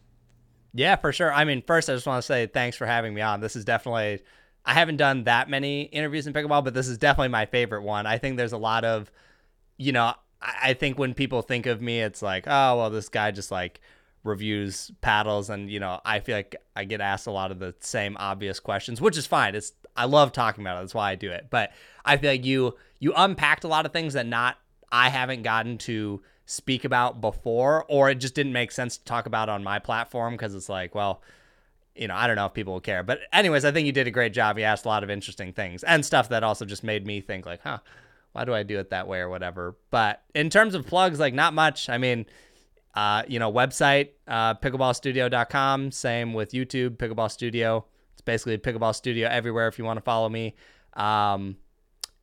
Yeah, 0.74 0.96
for 0.96 1.12
sure. 1.12 1.34
I 1.34 1.46
mean, 1.46 1.64
first, 1.66 1.90
I 1.90 1.94
just 1.94 2.06
want 2.06 2.22
to 2.22 2.26
say 2.26 2.46
thanks 2.48 2.78
for 2.78 2.86
having 2.86 3.14
me 3.14 3.22
on. 3.22 3.42
This 3.42 3.56
is 3.56 3.66
definitely 3.66 4.22
I 4.70 4.74
haven't 4.74 4.98
done 4.98 5.24
that 5.24 5.50
many 5.50 5.82
interviews 5.82 6.28
in 6.28 6.34
pickleball, 6.34 6.64
but 6.64 6.76
this 6.76 6.88
is 6.88 7.00
definitely 7.00 7.30
my 7.30 7.48
favorite 7.48 7.82
one. 7.82 8.06
I 8.06 8.20
think 8.20 8.38
there's 8.38 8.52
a 8.52 8.58
lot 8.58 8.86
of, 8.86 9.12
you 9.78 9.92
know, 9.92 10.14
I 10.40 10.74
think 10.74 11.00
when 11.00 11.16
people 11.16 11.42
think 11.42 11.66
of 11.66 11.82
me, 11.82 12.02
it's 12.02 12.22
like, 12.22 12.44
oh, 12.46 12.78
well, 12.78 12.92
this 12.92 13.10
guy 13.10 13.32
just 13.32 13.50
like 13.50 13.82
reviews 14.24 14.92
paddles, 15.02 15.50
and 15.50 15.72
you 15.72 15.80
know, 15.80 16.00
I 16.06 16.20
feel 16.20 16.36
like 16.36 16.56
I 16.76 16.84
get 16.84 17.02
asked 17.02 17.26
a 17.26 17.32
lot 17.32 17.50
of 17.50 17.58
the 17.58 17.74
same 17.80 18.16
obvious 18.20 18.60
questions, 18.60 19.02
which 19.02 19.18
is 19.18 19.26
fine. 19.26 19.56
It's 19.56 19.74
I 19.96 20.06
love 20.06 20.34
talking 20.34 20.64
about 20.64 20.78
it. 20.78 20.82
That's 20.82 20.94
why 20.94 21.10
I 21.10 21.16
do 21.16 21.32
it. 21.32 21.48
But 21.50 21.72
I 22.06 22.18
feel 22.18 22.30
like 22.30 22.46
you 22.46 22.78
you 23.00 23.12
unpacked 23.18 23.64
a 23.64 23.68
lot 23.68 23.88
of 23.88 23.92
things 23.92 24.14
that 24.14 24.28
not 24.28 24.60
I 24.92 25.10
haven't 25.10 25.42
gotten 25.42 25.80
to 25.80 26.22
speak 26.46 26.86
about 26.86 27.22
before, 27.22 27.86
or 27.88 28.12
it 28.12 28.20
just 28.20 28.36
didn't 28.36 28.54
make 28.54 28.72
sense 28.72 29.00
to 29.00 29.04
talk 29.04 29.26
about 29.26 29.50
on 29.50 29.64
my 29.64 29.80
platform 29.80 30.36
because 30.36 30.54
it's 30.54 30.70
like, 30.70 30.94
well 30.94 31.24
you 31.96 32.08
know, 32.08 32.16
I 32.16 32.28
don't 32.28 32.36
know 32.36 32.46
if 32.46 32.54
people 32.54 32.74
will 32.74 32.82
care. 32.82 33.04
But 33.04 33.20
anyways, 33.34 33.66
I 33.66 33.72
think 33.72 33.86
you 33.86 33.92
did 33.92 34.08
a 34.08 34.12
great 34.12 34.34
job. 34.34 34.58
You 34.58 34.66
asked 34.66 34.86
a 34.86 34.88
lot 34.88 35.04
of 35.04 35.10
interesting 35.10 35.54
things 35.54 35.84
and 35.84 36.06
stuff 36.06 36.30
that 36.30 36.44
also 36.44 36.66
just 36.66 36.84
made 36.84 37.06
me 37.06 37.22
think 37.22 37.46
like, 37.46 37.62
huh, 37.62 37.80
why 38.32 38.46
do 38.46 38.54
I 38.54 38.64
do 38.64 38.80
it 38.80 38.90
that 38.92 39.08
way 39.08 39.20
or 39.20 39.30
whatever. 39.30 39.76
But 39.90 40.22
in 40.34 40.50
terms 40.50 40.76
of 40.76 40.86
plugs, 40.86 41.20
like 41.20 41.34
not 41.34 41.54
much. 41.54 41.90
I 41.90 41.98
mean, 41.98 42.26
uh, 42.96 43.24
you 43.28 43.40
know, 43.40 43.52
website, 43.52 44.10
uh, 44.28 44.56
pickleballstudio.com. 44.56 45.92
Same 45.92 46.34
with 46.34 46.52
YouTube, 46.52 46.98
Pickleball 46.98 47.32
Studio. 47.32 47.86
It's 48.14 48.22
basically 48.22 48.58
Pickleball 48.58 48.96
Studio 48.96 49.28
everywhere 49.28 49.68
if 49.68 49.78
you 49.78 49.86
want 49.86 49.98
to 49.98 50.02
follow 50.02 50.30
me. 50.30 50.56
Um, 50.94 51.58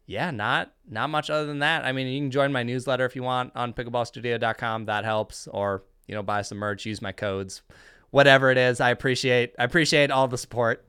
yeah, 0.06 0.30
not 0.30 0.72
not 0.88 1.10
much 1.10 1.30
other 1.30 1.47
than 1.47 1.59
that. 1.60 1.84
I 1.84 1.93
mean, 1.93 2.06
you 2.06 2.20
can 2.20 2.30
join 2.30 2.52
my 2.52 2.62
newsletter 2.62 3.05
if 3.05 3.16
you 3.16 3.22
want 3.22 3.52
on 3.56 3.72
pickleballstudio.com. 3.72 4.86
That 4.86 5.05
helps. 5.05 5.48
Or, 5.48 5.82
you 6.06 6.14
know, 6.14 6.22
buy 6.22 6.43
some 6.43 6.59
merch, 6.59 6.86
use 6.86 7.02
my 7.02 7.12
codes 7.12 7.62
whatever 8.11 8.51
it 8.51 8.59
is. 8.59 8.81
I 8.81 8.91
appreciate 8.91 9.55
I 9.59 9.65
appreciate 9.65 10.11
all 10.11 10.28
the 10.28 10.39
support. 10.39 10.85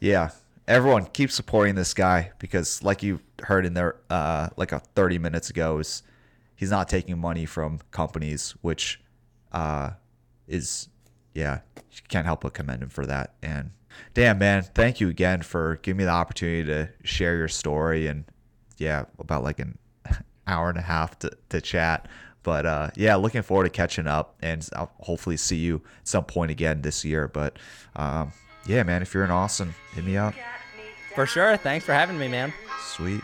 Yeah. 0.00 0.30
Everyone 0.66 1.06
keep 1.06 1.30
supporting 1.30 1.74
this 1.74 1.94
guy 1.94 2.32
because 2.38 2.82
like 2.82 3.02
you 3.02 3.20
heard 3.42 3.64
in 3.64 3.74
there 3.74 3.96
uh 4.10 4.48
like 4.56 4.72
a 4.72 4.80
30 4.80 5.18
minutes 5.18 5.50
ago 5.50 5.78
is 5.78 6.02
he's 6.56 6.70
not 6.70 6.88
taking 6.88 7.18
money 7.18 7.46
from 7.46 7.80
companies 7.90 8.54
which 8.60 9.00
uh 9.52 9.90
is 10.46 10.88
yeah, 11.34 11.60
you 11.76 12.02
can't 12.08 12.26
help 12.26 12.40
but 12.40 12.52
commend 12.52 12.82
him 12.82 12.88
for 12.88 13.06
that. 13.06 13.34
And 13.42 13.70
damn 14.14 14.38
man, 14.38 14.62
thank 14.62 15.00
you 15.00 15.08
again 15.08 15.42
for 15.42 15.78
giving 15.82 15.98
me 15.98 16.04
the 16.04 16.10
opportunity 16.10 16.64
to 16.64 16.90
share 17.04 17.36
your 17.36 17.48
story 17.48 18.06
and 18.06 18.24
yeah, 18.76 19.04
about 19.18 19.44
like 19.44 19.60
an 19.60 19.78
hour 20.46 20.68
and 20.68 20.78
a 20.78 20.82
half 20.82 21.18
to, 21.20 21.30
to 21.50 21.60
chat. 21.60 22.08
But 22.48 22.64
uh, 22.64 22.90
yeah, 22.96 23.16
looking 23.16 23.42
forward 23.42 23.64
to 23.64 23.68
catching 23.68 24.06
up, 24.06 24.34
and 24.40 24.66
I'll 24.74 24.90
hopefully 25.00 25.36
see 25.36 25.58
you 25.58 25.82
at 26.00 26.08
some 26.08 26.24
point 26.24 26.50
again 26.50 26.80
this 26.80 27.04
year. 27.04 27.28
But 27.28 27.58
um, 27.94 28.32
yeah, 28.66 28.84
man, 28.84 29.02
if 29.02 29.12
you're 29.12 29.22
in 29.22 29.30
Austin, 29.30 29.74
hit 29.94 30.02
me 30.02 30.16
up. 30.16 30.32
For 31.14 31.26
sure. 31.26 31.58
Thanks 31.58 31.84
for 31.84 31.92
having 31.92 32.18
me, 32.18 32.26
man. 32.26 32.54
Sweet. 32.80 33.20